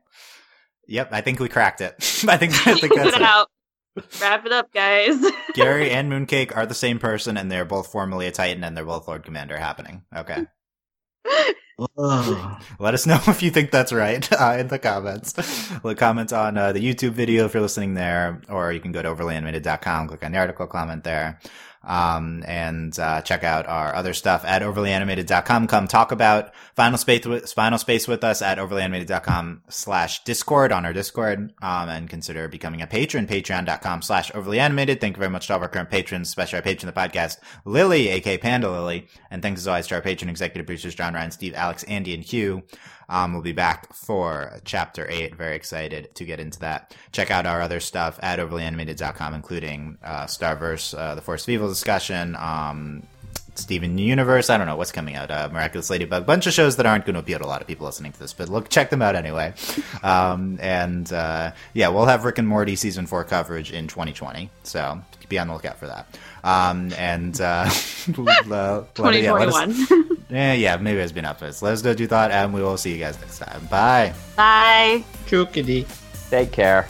Yep, 0.89 1.11
I 1.13 1.21
think 1.21 1.39
we 1.39 1.49
cracked 1.49 1.81
it. 1.81 1.95
I 2.29 2.37
think 2.37 2.53
I 2.67 2.75
think 2.75 2.93
Put 2.93 2.97
that's 2.97 3.17
it 3.17 3.21
it. 3.21 3.23
out. 3.23 3.49
Wrap 4.21 4.45
it 4.45 4.51
up, 4.51 4.73
guys. 4.73 5.25
Gary 5.55 5.93
and 5.93 6.11
Mooncake 6.11 6.57
are 6.57 6.67
the 6.67 6.75
same 6.75 6.99
person, 6.99 7.37
and 7.37 7.49
they're 7.49 7.65
both 7.65 7.93
formerly 7.93 8.27
a 8.27 8.33
Titan, 8.33 8.65
and 8.65 8.77
they're 8.77 8.85
both 8.85 9.07
Lord 9.07 9.25
Commander. 9.25 9.57
Happening. 9.57 10.03
Okay. 10.17 10.47
Let 12.79 12.95
us 12.95 13.07
know 13.07 13.19
if 13.27 13.43
you 13.43 13.51
think 13.51 13.71
that's 13.71 13.93
right 13.93 14.31
uh, 14.41 14.57
in 14.59 14.69
the 14.69 14.79
comments. 14.79 15.35
Well, 15.83 15.95
comment 15.95 16.33
on 16.33 16.59
uh, 16.59 16.73
the 16.73 16.81
YouTube 16.81 17.13
video 17.13 17.47
if 17.47 17.55
you're 17.55 17.63
listening 17.63 17.95
there, 17.95 18.43
or 18.49 18.73
you 18.73 18.81
can 18.81 18.93
go 18.93 19.01
to 19.01 19.15
overlyanimated.com, 19.15 20.09
click 20.09 20.23
on 20.23 20.33
the 20.33 20.39
article, 20.39 20.67
comment 20.67 21.05
there. 21.05 21.41
Um, 21.83 22.45
and 22.47 22.99
uh, 22.99 23.23
check 23.23 23.43
out 23.43 23.67
our 23.67 23.95
other 23.95 24.13
stuff 24.13 24.45
at 24.45 24.61
overlyanimated.com. 24.63 25.67
Come 25.67 25.89
talk 25.89 26.13
about 26.13 26.53
Final 26.77 26.99
Space 26.99 27.25
with, 27.27 27.51
Final 27.53 27.79
Space 27.79 28.07
with 28.07 28.23
us 28.23 28.43
at 28.43 28.59
overlyanimated.com 28.59 29.63
slash 29.69 30.23
Discord 30.25 30.73
on 30.73 30.85
our 30.85 30.93
Discord. 30.93 31.55
Um, 31.63 31.89
and 31.89 32.11
consider 32.11 32.49
becoming 32.49 32.83
a 32.83 32.87
patron, 32.87 33.27
patreon.com 33.27 34.03
slash 34.03 34.31
overlyanimated. 34.33 35.01
Thank 35.01 35.17
you 35.17 35.21
very 35.21 35.31
much 35.31 35.47
to 35.47 35.55
all 35.55 35.59
of 35.59 35.63
our 35.63 35.69
current 35.69 35.91
patrons, 35.91 36.29
especially 36.29 36.59
our 36.59 36.63
patron 36.63 36.89
of 36.89 36.95
the 36.95 37.01
podcast, 37.01 37.39
Lily, 37.65 38.09
aka 38.09 38.37
Panda 38.37 38.71
Lily. 38.71 39.09
And 39.31 39.41
thanks 39.41 39.63
as 39.63 39.69
always 39.69 39.87
to 39.87 39.95
our 39.95 40.03
patron 40.03 40.29
executive 40.29 40.67
producers, 40.67 40.95
John 40.95 41.15
Ryan, 41.15 41.31
Steve, 41.31 41.55
Alex, 41.55 41.83
Andy, 41.85 42.13
and 42.13 42.23
Hugh. 42.23 42.63
Um, 43.11 43.33
we'll 43.33 43.43
be 43.43 43.53
back 43.53 43.93
for 43.93 44.61
chapter 44.65 45.07
eight. 45.11 45.35
Very 45.35 45.57
excited 45.57 46.15
to 46.15 46.25
get 46.25 46.39
into 46.39 46.61
that. 46.61 46.95
Check 47.11 47.31
out 47.31 47.45
our 47.45 47.61
other 47.61 47.81
stuff 47.81 48.21
at 48.23 48.39
overlyanimated.com, 48.39 49.35
including 49.35 49.99
uh, 50.03 50.27
Starverse, 50.27 50.97
uh, 50.97 51.17
the 51.17 51.21
Force 51.21 51.43
of 51.43 51.49
Evil 51.49 51.69
discussion, 51.69 52.37
um, 52.37 53.03
Steven 53.61 53.97
Universe. 53.99 54.51
I 54.51 54.59
don't 54.59 54.67
know 54.67 54.77
what's 54.77 54.93
coming 54.93 55.15
out. 55.17 55.31
Uh, 55.31 55.49
Miraculous 55.53 55.91
Ladybug. 55.91 56.27
Bunch 56.27 56.47
of 56.47 56.53
shows 56.53 56.77
that 56.77 56.87
aren't 56.87 57.05
going 57.07 57.15
to 57.15 57.21
appeal 57.21 57.39
to 57.39 57.45
a 57.45 57.47
lot 57.47 57.61
of 57.61 57.67
people 57.67 57.87
listening 57.87 58.13
to 58.13 58.19
this, 58.19 58.33
but 58.33 58.49
look, 58.49 58.69
check 58.69 58.91
them 58.91 59.03
out 59.03 59.15
anyway. 59.17 59.55
Um, 60.03 60.59
and 60.63 61.13
uh, 61.13 61.53
yeah, 61.75 61.89
we'll 61.89 62.07
have 62.07 62.25
Rick 62.25 62.39
and 62.39 62.49
Morty 62.49 62.75
season 62.75 63.07
four 63.07 63.23
coverage 63.23 63.71
in 63.71 63.87
2020, 63.87 64.49
so 64.63 64.99
be 65.29 65.39
on 65.39 65.47
the 65.49 65.53
lookout 65.53 65.77
for 65.79 65.87
that. 65.89 66.19
Um, 66.43 66.91
and 66.97 67.39
uh, 67.41 67.69
uh, 68.51 68.85
let- 68.99 69.23
yeah, 69.23 69.33
let 69.33 69.49
us- 69.49 69.93
yeah, 70.31 70.53
yeah, 70.55 70.77
maybe 70.79 71.01
it's 71.01 71.13
been 71.13 71.27
up. 71.27 71.41
Let 71.43 71.51
us 71.63 71.85
know 71.85 71.91
what 71.91 72.01
you 72.01 72.07
thought, 72.07 72.31
and 72.31 72.55
we 72.55 72.63
will 72.63 72.79
see 72.79 72.93
you 72.93 72.99
guys 72.99 73.21
next 73.21 73.39
time. 73.41 73.67
Bye. 73.67 74.15
Bye. 74.37 75.05
Chookity. 75.27 75.87
Take 76.31 76.51
care. 76.53 76.87